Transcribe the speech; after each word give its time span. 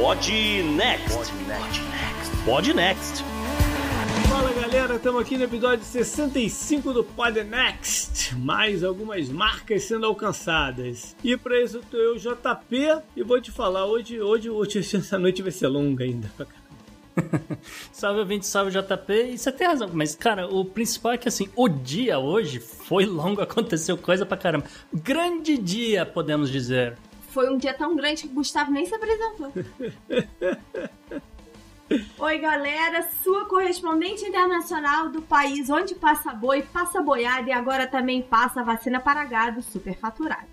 Pod 0.00 0.32
Next. 0.76 1.14
Pod 1.14 1.30
Next. 1.46 2.44
Pod 2.46 2.74
Next. 2.74 3.22
Fala 4.30 4.50
galera, 4.50 4.96
estamos 4.96 5.20
aqui 5.20 5.36
no 5.36 5.44
episódio 5.44 5.84
65 5.84 6.94
do 6.94 7.04
Pod 7.04 7.44
Next. 7.44 8.34
Mais 8.36 8.82
algumas 8.82 9.28
marcas 9.28 9.84
sendo 9.84 10.06
alcançadas. 10.06 11.14
E 11.22 11.36
para 11.36 11.62
isso 11.62 11.82
eu, 11.92 12.16
JP, 12.16 13.02
e 13.14 13.22
vou 13.22 13.42
te 13.42 13.50
falar, 13.50 13.84
hoje, 13.84 14.18
hoje, 14.22 14.48
hoje 14.48 14.78
essa 14.96 15.18
noite 15.18 15.42
vai 15.42 15.52
ser 15.52 15.68
longa 15.68 16.02
ainda. 16.02 16.32
salve 17.92 18.20
ouvinte, 18.20 18.46
salve 18.46 18.70
JP. 18.70 19.12
E 19.12 19.36
você 19.36 19.52
tem 19.52 19.66
razão, 19.66 19.90
mas 19.92 20.14
cara, 20.14 20.48
o 20.48 20.64
principal 20.64 21.12
é 21.12 21.18
que 21.18 21.28
assim, 21.28 21.50
o 21.54 21.68
dia 21.68 22.18
hoje 22.18 22.58
foi 22.58 23.04
longo, 23.04 23.42
aconteceu 23.44 23.98
coisa 23.98 24.24
pra 24.24 24.38
caramba. 24.38 24.64
Grande 24.94 25.58
dia, 25.58 26.06
podemos 26.06 26.50
dizer. 26.50 26.96
Foi 27.30 27.48
um 27.48 27.56
dia 27.56 27.72
tão 27.72 27.96
grande 27.96 28.22
que 28.22 28.28
o 28.28 28.32
Gustavo 28.34 28.70
nem 28.70 28.84
se 28.86 28.94
apresentou. 28.94 29.52
Oi, 32.18 32.38
galera, 32.38 33.08
sua 33.22 33.46
correspondente 33.46 34.24
internacional 34.24 35.08
do 35.08 35.20
país 35.20 35.68
onde 35.68 35.94
passa 35.94 36.32
boi, 36.32 36.62
passa 36.62 37.02
boiada 37.02 37.48
e 37.48 37.52
agora 37.52 37.84
também 37.86 38.22
passa 38.22 38.62
vacina 38.62 39.00
para 39.00 39.24
gado 39.24 39.60
superfaturado. 39.60 40.46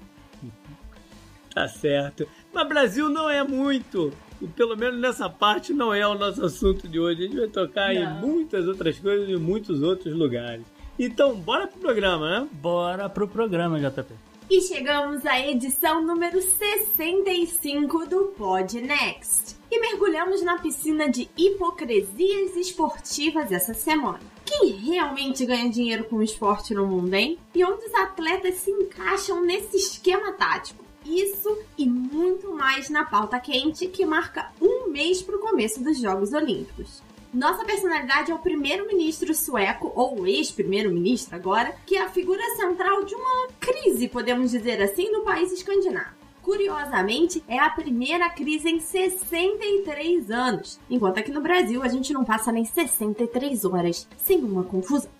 Tá 1.54 1.68
certo. 1.68 2.27
Mas 2.52 2.68
Brasil 2.68 3.09
não 3.09 3.30
é 3.30 3.44
muito. 3.44 4.12
E 4.41 4.48
pelo 4.48 4.76
menos 4.76 4.99
nessa 4.99 5.30
parte 5.30 5.73
não 5.73 5.94
é 5.94 6.07
o 6.07 6.16
nosso 6.16 6.44
assunto 6.44 6.88
de 6.88 6.99
hoje. 6.99 7.23
A 7.23 7.26
gente 7.26 7.38
vai 7.38 7.48
tocar 7.48 7.94
não. 7.94 8.02
em 8.02 8.20
muitas 8.20 8.68
outras 8.68 8.99
coisas 8.99 9.30
em 9.30 9.38
muitos 9.38 9.82
outros 9.82 10.13
lugares. 10.16 10.66
Então, 10.99 11.35
bora 11.35 11.68
pro 11.68 11.80
programa, 11.80 12.30
né? 12.30 12.48
Bora 12.52 13.07
pro 13.09 13.27
programa, 13.27 13.80
JP. 13.80 14.13
E 14.50 14.62
chegamos 14.62 15.26
à 15.26 15.46
edição 15.46 16.02
número 16.02 16.42
65 16.42 18.05
do 18.05 18.27
Pod 18.27 18.80
Next. 18.80 19.58
E 19.70 19.77
mergulhamos 19.77 20.41
na 20.41 20.58
piscina 20.58 21.10
de 21.10 21.30
hipocrisias 21.35 22.55
esportivas 22.55 23.52
essa 23.52 23.74
semana. 23.74 24.21
Quem 24.46 24.70
realmente 24.70 25.46
ganha 25.46 25.70
dinheiro 25.70 26.05
com 26.05 26.16
o 26.16 26.24
esporte 26.24 26.74
no 26.74 26.88
mundo, 26.88 27.13
hein? 27.13 27.38
E 27.54 27.62
onde 27.66 27.88
os 27.88 27.94
atletas 27.94 28.55
se 28.55 28.71
encaixam 28.71 29.44
nesse 29.44 29.76
esquema 29.76 30.32
tático? 30.32 30.82
Isso 31.05 31.58
e 31.77 31.86
muito 31.86 32.54
mais 32.54 32.90
na 32.90 33.04
pauta 33.04 33.41
quente 33.41 33.88
que 33.88 34.05
marca 34.05 34.49
um 34.62 34.90
mês 34.90 35.21
para 35.21 35.36
o 35.36 35.41
começo 35.41 35.84
dos 35.84 35.99
Jogos 35.99 36.32
Olímpicos. 36.32 37.04
Nossa 37.34 37.66
personalidade 37.66 38.32
é 38.32 38.34
o 38.36 38.40
primeiro-ministro 38.40 39.34
sueco, 39.36 39.92
ou 39.96 40.26
ex-primeiro-ministro 40.26 41.36
agora, 41.36 41.76
que 41.86 41.98
é 41.98 42.02
a 42.02 42.10
figura 42.10 42.42
central 42.56 43.04
de 43.04 43.14
uma 43.16 43.50
crise, 43.60 44.08
podemos 44.08 44.52
dizer 44.52 44.82
assim, 44.82 45.12
no 45.12 45.22
país 45.22 45.52
escandinavo. 45.52 46.16
Curiosamente, 46.42 47.44
é 47.46 47.60
a 47.60 47.70
primeira 47.70 48.30
crise 48.30 48.70
em 48.70 48.80
63 48.80 50.32
anos, 50.32 50.80
enquanto 50.90 51.18
aqui 51.18 51.30
no 51.30 51.42
Brasil 51.42 51.84
a 51.84 51.90
gente 51.90 52.14
não 52.14 52.24
passa 52.24 52.54
nem 52.54 52.64
63 52.64 53.66
horas 53.66 54.08
sem 54.18 54.40
uma 54.40 54.64
confusão. 54.64 55.12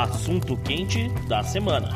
Assunto 0.00 0.56
quente 0.56 1.10
da 1.28 1.42
semana. 1.42 1.88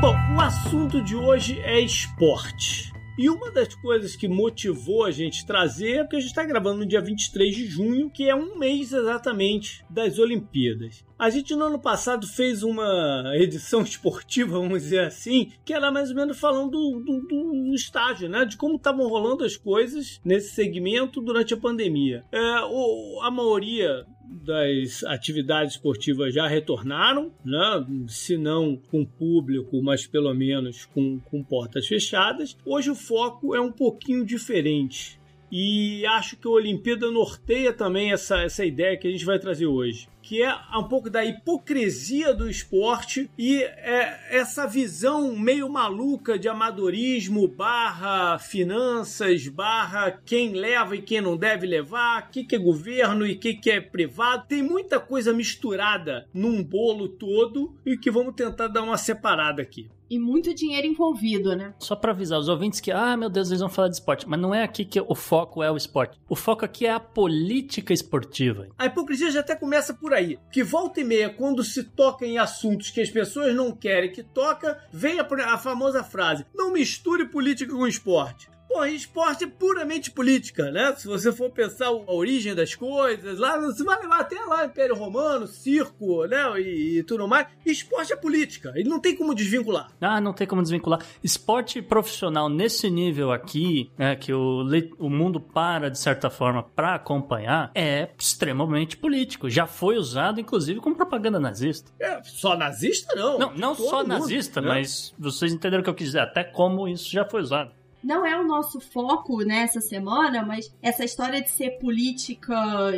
Bom, 0.00 0.16
o 0.36 0.40
assunto 0.40 1.00
de 1.00 1.14
hoje 1.14 1.60
é 1.60 1.78
esporte. 1.78 2.92
E 3.18 3.30
uma 3.30 3.50
das 3.50 3.74
coisas 3.76 4.14
que 4.14 4.28
motivou 4.28 5.04
a 5.04 5.10
gente 5.10 5.46
trazer 5.46 6.00
é 6.00 6.04
que 6.04 6.16
a 6.16 6.20
gente 6.20 6.28
está 6.28 6.44
gravando 6.44 6.80
no 6.80 6.86
dia 6.86 7.00
23 7.00 7.54
de 7.54 7.64
junho, 7.64 8.10
que 8.10 8.28
é 8.28 8.34
um 8.34 8.58
mês 8.58 8.92
exatamente 8.92 9.82
das 9.88 10.18
Olimpíadas. 10.18 11.02
A 11.18 11.30
gente 11.30 11.54
no 11.54 11.64
ano 11.64 11.78
passado 11.78 12.26
fez 12.26 12.62
uma 12.62 13.32
edição 13.36 13.80
esportiva, 13.82 14.58
vamos 14.58 14.82
dizer 14.82 15.00
assim, 15.00 15.50
que 15.64 15.72
era 15.72 15.90
mais 15.90 16.10
ou 16.10 16.16
menos 16.16 16.38
falando 16.38 16.72
do, 16.72 17.00
do, 17.00 17.68
do 17.68 17.74
estágio, 17.74 18.28
né? 18.28 18.44
De 18.44 18.56
como 18.56 18.76
estavam 18.76 19.08
rolando 19.08 19.44
as 19.44 19.56
coisas 19.56 20.20
nesse 20.22 20.54
segmento 20.54 21.22
durante 21.22 21.54
a 21.54 21.56
pandemia. 21.56 22.22
É, 22.30 22.60
o, 22.68 23.20
a 23.22 23.30
maioria 23.30 24.04
das 24.28 25.04
atividades 25.04 25.74
esportivas 25.74 26.34
já 26.34 26.46
retornaram, 26.46 27.32
né? 27.44 27.86
se 28.08 28.36
não 28.36 28.76
com 28.76 29.04
público, 29.04 29.82
mas 29.82 30.06
pelo 30.06 30.32
menos 30.34 30.84
com, 30.86 31.18
com 31.20 31.42
portas 31.42 31.86
fechadas. 31.86 32.56
Hoje 32.64 32.90
o 32.90 32.94
foco 32.94 33.54
é 33.54 33.60
um 33.60 33.72
pouquinho 33.72 34.24
diferente. 34.24 35.20
E 35.50 36.04
acho 36.06 36.36
que 36.36 36.48
a 36.48 36.50
Olimpíada 36.50 37.10
norteia 37.10 37.72
também 37.72 38.12
essa, 38.12 38.42
essa 38.42 38.64
ideia 38.64 38.96
que 38.96 39.06
a 39.06 39.10
gente 39.10 39.24
vai 39.24 39.38
trazer 39.38 39.66
hoje 39.66 40.08
que 40.26 40.42
é 40.42 40.52
um 40.76 40.82
pouco 40.82 41.08
da 41.08 41.24
hipocrisia 41.24 42.34
do 42.34 42.50
esporte 42.50 43.30
e 43.38 43.62
é 43.62 44.18
essa 44.28 44.66
visão 44.66 45.36
meio 45.36 45.68
maluca 45.68 46.36
de 46.36 46.48
amadorismo 46.48 47.46
barra 47.46 48.36
finanças, 48.36 49.46
barra 49.46 50.10
quem 50.10 50.52
leva 50.52 50.96
e 50.96 51.02
quem 51.02 51.20
não 51.20 51.36
deve 51.36 51.64
levar, 51.64 52.24
o 52.24 52.30
que, 52.32 52.42
que 52.42 52.56
é 52.56 52.58
governo 52.58 53.24
e 53.24 53.34
o 53.34 53.38
que, 53.38 53.54
que 53.54 53.70
é 53.70 53.80
privado. 53.80 54.48
Tem 54.48 54.64
muita 54.64 54.98
coisa 54.98 55.32
misturada 55.32 56.26
num 56.34 56.60
bolo 56.60 57.08
todo 57.08 57.76
e 57.86 57.96
que 57.96 58.10
vamos 58.10 58.34
tentar 58.34 58.66
dar 58.66 58.82
uma 58.82 58.98
separada 58.98 59.62
aqui 59.62 59.88
e 60.08 60.18
muito 60.18 60.54
dinheiro 60.54 60.86
envolvido, 60.86 61.54
né? 61.54 61.74
Só 61.78 61.96
para 61.96 62.12
avisar 62.12 62.38
os 62.38 62.48
ouvintes 62.48 62.80
que, 62.80 62.90
ah, 62.90 63.16
meu 63.16 63.28
Deus, 63.28 63.48
eles 63.48 63.60
vão 63.60 63.68
falar 63.68 63.88
de 63.88 63.94
esporte, 63.94 64.28
mas 64.28 64.40
não 64.40 64.54
é 64.54 64.62
aqui 64.62 64.84
que 64.84 65.00
o 65.00 65.14
foco 65.14 65.62
é 65.62 65.70
o 65.70 65.76
esporte. 65.76 66.18
O 66.28 66.36
foco 66.36 66.64
aqui 66.64 66.86
é 66.86 66.92
a 66.92 67.00
política 67.00 67.92
esportiva. 67.92 68.68
A 68.78 68.86
hipocrisia 68.86 69.30
já 69.30 69.40
até 69.40 69.56
começa 69.56 69.92
por 69.94 70.14
aí. 70.16 70.38
Que 70.50 70.62
volta 70.62 71.00
e 71.00 71.04
meia, 71.04 71.30
quando 71.30 71.62
se 71.62 71.84
toca 71.84 72.26
em 72.26 72.38
assuntos 72.38 72.90
que 72.90 73.00
as 73.00 73.10
pessoas 73.10 73.54
não 73.54 73.72
querem 73.72 74.10
que 74.10 74.22
toca, 74.22 74.82
vem 74.92 75.20
a, 75.20 75.26
a 75.52 75.58
famosa 75.58 76.02
frase: 76.02 76.44
não 76.54 76.72
misture 76.72 77.26
política 77.26 77.72
com 77.72 77.86
esporte. 77.86 78.50
Pô, 78.68 78.84
esporte 78.84 79.44
é 79.44 79.46
puramente 79.46 80.10
política, 80.10 80.70
né? 80.70 80.94
Se 80.96 81.06
você 81.06 81.32
for 81.32 81.50
pensar 81.50 81.86
a 81.86 82.12
origem 82.12 82.54
das 82.54 82.74
coisas, 82.74 83.38
lá 83.38 83.58
você 83.58 83.82
vai 83.84 84.00
levar 84.00 84.20
até 84.20 84.36
lá 84.44 84.66
Império 84.66 84.94
Romano, 84.94 85.46
circo, 85.46 86.26
né? 86.26 86.60
E, 86.60 86.98
e, 86.98 87.02
tudo 87.02 87.28
mais. 87.28 87.46
Esporte 87.64 88.12
é 88.12 88.16
política. 88.16 88.72
E 88.76 88.84
não 88.84 89.00
tem 89.00 89.16
como 89.16 89.34
desvincular. 89.34 89.88
Ah, 90.00 90.20
não 90.20 90.32
tem 90.32 90.46
como 90.46 90.62
desvincular. 90.62 91.00
Esporte 91.22 91.80
profissional 91.80 92.48
nesse 92.48 92.90
nível 92.90 93.32
aqui, 93.32 93.90
né? 93.96 94.16
Que 94.16 94.32
o, 94.32 94.64
o 94.98 95.08
mundo 95.08 95.40
para, 95.40 95.88
de 95.88 95.98
certa 95.98 96.28
forma, 96.28 96.62
para 96.62 96.96
acompanhar, 96.96 97.70
é 97.74 98.10
extremamente 98.18 98.96
político. 98.96 99.48
Já 99.48 99.66
foi 99.66 99.96
usado, 99.96 100.40
inclusive, 100.40 100.80
como 100.80 100.96
propaganda 100.96 101.38
nazista. 101.38 101.90
É, 102.00 102.20
só 102.24 102.56
nazista 102.56 103.14
não. 103.14 103.38
Não, 103.38 103.54
não 103.54 103.74
só 103.74 103.98
mundo, 103.98 104.08
nazista, 104.08 104.60
né? 104.60 104.68
mas 104.68 105.14
vocês 105.18 105.52
entenderam 105.52 105.80
o 105.80 105.84
que 105.84 105.90
eu 105.90 105.94
quis 105.94 106.08
dizer. 106.08 106.20
Até 106.20 106.42
como 106.42 106.88
isso 106.88 107.10
já 107.10 107.24
foi 107.24 107.40
usado 107.40 107.70
não 108.06 108.24
é 108.24 108.40
o 108.40 108.46
nosso 108.46 108.78
foco 108.78 109.38
nessa 109.38 109.80
semana, 109.80 110.46
mas 110.46 110.72
essa 110.80 111.04
história 111.04 111.42
de 111.42 111.50
ser 111.50 111.72
política 111.80 112.54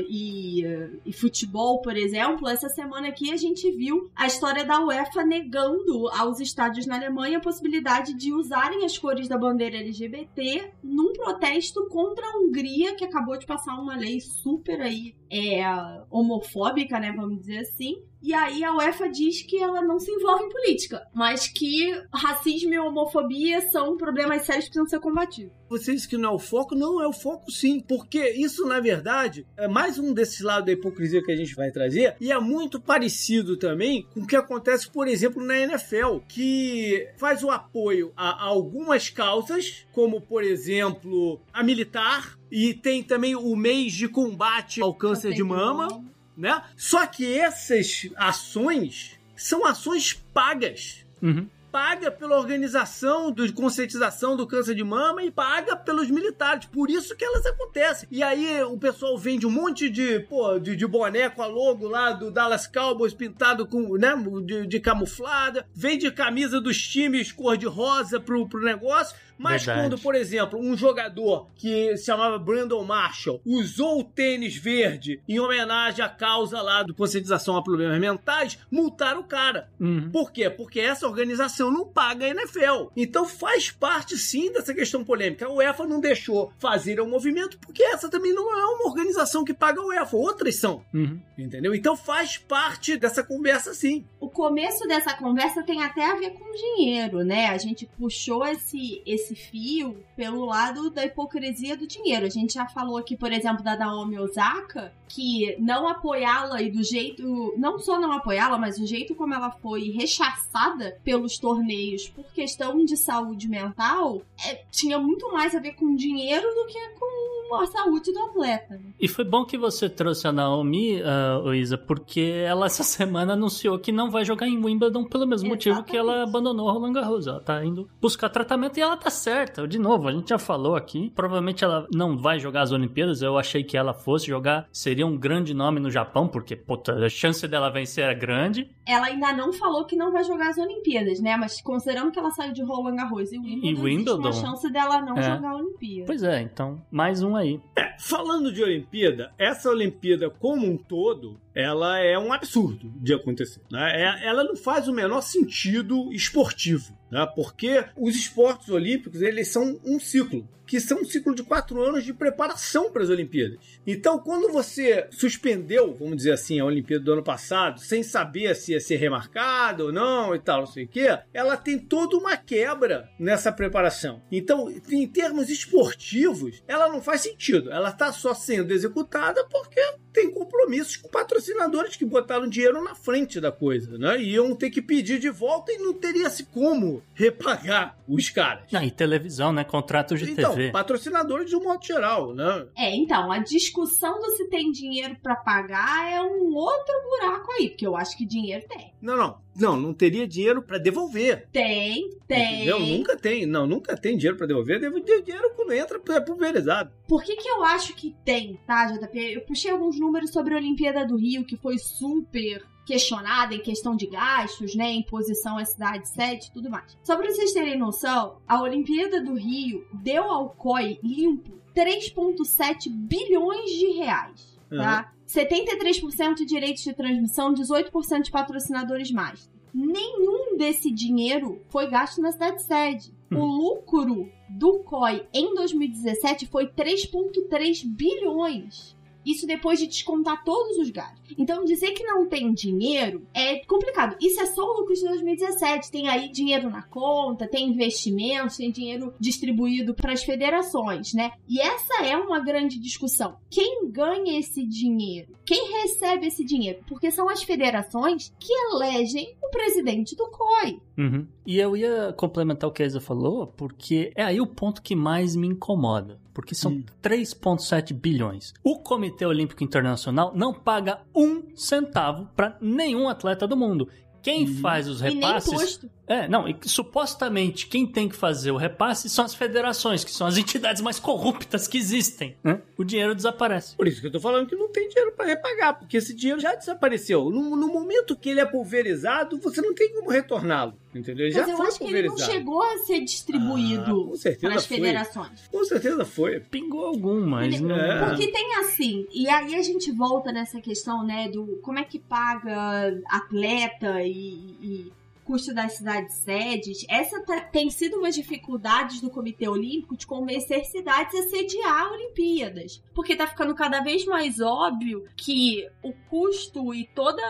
e, 0.07 0.63
e, 1.05 1.13
futebol, 1.15 1.81
por 1.81 1.97
exemplo, 1.97 2.47
essa 2.47 2.69
semana 2.69 3.09
aqui 3.09 3.33
a 3.33 3.37
gente 3.37 3.71
viu 3.71 4.11
a 4.15 4.27
história 4.27 4.67
da 4.67 4.85
UEFA 4.85 5.25
negando 5.25 6.09
aos 6.09 6.41
estádios 6.41 6.87
na 6.87 6.97
Alemanha 6.97 7.39
a 7.39 7.41
possibilidade 7.41 8.13
de 8.13 8.35
usarem 8.35 8.85
as 8.85 8.99
cores 8.99 9.29
da 9.29 9.39
bandeira 9.39 9.79
LGBT 9.79 10.75
num 10.85 11.15
protesto 11.15 11.89
contra 11.89 12.27
a 12.27 12.39
Hungria, 12.39 12.95
que 12.95 13.05
acabou 13.07 13.39
de 13.39 13.47
passar 13.47 13.81
uma 13.81 13.97
lei 13.97 14.21
super 14.21 14.79
aí 14.83 15.15
é, 15.31 15.63
homofóbica, 16.11 17.01
né, 17.01 17.13
vamos 17.17 17.41
dizer 17.41 17.61
assim, 17.61 18.03
e 18.21 18.35
aí 18.35 18.65
a 18.65 18.75
UEFA 18.75 19.09
diz 19.09 19.43
que 19.43 19.59
ela 19.59 19.81
não 19.81 19.99
se 19.99 20.11
envolve 20.11 20.45
em 20.45 20.49
política, 20.49 21.07
mas 21.15 21.47
que 21.47 21.93
racismo 22.13 22.75
e 22.75 22.79
homofobia 22.79 23.61
são 23.71 23.97
problemas 23.97 24.43
sérios 24.43 24.65
que 24.65 24.71
precisam 24.73 24.89
ser 24.89 25.01
combatidos. 25.01 25.53
Você 25.69 25.95
disse 25.95 26.09
que 26.09 26.17
não 26.17 26.31
é 26.31 26.35
o 26.35 26.39
foco? 26.39 26.75
Não, 26.75 27.01
é 27.03 27.07
o 27.07 27.13
foco 27.13 27.51
sim. 27.51 27.81
Porque 27.81 28.31
isso, 28.31 28.67
na 28.67 28.81
verdade, 28.81 29.47
é 29.57 29.69
mais 29.69 29.99
um 29.99 30.15
desses 30.15 30.41
lados 30.41 30.67
da 30.67 30.73
hipocrisia 30.73 31.23
que 31.23 31.31
a 31.31 31.37
gente 31.37 31.55
vai 31.55 31.71
trazer. 31.71 32.17
E 32.21 32.33
é 32.33 32.41
muito 32.41 32.81
parecido 32.81 33.57
também 33.57 34.07
com 34.15 34.21
o 34.21 34.27
que 34.27 34.35
acontece, 34.35 34.91
por 34.91 35.07
exemplo, 35.07 35.45
na 35.45 35.59
NFL, 35.59 36.21
que 36.27 37.09
faz 37.19 37.45
o 37.45 37.51
apoio 37.51 38.13
a 38.17 38.43
algumas 38.43 39.11
causas, 39.11 39.87
como, 39.93 40.21
por 40.21 40.43
exemplo, 40.43 41.41
a 41.53 41.63
militar, 41.63 42.39
e 42.51 42.73
tem 42.73 43.03
também 43.03 43.37
o 43.37 43.55
mês 43.55 43.93
de 43.93 44.09
combate 44.09 44.81
ao 44.81 44.95
câncer 44.95 45.35
de 45.35 45.45
mama 45.45 46.03
né? 46.39 46.63
Só 46.77 47.05
que 47.07 47.39
essas 47.39 48.09
ações 48.17 49.19
são 49.37 49.67
ações 49.67 50.15
pagas. 50.33 51.05
Uhum 51.21 51.49
paga 51.79 52.11
pela 52.11 52.37
organização 52.37 53.31
de 53.31 53.53
conscientização 53.53 54.37
do 54.37 54.49
câncer 54.49 54.75
de 54.75 54.83
mama 54.83 55.23
e 55.23 55.31
paga 55.31 55.77
pelos 55.77 56.11
militares. 56.11 56.67
Por 56.67 56.91
isso 56.91 57.15
que 57.15 57.25
elas 57.25 57.47
acontecem. 57.47 58.09
E 58.11 58.21
aí 58.21 58.61
o 58.65 58.77
pessoal 58.77 59.17
vende 59.17 59.47
um 59.47 59.51
monte 59.51 59.89
de, 59.89 60.19
pô, 60.19 60.59
de, 60.59 60.75
de 60.75 60.87
boneco 60.89 61.41
a 61.41 61.47
logo 61.47 61.87
lá 61.87 62.11
do 62.11 62.33
Dallas 62.33 62.67
Cowboys 62.67 63.15
pintado 63.15 63.65
com, 63.65 63.97
né, 63.97 64.13
de, 64.45 64.67
de 64.67 64.81
camuflada, 64.81 65.65
vende 65.73 66.11
camisa 66.11 66.61
dos 66.61 66.77
times 66.85 67.31
cor-de-rosa 67.31 68.19
pro, 68.19 68.49
pro 68.49 68.61
negócio. 68.61 69.15
Mas 69.39 69.65
Verdade. 69.65 69.89
quando, 69.89 70.03
por 70.03 70.15
exemplo, 70.17 70.59
um 70.59 70.77
jogador 70.77 71.49
que 71.55 71.97
se 71.97 72.07
chamava 72.07 72.39
Brandon 72.39 72.83
Marshall 72.83 73.41
usou 73.47 74.01
o 74.01 74.05
tênis 74.05 74.57
verde 74.57 75.23
em 75.29 75.39
homenagem 75.39 76.05
à 76.05 76.09
causa 76.09 76.61
lá 76.61 76.83
do 76.83 76.93
conscientização 76.93 77.57
a 77.57 77.63
problemas 77.63 78.01
mentais, 78.01 78.59
multaram 78.69 79.21
o 79.21 79.25
cara. 79.25 79.71
Uhum. 79.79 80.11
Por 80.11 80.33
quê? 80.33 80.51
Porque 80.51 80.81
essa 80.81 81.07
organização 81.07 81.68
não 81.71 81.87
paga 81.87 82.27
a 82.27 82.31
NFL. 82.31 82.89
Então 82.97 83.25
faz 83.25 83.71
parte 83.71 84.17
sim 84.17 84.53
dessa 84.53 84.75
questão 84.75 85.05
polêmica. 85.05 85.47
A 85.47 85.53
UEFA 85.53 85.87
não 85.87 86.01
deixou 86.01 86.53
fazer 86.59 87.01
o 87.01 87.07
movimento 87.07 87.59
porque 87.59 87.83
essa 87.83 88.09
também 88.09 88.35
não 88.35 88.53
é 88.53 88.65
uma 88.65 88.89
organização 88.89 89.45
que 89.45 89.55
paga 89.55 89.81
a 89.81 89.87
UEFA. 89.87 90.17
Outras 90.17 90.57
são. 90.57 90.83
Uhum. 90.93 91.21
Entendeu? 91.37 91.75
Então 91.75 91.97
faz 91.97 92.37
parte 92.37 92.97
dessa 92.97 93.23
conversa 93.23 93.73
sim. 93.73 94.05
O 94.19 94.29
começo 94.29 94.87
dessa 94.89 95.15
conversa 95.15 95.63
tem 95.63 95.83
até 95.83 96.05
a 96.05 96.17
ver 96.17 96.31
com 96.31 96.53
dinheiro, 96.53 97.25
né? 97.25 97.47
A 97.47 97.59
gente 97.59 97.89
puxou 97.99 98.45
esse, 98.45 99.03
esse 99.07 99.29
esse 99.29 99.35
fio 99.35 100.03
pelo 100.17 100.45
lado 100.45 100.91
da 100.91 101.05
hipocrisia 101.05 101.77
do 101.77 101.87
dinheiro. 101.87 102.27
A 102.27 102.31
gente 102.31 102.55
já 102.55 102.67
falou 102.67 102.97
aqui, 102.97 103.17
por 103.17 103.33
exemplo, 103.33 103.63
da 103.63 103.77
Naomi 103.77 104.19
Osaka, 104.19 104.93
que 105.09 105.57
não 105.59 105.87
apoiá-la 105.87 106.63
e 106.63 106.71
do 106.71 106.83
jeito. 106.83 107.55
Não 107.57 107.79
só 107.79 108.01
não 108.01 108.13
apoiá-la, 108.13 108.59
mas 108.59 108.79
o 108.79 108.87
jeito 108.87 109.15
como 109.15 109.35
ela 109.35 109.51
foi 109.51 109.91
rechaçada 109.91 110.99
pelos 111.05 111.39
torneios 111.49 112.07
por 112.09 112.25
questão 112.35 112.85
de 112.85 112.95
saúde 112.95 113.49
mental 113.49 114.21
é, 114.47 114.63
tinha 114.71 114.99
muito 114.99 115.33
mais 115.33 115.55
a 115.55 115.59
ver 115.59 115.73
com 115.73 115.97
dinheiro 115.97 116.47
do 116.47 116.67
que 116.67 116.79
com 116.99 117.55
a 117.55 117.67
saúde 117.67 118.13
do 118.13 118.19
atleta. 118.21 118.79
E 119.01 119.09
foi 119.09 119.25
bom 119.25 119.45
que 119.45 119.57
você 119.57 119.89
trouxe 119.89 120.27
a 120.29 120.33
Naomi, 120.33 121.01
uh, 121.01 121.55
Isa, 121.55 121.79
porque 121.79 122.21
ela 122.21 122.67
essa 122.67 122.83
semana 122.83 123.33
anunciou 123.33 123.79
que 123.79 123.91
não 123.91 124.11
vai 124.11 124.25
jogar 124.25 124.47
em 124.47 124.63
Wimbledon 124.63 125.05
pelo 125.05 125.27
mesmo 125.27 125.47
Exatamente. 125.49 125.69
motivo 125.71 125.83
que 125.85 125.97
ela 125.97 126.25
abandonou 126.25 126.71
Roland 126.71 126.93
Garros. 126.93 127.27
Ela 127.27 127.41
tá 127.41 127.65
indo 127.65 127.89
buscar 128.01 128.29
tratamento 128.29 128.77
e 128.77 128.83
ela 128.83 128.97
tá 128.97 129.09
certa. 129.09 129.67
De 129.67 129.79
novo, 129.79 130.09
a 130.09 130.13
gente 130.13 130.29
já 130.29 130.39
falou 130.39 130.77
aqui. 130.77 131.11
Provavelmente 131.15 131.65
ela 131.65 131.87
não 131.95 132.19
vai 132.19 132.39
jogar 132.39 132.63
as 132.63 132.73
Olimpíadas. 132.73 133.23
Eu 133.23 133.39
achei 133.39 133.65
que 133.65 133.79
ela 133.79 133.95
fosse 133.95 134.27
jogar. 134.27 134.69
Seria 134.71 135.07
um 135.07 135.17
grande 135.17 135.55
nome 135.55 135.81
no 135.81 135.91
Japão, 135.91 136.29
porque 136.29 136.55
puta, 136.55 137.07
a 137.07 137.09
chance 137.09 137.49
dela 137.49 137.71
vencer 137.71 138.05
é 138.05 138.15
grande. 138.15 138.71
Ela 138.87 139.07
ainda 139.07 139.33
não 139.33 139.53
falou 139.53 139.87
que 139.87 139.97
não 139.97 140.13
vai 140.13 140.25
jogar 140.25 140.51
as 140.51 140.59
Olimpíadas, 140.59 141.21
né? 141.21 141.38
Mas 141.39 141.61
considerando 141.61 142.11
que 142.11 142.19
ela 142.19 142.31
saiu 142.31 142.53
de 142.53 142.63
Roland 142.63 142.97
Garros 142.97 143.33
e 143.33 143.39
Wimbledon, 143.39 143.67
e 143.67 143.75
Wimbledon? 143.75 144.29
a 144.29 144.33
chance 144.33 144.71
dela 144.71 145.01
não 145.01 145.17
é. 145.17 145.23
jogar 145.23 145.51
a 145.51 145.57
Olimpíada. 145.57 146.07
Pois 146.07 146.23
é, 146.23 146.41
então 146.43 146.83
mais 146.91 147.23
um 147.23 147.37
aí. 147.37 147.61
É, 147.77 147.97
falando 147.99 148.53
de 148.53 148.63
Olimpíada, 148.63 149.33
essa 149.39 149.71
Olimpíada 149.71 150.31
como 150.31 150.67
um 150.67 150.77
todo, 150.77 151.41
ela 151.55 151.99
é 151.99 152.19
um 152.19 152.33
absurdo 152.33 152.93
de 152.97 153.15
acontecer. 153.15 153.61
Né? 153.71 154.03
É, 154.03 154.27
ela 154.27 154.45
não 154.45 154.57
faz 154.57 154.89
o 154.89 154.93
menor 154.93 155.21
sentido 155.21 156.13
esportivo, 156.13 156.93
né? 157.11 157.27
porque 157.35 157.85
os 157.97 158.15
esportes 158.15 158.69
olímpicos 158.69 159.23
eles 159.23 159.49
são 159.49 159.79
um 159.85 159.99
ciclo 159.99 160.47
que 160.69 160.79
são 160.79 161.01
um 161.01 161.05
ciclo 161.05 161.35
de 161.35 161.43
quatro 161.43 161.83
anos 161.83 162.05
de 162.05 162.13
preparação 162.13 162.93
para 162.93 163.03
as 163.03 163.09
Olimpíadas. 163.09 163.59
Então, 163.87 164.19
quando 164.19 164.53
você 164.53 165.09
suspendeu, 165.11 165.97
vamos 165.99 166.19
dizer 166.19 166.33
assim, 166.33 166.61
a 166.61 166.65
Olimpíada 166.67 167.03
do 167.03 167.13
ano 167.15 167.23
passado, 167.23 167.81
sem 167.81 168.03
saber 168.03 168.55
se 168.55 168.73
ia 168.73 168.81
ser 168.81 168.97
remarcada 168.97 169.83
ou 169.85 169.91
não 169.91 170.35
e 170.35 170.39
tal, 170.39 170.61
não 170.61 170.67
sei 170.67 170.85
o 170.85 170.89
quê, 170.89 171.19
ela 171.33 171.57
tem 171.57 171.79
toda 171.79 172.19
uma 172.19 172.37
quebra 172.37 173.09
nessa 173.19 173.51
preparação. 173.51 174.21
Então, 174.31 174.71
em 174.91 175.09
termos 175.09 175.49
esportivos, 175.49 176.63
ela 176.69 176.89
não 176.89 177.01
faz 177.01 177.23
sentido. 177.23 177.73
Ela 177.73 177.89
está 177.89 178.13
só 178.13 178.35
sendo 178.35 178.73
executada 178.73 179.43
porque 179.47 179.81
tem 180.13 180.31
compromissos 180.31 180.97
com 180.97 181.09
patrocinadores 181.09 181.97
que 181.97 182.05
botaram 182.05 182.49
dinheiro 182.49 182.83
na 182.83 182.95
frente 182.95 183.41
da 183.41 183.53
coisa, 183.53 183.97
né? 183.97 184.21
E 184.21 184.35
iam 184.35 184.55
ter 184.55 184.69
que 184.69 184.83
pedir 184.83 185.19
de 185.19 185.31
volta 185.31 185.73
e 185.73 185.79
não 185.79 185.95
teria-se 185.95 186.45
como 186.45 187.03
repagar 187.15 187.97
os 188.07 188.29
caras. 188.29 188.65
Ah, 188.73 188.85
e 188.85 188.91
televisão, 188.91 189.53
né? 189.53 189.65
Contratos 189.65 190.19
de 190.19 190.33
então, 190.33 190.53
TV. 190.59 190.73
patrocinadores 190.73 191.49
de 191.49 191.57
um 191.57 191.63
modo 191.63 191.85
geral, 191.85 192.35
né? 192.35 192.67
É, 192.77 192.95
então, 192.95 193.31
a 193.31 193.39
discussão 193.39 194.19
do 194.21 194.31
se 194.33 194.49
tem 194.49 194.71
dinheiro 194.71 195.17
para 195.23 195.37
pagar 195.37 196.13
é 196.13 196.21
um 196.21 196.55
outro 196.55 196.95
buraco 197.09 197.53
aí, 197.53 197.69
porque 197.71 197.87
eu 197.87 197.97
acho 197.97 198.17
que 198.17 198.27
dinheiro 198.27 198.67
tem. 198.69 198.93
Não, 199.01 199.17
não. 199.17 199.39
Não, 199.59 199.77
não 199.77 199.93
teria 199.93 200.27
dinheiro 200.27 200.63
para 200.63 200.79
devolver. 200.79 201.49
Tem, 201.53 202.09
tem. 202.27 202.55
Entendeu? 202.63 202.81
Nunca 202.81 203.17
tem. 203.17 203.47
Não, 203.47 203.67
nunca 203.67 203.97
tem 203.97 204.17
dinheiro 204.17 204.37
para 204.37 204.47
devolver. 204.47 204.81
Ter 204.81 205.23
dinheiro 205.23 205.53
quando 205.57 205.73
entra 205.73 206.01
é 206.11 206.21
pulverizado. 206.21 206.93
Por 207.07 207.23
que, 207.23 207.37
que 207.37 207.49
eu 207.49 207.65
acho 207.65 207.95
que 207.95 208.15
tem, 208.25 208.59
tá, 208.67 208.87
JP? 208.87 209.19
Eu 209.19 209.41
puxei 209.43 209.71
alguns 209.71 209.99
números 209.99 210.31
sobre 210.31 210.55
a 210.55 210.59
Olimpíada 210.59 211.05
do 211.05 211.17
Rio, 211.17 211.45
que 211.45 211.57
foi 211.57 211.77
super 211.79 212.65
questionada 212.89 213.55
em 213.55 213.61
questão 213.61 213.95
de 213.95 214.07
gastos, 214.07 214.75
né, 214.75 214.91
imposição 214.91 215.59
à 215.59 215.65
cidade 215.67 216.09
sede 216.09 216.47
e 216.47 216.53
tudo 216.53 216.71
mais. 216.71 216.97
Só 217.03 217.19
para 217.19 217.31
vocês 217.31 217.53
terem 217.53 217.79
noção, 217.79 218.39
a 218.49 218.63
Olimpíada 218.63 219.23
do 219.23 219.35
Rio 219.35 219.87
deu 219.93 220.25
ao 220.25 220.49
COI 220.49 220.99
limpo 221.03 221.59
3,7 221.77 222.89
bilhões 222.91 223.71
de 223.71 223.89
reais, 223.99 224.48
tá? 224.71 225.13
Uhum. 225.13 225.19
73% 225.29 226.35
de 226.35 226.47
direitos 226.47 226.83
de 226.83 226.95
transmissão, 226.95 227.53
18% 227.53 228.23
de 228.23 228.31
patrocinadores 228.31 229.11
mais. 229.11 229.51
Nenhum 229.75 230.57
desse 230.57 230.91
dinheiro 230.91 231.63
foi 231.69 231.89
gasto 231.89 232.21
na 232.21 232.33
cidade 232.33 232.63
sede. 232.63 233.13
O 233.31 233.37
hum. 233.37 233.57
lucro 233.57 234.33
do 234.49 234.79
COI 234.81 235.27
em 235.33 235.55
2017 235.55 236.47
foi 236.47 236.67
3,3 236.69 237.87
bilhões. 237.87 238.97
Isso 239.25 239.47
depois 239.47 239.79
de 239.79 239.87
descontar 239.87 240.43
todos 240.45 240.79
os 240.79 240.91
gastos. 240.91 241.35
Então, 241.37 241.65
dizer 241.65 241.93
que 241.93 242.05
não 242.05 242.27
tem 242.27 242.53
dinheiro 242.53 243.27
é 243.35 243.65
complicado. 243.65 244.17
Isso 244.21 244.41
é 244.41 244.47
só 244.47 244.63
o 244.63 244.81
lucro 244.81 244.95
de 244.95 245.03
2017. 245.03 245.91
Tem 245.91 246.09
aí 246.09 246.31
dinheiro 246.31 246.71
na 246.71 246.83
conta, 246.83 247.49
tem 247.49 247.69
investimentos, 247.69 248.57
tem 248.57 248.71
dinheiro 248.71 249.13
distribuído 249.21 249.95
para 249.95 250.13
as 250.13 250.23
federações, 250.23 251.13
né? 251.13 251.33
E 251.49 251.61
essa 251.61 252.05
é 252.05 252.17
uma 252.17 252.41
grande 252.41 252.79
discussão. 252.79 253.37
Quem 253.51 253.91
ganha 253.91 254.39
esse 254.39 254.67
dinheiro? 254.67 255.37
Quem 255.45 255.73
recebe 255.83 256.27
esse 256.27 256.45
dinheiro? 256.45 256.81
Porque 256.87 257.11
são 257.11 257.29
as 257.29 257.43
federações 257.43 258.33
que 258.39 258.53
elegem 258.53 259.37
o 259.43 259.51
presidente 259.51 260.17
do 260.17 260.31
COI. 260.31 260.81
Uhum. 260.99 261.27
E 261.47 261.59
eu 261.59 261.77
ia 261.77 262.13
complementar 262.13 262.69
o 262.69 262.73
que 262.73 262.83
a 262.83 262.87
Isa 262.87 263.01
falou, 263.01 263.47
porque 263.47 264.13
é 264.15 264.23
aí 264.23 264.41
o 264.41 264.47
ponto 264.47 264.83
que 264.83 264.95
mais 264.95 265.35
me 265.37 265.47
incomoda. 265.47 266.21
Porque 266.39 266.55
são 266.55 266.71
hum. 266.71 266.85
3,7 267.03 267.93
bilhões. 267.93 268.55
O 268.63 268.79
Comitê 268.79 269.27
Olímpico 269.27 269.65
Internacional 269.65 270.33
não 270.37 270.55
paga 270.55 271.01
um 271.13 271.43
centavo 271.57 272.29
para 272.37 272.57
nenhum 272.61 273.09
atleta 273.09 273.45
do 273.45 273.57
mundo. 273.57 273.89
Quem 274.23 274.47
uhum. 274.47 274.61
faz 274.61 274.87
os 274.87 275.01
repasses. 275.01 275.81
E. 275.83 275.91
É, 276.07 276.29
não, 276.29 276.49
e 276.49 276.57
supostamente 276.65 277.67
quem 277.67 277.87
tem 277.87 278.09
que 278.09 278.15
fazer 278.15 278.51
o 278.51 278.57
repasse 278.57 279.09
são 279.09 279.25
as 279.25 279.35
federações, 279.35 280.05
que 280.05 280.11
são 280.11 280.27
as 280.29 280.37
entidades 280.39 280.81
mais 280.81 281.01
corruptas 281.01 281.67
que 281.67 281.77
existem. 281.77 282.37
Né? 282.43 282.61
O 282.77 282.85
dinheiro 282.85 283.15
desaparece. 283.15 283.77
Por 283.77 283.89
isso 283.89 284.01
que 284.01 284.07
eu 284.07 284.13
tô 284.13 284.21
falando 284.21 284.47
que 284.47 284.55
não 284.55 284.71
tem 284.71 284.89
dinheiro 284.89 285.13
para 285.13 285.27
repagar, 285.27 285.79
porque 285.79 285.97
esse 285.97 286.15
dinheiro 286.15 286.41
já 286.41 286.55
desapareceu. 286.55 287.31
No, 287.31 287.57
no, 287.57 287.69
momento 287.69 288.17
que 288.17 288.31
ele 288.31 288.41
é 288.41 288.47
pulverizado, 288.47 289.39
você 289.39 289.61
não 289.61 289.75
tem 289.75 289.93
como 289.93 290.11
retorná-lo. 290.11 290.75
Entendeu? 290.99 291.27
Mas 291.27 291.35
já 291.35 291.49
eu 291.49 291.57
foi 291.57 291.67
acho 291.67 291.79
que 291.79 291.85
ele 291.85 292.09
não 292.09 292.19
chegou 292.19 292.63
a 292.63 292.79
ser 292.79 293.01
distribuído 293.01 294.13
ah, 294.15 294.37
para 294.41 294.55
as 294.55 294.67
foi. 294.67 294.77
federações. 294.77 295.49
Com 295.51 295.65
certeza 295.65 296.05
foi. 296.05 296.41
Pingou 296.41 296.87
algumas, 296.87 297.47
ele, 297.47 297.61
né? 297.61 298.05
Porque 298.07 298.27
tem 298.29 298.57
assim, 298.57 299.07
e 299.13 299.29
aí 299.29 299.55
a 299.55 299.63
gente 299.63 299.93
volta 299.93 300.33
nessa 300.33 300.61
questão, 300.61 301.05
né, 301.07 301.29
do 301.29 301.59
como 301.63 301.79
é 301.79 301.85
que 301.85 301.99
paga 301.99 303.01
atleta 303.09 304.03
e, 304.03 304.57
e 304.61 304.93
custo 305.29 305.53
das 305.53 305.75
cidades 305.75 306.15
sedes, 306.15 306.87
essa 306.89 307.23
tá, 307.23 307.39
tem 307.43 307.69
sido 307.69 307.99
uma 307.99 308.11
dificuldade 308.11 308.99
do 309.03 309.11
Comitê 309.11 309.47
Olímpico 309.47 309.95
de 309.95 310.07
convencer 310.07 310.65
cidades 310.65 311.15
a 311.15 311.29
sediar 311.29 311.93
Olimpíadas. 311.93 312.83
Porque 312.95 313.15
tá 313.15 313.27
ficando 313.27 313.55
cada 313.55 313.83
vez 313.83 314.07
mais 314.07 314.41
óbvio 314.41 315.05
que 315.15 315.69
o 315.83 315.93
custo 316.09 316.75
e 316.75 316.87
toda 316.95 317.23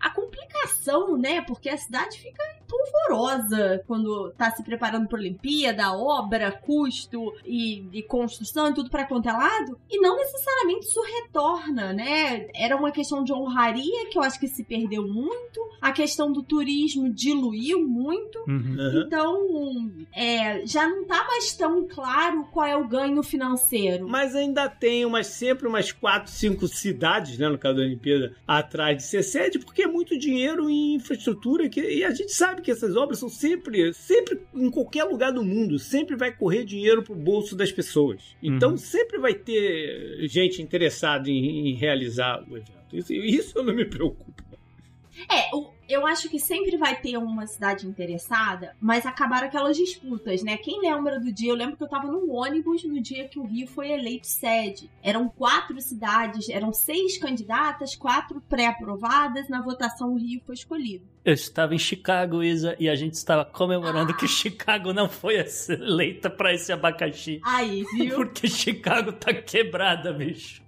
a 0.00 0.10
complicação, 0.10 1.16
né? 1.16 1.40
Porque 1.40 1.68
a 1.68 1.78
cidade 1.78 2.18
fica 2.18 2.42
polvorosa 2.66 3.82
quando 3.86 4.32
tá 4.32 4.50
se 4.50 4.62
preparando 4.62 5.08
para 5.08 5.18
Olimpíada, 5.18 5.96
obra, 5.96 6.50
custo 6.50 7.32
e, 7.44 7.88
e 7.92 8.02
construção 8.02 8.70
e 8.70 8.74
tudo 8.74 8.90
para 8.90 9.06
quanto 9.06 9.28
é 9.28 9.32
lado, 9.32 9.78
e 9.88 10.00
não 10.00 10.16
necessariamente 10.16 10.86
isso 10.86 11.00
retorna, 11.00 11.92
né? 11.92 12.48
Era 12.54 12.76
uma 12.76 12.90
questão 12.90 13.22
de 13.24 13.32
honraria 13.32 14.08
que 14.10 14.18
eu 14.18 14.22
acho 14.22 14.38
que 14.38 14.48
se 14.48 14.64
perdeu 14.64 15.06
muito, 15.06 15.60
a 15.80 15.92
questão 15.92 16.32
do 16.32 16.42
turismo 16.42 17.12
diluiu 17.36 17.86
muito, 17.86 18.38
uhum. 18.48 19.02
então 19.06 20.06
é, 20.14 20.66
já 20.66 20.88
não 20.88 21.04
tá 21.04 21.24
mais 21.24 21.54
tão 21.54 21.86
claro 21.86 22.44
qual 22.52 22.66
é 22.66 22.76
o 22.76 22.88
ganho 22.88 23.22
financeiro. 23.22 24.08
Mas 24.08 24.34
ainda 24.34 24.68
tem 24.68 25.04
umas, 25.04 25.28
sempre 25.28 25.68
umas 25.68 25.92
4, 25.92 26.30
5 26.32 26.66
cidades, 26.68 27.38
né, 27.38 27.48
no 27.48 27.58
caso 27.58 27.76
da 27.76 27.82
Olimpíada, 27.82 28.34
atrás 28.46 28.96
de 28.96 29.02
ser 29.04 29.22
sede, 29.22 29.58
porque 29.58 29.82
é 29.82 29.86
muito 29.86 30.18
dinheiro 30.18 30.68
em 30.68 30.94
infraestrutura 30.94 31.68
que, 31.68 31.80
e 31.80 32.02
a 32.02 32.10
gente 32.10 32.32
sabe 32.32 32.46
sabe 32.56 32.62
que 32.62 32.70
essas 32.70 32.96
obras 32.96 33.18
são 33.18 33.28
sempre, 33.28 33.92
sempre 33.92 34.40
em 34.54 34.70
qualquer 34.70 35.04
lugar 35.04 35.32
do 35.32 35.44
mundo, 35.44 35.78
sempre 35.78 36.16
vai 36.16 36.32
correr 36.32 36.64
dinheiro 36.64 37.02
pro 37.02 37.14
bolso 37.14 37.56
das 37.56 37.72
pessoas. 37.72 38.36
Então 38.42 38.70
uhum. 38.70 38.76
sempre 38.76 39.18
vai 39.18 39.34
ter 39.34 40.26
gente 40.28 40.62
interessada 40.62 41.28
em, 41.28 41.70
em 41.70 41.74
realizar 41.74 42.42
o 42.48 42.56
evento. 42.56 42.96
Isso, 42.96 43.12
isso 43.12 43.58
eu 43.58 43.64
não 43.64 43.74
me 43.74 43.84
preocupo. 43.84 44.44
É, 45.28 45.54
o, 45.54 45.70
eu 45.88 46.06
acho 46.06 46.28
que 46.28 46.38
sempre 46.38 46.76
vai 46.76 46.96
ter 47.00 47.16
uma 47.16 47.46
cidade 47.46 47.86
interessada, 47.86 48.74
mas 48.80 49.06
acabaram 49.06 49.46
aquelas 49.46 49.76
disputas, 49.76 50.42
né? 50.42 50.56
Quem 50.56 50.80
lembra 50.80 51.18
do 51.20 51.32
dia? 51.32 51.50
Eu 51.50 51.56
lembro 51.56 51.76
que 51.76 51.82
eu 51.82 51.88
tava 51.88 52.08
num 52.08 52.30
ônibus 52.30 52.84
no 52.84 53.00
dia 53.00 53.28
que 53.28 53.38
o 53.38 53.44
Rio 53.44 53.66
foi 53.66 53.90
eleito 53.90 54.26
sede. 54.26 54.90
Eram 55.02 55.28
quatro 55.28 55.80
cidades, 55.80 56.48
eram 56.48 56.72
seis 56.72 57.18
candidatas, 57.18 57.94
quatro 57.94 58.40
pré-aprovadas. 58.48 59.48
Na 59.48 59.62
votação, 59.62 60.12
o 60.12 60.18
Rio 60.18 60.40
foi 60.44 60.54
escolhido. 60.54 61.06
Eu 61.24 61.34
estava 61.34 61.74
em 61.74 61.78
Chicago, 61.78 62.42
Isa, 62.42 62.76
e 62.78 62.88
a 62.88 62.94
gente 62.94 63.14
estava 63.14 63.44
comemorando 63.44 64.12
ah. 64.12 64.16
que 64.16 64.28
Chicago 64.28 64.92
não 64.92 65.08
foi 65.08 65.36
eleita 65.68 66.30
para 66.30 66.54
esse 66.54 66.72
abacaxi. 66.72 67.40
Aí, 67.44 67.84
viu? 67.94 68.16
Porque 68.16 68.48
Chicago 68.48 69.12
tá 69.12 69.34
quebrada, 69.34 70.12
bicho. 70.12 70.64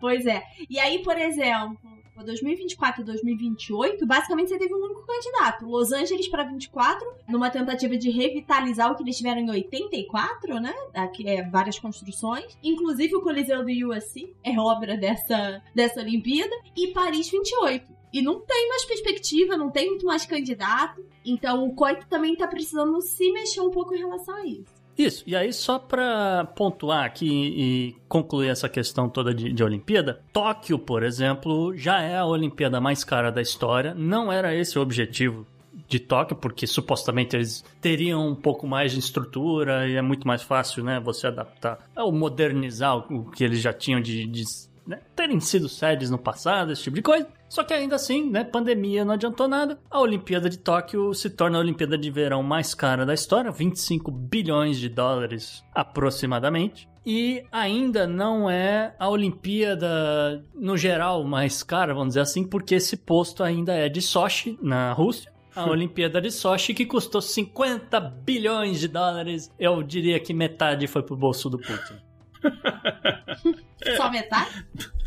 Pois 0.00 0.24
é. 0.26 0.42
E 0.70 0.78
aí, 0.78 1.02
por 1.02 1.16
exemplo, 1.18 1.78
2024 2.20 3.02
e 3.02 3.04
2028, 3.04 4.06
basicamente 4.06 4.48
você 4.48 4.58
teve 4.58 4.74
um 4.74 4.84
único 4.84 5.06
candidato. 5.06 5.64
Los 5.64 5.92
Angeles 5.92 6.28
para 6.28 6.44
24, 6.44 7.06
numa 7.28 7.50
tentativa 7.50 7.96
de 7.96 8.10
revitalizar 8.10 8.90
o 8.90 8.96
que 8.96 9.02
eles 9.02 9.16
tiveram 9.16 9.40
em 9.40 9.50
84, 9.50 10.60
né? 10.60 10.74
Aqui 10.94 11.28
é 11.28 11.42
várias 11.48 11.78
construções. 11.78 12.56
Inclusive 12.62 13.16
o 13.16 13.22
Coliseu 13.22 13.64
do 13.64 13.88
USC 13.88 14.34
é 14.44 14.58
obra 14.58 14.96
dessa, 14.96 15.62
dessa 15.74 16.00
Olimpíada. 16.00 16.54
E 16.76 16.88
Paris 16.88 17.30
28. 17.30 18.02
E 18.12 18.20
não 18.20 18.40
tem 18.40 18.68
mais 18.68 18.84
perspectiva, 18.84 19.56
não 19.56 19.70
tem 19.70 19.88
muito 19.88 20.04
mais 20.04 20.26
candidato. 20.26 21.02
Então 21.24 21.66
o 21.66 21.74
COIT 21.74 22.06
também 22.08 22.36
tá 22.36 22.46
precisando 22.46 23.00
se 23.00 23.32
mexer 23.32 23.60
um 23.62 23.70
pouco 23.70 23.94
em 23.94 23.98
relação 23.98 24.34
a 24.36 24.44
isso. 24.44 24.81
Isso, 25.02 25.24
e 25.26 25.34
aí 25.34 25.52
só 25.52 25.78
para 25.78 26.44
pontuar 26.56 27.04
aqui 27.04 27.26
e 27.28 27.96
concluir 28.08 28.48
essa 28.48 28.68
questão 28.68 29.08
toda 29.08 29.34
de, 29.34 29.52
de, 29.52 29.64
Olimpíada, 29.64 30.20
Tóquio, 30.32 30.78
por 30.78 31.02
exemplo, 31.02 31.76
já 31.76 32.00
é 32.00 32.16
a 32.16 32.24
Olimpíada 32.24 32.80
mais 32.80 33.02
cara 33.02 33.30
da 33.30 33.42
história, 33.42 33.94
não 33.94 34.32
era 34.32 34.54
esse 34.54 34.78
o 34.78 34.82
objetivo 34.82 35.46
de 35.88 35.98
Tóquio, 35.98 36.36
porque 36.36 36.66
supostamente 36.66 37.36
eles 37.36 37.64
teriam 37.80 38.28
um 38.28 38.34
pouco 38.34 38.66
mais 38.66 38.92
de 38.92 38.98
estrutura 38.98 39.88
e 39.88 39.96
é 39.96 40.02
muito 40.02 40.26
mais 40.26 40.42
fácil, 40.42 40.84
né, 40.84 41.00
você 41.00 41.26
adaptar 41.26 41.78
ou 41.96 42.12
modernizar 42.12 42.96
o 42.96 43.30
que 43.30 43.42
eles 43.42 43.60
já 43.60 43.72
tinham 43.72 44.00
de, 44.00 44.24
de 44.26 44.44
né, 44.86 45.00
terem 45.16 45.40
sido 45.40 45.68
sedes 45.68 46.10
no 46.10 46.18
passado, 46.18 46.72
esse 46.72 46.84
tipo 46.84 46.96
de 46.96 47.02
coisa. 47.02 47.26
Só 47.52 47.62
que 47.62 47.74
ainda 47.74 47.96
assim, 47.96 48.30
né, 48.30 48.44
pandemia 48.44 49.04
não 49.04 49.12
adiantou 49.12 49.46
nada. 49.46 49.78
A 49.90 50.00
Olimpíada 50.00 50.48
de 50.48 50.56
Tóquio 50.56 51.12
se 51.12 51.28
torna 51.28 51.58
a 51.58 51.60
Olimpíada 51.60 51.98
de 51.98 52.10
verão 52.10 52.42
mais 52.42 52.72
cara 52.72 53.04
da 53.04 53.12
história, 53.12 53.50
25 53.50 54.10
bilhões 54.10 54.78
de 54.78 54.88
dólares 54.88 55.62
aproximadamente. 55.74 56.88
E 57.04 57.44
ainda 57.52 58.06
não 58.06 58.48
é 58.48 58.94
a 58.98 59.06
Olimpíada 59.06 60.42
no 60.54 60.78
geral 60.78 61.24
mais 61.24 61.62
cara, 61.62 61.92
vamos 61.92 62.14
dizer 62.14 62.20
assim, 62.20 62.42
porque 62.42 62.76
esse 62.76 62.96
posto 62.96 63.44
ainda 63.44 63.74
é 63.74 63.86
de 63.86 64.00
Sochi, 64.00 64.58
na 64.62 64.94
Rússia. 64.94 65.30
A 65.54 65.68
Olimpíada 65.68 66.22
de 66.22 66.30
Sochi, 66.30 66.72
que 66.72 66.86
custou 66.86 67.20
50 67.20 68.00
bilhões 68.00 68.80
de 68.80 68.88
dólares, 68.88 69.52
eu 69.58 69.82
diria 69.82 70.18
que 70.18 70.32
metade 70.32 70.86
foi 70.86 71.02
pro 71.02 71.14
bolso 71.14 71.50
do 71.50 71.58
Putin. 71.58 72.00
Só 73.94 74.10
metade? 74.10 74.64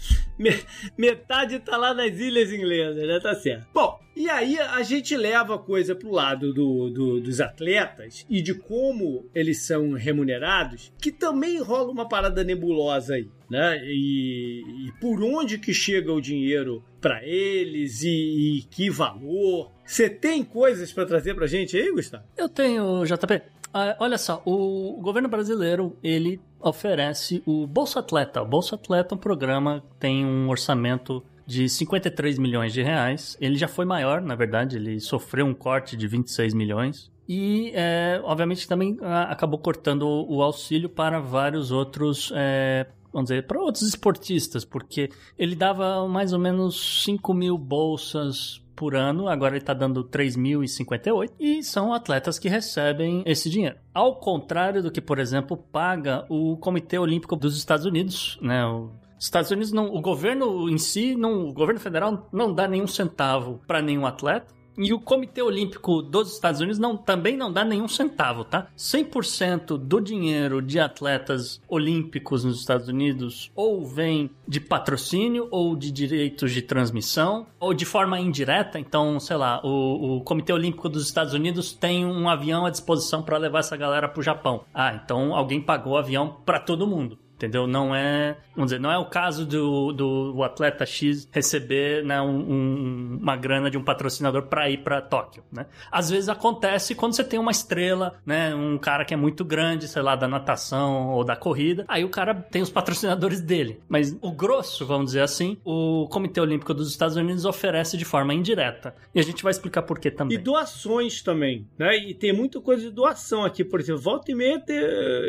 Metade 0.98 1.60
tá 1.60 1.78
lá 1.78 1.94
nas 1.94 2.20
ilhas 2.20 2.52
inglesas, 2.52 3.08
né? 3.08 3.20
Tá 3.20 3.34
certo. 3.36 3.68
Bom, 3.74 4.00
e 4.16 4.30
aí 4.30 4.58
a 4.60 4.82
gente 4.82 5.16
leva 5.16 5.56
a 5.56 5.60
coisa 5.60 5.94
pro 5.94 6.12
lado 6.12 6.54
do, 6.54 6.90
do, 6.90 7.22
dos 7.22 7.42
atletas 7.42 8.26
e 8.30 8.42
de 8.42 8.54
como 8.54 9.30
eles 9.34 9.66
são 9.66 9.92
remunerados, 9.94 10.92
que 11.02 11.12
também 11.12 11.62
rola 11.62 11.92
uma 11.92 12.08
parada 12.08 12.44
nebulosa 12.44 13.16
aí, 13.16 13.30
né? 13.50 13.82
E, 13.84 14.88
e 14.88 14.92
por 15.02 15.22
onde 15.22 15.58
que 15.58 15.74
chega 15.74 16.14
o 16.14 16.22
dinheiro 16.22 16.84
para 17.02 17.26
eles 17.26 18.04
e, 18.04 18.10
e, 18.10 18.62
que 18.64 18.90
valor? 18.90 19.72
Você 19.86 20.10
tem 20.10 20.44
coisas 20.44 20.92
para 20.92 21.06
trazer 21.06 21.34
pra 21.36 21.46
gente 21.46 21.78
aí, 21.78 21.92
Gustavo? 21.92 22.24
Eu 22.38 22.50
tenho, 22.50 23.04
JP. 23.06 23.42
Ah, 23.74 23.98
olha 24.00 24.18
só, 24.18 24.42
o 24.46 25.02
governo 25.02 25.28
brasileiro, 25.28 25.98
ele 26.02 26.40
oferece 26.70 27.42
o 27.46 27.66
Bolsa 27.68 28.00
Atleta. 28.00 28.42
O 28.42 28.46
Bolsa 28.46 28.76
Atleta 28.76 29.14
é 29.14 29.16
um 29.16 29.20
programa 29.20 29.84
tem 30.00 30.26
um 30.26 30.50
orçamento 30.50 31.24
de 31.46 31.70
53 31.70 32.38
milhões 32.40 32.74
de 32.74 32.82
reais. 32.82 33.38
Ele 33.40 33.56
já 33.58 33.68
foi 33.68 33.86
maior, 33.86 34.22
na 34.22 34.36
verdade, 34.36 34.78
ele 34.78 35.00
sofreu 35.00 35.46
um 35.46 35.54
corte 35.54 35.96
de 35.96 36.08
26 36.08 36.54
milhões. 36.54 37.12
E, 37.28 37.72
é, 37.74 38.22
obviamente, 38.24 38.68
também 38.68 38.98
ah, 39.02 39.24
acabou 39.24 39.60
cortando 39.60 40.04
o 40.04 40.42
auxílio 40.42 40.90
para 40.90 41.20
vários 41.20 41.72
outros 41.72 42.32
é, 42.36 42.86
vamos 43.16 43.30
dizer, 43.30 43.48
para 43.48 43.62
outros 43.62 43.84
esportistas, 43.84 44.66
porque 44.66 45.10
ele 45.40 45.56
dava 45.56 46.06
mais 46.08 46.34
ou 46.34 46.40
menos 46.40 47.04
5 47.04 47.34
mil 47.34 47.58
bolsas 47.58 48.62
por 48.76 48.96
ano, 48.96 49.28
agora 49.28 49.56
ele 49.56 49.64
está 49.64 49.74
dando 49.74 50.04
3.058 50.04 51.32
e 51.40 51.64
são 51.64 51.94
atletas 51.94 52.38
que 52.38 52.50
recebem 52.50 53.24
esse 53.26 53.50
dinheiro. 53.50 53.78
Ao 53.94 54.16
contrário 54.16 54.84
do 54.84 54.92
que, 54.92 55.02
por 55.02 55.20
exemplo, 55.20 55.56
paga 55.58 56.26
o 56.30 56.58
Comitê 56.58 56.98
Olímpico 57.00 57.36
dos 57.36 57.58
Estados 57.58 57.86
Unidos, 57.86 58.38
né? 58.42 58.66
O 58.66 58.92
Estados 59.18 59.50
Unidos 59.50 59.72
não, 59.72 59.94
o 59.94 60.02
governo 60.02 60.70
em 60.70 60.78
si, 60.78 61.16
não, 61.16 61.48
o 61.48 61.54
governo 61.54 61.80
federal 61.80 62.28
não 62.32 62.54
dá 62.54 62.68
nenhum 62.68 62.88
centavo 62.88 63.62
para 63.66 63.82
nenhum 63.82 64.06
atleta. 64.06 64.54
E 64.78 64.94
o 64.94 65.00
Comitê 65.00 65.42
Olímpico 65.42 66.02
dos 66.02 66.34
Estados 66.34 66.60
Unidos 66.60 66.80
não, 66.80 66.98
também 66.98 67.38
não 67.38 67.52
dá 67.52 67.64
nenhum 67.64 67.88
centavo, 67.88 68.44
tá? 68.44 68.68
100% 68.78 69.78
do 69.78 70.02
dinheiro 70.02 70.62
de 70.62 70.80
atletas 70.80 71.62
olímpicos 71.68 72.44
nos 72.44 72.60
Estados 72.60 72.88
Unidos 72.88 73.52
ou 73.56 73.86
vem 73.86 74.30
de 74.48 74.60
patrocínio 74.60 75.48
ou 75.50 75.76
de 75.76 75.92
direitos 75.92 76.52
de 76.52 76.62
transmissão 76.62 77.48
ou 77.60 77.74
de 77.74 77.86
forma 77.86 78.20
indireta. 78.20 78.80
Então, 78.80 79.20
sei 79.20 79.38
lá, 79.38 79.62
o, 79.64 80.18
o 80.18 80.22
Comitê 80.22 80.52
Olímpico 80.52 80.90
dos 80.90 81.06
Estados 81.06 81.34
Unidos 81.34 81.72
tem 81.72 82.06
um 82.06 82.28
avião 82.28 82.66
à 82.66 82.70
disposição 82.70 83.24
para 83.24 83.38
levar 83.38 83.60
essa 83.60 83.78
galera 83.78 84.10
pro 84.10 84.22
Japão. 84.22 84.66
Ah, 84.74 84.94
então 84.94 85.34
alguém 85.34 85.62
pagou 85.62 85.94
o 85.94 85.98
avião 85.98 86.38
para 86.46 86.60
todo 86.60 86.88
mundo. 86.88 87.18
Entendeu? 87.36 87.68
Não 87.68 87.94
é, 87.94 88.38
vamos 88.56 88.72
dizer, 88.72 88.80
não 88.80 88.92
é 88.92 88.98
o 88.98 89.06
caso 89.06 89.46
do, 89.46 89.92
do 89.92 90.44
atleta 90.44 90.86
X 90.86 91.28
receber 91.32 92.04
né, 92.04 92.22
um, 92.22 92.30
um, 92.30 93.20
uma 93.22 93.36
grana 93.36 93.70
de 93.70 93.78
um 93.78 93.84
patrocinador 93.84 94.44
para 94.44 94.70
ir 94.70 94.78
para 94.78 95.02
Tóquio, 95.02 95.44
né? 95.52 95.66
Às 95.92 96.10
vezes 96.10 96.30
acontece 96.30 96.96
quando 96.96 97.14
você 97.14 97.24
tem 97.24 97.38
uma 97.38 97.52
estrela, 97.52 98.14
né, 98.26 98.56
um 98.56 98.78
cara 98.78 99.04
que 99.04 99.14
é 99.14 99.18
muito 99.18 99.44
grande, 99.44 99.88
sei 99.88 100.02
lá, 100.02 100.16
da 100.16 100.28
natação 100.28 101.10
ou 101.10 101.24
da 101.26 101.36
corrida, 101.36 101.84
aí 101.88 102.06
o 102.06 102.10
cara 102.10 102.34
tem 102.34 102.62
os 102.62 102.70
patrocinadores 102.70 103.42
dele. 103.42 103.82
Mas 103.90 104.18
o 104.22 104.32
grosso, 104.32 104.86
vamos 104.86 105.08
dizer 105.08 105.22
assim, 105.22 105.58
o 105.66 106.08
Comitê 106.10 106.40
Olímpico 106.40 106.74
dos 106.74 106.90
Estados 106.90 107.18
Unidos 107.18 107.44
oferece 107.44 107.98
de 107.98 108.06
forma 108.06 108.34
indireta. 108.34 108.96
E 109.14 109.20
a 109.20 109.24
gente 109.24 109.44
vai 109.44 109.52
explicar 109.52 109.82
por 109.82 110.00
que 110.00 110.10
também. 110.10 110.38
E 110.38 110.42
doações 110.42 111.22
também, 111.22 111.68
né? 111.78 111.98
E 111.98 112.14
tem 112.14 112.32
muita 112.32 112.62
coisa 112.62 112.84
de 112.84 112.92
doação 112.92 113.44
aqui, 113.44 113.64
por 113.64 113.80
exemplo, 113.80 114.02
volta 114.02 114.32
e 114.32 114.36
meia 114.36 114.56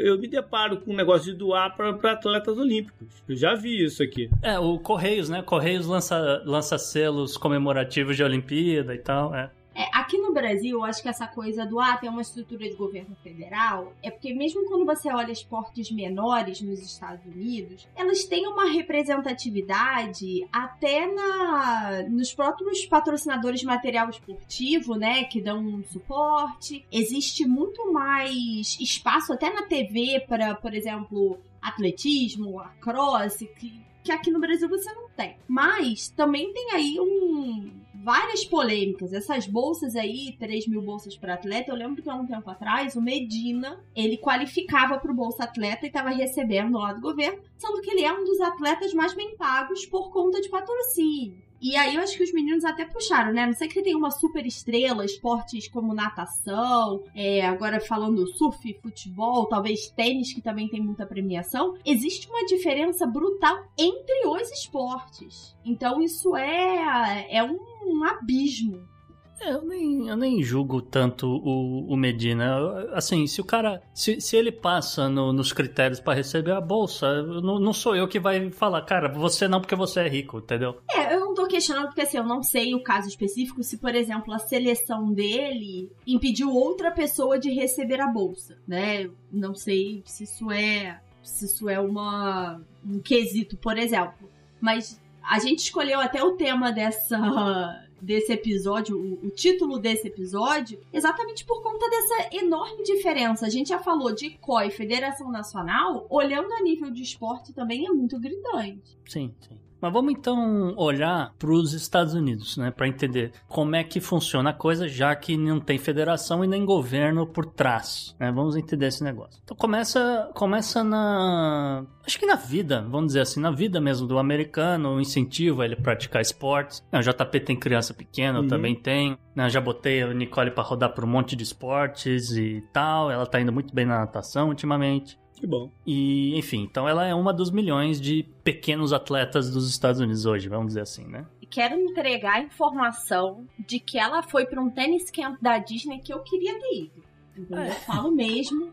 eu 0.05 0.19
me 0.19 0.29
deparo 0.29 0.79
com 0.81 0.93
um 0.93 0.97
negócio 0.97 1.33
de 1.33 1.39
doar 1.39 1.77
para 1.77 1.96
para 1.97 2.13
atletas 2.13 2.57
olímpicos. 2.59 3.09
Eu 3.29 3.37
já 3.37 3.55
vi 3.55 3.85
isso 3.85 4.03
aqui. 4.03 4.31
É, 4.43 4.59
o 4.59 4.79
Correios, 4.79 5.29
né? 5.29 5.43
Correios 5.43 5.87
lança, 5.87 6.43
lança 6.45 6.79
selos 6.79 7.37
comemorativos 7.37 8.17
de 8.17 8.23
Olimpíada 8.23 8.95
e 8.95 8.99
tal, 8.99 9.35
é. 9.35 9.51
É, 9.77 9.91
aqui 9.93 10.17
no 10.17 10.33
Brasil, 10.33 10.79
eu 10.79 10.85
acho 10.85 11.03
que 11.03 11.09
essa 11.09 11.27
coisa 11.27 11.67
do 11.67 11.79
ah, 11.79 11.99
tem 11.99 12.09
uma 12.09 12.23
estrutura 12.23 12.67
de 12.67 12.75
governo 12.75 13.15
federal, 13.23 13.93
é 14.03 14.11
porque 14.11 14.33
mesmo 14.33 14.65
quando 14.65 14.87
você 14.87 15.13
olha 15.13 15.31
esportes 15.31 15.91
menores 15.91 16.63
nos 16.63 16.81
Estados 16.81 17.27
Unidos, 17.27 17.87
elas 17.95 18.25
têm 18.25 18.47
uma 18.47 18.71
representatividade 18.71 20.49
até 20.51 21.07
na 21.07 22.05
nos 22.09 22.33
próprios 22.33 22.87
patrocinadores 22.87 23.61
de 23.61 23.67
material 23.67 24.09
esportivo, 24.09 24.95
né, 24.95 25.25
que 25.25 25.43
dão 25.43 25.59
um 25.59 25.85
suporte. 25.85 26.87
Existe 26.91 27.47
muito 27.47 27.93
mais 27.93 28.79
espaço 28.81 29.35
até 29.35 29.53
na 29.53 29.65
TV 29.65 30.25
para, 30.27 30.55
por 30.55 30.73
exemplo, 30.73 31.39
atletismo, 31.61 32.61
a 32.61 32.69
cross, 32.81 33.39
que, 33.59 33.81
que 34.03 34.13
aqui 34.13 34.31
no 34.31 34.41
Brasil 34.41 34.69
você 34.69 34.93
não 34.93 35.09
tem. 35.11 35.37
Mas 35.49 36.09
também 36.09 36.53
tem 36.53 36.73
aí 36.73 37.01
um 37.01 37.87
várias 38.07 38.45
polêmicas. 38.45 39.13
Essas 39.13 39.49
bolsas 39.49 39.97
aí, 39.97 40.37
3 40.39 40.69
mil 40.69 40.81
bolsas 40.81 41.17
para 41.17 41.35
atleta, 41.35 41.73
eu 41.73 41.77
lembro 41.77 42.01
que 42.01 42.09
há 42.09 42.15
um 42.15 42.25
tempo 42.25 42.49
atrás, 42.49 42.95
o 42.95 43.03
Medina, 43.03 43.81
ele 43.97 44.17
qualificava 44.17 44.97
para 44.99 45.11
o 45.11 45.15
Bolsa 45.15 45.43
Atleta 45.43 45.85
e 45.85 45.89
estava 45.89 46.11
recebendo 46.11 46.79
lá 46.79 46.93
do 46.93 47.01
governo, 47.01 47.43
sendo 47.57 47.81
que 47.81 47.91
ele 47.91 48.05
é 48.05 48.13
um 48.13 48.23
dos 48.23 48.41
atletas 48.41 48.95
mais 48.95 49.13
bem 49.13 49.37
pagos 49.37 49.85
por 49.87 50.13
conta 50.13 50.41
de 50.41 50.49
patrocínio. 50.49 51.46
E 51.61 51.77
aí 51.77 51.97
eu 51.97 52.03
acho 52.03 52.17
que 52.17 52.23
os 52.23 52.33
meninos 52.33 52.65
até 52.65 52.85
puxaram, 52.85 53.33
né? 53.33 53.47
Não 53.47 53.55
sei 53.55 53.69
que 53.69 53.83
tem 53.83 53.95
uma 53.95 54.11
super 54.11 54.45
estrela, 54.47 55.05
esportes 55.05 55.69
como 55.69 55.95
natação, 55.95 57.03
é, 57.15 57.47
agora 57.47 57.81
falando 57.81 58.27
surf, 58.27 58.79
futebol, 58.83 59.47
talvez 59.47 59.89
tênis, 59.89 60.33
que 60.33 60.43
também 60.43 60.69
tem 60.69 60.81
muita 60.81 61.07
premiação. 61.07 61.75
Existe 61.85 62.29
uma 62.29 62.45
diferença 62.47 63.07
brutal 63.07 63.57
entre 63.79 64.27
os 64.27 64.51
esportes. 64.51 65.57
Então 65.65 66.01
isso 66.01 66.37
é, 66.37 67.27
é 67.31 67.43
um, 67.43 67.59
um 67.87 68.05
abismo 68.05 68.97
é, 69.41 69.53
eu 69.53 69.63
nem, 69.63 70.09
eu 70.09 70.17
nem 70.17 70.43
julgo 70.43 70.81
tanto 70.81 71.27
o, 71.27 71.93
o 71.93 71.97
Medina. 71.97 72.57
Assim, 72.93 73.27
se 73.27 73.41
o 73.41 73.45
cara. 73.45 73.83
Se, 73.93 74.21
se 74.21 74.37
ele 74.37 74.51
passa 74.51 75.09
no, 75.09 75.33
nos 75.33 75.53
critérios 75.53 76.01
para 76.01 76.15
receber 76.15 76.53
a 76.53 76.61
bolsa, 76.61 77.23
não, 77.23 77.59
não 77.61 77.73
sou 77.73 77.95
eu 77.95 78.09
que 78.09 78.19
vai 78.19 78.51
falar, 78.51 78.83
cara, 78.83 79.13
você 79.13 79.47
não 79.47 79.61
porque 79.61 79.77
você 79.77 80.01
é 80.01 80.09
rico, 80.09 80.39
entendeu? 80.39 80.81
É, 80.91 81.15
eu 81.15 81.26
questionando 81.47 81.87
porque 81.87 82.03
assim, 82.03 82.17
eu 82.17 82.25
não 82.25 82.43
sei 82.43 82.75
o 82.75 82.83
caso 82.83 83.09
específico 83.09 83.63
se, 83.63 83.79
por 83.79 83.95
exemplo, 83.95 84.33
a 84.33 84.39
seleção 84.39 85.13
dele 85.13 85.91
impediu 86.07 86.51
outra 86.51 86.91
pessoa 86.91 87.39
de 87.39 87.51
receber 87.51 88.01
a 88.01 88.07
bolsa, 88.07 88.59
né? 88.67 89.11
Não 89.31 89.55
sei 89.55 90.03
se 90.05 90.25
isso 90.25 90.51
é. 90.51 91.01
Se 91.23 91.45
isso 91.45 91.69
é 91.69 91.81
uma, 91.81 92.61
um 92.85 93.01
quesito, 93.01 93.57
por 93.57 93.77
exemplo. 93.77 94.31
Mas 94.61 95.01
a 95.23 95.39
gente 95.41 95.59
escolheu 95.59 96.01
até 96.01 96.23
o 96.23 96.37
tema 96.37 96.71
dessa 96.71 97.83
desse 98.01 98.33
episódio, 98.33 98.97
o, 98.97 99.27
o, 99.27 99.31
título 99.31 99.79
desse 99.79 100.09
episódio, 100.09 100.79
exatamente 100.93 101.45
por 101.45 101.63
conta 101.63 101.89
dessa 101.89 102.37
enorme 102.37 102.83
diferença. 102.83 103.47
A 103.47 103.49
gente 103.49 103.71
já 103.71 103.79
falou 103.79 104.15
de 104.15 104.31
COI, 104.39 104.71
Federação 104.71 105.31
Nacional, 105.31 106.07
olhando 106.11 106.53
a 106.53 106.63
nível 106.63 106.91
de 106.91 107.03
esporte 107.03 107.53
também 107.53 107.87
é 107.87 107.91
muito 107.91 108.19
gritante. 108.21 108.97
Sim, 109.07 109.35
sim. 109.41 109.59
Mas 109.87 109.93
vamos 109.93 110.13
então 110.13 110.75
olhar 110.77 111.33
para 111.39 111.51
os 111.51 111.73
Estados 111.73 112.13
Unidos, 112.13 112.57
né, 112.57 112.73
para 112.73 112.89
entender 112.89 113.31
como 113.47 113.77
é 113.77 113.85
que 113.85 114.01
funciona 114.01 114.51
a 114.51 114.53
coisa, 114.53 114.89
já 114.89 115.15
que 115.15 115.37
não 115.37 115.61
tem 115.61 115.79
federação 115.79 116.45
e 116.45 116.49
nem 116.49 116.65
governo 116.65 117.25
por 117.25 117.47
trás. 117.47 118.17
Né? 118.19 118.33
Vamos 118.33 118.57
entender 118.57 118.87
esse 118.87 119.05
negócio. 119.05 119.41
Então 119.45 119.57
começa, 119.57 120.29
começa 120.35 120.83
na, 120.83 121.85
acho 122.05 122.19
que 122.19 122.27
na 122.27 122.35
vida, 122.35 122.83
vamos 122.83 123.09
dizer 123.09 123.21
assim, 123.21 123.39
na 123.39 123.53
vida 123.53 123.81
mesmo 123.81 124.09
do 124.09 124.19
americano, 124.19 124.97
o 124.97 125.01
incentivo 125.01 125.63
a 125.63 125.65
ele 125.65 125.77
praticar 125.77 126.21
esportes. 126.21 126.83
O 126.93 127.01
JP 127.01 127.41
tem 127.41 127.57
criança 127.57 127.95
pequena, 127.95 128.39
eu 128.39 128.43
uhum. 128.43 128.49
também 128.49 128.75
tenho. 128.75 129.17
Né? 129.37 129.49
Já 129.49 129.61
botei 129.61 130.03
a 130.03 130.13
Nicole 130.13 130.51
para 130.51 130.65
rodar 130.65 130.95
por 130.95 131.05
um 131.05 131.09
monte 131.09 131.37
de 131.37 131.45
esportes 131.45 132.33
e 132.33 132.61
tal. 132.73 133.09
Ela 133.09 133.27
tá 133.27 133.41
indo 133.41 133.53
muito 133.53 133.73
bem 133.73 133.87
na 133.87 134.01
natação 134.01 134.49
ultimamente. 134.49 135.17
Que 135.37 135.47
bom. 135.47 135.71
E, 135.87 136.37
enfim, 136.37 136.63
então 136.63 136.89
ela 136.89 137.07
é 137.07 137.15
uma 137.15 137.33
dos 137.33 137.51
milhões 137.51 138.01
de 138.01 138.25
pequenos 138.43 138.93
atletas 138.93 139.51
dos 139.51 139.69
Estados 139.69 140.01
Unidos 140.01 140.25
hoje, 140.25 140.49
vamos 140.49 140.69
dizer 140.69 140.81
assim, 140.81 141.05
né? 141.07 141.27
Quero 141.49 141.79
entregar 141.79 142.37
a 142.37 142.41
informação 142.41 143.47
de 143.59 143.79
que 143.79 143.99
ela 143.99 144.23
foi 144.23 144.47
para 144.47 144.61
um 144.61 144.69
tênis 144.69 145.11
camp 145.11 145.41
da 145.41 145.59
Disney 145.59 146.01
que 146.01 146.13
eu 146.13 146.21
queria 146.21 146.59
ter 146.59 146.75
ido. 146.75 147.05
Entendeu? 147.37 147.59
É. 147.59 147.69
Eu 147.69 147.75
falo 147.75 148.11
mesmo. 148.11 148.73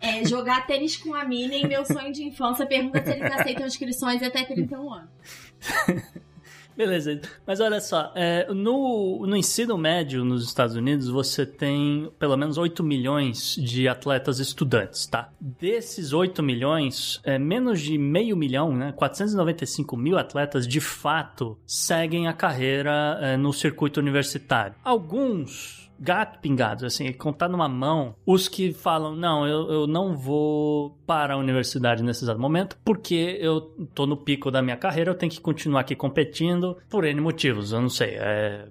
É, 0.00 0.24
jogar 0.24 0.66
tênis 0.66 0.96
com 0.96 1.12
a 1.12 1.26
mina 1.26 1.54
em 1.54 1.66
meu 1.66 1.84
sonho 1.84 2.10
de 2.10 2.24
infância. 2.24 2.64
Pergunta 2.64 3.04
se 3.04 3.10
eles 3.10 3.30
aceitam 3.30 3.66
inscrições 3.66 4.22
até 4.22 4.42
31 4.42 4.94
anos. 4.94 5.10
Beleza, 6.76 7.20
mas 7.46 7.60
olha 7.60 7.80
só, 7.80 8.12
é, 8.14 8.52
no, 8.52 9.24
no 9.26 9.36
ensino 9.36 9.78
médio 9.78 10.24
nos 10.24 10.44
Estados 10.44 10.74
Unidos 10.74 11.08
você 11.08 11.46
tem 11.46 12.10
pelo 12.18 12.36
menos 12.36 12.58
8 12.58 12.82
milhões 12.82 13.54
de 13.56 13.86
atletas 13.88 14.40
estudantes, 14.40 15.06
tá? 15.06 15.30
Desses 15.40 16.12
8 16.12 16.42
milhões, 16.42 17.20
é, 17.24 17.38
menos 17.38 17.80
de 17.80 17.96
meio 17.96 18.36
milhão, 18.36 18.74
né, 18.74 18.92
495 18.92 19.96
mil 19.96 20.18
atletas 20.18 20.66
de 20.66 20.80
fato 20.80 21.56
seguem 21.66 22.26
a 22.26 22.32
carreira 22.32 23.18
é, 23.20 23.36
no 23.36 23.52
circuito 23.52 24.00
universitário. 24.00 24.74
Alguns 24.82 25.83
gato 25.98 26.38
pingados, 26.40 26.84
assim, 26.84 27.12
contar 27.12 27.48
numa 27.48 27.68
mão 27.68 28.14
os 28.26 28.48
que 28.48 28.72
falam, 28.72 29.14
não, 29.14 29.46
eu, 29.46 29.70
eu 29.70 29.86
não 29.86 30.16
vou 30.16 30.98
para 31.06 31.34
a 31.34 31.36
universidade 31.36 32.02
nesse 32.02 32.24
exato 32.24 32.40
momento, 32.40 32.76
porque 32.84 33.38
eu 33.40 33.60
tô 33.94 34.06
no 34.06 34.16
pico 34.16 34.50
da 34.50 34.62
minha 34.62 34.76
carreira, 34.76 35.10
eu 35.10 35.14
tenho 35.14 35.32
que 35.32 35.40
continuar 35.40 35.80
aqui 35.80 35.94
competindo 35.94 36.76
por 36.88 37.04
N 37.04 37.20
motivos, 37.20 37.72
eu 37.72 37.80
não 37.80 37.88
sei, 37.88 38.16
é, 38.16 38.68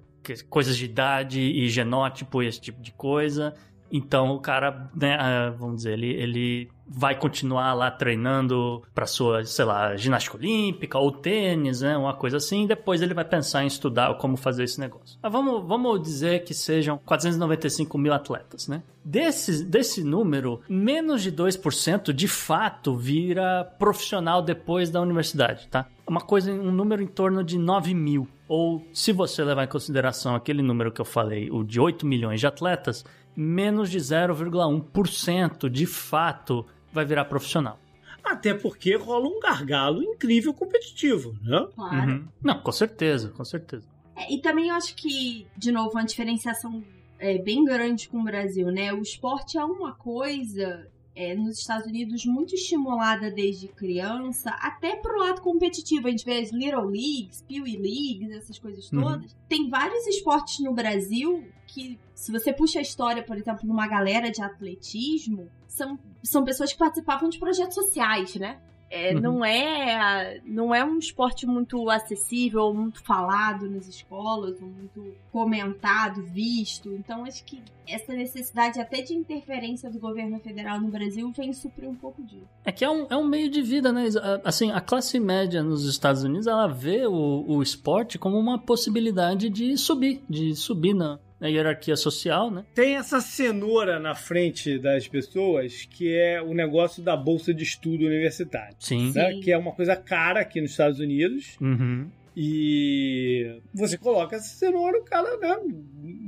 coisas 0.48 0.76
de 0.76 0.84
idade 0.84 1.40
e 1.40 1.68
genótipo, 1.68 2.42
esse 2.42 2.60
tipo 2.60 2.80
de 2.80 2.92
coisa. 2.92 3.54
Então 3.96 4.34
o 4.34 4.40
cara, 4.40 4.90
né, 4.92 5.16
ah, 5.20 5.54
vamos 5.56 5.76
dizer, 5.76 5.92
ele, 5.92 6.10
ele 6.14 6.68
vai 6.84 7.16
continuar 7.16 7.72
lá 7.74 7.92
treinando 7.92 8.82
para 8.92 9.06
sua, 9.06 9.44
sei 9.44 9.64
lá, 9.64 9.94
ginástica 9.94 10.36
olímpica 10.36 10.98
ou 10.98 11.12
tênis, 11.12 11.80
né, 11.80 11.96
uma 11.96 12.12
coisa 12.12 12.38
assim, 12.38 12.64
e 12.64 12.66
depois 12.66 13.00
ele 13.00 13.14
vai 13.14 13.24
pensar 13.24 13.62
em 13.62 13.68
estudar 13.68 14.12
como 14.18 14.36
fazer 14.36 14.64
esse 14.64 14.80
negócio. 14.80 15.16
Mas 15.22 15.30
vamos, 15.30 15.64
vamos 15.64 16.02
dizer 16.02 16.42
que 16.42 16.52
sejam 16.52 16.98
495 17.06 17.96
mil 17.96 18.12
atletas, 18.12 18.66
né? 18.66 18.82
Desse, 19.04 19.64
desse 19.64 20.02
número, 20.02 20.60
menos 20.68 21.22
de 21.22 21.30
2% 21.30 22.12
de 22.12 22.26
fato 22.26 22.96
vira 22.96 23.64
profissional 23.78 24.42
depois 24.42 24.90
da 24.90 25.00
universidade, 25.00 25.68
tá? 25.68 25.86
Uma 26.04 26.20
coisa, 26.20 26.50
um 26.50 26.72
número 26.72 27.00
em 27.00 27.06
torno 27.06 27.44
de 27.44 27.58
9 27.58 27.94
mil. 27.94 28.28
Ou, 28.46 28.86
se 28.92 29.12
você 29.12 29.42
levar 29.42 29.64
em 29.64 29.68
consideração 29.68 30.34
aquele 30.34 30.62
número 30.62 30.92
que 30.92 31.00
eu 31.00 31.04
falei, 31.04 31.50
o 31.50 31.62
de 31.62 31.80
8 31.80 32.06
milhões 32.06 32.40
de 32.40 32.46
atletas, 32.46 33.04
menos 33.36 33.90
de 33.90 33.98
0,1% 33.98 35.68
de 35.68 35.86
fato 35.86 36.66
vai 36.92 37.04
virar 37.04 37.24
profissional. 37.24 37.78
Até 38.22 38.54
porque 38.54 38.96
rola 38.96 39.28
um 39.28 39.38
gargalo 39.38 40.02
incrível 40.02 40.54
competitivo, 40.54 41.36
né? 41.42 41.66
Claro. 41.74 42.10
Uhum. 42.10 42.28
Não, 42.42 42.58
com 42.60 42.72
certeza, 42.72 43.28
com 43.30 43.44
certeza. 43.44 43.86
É, 44.16 44.32
e 44.32 44.40
também 44.40 44.68
eu 44.68 44.74
acho 44.74 44.94
que, 44.94 45.46
de 45.56 45.70
novo, 45.70 45.90
uma 45.90 46.04
diferenciação 46.04 46.82
é, 47.18 47.36
bem 47.38 47.64
grande 47.64 48.08
com 48.08 48.20
o 48.20 48.24
Brasil, 48.24 48.70
né? 48.70 48.92
O 48.92 49.02
esporte 49.02 49.58
é 49.58 49.64
uma 49.64 49.92
coisa 49.92 50.86
é, 51.16 51.34
nos 51.34 51.58
Estados 51.58 51.86
Unidos 51.86 52.24
muito 52.26 52.54
estimulada 52.54 53.30
desde 53.30 53.68
criança, 53.68 54.50
até 54.60 54.96
pro 54.96 55.18
lado 55.18 55.40
competitivo. 55.40 56.08
A 56.08 56.10
gente 56.10 56.24
vê 56.24 56.38
as 56.38 56.50
Little 56.52 56.86
Leagues, 56.86 57.42
Peewee 57.46 57.76
Leagues, 57.76 58.30
essas 58.36 58.58
coisas 58.58 58.90
Uhum. 58.92 59.02
todas. 59.02 59.36
Tem 59.48 59.68
vários 59.68 60.06
esportes 60.06 60.58
no 60.60 60.72
Brasil 60.74 61.44
que, 61.66 61.98
se 62.14 62.32
você 62.32 62.52
puxa 62.52 62.78
a 62.78 62.82
história, 62.82 63.22
por 63.22 63.36
exemplo, 63.36 63.66
numa 63.66 63.86
galera 63.86 64.30
de 64.30 64.42
atletismo, 64.42 65.48
são, 65.66 65.98
são 66.22 66.44
pessoas 66.44 66.72
que 66.72 66.78
participavam 66.78 67.28
de 67.28 67.38
projetos 67.38 67.74
sociais, 67.74 68.34
né? 68.36 68.60
É, 68.94 69.12
Uhum. 69.12 69.20
não, 69.20 69.44
é, 69.44 70.40
não 70.44 70.72
é 70.74 70.84
um 70.84 70.98
esporte 70.98 71.44
muito 71.46 71.90
acessível, 71.90 72.72
muito 72.72 73.02
falado 73.02 73.68
nas 73.68 73.88
escolas, 73.88 74.60
muito 74.60 75.14
comentado, 75.32 76.22
visto. 76.22 76.88
Então, 76.90 77.24
acho 77.24 77.44
que 77.44 77.60
essa 77.88 78.12
necessidade 78.12 78.80
até 78.80 79.02
de 79.02 79.12
interferência 79.12 79.90
do 79.90 79.98
governo 79.98 80.38
federal 80.38 80.80
no 80.80 80.88
Brasil 80.88 81.32
vem 81.36 81.52
suprir 81.52 81.88
um 81.90 81.94
pouco 81.96 82.22
disso. 82.22 82.46
É 82.64 82.70
que 82.70 82.84
é 82.84 82.88
um, 82.90 83.06
é 83.10 83.16
um 83.16 83.26
meio 83.26 83.50
de 83.50 83.60
vida, 83.62 83.92
né? 83.92 84.04
Assim, 84.44 84.70
a 84.70 84.80
classe 84.80 85.18
média 85.18 85.60
nos 85.60 85.84
Estados 85.86 86.22
Unidos, 86.22 86.46
ela 86.46 86.68
vê 86.68 87.04
o, 87.04 87.44
o 87.48 87.62
esporte 87.62 88.16
como 88.16 88.38
uma 88.38 88.58
possibilidade 88.60 89.50
de 89.50 89.76
subir, 89.76 90.22
de 90.30 90.54
subir 90.54 90.94
na, 90.94 91.18
na 91.44 91.50
hierarquia 91.50 91.94
social, 91.94 92.50
né? 92.50 92.64
Tem 92.74 92.96
essa 92.96 93.20
cenoura 93.20 94.00
na 94.00 94.14
frente 94.14 94.78
das 94.78 95.06
pessoas 95.06 95.86
que 95.90 96.10
é 96.10 96.40
o 96.40 96.54
negócio 96.54 97.02
da 97.02 97.14
bolsa 97.14 97.52
de 97.52 97.62
estudo 97.62 98.06
universitário. 98.06 98.74
Sim. 98.78 99.12
né? 99.14 99.32
Sim. 99.32 99.40
Que 99.40 99.52
é 99.52 99.58
uma 99.58 99.72
coisa 99.72 99.94
cara 99.94 100.40
aqui 100.40 100.62
nos 100.62 100.70
Estados 100.70 100.98
Unidos. 101.00 101.58
Uhum. 101.60 102.08
E 102.34 103.60
você 103.74 103.98
coloca 103.98 104.36
essa 104.36 104.56
cenoura, 104.56 104.98
o 104.98 105.04
cara 105.04 105.36
né, 105.36 105.54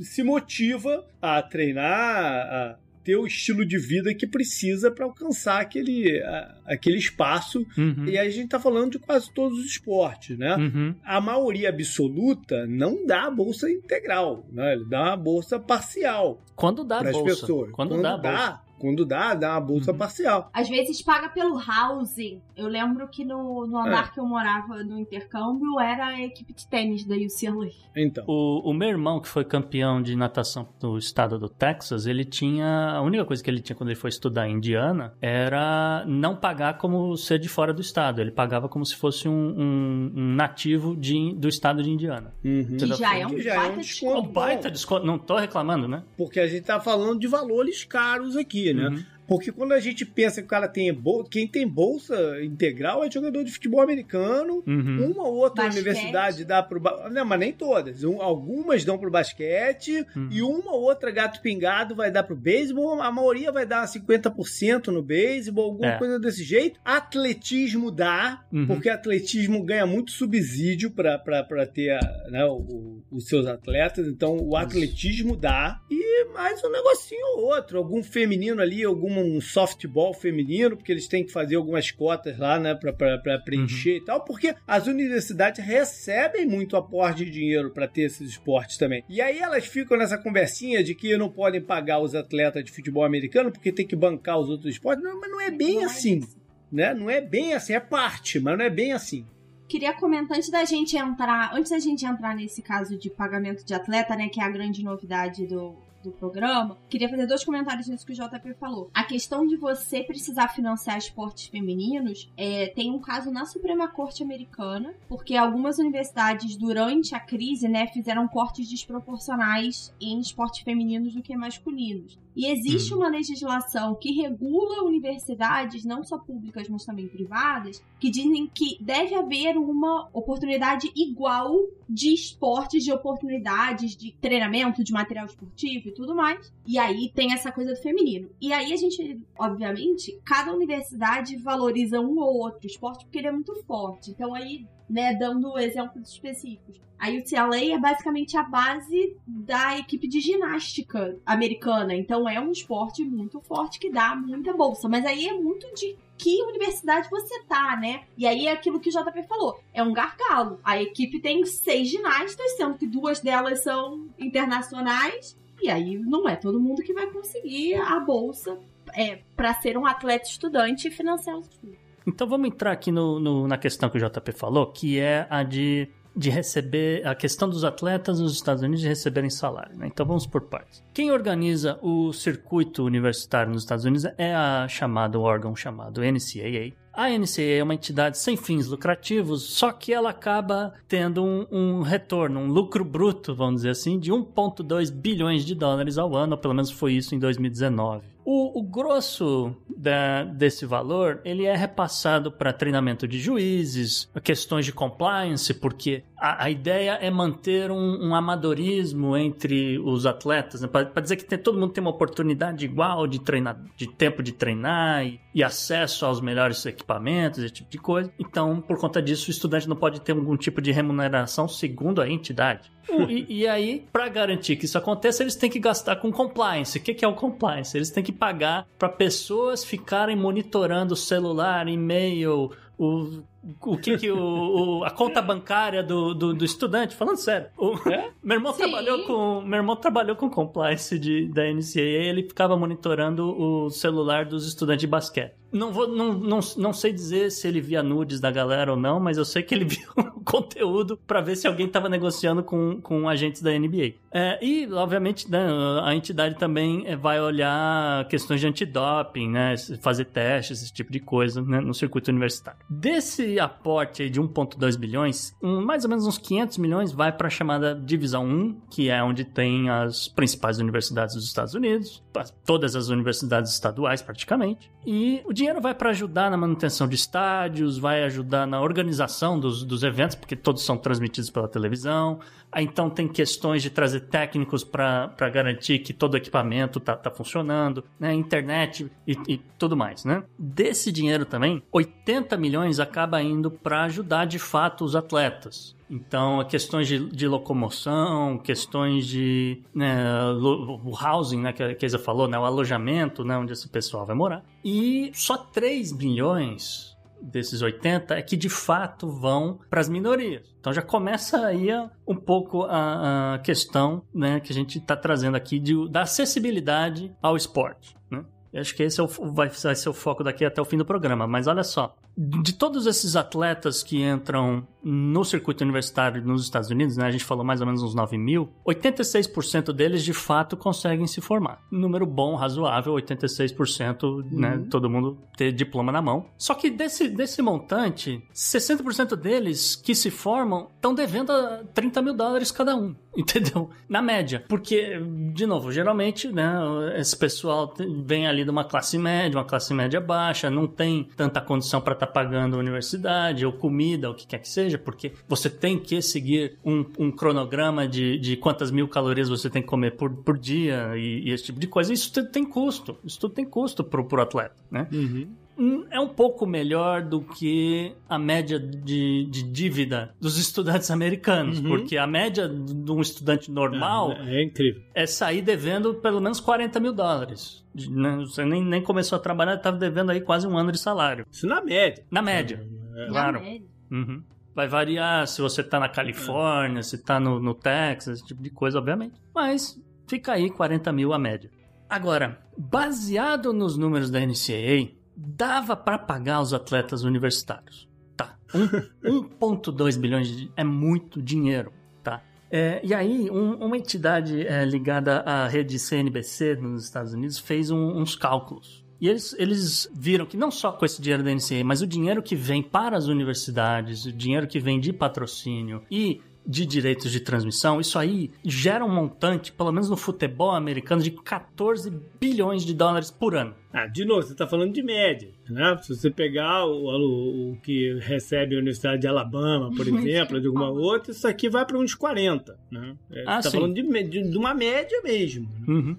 se 0.03 0.23
motiva 0.23 1.07
a 1.21 1.41
treinar, 1.41 1.97
a 2.23 2.79
ter 3.07 3.15
o 3.17 3.25
estilo 3.25 3.65
de 3.65 3.79
vida 3.79 4.13
que 4.13 4.27
precisa 4.27 4.91
para 4.91 5.05
alcançar 5.05 5.61
aquele, 5.61 6.21
a- 6.25 6.57
aquele 6.67 6.99
espaço. 6.99 7.65
Uhum. 7.79 8.05
E 8.07 8.19
aí 8.19 8.27
a 8.27 8.31
gente 8.31 8.49
tá 8.49 8.59
falando 8.59 8.91
de 8.91 8.99
quase 8.99 9.31
todos 9.33 9.61
os 9.61 9.65
esportes, 9.65 10.37
né? 10.37 10.57
Uhum. 10.57 10.93
A 11.05 11.21
maioria 11.21 11.69
absoluta 11.69 12.67
não 12.67 13.07
dá 13.07 13.27
a 13.27 13.31
bolsa 13.31 13.71
integral, 13.71 14.45
né? 14.53 14.73
Ele 14.73 14.85
dá 14.87 15.03
uma 15.05 15.17
bolsa 15.17 15.57
parcial 15.61 16.43
Quando 16.57 16.83
dá 16.83 16.99
as 17.01 17.13
bolsa. 17.13 17.25
pessoas. 17.41 17.71
Quando, 17.71 18.03
dá, 18.03 18.17
bolsa. 18.17 18.61
Quando 18.79 19.05
dá, 19.05 19.35
dá 19.35 19.53
uma 19.53 19.61
bolsa 19.61 19.93
Uhum. 19.93 19.99
parcial. 19.99 20.51
Às 20.53 20.69
vezes 20.69 21.03
paga 21.03 21.29
pelo 21.29 21.59
housing. 21.59 22.41
Eu 22.57 22.69
lembro 22.69 23.09
que 23.09 23.25
no, 23.25 23.67
no 23.67 23.79
andar 23.79 24.09
É. 24.09 24.15
que 24.15 24.21
eu 24.21 24.27
morava 24.27 24.83
no 24.85 24.99
intercâmbio 24.99 25.79
era 25.81 26.07
a 26.09 26.21
equipe 26.23 26.53
de 26.55 26.67
tênis 26.67 27.05
da 27.05 27.15
UCLA. 27.15 27.69
Então, 27.97 28.25
O, 28.27 28.71
o 28.71 28.75
meu 28.75 28.89
irmão, 28.89 29.21
que 29.21 29.29
foi 29.29 29.45
campeão 29.45 30.01
de 30.03 30.15
natação 30.17 30.69
do 30.81 30.97
estado 30.99 31.39
do 31.39 31.49
Texas, 31.49 32.07
ele 32.07 32.25
tinha. 32.25 32.91
A 32.91 33.01
única 33.03 33.25
coisa 33.25 33.43
que 33.43 33.51
ele 33.51 33.61
tinha 33.61 33.77
quando 33.77 33.89
ele 33.91 33.99
foi 33.99 34.11
estudar 34.11 34.49
em 34.49 34.53
Indiana 34.57 35.15
era 35.21 36.05
não 36.07 36.35
pagar 36.37 36.79
como 36.79 37.17
ser 37.17 37.39
de 37.39 37.49
fora 37.49 37.73
do 37.73 37.81
estado. 37.81 38.21
Ele 38.21 38.31
pagava 38.31 38.69
como 38.69 38.85
se 38.85 38.95
fosse 38.97 39.29
um, 39.29 39.33
um- 39.33 40.13
um 40.17 40.35
nativo 40.35 40.97
de, 40.97 41.35
do 41.35 41.49
estado 41.49 41.83
de 41.83 41.91
Indiana. 41.91 42.33
uhum. 42.45 42.77
Que 42.77 42.87
já 42.87 43.17
é 43.19 43.27
um 43.27 43.31
Que 43.31 43.43
já 43.43 43.55
é 43.55 43.59
um 43.59 43.63
baita 43.63 43.77
desconto. 43.81 44.29
Baita 44.31 44.71
desconto. 44.71 45.07
Não 45.07 45.19
tô 45.19 45.37
reclamando, 45.37 45.87
né? 45.89 46.03
porque 46.17 46.41
a 46.41 46.47
gente 46.47 46.63
tá 46.65 46.81
falando 46.81 47.19
de 47.21 47.27
valores 47.27 47.85
caros 47.85 48.37
aqui, 48.37 48.66
né? 48.73 48.89
Uhum. 48.89 49.05
Porque 49.27 49.51
quando 49.53 49.73
a 49.73 49.81
gente 49.81 50.05
pensa 50.05 50.41
que 50.41 50.47
o 50.47 50.51
cara 50.51 50.69
tem 50.69 50.93
bolsa, 50.93 51.29
quem 51.31 51.47
tem 51.49 51.67
bolsa 51.67 52.15
integral 52.43 53.05
é 53.05 53.11
jogador 53.11 53.43
de 53.45 53.51
futebol 53.53 53.81
americano. 53.81 54.63
Uhum. 54.67 55.11
Uma 55.13 55.25
ou 55.29 55.35
outra 55.37 55.65
Basquete. 55.65 55.83
universidade 55.83 56.45
dá 56.45 56.63
pro. 56.63 56.81
ba- 56.81 57.09
Não, 57.11 57.25
mas 57.25 57.39
nem 57.41 57.53
todas. 57.53 58.05
Um- 58.05 58.21
algumas 58.23 58.85
dão 58.85 58.99
pro 58.99 59.11
basquete 59.11 60.07
Uhum. 60.15 60.29
e 60.31 60.43
uma 60.43 60.73
ou 60.73 60.83
outra 60.83 61.11
gato 61.11 61.41
pingado 61.43 61.95
vai 61.95 62.11
dar 62.11 62.23
pro 62.23 62.37
beisebol. 62.37 63.01
A 63.03 63.11
maioria 63.11 63.51
vai 63.53 63.67
dar 63.67 63.87
50% 63.87 64.89
no 64.93 65.03
beisebol, 65.03 65.65
alguma 65.73 65.93
É. 65.95 65.99
coisa 65.99 66.19
desse 66.19 66.43
jeito. 66.45 66.79
Atletismo 66.85 67.91
dá, 67.91 68.45
Uhum. 68.53 68.67
porque 68.67 68.89
atletismo 68.89 69.63
ganha 69.65 69.87
muito 69.87 70.11
subsídio 70.13 70.91
pra 70.91 71.19
ter 71.67 71.91
a- 71.91 72.27
né, 72.31 72.45
o- 72.45 72.57
o- 72.59 73.03
os 73.11 73.27
seus 73.27 73.47
atletas. 73.47 74.07
Então 74.07 74.37
o 74.39 74.57
atletismo 74.57 75.37
dá. 75.37 75.81
E 75.91 76.27
mais 76.33 76.63
um 76.63 76.71
negocinho 76.71 77.27
ou 77.39 77.45
outro. 77.47 77.79
Algum 77.79 78.03
feminino 78.03 78.61
ali, 78.61 78.85
algum 78.85 79.16
um 79.23 79.41
softball 79.41 80.13
feminino, 80.15 80.77
porque 80.77 80.93
eles 80.93 81.09
têm 81.09 81.25
que 81.25 81.33
fazer 81.33 81.57
algumas 81.57 81.91
cotas 81.91 82.39
lá, 82.39 82.59
né, 82.59 82.75
pra 82.75 83.39
preencher 83.39 83.97
e 83.97 84.05
tal. 84.05 84.25
Porque 84.25 84.55
as 84.67 84.87
universidades 84.87 85.65
recebem 85.65 86.47
muito 86.47 86.77
aporte 86.77 87.25
de 87.25 87.31
dinheiro 87.31 87.71
pra 87.71 87.89
ter 87.89 88.03
esses 88.03 88.31
esportes 88.31 88.79
também. 88.79 89.05
E 89.09 89.21
aí 89.21 89.39
elas 89.39 89.67
ficam 89.67 89.97
nessa 89.97 90.19
conversinha 90.19 90.83
de 90.83 90.95
que 90.95 91.17
não 91.17 91.29
podem 91.29 91.61
pagar 91.61 92.01
os 92.01 92.15
atletas 92.15 92.65
de 92.65 92.73
futebol 92.73 93.05
americano 93.05 93.51
porque 93.51 93.73
tem 93.73 93.87
que 93.87 93.97
bancar 93.97 94.39
os 94.39 94.49
outros 94.49 94.75
esportes. 94.75 95.03
Não, 95.03 95.21
mas 95.21 95.31
não 95.31 95.41
é 95.41 95.51
bem 95.51 95.77
Não 95.77 95.83
é 95.83 95.85
assim. 95.87 96.19
isso. 96.19 96.37
Né? 96.71 96.93
Não 96.95 97.09
é 97.09 97.21
bem 97.21 97.55
assim, 97.55 97.75
é 97.75 97.81
parte, 97.81 98.41
mas 98.41 98.59
não 98.59 98.65
é 98.65 98.71
bem 98.71 98.93
assim. 98.93 99.25
Queria 99.69 99.93
comentar 99.93 100.37
antes 100.37 100.51
da 100.51 100.65
gente 100.65 100.97
entrar, 100.97 101.53
antes 101.55 101.71
da 101.71 101.79
gente 101.79 102.05
entrar 102.05 102.35
nesse 102.37 102.63
caso 102.63 102.97
de 102.97 103.11
pagamento 103.11 103.65
de 103.65 103.75
atleta, 103.75 104.15
né, 104.15 104.29
que 104.29 104.41
é 104.41 104.45
a 104.45 104.49
grande 104.51 104.83
novidade 104.85 105.47
do, 105.47 105.77
do 106.07 106.13
programa, 106.13 106.79
queria 106.89 107.09
fazer 107.09 107.27
dois 107.27 107.45
comentários 107.45 107.89
nisso 107.89 108.07
que 108.07 108.13
o 108.13 108.15
JP 108.15 108.55
falou. 108.55 108.91
A 108.95 109.05
questão 109.05 109.47
de 109.47 109.57
você 109.57 110.03
precisar 110.03 110.49
financiar 110.49 110.97
esportes 110.97 111.47
femininos 111.47 112.31
é, 112.37 112.69
tem 112.69 112.91
um 112.91 113.01
caso 113.01 113.31
na 113.31 113.45
Suprema 113.45 113.89
Corte 113.89 114.23
Americana, 114.23 114.95
porque 115.09 115.37
algumas 115.37 115.79
universidades 115.79 116.57
durante 116.57 117.15
a 117.15 117.21
crise, 117.21 117.69
né, 117.69 117.87
fizeram 117.89 118.29
cortes 118.29 118.69
desproporcionais 118.69 119.93
em 120.01 120.21
esportes 120.21 120.63
femininos 120.63 121.15
do 121.15 121.23
que 121.23 121.37
masculinos. 121.37 122.19
E 122.37 122.51
existe 122.51 122.93
uma 122.93 123.09
legislação 123.09 123.95
que 123.95 124.13
regula 124.13 124.85
universidades, 124.85 125.87
não 125.87 126.05
só 126.05 126.19
públicas, 126.19 126.69
mas 126.69 126.85
também 126.85 127.09
privadas, 127.09 127.83
que 127.99 128.11
dizem 128.11 128.47
que 128.47 128.77
deve 128.79 129.15
haver 129.15 129.57
uma 129.57 130.09
oportunidade 130.13 130.93
igual 130.95 131.57
de 131.89 132.13
esportes, 132.13 132.85
de 132.85 132.93
oportunidades, 132.93 133.97
de 133.97 134.13
treinamento, 134.21 134.85
de 134.85 134.93
material 134.93 135.25
esportivo 135.25 135.89
e 135.89 135.93
tudo 135.93 136.15
mais. 136.15 136.53
E 136.67 136.79
aí 136.79 137.11
tem 137.15 137.33
essa 137.33 137.51
coisa 137.51 137.73
do 137.73 137.81
feminino. 137.81 138.29
E 138.39 138.53
aí 138.53 138.73
a 138.73 138.77
gente, 138.77 139.19
obviamente, 139.39 140.21
cada 140.23 140.53
universidade 140.53 141.37
valoriza 141.37 142.01
um 142.01 142.19
ou 142.19 142.43
outro 142.43 142.67
esporte 142.67 143.07
porque 143.07 143.19
ele 143.19 143.29
é 143.29 143.33
muito 143.33 143.55
forte. 143.65 144.11
Então 144.11 144.35
aí, 144.35 144.67
né, 144.89 145.15
dando 145.15 145.59
exemplos 145.59 146.11
específicos. 146.11 146.81
A 146.99 147.11
UCLA 147.11 147.75
é 147.75 147.79
basicamente 147.79 148.37
a 148.37 148.43
base 148.43 149.17
da 149.27 149.79
equipe 149.79 150.09
de 150.09 150.21
ginástica 150.21 151.17
americana. 151.27 151.95
Então 151.95 152.29
é 152.29 152.41
um 152.41 152.51
esporte 152.51 153.05
muito 153.05 153.39
forte 153.41 153.79
que 153.79 153.91
dá 153.91 154.17
muita 154.17 154.55
bolsa. 154.55 154.89
Mas 154.89 155.05
aí 155.05 155.29
é 155.29 155.35
muito 155.35 155.67
de 155.75 155.97
que 156.17 156.43
universidade 156.43 157.11
você 157.11 157.43
tá, 157.45 157.77
né? 157.77 158.05
E 158.17 158.27
aí 158.27 158.47
é 158.47 158.53
aquilo 158.53 158.81
que 158.81 158.89
o 158.89 158.93
JP 158.93 159.23
falou. 159.25 159.61
É 159.75 159.83
um 159.83 159.93
gargalo. 159.93 160.59
A 160.65 160.81
equipe 160.81 161.21
tem 161.21 161.45
seis 161.45 161.91
ginastas, 161.91 162.57
sendo 162.57 162.79
que 162.79 162.87
duas 162.87 163.21
delas 163.21 163.63
são 163.63 164.09
internacionais. 164.19 165.37
E 165.61 165.71
aí 165.71 165.99
não 165.99 166.27
é 166.27 166.35
todo 166.35 166.61
mundo 166.61 166.83
que 166.83 166.95
vai 166.95 167.07
conseguir 167.09 167.75
a 167.75 168.01
bolsa 168.01 168.59
é, 168.95 169.21
para 169.37 169.55
ser 169.55 169.77
um 169.77 169.87
atleta 169.87 170.29
estudante 170.29 170.89
e 170.89 170.91
financiar 170.91 171.37
os 171.37 171.47
estudos. 171.47 171.86
Então 172.07 172.27
vamos 172.29 172.49
entrar 172.49 172.73
aqui 172.73 172.93
no, 172.93 173.19
no- 173.19 173.49
na 173.49 173.59
questão 173.59 173.89
que 173.89 173.99
o 173.99 174.01
JP 174.01 174.33
falou, 174.33 174.67
que 174.67 174.99
é 174.99 175.27
a 175.29 175.43
de, 175.43 175.89
de 176.17 176.31
receber, 176.31 177.07
a 177.07 177.15
questão 177.15 177.49
dos 177.49 177.65
atletas 177.65 178.21
nos 178.21 178.33
Estados 178.35 178.63
Unidos 178.63 178.81
de 178.81 178.89
receberem 178.89 179.29
salário. 179.31 179.77
né? 179.77 179.87
Então 179.89 180.07
vamos 180.07 180.27
por 180.27 180.43
partes. 180.43 180.83
Quem 180.95 181.11
organiza 181.11 181.79
o 181.83 182.13
circuito 182.13 182.85
universitário 182.85 183.53
nos 183.53 183.63
Estados 183.63 183.85
Unidos 183.85 184.05
é 184.17 184.35
a 184.35 184.67
chamada, 184.69 185.19
o 185.19 185.23
órgão 185.23 185.57
chamado 185.57 186.01
NCAA. 186.01 186.73
A 186.93 187.11
NCAA 187.11 187.59
é 187.59 187.63
uma 187.63 187.75
entidade 187.75 188.17
sem 188.17 188.39
fins 188.39 188.69
lucrativos, 188.69 189.43
só 189.43 189.71
que 189.71 189.93
ela 189.93 190.09
acaba 190.09 190.73
tendo 190.89 191.23
um, 191.23 191.47
um 191.51 191.83
retorno, 191.83 192.41
um 192.41 192.47
lucro 192.47 192.83
bruto, 192.85 193.35
vamos 193.35 193.57
dizer 193.57 193.71
assim, 193.71 193.99
de 193.99 194.11
1,2 194.11 194.91
bilhões 194.91 195.45
de 195.45 195.55
dólares 195.55 195.99
ao 195.99 196.17
ano, 196.17 196.39
pelo 196.39 196.55
menos 196.55 196.71
foi 196.71 196.95
isso 196.95 197.15
em 197.15 197.19
2019. 197.19 198.16
O, 198.29 198.59
o 198.59 198.63
grosso 198.65 199.55
da, 199.77 200.25
desse 200.25 200.67
valor 200.67 201.21
ele 201.25 201.45
é 201.45 201.55
repassado 201.55 202.33
para 202.33 202.53
treinamento 202.53 203.07
de 203.07 203.21
juízes, 203.21 204.11
questões 204.25 204.67
de 204.67 204.73
compliance, 204.73 205.55
porque 205.55 206.03
a, 206.19 206.47
a 206.47 206.51
ideia 206.51 206.99
é 207.01 207.09
manter 207.09 207.71
um, 207.71 208.09
um, 208.09 208.17
amadorismo 208.17 209.17
entre 209.17 209.79
os 209.79 210.07
atletas, 210.07 210.61
né? 210.61 210.67
para 210.67 211.01
dizer 211.01 211.15
que 211.15 211.25
tem, 211.25 211.39
todo 211.39 211.57
mundo 211.57 211.73
tem 211.73 211.81
uma 211.81 211.91
oportunidade 211.91 212.65
igual 212.65 213.07
de 213.07 213.21
treinar, 213.21 213.61
de 213.77 213.87
tempo 213.87 214.25
de 214.25 214.33
treinar 214.33 215.07
e, 215.07 215.21
e, 215.33 215.45
acesso 215.45 216.05
aos 216.05 216.21
melhores 216.21 216.67
equipamentos, 216.67 217.39
esse 217.39 217.55
tipo 217.55 217.71
de 217.71 217.79
coisa. 217.79 218.13
Então, 218.19 218.61
por 218.61 218.77
conta 218.77 219.01
disso, 219.01 219.29
o 219.29 219.31
estudante 219.31 219.69
não 219.69 219.77
pode 219.77 220.01
ter 220.01 220.11
algum 220.11 220.37
tipo 220.37 220.61
de 220.61 220.73
remuneração 220.73 221.47
segundo 221.47 222.03
a 222.03 222.11
entidade. 222.11 222.73
E, 223.09 223.41
e, 223.41 223.49
aí, 223.49 223.87
para 223.93 224.09
garantir 224.09 224.57
que 224.57 224.65
isso 224.65 224.79
aconteça, 224.79 225.23
eles 225.23 225.37
têm 225.37 225.51
que 225.51 225.59
gastar 225.59 225.97
com 225.97 226.13
compliance. 226.13 226.79
O 226.79 226.81
que, 226.81 226.95
que 226.95 227.05
é 227.05 227.09
o 227.09 227.15
compliance? 227.15 227.77
Eles 227.77 227.91
têm 227.91 228.03
que 228.03 228.13
pagar 228.13 228.67
para 228.79 228.89
pessoas 228.89 229.65
ficarem 229.65 230.17
monitorando 230.17 230.95
o 230.95 230.97
celular, 230.97 231.69
e-mail, 231.69 232.51
o 232.79 233.23
o 233.63 233.79
que, 233.79 233.97
que 233.97 234.11
o, 234.11 234.19
o, 234.19 234.85
a 234.85 234.91
conta 234.91 235.23
bancária 235.23 235.83
do, 235.83 236.13
do, 236.13 236.35
do, 236.35 236.45
estudante, 236.45 236.97
falando 236.97 237.17
sério. 237.17 237.49
O, 237.57 237.77
é? 237.89 238.11
meu 238.23 238.39
irmão 238.39 238.53
Sim. 238.53 238.59
trabalhou 238.59 239.05
com 239.05 239.41
meu 239.43 239.59
irmão 239.59 239.77
trabalhou 239.77 240.17
com 240.17 240.29
compliance 240.29 240.99
de, 240.99 241.29
da 241.29 241.43
NCAA, 241.45 241.81
ele 241.81 242.23
ficava 242.25 242.57
monitorando 242.57 243.25
o 243.25 243.71
celular 243.71 244.25
dos 244.25 244.47
estudantes 244.47 244.81
de 244.81 244.87
basquete. 244.87 245.35
Não, 245.53 245.73
vou, 245.73 245.89
não, 245.89 246.13
não, 246.13 246.41
não 246.57 246.73
sei 246.73 246.93
dizer 246.93 247.31
se 247.31 247.47
ele 247.47 247.61
via 247.61 247.83
nudes 247.83 248.21
da 248.21 248.31
galera 248.31 248.73
ou 248.73 248.77
não, 248.77 249.01
mas 249.01 249.17
eu 249.17 249.25
sei 249.25 249.43
que 249.43 249.55
ele 249.55 249.65
viu 249.67 249.89
o 249.97 250.21
conteúdo 250.25 250.99
para 251.07 251.21
ver 251.21 251.37
se 251.37 251.47
alguém 251.47 251.67
estava 251.67 251.89
negociando 251.89 252.43
com, 252.43 252.81
com 252.81 253.09
agentes 253.09 253.43
da 253.43 253.57
NBA. 253.57 253.95
É, 254.13 254.39
e, 254.45 254.67
obviamente, 254.73 255.31
né, 255.31 255.47
a 255.83 255.95
entidade 255.95 256.37
também 256.37 256.85
é, 256.87 256.97
vai 256.97 257.21
olhar 257.21 258.07
questões 258.09 258.41
de 258.41 258.47
antidoping, 258.47 259.31
né, 259.31 259.55
fazer 259.81 260.07
testes, 260.07 260.63
esse 260.63 260.73
tipo 260.73 260.91
de 260.91 261.01
coisa 261.01 261.43
né, 261.43 261.61
no 261.61 261.75
circuito 261.75 262.11
universitário. 262.11 262.61
Desse 262.69 263.39
aporte 263.39 264.09
de 264.09 264.21
1,2 264.21 264.79
bilhões, 264.79 265.35
um, 265.43 265.65
mais 265.65 265.85
ou 265.85 265.91
menos 265.91 266.07
uns 266.07 266.19
500 266.19 266.59
milhões 266.59 266.93
vai 266.93 267.13
para 267.13 267.27
a 267.27 267.31
chamada 267.31 267.75
Divisão 267.75 268.27
1, 268.27 268.61
que 268.71 268.89
é 268.89 269.03
onde 269.03 269.25
tem 269.25 269.69
as 269.69 270.09
principais 270.09 270.59
universidades 270.59 271.15
dos 271.15 271.25
Estados 271.25 271.55
Unidos, 271.55 272.03
todas 272.45 272.75
as 272.75 272.89
universidades 272.89 273.53
estaduais 273.53 274.01
praticamente. 274.03 274.71
E 274.87 275.21
o 275.27 275.33
dinheiro 275.37 275.61
vai 275.61 275.75
para 275.75 275.91
ajudar 275.91 276.31
na 276.31 276.37
manutenção 276.37 276.89
de 276.89 276.97
estádios, 276.97 277.79
vai 277.79 278.03
ajudar 278.05 278.47
na 278.47 278.61
organização 278.61 279.39
dos, 279.39 279.63
dos 279.63 279.83
eventos, 279.83 280.17
porque 280.17 280.35
todos 280.35 280.65
são 280.65 280.77
transmitidos 280.77 281.31
pela 281.31 281.47
televisão. 281.47 282.19
Aí, 282.57 282.65
então 282.65 282.89
tem 282.89 283.07
questões 283.07 283.63
de 283.63 283.69
trazer 283.69 284.01
técnicos 284.01 284.65
para 284.65 285.29
garantir 285.31 285.79
que 285.81 285.93
todo 285.93 286.15
o 286.15 286.17
equipamento 286.17 286.81
tá, 286.81 286.97
tá 286.97 287.11
funcionando, 287.11 287.85
né? 288.01 288.15
internet 288.15 288.91
e, 289.07 289.13
e 289.29 289.37
tudo 289.59 289.77
mais. 289.77 290.07
Né? 290.07 290.25
Desse 290.39 290.91
dinheiro 290.91 291.27
também, 291.27 291.63
80 291.71 292.35
milhões 292.39 292.81
acaba 292.81 293.23
indo 293.23 293.51
para 293.51 293.85
ajudar 293.85 294.25
de 294.25 294.39
fato 294.39 294.87
os 294.87 294.97
atletas. 294.97 295.77
Então, 295.91 296.43
questões 296.47 296.89
de, 296.89 296.99
de 297.11 297.29
locomoção, 297.29 298.39
questões 298.39 299.07
de 299.07 299.63
né, 299.75 300.07
o 300.33 300.93
housing, 300.99 301.43
né, 301.43 301.53
que 301.53 301.63
a 301.63 301.75
Keisa 301.75 301.99
falou, 301.99 302.27
né, 302.27 302.39
o 302.39 302.45
alojamento, 302.47 303.23
né, 303.23 303.37
onde 303.37 303.53
esse 303.53 303.69
pessoal 303.69 304.07
vai 304.07 304.17
morar. 304.17 304.43
E 304.65 305.11
só 305.13 305.37
3 305.37 305.93
milhões 305.93 306.96
desses 307.21 307.63
80 307.63 308.15
é 308.15 308.23
que 308.23 308.37
de 308.37 308.49
fato 308.49 309.09
vão 309.09 309.59
para 309.69 309.81
as 309.81 309.89
minorias. 309.89 310.55
Então 310.61 310.73
já 310.73 310.83
começa 310.83 311.47
aí 311.47 311.69
um 312.07 312.17
pouco 312.17 312.65
a, 312.65 313.35
a 313.35 313.39
questão 313.39 314.03
né, 314.15 314.41
que 314.41 314.53
a 314.53 314.55
gente 314.55 314.79
está 314.79 314.97
trazendo 314.97 315.37
aqui 315.37 315.59
de, 315.59 315.89
da 315.89 316.03
acessibilidade 316.03 317.15
ao 317.23 317.37
esporte. 317.37 317.97
Né? 318.11 318.25
Eu 318.53 318.61
acho 318.61 318.75
que 318.75 318.83
esse 318.83 319.01
é 319.01 319.03
o, 319.03 319.07
vai, 319.07 319.49
vai 319.49 319.75
ser 319.75 319.89
o 319.89 319.93
foco 319.93 320.25
daqui 320.25 320.45
até 320.45 320.61
o 320.61 320.65
fim 320.65 320.77
do 320.77 320.85
programa. 320.85 321.27
Mas 321.27 321.47
olha 321.47 321.65
só, 321.65 321.97
de 322.17 322.55
todos 322.55 322.87
esses 322.87 323.17
atletas 323.17 323.83
que 323.83 324.03
entram 324.03 324.67
no 324.89 325.25
circuito 325.25 325.65
universitário 325.65 326.25
nos 326.25 326.45
Estados 326.45 326.71
Unidos, 326.71 326.97
né, 326.97 327.07
a 327.07 327.11
gente 327.11 327.25
falou 327.25 327.45
mais 327.45 327.61
ou 327.61 327.67
menos 327.67 327.83
uns 327.83 327.93
9 327.93 328.17
mil, 328.17 328.49
86% 328.65 329.73
deles 329.73 330.05
de 330.05 330.13
fato 330.13 330.57
conseguem 330.57 331.09
se 331.09 331.21
formar. 331.21 331.61
Número 331.73 332.07
bom, 332.07 332.37
razoável, 332.37 332.95
86%, 332.95 334.05
uhum. 334.05 334.25
né, 334.31 334.65
todo 334.71 334.89
mundo 334.89 335.19
ter 335.37 335.51
diploma 335.51 335.91
na 335.91 336.01
mão. 336.01 336.27
Só 336.39 336.55
que 336.55 336.71
desse, 336.71 337.09
desse 337.09 337.43
montante, 337.43 338.23
60% 338.33 339.17
deles 339.17 339.75
que 339.75 339.93
se 339.93 340.09
formam 340.09 340.69
estão 340.77 340.95
devendo 340.95 341.33
30 341.75 342.03
mil 342.03 342.15
dólares 342.15 342.53
cada 342.53 342.77
um. 342.77 342.95
Entendeu? 343.17 343.71
Na 343.89 344.03
média. 344.03 344.45
Porque, 344.47 345.01
de 345.33 345.47
novo, 345.47 345.73
geralmente, 345.73 346.29
né, 346.29 346.55
esse 346.97 347.17
pessoal 347.17 347.73
vem 348.05 348.27
ali 348.27 348.45
de 348.45 348.51
uma 348.51 348.65
classe 348.65 348.99
média, 348.99 349.39
uma 349.39 349.45
classe 349.45 349.73
média 349.73 350.01
baixa, 350.01 350.51
não 350.51 350.67
tem 350.67 351.09
tanta 351.17 351.41
condição 351.41 351.81
para 351.81 351.95
estar 351.95 352.07
tá 352.07 352.13
pagando 352.13 352.57
a 352.57 352.59
universidade 352.59 353.47
ou 353.47 353.53
comida, 353.53 354.11
o 354.11 354.15
que 354.15 354.27
quer 354.27 354.39
que 354.39 354.49
seja, 354.49 354.76
porque 354.79 355.13
você 355.29 355.49
tem 355.49 355.79
que 355.79 356.01
seguir 356.01 356.59
um, 356.65 356.85
um 356.99 357.11
cronograma 357.11 357.87
de, 357.87 358.19
de 358.19 358.37
quantas 358.37 358.71
mil 358.71 358.89
calorias 358.89 359.29
você 359.29 359.49
tem 359.51 359.63
que 359.63 359.69
comer 359.69 359.97
por, 359.97 360.11
por 360.11 360.39
dia 360.39 360.93
e, 360.97 361.29
e 361.29 361.33
esse 361.33 361.45
tipo 361.45 361.59
de 361.59 361.67
coisa. 361.67 361.93
Isso 361.93 362.13
tem 362.27 362.45
custo. 362.45 362.97
Isso 363.05 363.19
tudo 363.19 363.35
tem 363.35 363.45
custo 363.45 363.83
pro, 363.85 364.05
pro 364.05 364.23
atleta, 364.23 364.57
né? 364.71 364.89
Uhum. 364.93 365.29
Hum, 365.59 365.87
é 365.91 365.99
um 365.99 366.09
pouco 366.09 366.47
melhor 366.47 367.03
do 367.03 367.23
que 367.23 367.95
a 368.09 368.19
média 368.19 368.59
de, 368.59 369.25
de 369.25 369.43
dívida 369.43 370.15
dos 370.21 370.37
estudantes 370.37 370.91
americanos, 370.91 371.61
uhum. 371.61 371.69
porque 371.69 371.97
a 371.97 372.07
média 372.07 372.47
de 372.47 372.93
um 372.93 373.01
estudante 373.01 373.51
normal 373.51 374.13
é, 374.13 374.37
é, 374.37 374.45
incrível. 374.45 374.83
é 374.95 375.07
sair 375.07 375.41
devendo 375.41 375.95
pelo 375.95 376.21
menos 376.21 376.41
40 376.41 376.79
mil 376.79 376.93
dólares. 376.93 377.65
Né, 377.75 378.17
você 378.19 378.45
nem, 378.45 378.63
nem 378.63 378.83
começou 378.83 379.17
a 379.17 379.19
trabalhar, 379.19 379.55
estava 379.55 379.79
devendo 379.79 380.11
aí 380.11 380.21
quase 380.21 380.47
um 380.47 380.59
ano 380.59 380.71
de 380.71 380.79
salário. 380.79 381.27
Isso 381.31 381.47
na 381.47 381.63
média. 381.63 382.05
Na 382.11 382.21
média, 382.21 382.67
é. 382.95 383.07
claro. 383.07 383.39
Na 383.39 383.41
média. 383.41 383.67
Uhum. 383.91 384.23
Vai 384.57 384.67
variar 384.67 385.27
se 385.27 385.43
você 385.43 385.61
está 385.61 385.79
na 385.79 385.87
Califórnia, 385.87 386.83
se 386.83 386.97
está 386.97 387.21
no, 387.21 387.39
no 387.39 387.53
Texas, 387.53 388.21
esse 388.21 388.27
tipo 388.27 388.43
de 388.43 388.49
coisa, 388.49 388.79
obviamente. 388.79 389.21
Mas 389.35 389.79
fica 390.09 390.33
aí 390.33 390.49
40 390.49 390.91
mil 390.93 391.13
a 391.13 391.19
média. 391.19 391.51
Agora, 391.91 392.41
baseado 392.57 393.53
nos 393.53 393.77
números 393.77 394.11
da 394.11 394.19
NCAA, 394.19 394.95
dava 395.15 395.77
para 395.77 395.99
pagar 395.99 396.41
os 396.41 396.55
atletas 396.55 397.05
universitários. 397.05 397.87
Tá. 398.17 398.35
1,2 399.05 399.99
bilhões 399.99 400.29
de, 400.29 400.51
é 400.57 400.65
muito 400.65 401.21
dinheiro. 401.21 401.71
Tá. 402.03 402.23
É, 402.51 402.81
e 402.83 402.95
aí, 402.95 403.31
um, 403.31 403.57
uma 403.57 403.77
entidade 403.77 404.47
é, 404.47 404.65
ligada 404.65 405.21
à 405.21 405.47
rede 405.47 405.79
CNBC 405.79 406.57
nos 406.57 406.85
Estados 406.85 407.13
Unidos 407.13 407.39
fez 407.39 407.71
um, 407.71 408.01
uns 408.01 408.17
cálculos. 408.17 408.86
E 409.01 409.09
eles, 409.09 409.35
eles 409.39 409.91
viram 409.95 410.27
que 410.27 410.37
não 410.37 410.51
só 410.51 410.73
com 410.73 410.85
esse 410.85 411.01
dinheiro 411.01 411.23
da 411.23 411.31
NCAA, 411.31 411.65
mas 411.65 411.83
o 411.83 411.87
dinheiro 411.87 412.23
que 412.23 412.35
vem 412.35 412.63
para 412.63 412.97
as 412.97 413.07
universidades, 413.07 414.07
o 414.07 414.13
dinheiro 414.13 414.47
que 414.47 414.59
vem 414.59 414.81
de 414.81 414.93
patrocínio 414.93 415.83
e 415.91 416.21
de 416.47 416.65
direitos 416.65 417.11
de 417.11 417.19
transmissão, 417.19 417.81
isso 417.81 417.99
aí 417.99 418.31
gera 418.45 418.85
um 418.85 418.89
montante, 418.89 419.51
pelo 419.53 419.73
menos 419.73 419.91
no 419.91 419.97
futebol 419.97 420.53
americano, 420.53 421.03
de 421.03 421.11
14 421.11 421.91
bilhões 422.21 422.65
de 422.65 422.73
dólares 422.73 423.11
por 423.11 423.35
ano. 423.35 423.55
Ah, 423.73 423.87
de 423.87 424.05
novo, 424.05 424.23
você 424.23 424.33
está 424.33 424.47
falando 424.47 424.73
de 424.73 424.83
média, 424.83 425.31
né? 425.51 425.77
Se 425.83 425.95
você 425.95 426.09
pegar 426.09 426.65
o, 426.65 426.87
o, 426.87 427.53
o, 427.53 427.57
que 427.61 427.99
recebe 428.01 428.55
a 428.55 428.59
Universidade 428.59 429.01
de 429.01 429.09
Alabama, 429.09 429.71
por 429.77 429.87
exemplo, 429.89 430.41
de 430.41 430.47
alguma 430.47 430.71
outra, 430.71 431.11
isso 431.11 431.27
aqui 431.27 431.49
vai 431.51 431.67
para 431.67 431.77
uns 431.77 431.95
40, 431.95 432.57
né? 432.71 432.97
É, 433.11 433.25
ah, 433.27 433.43
você 433.43 433.49
está 433.49 433.59
falando 433.59 433.75
de, 433.75 433.83
de, 434.05 434.31
de, 434.31 434.39
uma 434.39 434.55
média 434.55 435.01
mesmo. 435.03 435.51
Né? 435.61 435.65
Uhum. 435.67 435.97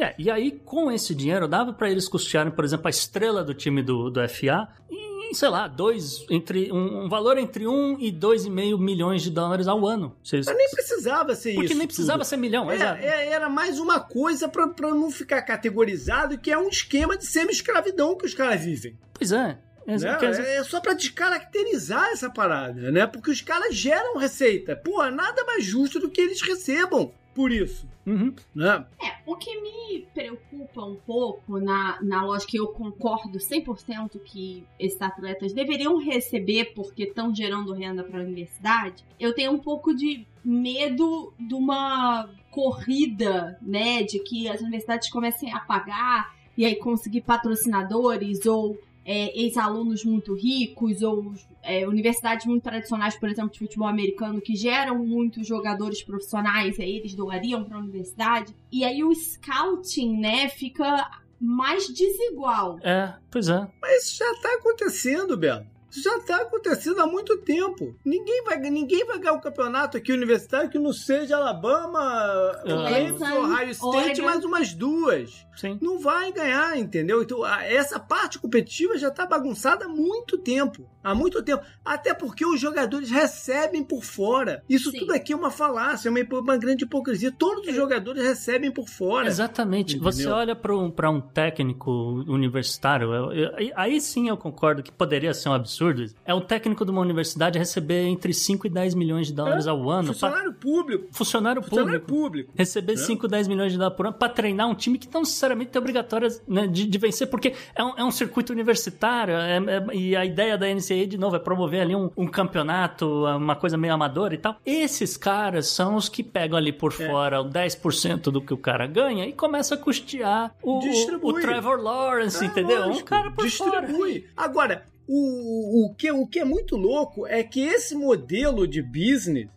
É, 0.00 0.14
e 0.18 0.30
aí, 0.30 0.52
com 0.64 0.90
esse 0.90 1.14
dinheiro, 1.14 1.46
dava 1.46 1.72
para 1.72 1.90
eles 1.90 2.08
custearem, 2.08 2.52
por 2.52 2.64
exemplo, 2.64 2.86
a 2.86 2.90
estrela 2.90 3.44
do 3.44 3.52
time 3.52 3.82
do, 3.82 4.10
do 4.10 4.28
FA 4.28 4.68
e 4.90 5.34
sei 5.34 5.48
lá, 5.48 5.68
dois, 5.68 6.24
entre, 6.28 6.72
um, 6.72 7.04
um 7.04 7.08
valor 7.08 7.38
entre 7.38 7.66
um 7.66 7.96
e 7.98 8.10
dois 8.10 8.44
e 8.44 8.50
meio 8.50 8.78
milhões 8.78 9.22
de 9.22 9.30
dólares 9.30 9.68
ao 9.68 9.86
ano. 9.86 10.16
Vocês, 10.22 10.46
Mas 10.46 10.56
nem 10.56 10.70
precisava 10.70 11.34
ser 11.34 11.50
porque 11.50 11.50
isso. 11.50 11.60
Porque 11.60 11.74
nem 11.74 11.86
precisava 11.86 12.18
tudo. 12.20 12.28
ser 12.28 12.36
milhão, 12.36 12.70
é, 12.70 12.76
é, 13.00 13.28
Era 13.28 13.48
mais 13.48 13.78
uma 13.78 14.00
coisa 14.00 14.48
para 14.48 14.66
não 14.90 15.10
ficar 15.10 15.42
categorizado, 15.42 16.38
que 16.38 16.50
é 16.50 16.58
um 16.58 16.68
esquema 16.68 17.16
de 17.16 17.26
semi-escravidão 17.26 18.16
que 18.16 18.26
os 18.26 18.34
caras 18.34 18.64
vivem. 18.64 18.98
Pois 19.14 19.32
é. 19.32 19.58
É, 19.86 19.96
né? 19.96 20.56
é 20.56 20.62
só 20.62 20.78
para 20.80 20.92
descaracterizar 20.92 22.10
essa 22.10 22.30
parada, 22.30 22.92
né? 22.92 23.06
Porque 23.06 23.30
os 23.30 23.40
caras 23.40 23.74
geram 23.74 24.18
receita. 24.18 24.76
Pô, 24.76 25.04
nada 25.10 25.44
mais 25.44 25.64
justo 25.64 25.98
do 25.98 26.10
que 26.10 26.20
eles 26.20 26.40
recebam 26.42 27.12
por 27.34 27.52
isso. 27.52 27.88
Uhum. 28.06 28.34
Né? 28.54 28.84
É, 29.00 29.18
o 29.24 29.36
que 29.36 29.60
me 29.60 30.06
preocupa 30.12 30.84
um 30.84 30.96
pouco 30.96 31.58
na, 31.60 31.98
na 32.02 32.24
lógica, 32.24 32.56
eu 32.56 32.68
concordo 32.68 33.38
100% 33.38 34.18
que 34.24 34.64
esses 34.78 35.00
atletas 35.00 35.52
deveriam 35.52 35.98
receber 35.98 36.72
porque 36.74 37.04
estão 37.04 37.34
gerando 37.34 37.72
renda 37.72 38.02
para 38.02 38.20
a 38.20 38.24
universidade, 38.24 39.04
eu 39.18 39.34
tenho 39.34 39.52
um 39.52 39.58
pouco 39.58 39.94
de 39.94 40.26
medo 40.44 41.32
de 41.38 41.54
uma 41.54 42.28
corrida, 42.50 43.58
né, 43.62 44.02
de 44.02 44.18
que 44.20 44.48
as 44.48 44.60
universidades 44.60 45.10
comecem 45.10 45.52
a 45.52 45.60
pagar 45.60 46.34
e 46.56 46.64
aí 46.64 46.76
conseguir 46.76 47.20
patrocinadores 47.20 48.44
ou 48.46 48.76
é, 49.04 49.38
ex-alunos 49.40 50.04
muito 50.04 50.34
ricos 50.34 51.02
ou 51.02 51.34
é, 51.62 51.86
universidades 51.86 52.46
muito 52.46 52.62
tradicionais, 52.62 53.16
por 53.16 53.28
exemplo, 53.28 53.50
de 53.50 53.58
futebol 53.58 53.88
americano, 53.88 54.40
que 54.40 54.54
geram 54.54 54.98
muitos 55.04 55.46
jogadores 55.46 56.02
profissionais, 56.02 56.78
aí 56.78 56.96
eles 56.96 57.14
doariam 57.14 57.64
para 57.64 57.76
a 57.76 57.80
universidade. 57.80 58.54
E 58.70 58.84
aí 58.84 59.02
o 59.04 59.14
scouting, 59.14 60.18
né, 60.18 60.48
fica 60.48 61.10
mais 61.40 61.88
desigual. 61.88 62.78
É, 62.82 63.14
pois 63.30 63.48
é. 63.48 63.66
Mas 63.80 64.04
isso 64.04 64.18
já 64.18 64.34
tá 64.40 64.54
acontecendo, 64.54 65.36
Belo. 65.36 65.66
Isso 65.90 66.02
já 66.02 66.16
está 66.18 66.36
acontecendo 66.36 67.00
há 67.00 67.06
muito 67.06 67.36
tempo. 67.38 67.96
Ninguém 68.04 68.44
vai, 68.44 68.58
ninguém 68.58 69.04
vai 69.04 69.18
ganhar 69.18 69.32
o 69.32 69.40
campeonato 69.40 69.96
aqui 69.96 70.12
universitário 70.12 70.70
que 70.70 70.78
não 70.78 70.92
seja 70.92 71.36
Alabama, 71.36 72.56
Clemson, 72.62 73.40
Ohio 73.40 73.70
State, 73.70 74.22
mais 74.22 74.44
umas 74.44 74.72
duas. 74.72 75.44
Sim. 75.56 75.78
Não 75.82 75.98
vai 75.98 76.32
ganhar, 76.32 76.78
entendeu? 76.78 77.20
Então, 77.22 77.44
essa 77.44 77.98
parte 77.98 78.38
competitiva 78.38 78.96
já 78.96 79.08
está 79.08 79.26
bagunçada 79.26 79.86
há 79.86 79.88
muito 79.88 80.38
tempo. 80.38 80.88
Há 81.02 81.14
muito 81.14 81.42
tempo. 81.42 81.62
Até 81.84 82.12
porque 82.14 82.44
os 82.44 82.60
jogadores 82.60 83.10
recebem 83.10 83.82
por 83.82 84.04
fora. 84.04 84.62
Isso 84.68 84.90
Sim. 84.90 85.00
tudo 85.00 85.12
aqui 85.12 85.32
é 85.32 85.36
uma 85.36 85.50
falácia, 85.50 86.08
é 86.08 86.10
uma, 86.10 86.40
uma 86.40 86.56
grande 86.56 86.84
hipocrisia. 86.84 87.32
Todos 87.32 87.66
os 87.66 87.74
jogadores 87.74 88.22
recebem 88.22 88.70
por 88.70 88.88
fora. 88.88 89.26
Exatamente. 89.26 89.96
Entendeu? 89.96 90.12
Você 90.12 90.26
olha 90.26 90.54
para 90.54 90.76
um, 90.76 90.92
um 91.10 91.20
técnico 91.20 91.90
universitário, 92.26 93.12
eu, 93.12 93.32
eu, 93.32 93.72
aí 93.76 94.00
sim 94.00 94.28
eu 94.28 94.36
concordo 94.36 94.82
que 94.82 94.92
poderia 94.92 95.32
ser 95.34 95.48
um 95.48 95.54
absurdo. 95.54 96.04
É 96.24 96.34
o 96.34 96.40
técnico 96.40 96.84
de 96.84 96.90
uma 96.90 97.00
universidade 97.00 97.58
receber 97.58 98.06
entre 98.06 98.32
5 98.32 98.66
e 98.66 98.70
10 98.70 98.94
milhões 98.94 99.26
de 99.26 99.32
dólares 99.32 99.66
é, 99.66 99.70
ao 99.70 99.88
ano. 99.88 100.08
Funcionário 100.08 100.52
pra... 100.52 100.60
público. 100.60 101.08
Funcionário, 101.12 101.62
funcionário 101.62 102.00
público. 102.00 102.22
público. 102.22 102.52
Receber 102.54 102.94
é. 102.94 102.96
5, 102.96 103.28
10 103.28 103.48
milhões 103.48 103.72
de 103.72 103.78
dólares 103.78 103.96
por 103.96 104.06
ano 104.06 104.16
para 104.16 104.28
treinar 104.28 104.68
um 104.68 104.74
time 104.74 104.98
que 104.98 105.08
não 105.12 105.20
necessariamente 105.20 105.76
é 105.76 105.78
obrigatório 105.78 106.28
né, 106.46 106.66
de, 106.66 106.86
de, 106.86 106.98
vencer, 106.98 107.28
porque 107.28 107.54
é 107.74 107.82
um, 107.82 107.98
é 107.98 108.04
um 108.04 108.10
circuito 108.10 108.52
universitário 108.52 109.34
é, 109.34 109.56
é, 109.56 109.94
e 109.94 110.16
a 110.16 110.24
ideia 110.24 110.56
da 110.56 110.66
NCAA, 110.66 110.89
de 111.06 111.18
novo, 111.18 111.36
é 111.36 111.38
promover 111.38 111.82
ali 111.82 111.94
um, 111.94 112.10
um, 112.16 112.26
campeonato, 112.26 113.06
uma 113.24 113.56
coisa 113.56 113.76
meio 113.76 113.94
amadora 113.94 114.34
e 114.34 114.38
tal. 114.38 114.56
Esses 114.64 115.16
caras 115.16 115.68
são 115.68 115.96
os 115.96 116.08
que 116.08 116.22
pegam 116.22 116.56
ali 116.56 116.72
por 116.72 116.92
é. 116.92 117.06
fora 117.06 117.40
o 117.40 117.48
10% 117.48 118.22
do 118.30 118.40
que 118.40 118.52
o 118.52 118.58
cara 118.58 118.86
ganha 118.86 119.26
e 119.26 119.32
começa 119.32 119.74
a 119.74 119.78
custear 119.78 120.54
o, 120.62 120.80
o, 120.80 121.28
o 121.28 121.32
Trevor 121.34 121.80
Lawrence, 121.80 122.44
entendeu? 122.44 122.86
Lógico, 122.86 123.00
um 123.00 123.04
cara 123.04 123.30
por 123.30 123.44
distribui. 123.44 124.20
fora. 124.20 124.32
Agora, 124.36 124.84
o, 125.06 125.86
o, 125.86 125.94
que, 125.94 126.10
o 126.10 126.26
que 126.26 126.40
é 126.40 126.44
muito 126.44 126.76
louco 126.76 127.26
é 127.26 127.42
que 127.42 127.60
esse 127.60 127.94
modelo 127.94 128.66
de 128.66 128.82
business 128.82 129.48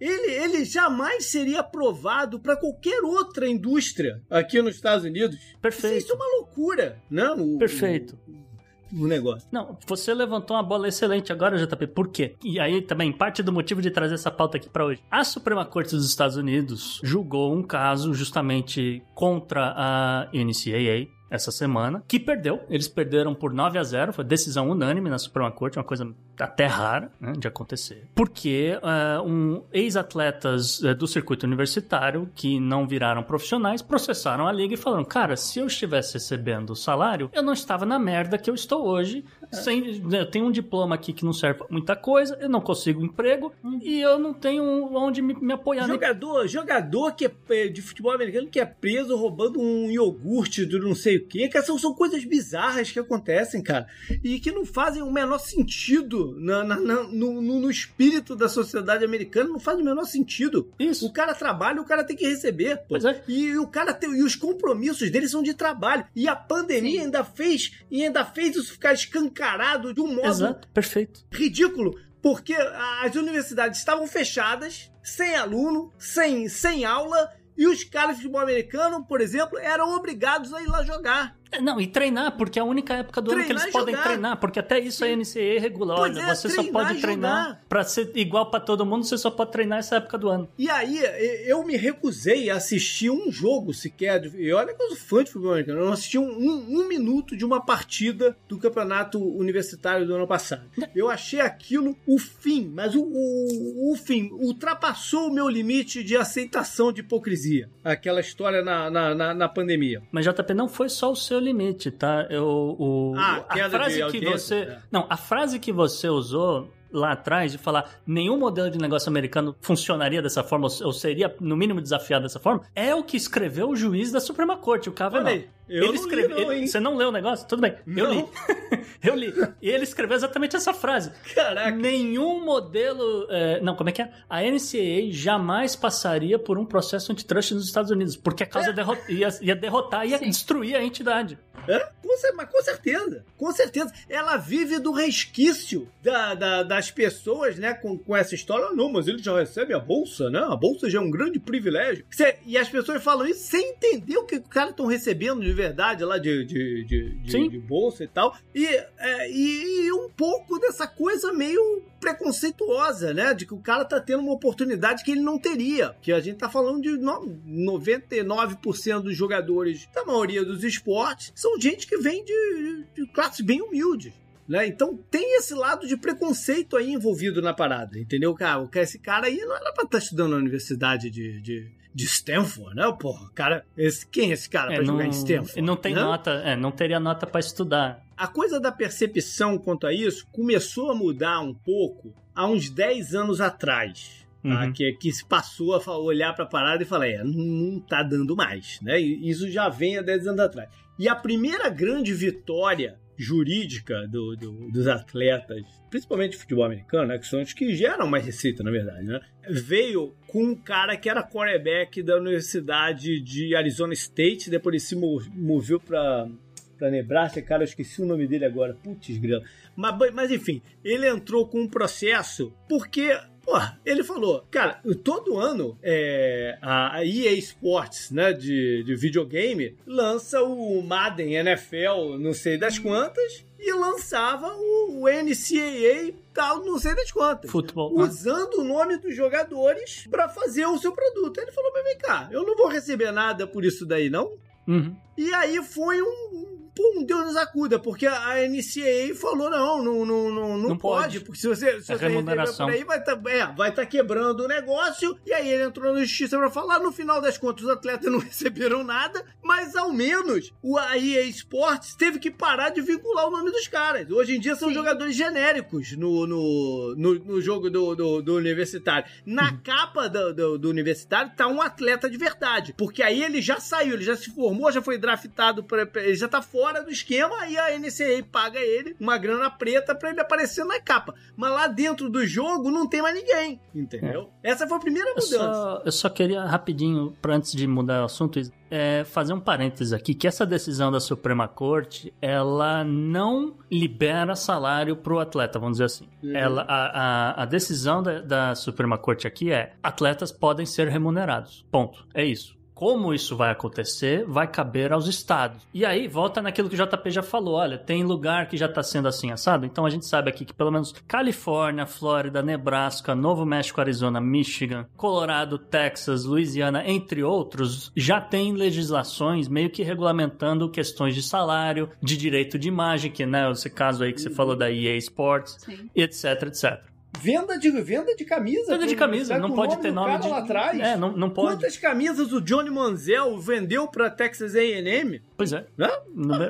ele, 0.00 0.32
ele 0.32 0.64
jamais 0.64 1.26
seria 1.26 1.60
aprovado 1.60 2.38
para 2.38 2.56
qualquer 2.56 3.02
outra 3.02 3.48
indústria 3.48 4.20
aqui 4.28 4.60
nos 4.60 4.74
Estados 4.74 5.04
Unidos. 5.04 5.38
Perfeito. 5.60 5.96
Isso 5.96 6.12
é 6.12 6.14
uma 6.14 6.36
loucura, 6.38 7.00
não? 7.10 7.54
O, 7.54 7.58
Perfeito. 7.58 8.18
O, 8.28 8.45
o, 8.92 9.06
negócio. 9.06 9.48
Não, 9.50 9.76
você 9.86 10.12
levantou 10.12 10.56
uma 10.56 10.62
bola 10.62 10.88
excelente 10.88 11.32
agora, 11.32 11.58
JP. 11.58 11.86
Por 11.88 12.08
quê? 12.08 12.36
E 12.42 12.58
aí 12.60 12.82
também, 12.82 13.12
parte 13.12 13.42
do 13.42 13.52
motivo 13.52 13.80
de 13.82 13.90
trazer 13.90 14.14
essa 14.14 14.30
pauta 14.30 14.56
aqui 14.56 14.68
para 14.68 14.84
hoje. 14.84 15.02
A 15.10 15.24
Suprema 15.24 15.64
Corte 15.64 15.90
dos 15.90 16.08
Estados 16.08 16.36
Unidos 16.36 17.00
julgou 17.02 17.54
um 17.54 17.62
caso 17.62 18.14
justamente 18.14 19.02
contra 19.14 19.74
a 19.76 20.28
NCAA, 20.32 21.08
essa 21.30 21.50
semana, 21.50 22.02
que 22.06 22.20
perdeu. 22.20 22.60
Eles 22.68 22.88
perderam 22.88 23.34
por 23.34 23.52
9 23.52 23.78
a 23.78 23.82
0 23.82 24.12
foi 24.12 24.24
decisão 24.24 24.70
unânime 24.70 25.10
na 25.10 25.18
Suprema 25.18 25.50
Corte, 25.50 25.78
uma 25.78 25.84
coisa 25.84 26.06
até 26.38 26.66
rara 26.66 27.10
né, 27.20 27.32
de 27.32 27.48
acontecer. 27.48 28.04
Porque 28.14 28.78
uh, 28.82 29.22
um, 29.22 29.62
ex-atletas 29.72 30.80
uh, 30.80 30.94
do 30.94 31.06
circuito 31.06 31.46
universitário 31.46 32.30
que 32.34 32.60
não 32.60 32.86
viraram 32.86 33.22
profissionais 33.22 33.82
processaram 33.82 34.46
a 34.46 34.52
liga 34.52 34.74
e 34.74 34.76
falaram: 34.76 35.04
Cara, 35.04 35.36
se 35.36 35.58
eu 35.58 35.66
estivesse 35.66 36.14
recebendo 36.14 36.70
o 36.70 36.76
salário, 36.76 37.30
eu 37.32 37.42
não 37.42 37.52
estava 37.52 37.86
na 37.86 37.98
merda 37.98 38.38
que 38.38 38.50
eu 38.50 38.54
estou 38.54 38.86
hoje. 38.86 39.24
É. 39.52 39.56
Sem, 39.56 40.00
né, 40.00 40.20
eu 40.20 40.30
tenho 40.30 40.46
um 40.46 40.50
diploma 40.50 40.96
aqui 40.96 41.12
que 41.12 41.24
não 41.24 41.32
serve 41.32 41.58
pra 41.58 41.66
muita 41.70 41.94
coisa, 41.94 42.36
eu 42.40 42.48
não 42.48 42.60
consigo 42.60 43.04
emprego 43.04 43.52
hum. 43.62 43.78
e 43.80 44.00
eu 44.00 44.18
não 44.18 44.34
tenho 44.34 44.62
onde 44.94 45.22
me, 45.22 45.34
me 45.34 45.52
apoiar. 45.52 45.86
Jogador, 45.86 46.46
jogador 46.48 47.12
que 47.12 47.30
é 47.50 47.68
de 47.68 47.80
futebol 47.80 48.12
americano 48.12 48.48
que 48.48 48.58
é 48.58 48.66
preso 48.66 49.16
roubando 49.16 49.60
um 49.60 49.90
iogurte 49.90 50.64
do 50.64 50.80
não 50.80 50.94
sei 50.94 51.18
o 51.18 51.26
que 51.26 51.46
são, 51.62 51.78
são 51.78 51.94
coisas 51.94 52.24
bizarras 52.24 52.90
que 52.90 52.98
acontecem, 52.98 53.62
cara, 53.62 53.86
e 54.22 54.38
que 54.40 54.50
não 54.50 54.64
fazem 54.64 55.02
o 55.02 55.10
menor 55.10 55.38
sentido 55.38 56.25
na, 56.32 56.64
na, 56.64 56.80
na 56.80 57.02
no, 57.04 57.40
no, 57.40 57.70
espírito 57.70 58.34
da 58.34 58.48
sociedade 58.48 59.04
americana, 59.04 59.48
não 59.48 59.60
faz 59.60 59.78
o 59.78 59.84
menor 59.84 60.04
sentido. 60.04 60.72
Isso. 60.78 61.06
O 61.06 61.12
cara 61.12 61.34
trabalha, 61.34 61.80
o 61.80 61.84
cara 61.84 62.04
tem 62.04 62.16
que 62.16 62.26
receber, 62.26 62.78
pô. 62.88 62.96
É. 62.96 63.22
E 63.28 63.56
o 63.58 63.66
cara 63.66 63.92
tem, 63.92 64.10
e 64.10 64.22
os 64.22 64.34
compromissos 64.34 65.10
dele 65.10 65.28
são 65.28 65.42
de 65.42 65.54
trabalho. 65.54 66.06
E 66.14 66.28
a 66.28 66.34
pandemia 66.34 67.00
Sim. 67.00 67.04
ainda 67.06 67.24
fez 67.24 67.72
e 67.90 68.02
ainda 68.02 68.24
fez 68.24 68.56
isso 68.56 68.72
ficar 68.72 68.92
escancarado 68.92 69.92
de 69.92 70.00
um 70.00 70.14
modo 70.14 70.28
Exato. 70.28 70.68
Perfeito. 70.68 71.24
ridículo 71.30 71.94
porque 72.22 72.54
as 72.54 73.14
universidades 73.14 73.78
estavam 73.78 74.04
fechadas, 74.08 74.90
sem 75.00 75.36
aluno, 75.36 75.92
sem, 75.96 76.48
sem 76.48 76.84
aula, 76.84 77.30
e 77.56 77.66
os 77.66 77.84
caras 77.84 78.16
de 78.16 78.22
futebol 78.22 78.40
americano, 78.40 79.04
por 79.06 79.20
exemplo, 79.20 79.56
eram 79.58 79.94
obrigados 79.94 80.52
a 80.52 80.60
ir 80.60 80.66
lá 80.66 80.82
jogar. 80.82 81.36
É, 81.50 81.60
não, 81.60 81.80
e 81.80 81.86
treinar, 81.86 82.36
porque 82.36 82.58
é 82.58 82.62
a 82.62 82.64
única 82.64 82.94
época 82.94 83.20
do 83.20 83.30
treinar 83.30 83.50
ano 83.50 83.60
que 83.60 83.64
eles 83.64 83.72
podem 83.72 83.96
treinar, 83.96 84.36
porque 84.38 84.58
até 84.58 84.78
isso 84.78 85.04
a 85.04 85.08
NCAA 85.08 85.60
regula. 85.60 85.94
Olha, 85.98 86.20
é, 86.20 86.34
você 86.34 86.48
só 86.48 86.62
pode 86.64 87.00
treinar 87.00 87.62
para 87.68 87.84
ser 87.84 88.10
igual 88.16 88.50
para 88.50 88.60
todo 88.60 88.84
mundo, 88.84 89.04
você 89.04 89.16
só 89.16 89.30
pode 89.30 89.52
treinar 89.52 89.78
essa 89.78 89.96
época 89.96 90.18
do 90.18 90.28
ano. 90.28 90.48
E 90.58 90.68
aí, 90.68 91.00
eu 91.46 91.64
me 91.64 91.76
recusei 91.76 92.50
a 92.50 92.56
assistir 92.56 93.10
um 93.10 93.30
jogo 93.30 93.72
sequer. 93.72 94.24
E 94.34 94.52
olha 94.52 94.74
que 94.74 94.82
eu 94.82 94.88
sou 94.88 94.96
fã 94.96 95.24
de 95.24 95.30
futebol 95.30 95.52
americano. 95.52 95.80
Eu 95.80 95.86
não 95.86 95.92
assisti 95.92 96.18
um, 96.18 96.28
um, 96.28 96.80
um, 96.80 96.88
minuto 96.88 97.36
de 97.36 97.44
uma 97.44 97.64
partida 97.64 98.36
do 98.48 98.58
campeonato 98.58 99.18
universitário 99.18 100.06
do 100.06 100.14
ano 100.14 100.26
passado. 100.26 100.62
Eu 100.94 101.08
achei 101.08 101.40
aquilo 101.40 101.96
o 102.06 102.18
fim, 102.18 102.70
mas 102.74 102.94
o, 102.94 103.02
o, 103.02 103.92
o 103.92 103.96
fim 103.96 104.30
ultrapassou 104.32 105.28
o 105.28 105.32
meu 105.32 105.48
limite 105.48 106.02
de 106.02 106.16
aceitação 106.16 106.92
de 106.92 107.00
hipocrisia. 107.00 107.70
Aquela 107.84 108.20
história 108.20 108.62
na, 108.62 108.90
na, 108.90 109.14
na, 109.14 109.34
na 109.34 109.48
pandemia. 109.48 110.02
Mas 110.10 110.24
JP 110.24 110.54
não 110.54 110.68
foi 110.68 110.88
só 110.88 111.10
o 111.10 111.16
seu 111.16 111.35
limite, 111.38 111.90
tá? 111.90 112.26
Eu, 112.30 112.76
o, 112.78 113.14
ah, 113.16 113.44
a 113.48 113.70
frase 113.70 114.06
que 114.06 114.24
você. 114.24 114.54
É. 114.54 114.78
Não, 114.90 115.06
a 115.08 115.16
frase 115.16 115.58
que 115.58 115.72
você 115.72 116.08
usou 116.08 116.72
lá 116.98 117.12
atrás 117.12 117.52
de 117.52 117.58
falar 117.58 117.90
nenhum 118.06 118.38
modelo 118.38 118.70
de 118.70 118.78
negócio 118.78 119.08
americano 119.08 119.54
funcionaria 119.60 120.22
dessa 120.22 120.42
forma 120.42 120.68
ou 120.82 120.92
seria 120.92 121.34
no 121.40 121.56
mínimo 121.56 121.80
desafiado 121.80 122.24
dessa 122.24 122.40
forma 122.40 122.62
é 122.74 122.94
o 122.94 123.02
que 123.02 123.16
escreveu 123.16 123.70
o 123.70 123.76
juiz 123.76 124.10
da 124.10 124.20
Suprema 124.20 124.56
Corte, 124.56 124.88
o 124.88 124.92
Kavanaugh. 124.92 125.44
Eu 125.68 125.88
ele 125.88 125.96
escreveu. 125.96 126.52
Ele, 126.52 126.68
você 126.68 126.78
não 126.78 126.96
leu 126.96 127.08
o 127.08 127.12
negócio? 127.12 127.46
Tudo 127.48 127.60
bem. 127.60 127.74
Não. 127.84 128.04
Eu 128.04 128.12
li. 128.12 128.24
eu 129.02 129.14
li. 129.16 129.34
E 129.60 129.68
ele 129.68 129.82
escreveu 129.82 130.16
exatamente 130.16 130.54
essa 130.54 130.72
frase. 130.72 131.10
Caraca. 131.34 131.72
Nenhum 131.72 132.44
modelo. 132.44 133.26
É, 133.28 133.60
não, 133.60 133.74
como 133.74 133.90
é 133.90 133.92
que 133.92 134.00
é? 134.00 134.10
A 134.30 134.42
NCAA 134.42 135.10
jamais 135.10 135.74
passaria 135.74 136.38
por 136.38 136.56
um 136.56 136.64
processo 136.64 137.10
antitrust 137.10 137.52
nos 137.52 137.66
Estados 137.66 137.90
Unidos, 137.90 138.16
porque 138.16 138.44
a 138.44 138.46
causa 138.46 138.70
é. 138.70 139.12
ia, 139.12 139.28
ia 139.42 139.56
derrotar, 139.56 140.06
ia 140.06 140.18
Sim. 140.18 140.26
destruir 140.26 140.76
a 140.76 140.84
entidade. 140.84 141.36
É? 141.68 141.78
Com, 142.02 142.36
mas 142.36 142.50
com 142.50 142.62
certeza. 142.62 143.24
Com 143.36 143.52
certeza. 143.52 143.92
Ela 144.08 144.36
vive 144.36 144.78
do 144.78 144.92
resquício 144.92 145.88
da, 146.02 146.34
da, 146.34 146.62
das 146.62 146.90
pessoas, 146.90 147.58
né, 147.58 147.74
com, 147.74 147.98
com 147.98 148.16
essa 148.16 148.34
história. 148.34 148.74
Não, 148.74 148.90
mas 148.90 149.08
ele 149.08 149.22
já 149.22 149.38
recebe 149.38 149.74
a 149.74 149.78
bolsa, 149.78 150.30
né? 150.30 150.40
A 150.40 150.56
bolsa 150.56 150.88
já 150.88 150.98
é 150.98 151.02
um 151.02 151.10
grande 151.10 151.38
privilégio. 151.38 152.04
E 152.46 152.56
as 152.56 152.68
pessoas 152.68 153.02
falam 153.02 153.26
isso 153.26 153.44
sem 153.44 153.70
entender 153.70 154.16
o 154.16 154.24
que 154.24 154.36
os 154.36 154.48
caras 154.48 154.70
estão 154.70 154.86
recebendo 154.86 155.40
de 155.42 155.52
verdade 155.52 156.04
lá 156.04 156.18
de, 156.18 156.44
de, 156.44 156.84
de, 156.84 157.10
de, 157.18 157.48
de 157.48 157.58
bolsa 157.58 158.04
e 158.04 158.08
tal. 158.08 158.36
E, 158.54 158.66
é, 158.66 159.30
e 159.30 159.92
um 159.92 160.08
pouco 160.08 160.58
dessa 160.58 160.86
coisa 160.86 161.32
meio 161.32 161.82
preconceituosa, 162.00 163.12
né? 163.12 163.34
De 163.34 163.44
que 163.46 163.54
o 163.54 163.60
cara 163.60 163.84
tá 163.84 164.00
tendo 164.00 164.20
uma 164.20 164.32
oportunidade 164.32 165.04
que 165.04 165.10
ele 165.10 165.20
não 165.20 165.38
teria. 165.38 165.94
Que 166.00 166.12
a 166.12 166.20
gente 166.20 166.38
tá 166.38 166.48
falando 166.48 166.82
de 166.82 166.90
99% 166.90 169.00
dos 169.00 169.16
jogadores 169.16 169.88
da 169.94 170.04
maioria 170.04 170.44
dos 170.44 170.64
esportes 170.64 171.32
são 171.34 171.60
gente 171.60 171.86
que 171.86 171.98
vem 171.98 172.24
de, 172.24 172.84
de 172.94 173.06
classes 173.08 173.40
bem 173.40 173.60
humildes. 173.60 174.12
Né? 174.48 174.66
Então 174.66 174.96
tem 175.10 175.38
esse 175.38 175.54
lado 175.54 175.88
de 175.88 175.96
preconceito 175.96 176.76
aí 176.76 176.92
envolvido 176.92 177.42
na 177.42 177.52
parada, 177.52 177.98
entendeu? 177.98 178.32
Cara, 178.34 178.68
esse 178.76 178.98
cara 178.98 179.26
aí 179.26 179.38
não 179.38 179.56
era 179.56 179.72
pra 179.72 179.82
estar 179.82 179.88
tá 179.88 179.98
estudando 179.98 180.30
na 180.30 180.36
universidade 180.36 181.10
de, 181.10 181.40
de, 181.40 181.68
de 181.96 182.04
Stanford, 182.04 182.76
né? 182.76 182.94
Porra, 183.00 183.30
cara, 183.34 183.64
esse, 183.74 184.06
quem 184.06 184.28
é 184.28 184.34
esse 184.34 184.50
cara 184.50 184.70
é, 184.70 184.76
pra 184.76 184.84
não, 184.84 184.92
jogar 184.92 185.06
em 185.06 185.10
Stanford? 185.10 185.62
Não 185.62 185.76
tem 185.76 185.94
né? 185.94 186.02
nota, 186.02 186.30
é, 186.44 186.54
não 186.54 186.70
teria 186.70 187.00
nota 187.00 187.26
para 187.26 187.40
estudar. 187.40 188.04
A 188.14 188.26
coisa 188.26 188.60
da 188.60 188.70
percepção 188.70 189.56
quanto 189.56 189.86
a 189.86 189.94
isso 189.94 190.26
começou 190.30 190.90
a 190.90 190.94
mudar 190.94 191.40
um 191.40 191.54
pouco 191.54 192.12
há 192.34 192.46
uns 192.46 192.68
10 192.68 193.14
anos 193.14 193.40
atrás. 193.40 194.26
Tá? 194.42 194.66
Uhum. 194.66 194.72
Que, 194.74 194.92
que 194.92 195.10
se 195.10 195.24
passou 195.24 195.74
a 195.74 195.98
olhar 195.98 196.34
para 196.34 196.44
a 196.44 196.48
parada 196.48 196.82
e 196.82 196.86
falar: 196.86 197.08
é, 197.08 197.24
não, 197.24 197.32
não 197.32 197.80
tá 197.80 198.02
dando 198.02 198.36
mais. 198.36 198.78
Né? 198.82 199.00
E 199.00 199.30
isso 199.30 199.50
já 199.50 199.70
vem 199.70 199.96
há 199.96 200.02
10 200.02 200.26
anos 200.26 200.40
atrás. 200.40 200.68
E 200.98 201.08
a 201.08 201.14
primeira 201.14 201.70
grande 201.70 202.12
vitória 202.12 202.98
jurídica 203.16 204.06
do, 204.06 204.36
do, 204.36 204.70
dos 204.70 204.86
atletas, 204.86 205.62
principalmente 205.90 206.32
de 206.32 206.38
futebol 206.38 206.64
americano, 206.64 207.08
né, 207.08 207.18
que 207.18 207.26
são 207.26 207.40
os 207.40 207.52
que 207.52 207.74
geram 207.74 208.06
mais 208.06 208.24
receita, 208.24 208.62
na 208.62 208.70
verdade, 208.70 209.06
né, 209.06 209.20
veio 209.48 210.14
com 210.26 210.42
um 210.44 210.54
cara 210.54 210.96
que 210.96 211.08
era 211.08 211.22
quarterback 211.22 212.02
da 212.02 212.16
Universidade 212.16 213.20
de 213.20 213.54
Arizona 213.54 213.94
State, 213.94 214.50
depois 214.50 214.74
ele 214.74 214.80
se 214.80 214.96
moveu 215.34 215.80
para 215.80 216.28
pra 216.76 216.90
Nebraska, 216.90 217.40
cara, 217.40 217.62
eu 217.62 217.66
esqueci 217.66 218.02
o 218.02 218.06
nome 218.06 218.26
dele 218.26 218.44
agora. 218.44 218.74
Putz, 218.74 219.16
grana. 219.16 219.44
Mas, 219.74 220.12
mas 220.12 220.30
enfim, 220.30 220.62
ele 220.84 221.08
entrou 221.08 221.48
com 221.48 221.60
um 221.60 221.68
processo 221.68 222.52
porque 222.68 223.18
Porra, 223.46 223.80
ele 223.86 224.02
falou, 224.02 224.44
cara, 224.50 224.82
todo 225.04 225.38
ano 225.38 225.78
é, 225.80 226.58
a 226.60 227.04
EA 227.04 227.32
Sports, 227.34 228.10
né, 228.10 228.32
de, 228.32 228.82
de 228.82 228.96
videogame, 228.96 229.78
lança 229.86 230.42
o 230.42 230.82
Madden 230.82 231.36
NFL, 231.36 232.18
não 232.18 232.34
sei 232.34 232.58
das 232.58 232.76
quantas, 232.76 233.44
e 233.56 233.72
lançava 233.72 234.52
o, 234.52 235.02
o 235.02 235.08
NCAA 235.08 236.12
tal, 236.34 236.64
não 236.64 236.76
sei 236.76 236.96
das 236.96 237.12
quantas. 237.12 237.48
Futebol. 237.48 237.96
Usando 237.96 238.54
o 238.58 238.64
nome 238.64 238.96
dos 238.96 239.14
jogadores 239.14 240.08
para 240.10 240.28
fazer 240.28 240.66
o 240.66 240.76
seu 240.76 240.90
produto. 240.90 241.38
Aí 241.38 241.44
ele 241.44 241.52
falou, 241.52 241.70
mas 241.72 241.84
vem 241.84 241.98
cá, 241.98 242.28
eu 242.32 242.44
não 242.44 242.56
vou 242.56 242.66
receber 242.66 243.12
nada 243.12 243.46
por 243.46 243.64
isso 243.64 243.86
daí, 243.86 244.10
não? 244.10 244.32
Uhum. 244.66 244.96
E 245.16 245.32
aí 245.32 245.62
foi 245.62 246.02
um, 246.02 246.45
pum, 246.76 247.02
Deus 247.04 247.24
nos 247.26 247.36
acuda, 247.36 247.78
porque 247.78 248.06
a 248.06 248.34
NCAA 248.46 249.14
falou: 249.18 249.50
não, 249.50 249.82
não, 249.82 250.04
não, 250.06 250.30
não, 250.30 250.58
não, 250.58 250.76
pode, 250.76 251.14
pode. 251.14 251.20
porque 251.20 251.40
se 251.40 251.48
você, 251.48 251.80
se 251.80 251.92
É 251.92 251.96
você 251.96 252.08
remuneração. 252.08 252.66
por 252.66 252.74
aí, 252.74 252.84
vai 252.84 252.98
estar 252.98 253.20
é, 253.26 253.46
vai 253.56 253.72
tá 253.74 253.84
quebrando 253.86 254.44
o 254.44 254.48
negócio. 254.48 255.18
E 255.26 255.32
aí 255.32 255.48
ele 255.48 255.64
entrou 255.64 255.92
na 255.94 256.00
justiça 256.00 256.36
pra 256.38 256.50
falar. 256.50 256.78
No 256.78 256.92
final 256.92 257.20
das 257.20 257.38
contas, 257.38 257.64
os 257.64 257.70
atletas 257.70 258.12
não 258.12 258.18
receberam 258.20 258.84
nada, 258.84 259.24
mas 259.42 259.74
ao 259.74 259.90
menos 259.92 260.52
o 260.62 260.76
a 260.76 260.98
EA 260.98 261.22
Sports 261.22 261.94
teve 261.96 262.18
que 262.18 262.30
parar 262.30 262.68
de 262.68 262.82
vincular 262.82 263.26
o 263.26 263.30
nome 263.30 263.50
dos 263.50 263.66
caras. 263.66 264.10
Hoje 264.10 264.36
em 264.36 264.40
dia 264.40 264.54
são 264.54 264.68
Sim. 264.68 264.74
jogadores 264.74 265.16
genéricos 265.16 265.92
no, 265.96 266.26
no, 266.26 266.94
no, 266.96 267.14
no 267.14 267.40
jogo 267.40 267.70
do, 267.70 267.94
do, 267.94 268.20
do 268.22 268.34
universitário. 268.36 269.08
Na 269.24 269.46
Uhum. 269.50 269.60
capa 269.64 270.08
do, 270.08 270.34
do, 270.34 270.58
do 270.58 270.68
universitário 270.68 271.32
tá 271.36 271.46
um 271.46 271.62
atleta 271.62 272.10
de 272.10 272.16
verdade, 272.18 272.74
porque 272.76 273.02
aí 273.02 273.22
ele 273.22 273.40
já 273.40 273.60
saiu, 273.60 273.94
ele 273.94 274.02
já 274.04 274.16
se 274.16 274.28
formou, 274.30 274.70
já 274.72 274.82
foi 274.82 274.98
draftado, 274.98 275.62
pra- 275.62 275.86
ele 275.96 276.16
já 276.16 276.26
tá 276.28 276.42
fora 276.42 276.65
do 276.74 276.90
esquema 276.90 277.46
e 277.46 277.58
a 277.58 277.78
NCAA 277.78 278.24
paga 278.30 278.58
ele 278.58 278.96
uma 279.00 279.16
grana 279.18 279.50
preta 279.50 279.94
pra 279.94 280.10
ele 280.10 280.20
aparecer 280.20 280.64
na 280.64 280.80
capa. 280.80 281.14
Mas 281.36 281.50
lá 281.50 281.66
dentro 281.66 282.08
do 282.08 282.26
jogo 282.26 282.70
não 282.70 282.88
tem 282.88 283.02
mais 283.02 283.14
ninguém, 283.14 283.60
entendeu? 283.74 284.30
Essa 284.42 284.66
foi 284.66 284.76
a 284.76 284.80
primeira 284.80 285.10
Eu 285.10 285.14
mudança. 285.14 285.38
só, 285.38 285.82
eu 285.84 285.92
só 285.92 286.08
queria 286.08 286.44
rapidinho, 286.44 287.16
pra 287.20 287.34
antes 287.34 287.52
de 287.52 287.66
mudar 287.66 288.02
o 288.02 288.04
assunto, 288.06 288.40
é, 288.70 289.04
fazer 289.04 289.32
um 289.32 289.40
parênteses 289.40 289.92
aqui, 289.92 290.14
que 290.14 290.26
essa 290.26 290.44
decisão 290.44 290.90
da 290.90 290.98
Suprema 291.00 291.46
Corte, 291.46 292.12
ela 292.20 292.82
não 292.84 293.56
libera 293.70 294.34
salário 294.34 294.96
pro 294.96 295.18
atleta, 295.18 295.58
vamos 295.58 295.74
dizer 295.74 295.84
assim. 295.84 296.08
Uhum. 296.22 296.36
Ela, 296.36 296.62
a, 296.62 297.30
a, 297.40 297.42
a 297.42 297.44
decisão 297.46 298.02
da, 298.02 298.20
da 298.20 298.54
Suprema 298.54 298.98
Corte 298.98 299.26
aqui 299.26 299.52
é, 299.52 299.74
atletas 299.82 300.32
podem 300.32 300.66
ser 300.66 300.88
remunerados, 300.88 301.64
ponto, 301.70 302.06
é 302.14 302.24
isso. 302.24 302.56
Como 302.76 303.14
isso 303.14 303.34
vai 303.34 303.50
acontecer, 303.50 304.26
vai 304.26 304.46
caber 304.46 304.92
aos 304.92 305.06
estados. 305.06 305.66
E 305.72 305.82
aí, 305.82 306.06
volta 306.06 306.42
naquilo 306.42 306.68
que 306.68 306.74
o 306.74 306.86
JP 306.86 307.10
já 307.10 307.22
falou. 307.22 307.54
Olha, 307.54 307.78
tem 307.78 308.04
lugar 308.04 308.48
que 308.48 308.56
já 308.58 308.66
está 308.66 308.82
sendo 308.82 309.08
assim 309.08 309.32
assado. 309.32 309.64
Então 309.64 309.86
a 309.86 309.88
gente 309.88 310.04
sabe 310.04 310.28
aqui 310.28 310.44
que 310.44 310.52
pelo 310.52 310.70
menos 310.70 310.92
Califórnia, 311.08 311.86
Flórida, 311.86 312.42
Nebraska, 312.42 313.14
Novo 313.14 313.46
México, 313.46 313.80
Arizona, 313.80 314.20
Michigan, 314.20 314.86
Colorado, 314.94 315.56
Texas, 315.56 316.26
Louisiana, 316.26 316.86
entre 316.86 317.22
outros, 317.22 317.90
já 317.96 318.20
tem 318.20 318.52
legislações 318.52 319.48
meio 319.48 319.70
que 319.70 319.82
regulamentando 319.82 320.70
questões 320.70 321.14
de 321.14 321.22
salário, 321.22 321.88
de 322.02 322.14
direito 322.14 322.58
de 322.58 322.68
imagem, 322.68 323.10
que 323.10 323.24
né, 323.24 323.50
esse 323.50 323.70
caso 323.70 324.04
aí 324.04 324.12
que 324.12 324.20
você 324.20 324.28
falou 324.28 324.54
da 324.54 324.70
EA 324.70 324.98
Sports, 324.98 325.56
Sim. 325.64 325.88
etc, 325.94 326.42
etc. 326.42 326.95
Venda 327.20 327.58
de, 327.58 327.70
venda 327.70 328.14
de 328.14 328.24
camisa. 328.24 328.72
Venda 328.72 328.86
de 328.86 328.96
camisa, 328.96 329.38
não 329.38 329.50
o 329.50 329.54
pode 329.54 329.78
ter 329.78 329.92
nome 329.92 330.18
de. 330.18 330.28
lá 330.28 330.38
atrás. 330.38 330.78
É, 330.78 330.96
não, 330.96 331.16
não 331.16 331.30
pode. 331.30 331.56
Quantas 331.56 331.76
camisas 331.76 332.32
o 332.32 332.40
Johnny 332.40 332.70
Manziel 332.70 333.38
vendeu 333.38 333.86
pra 333.88 334.10
Texas 334.10 334.54
A&M? 334.54 335.22
Pois 335.36 335.52
é. 335.52 335.66
Né? 335.76 335.90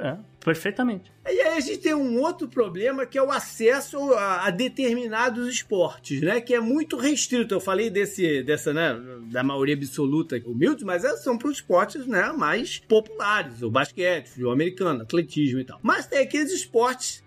É, 0.02 0.16
perfeitamente. 0.44 1.10
E 1.26 1.40
aí 1.40 1.56
a 1.56 1.60
gente 1.60 1.78
tem 1.78 1.94
um 1.94 2.20
outro 2.20 2.46
problema 2.48 3.04
que 3.04 3.18
é 3.18 3.22
o 3.22 3.30
acesso 3.30 3.98
a, 4.14 4.46
a 4.46 4.50
determinados 4.50 5.48
esportes, 5.48 6.20
né? 6.20 6.40
Que 6.40 6.54
é 6.54 6.60
muito 6.60 6.96
restrito. 6.96 7.54
Eu 7.54 7.60
falei 7.60 7.90
desse, 7.90 8.42
dessa, 8.42 8.72
né? 8.72 8.96
Da 9.32 9.42
maioria 9.42 9.74
absoluta 9.74 10.40
humilde, 10.46 10.84
mas 10.84 11.04
é- 11.04 11.16
são 11.16 11.36
para 11.36 11.48
os 11.48 11.56
esportes, 11.56 12.06
né? 12.06 12.32
Mais 12.36 12.78
populares. 12.78 13.62
O 13.62 13.70
basquete, 13.70 14.28
futebol 14.28 14.52
americano, 14.52 15.02
atletismo 15.02 15.58
e 15.60 15.64
tal. 15.64 15.80
Mas 15.82 16.06
tem 16.06 16.20
aqueles 16.20 16.52
esportes 16.52 17.24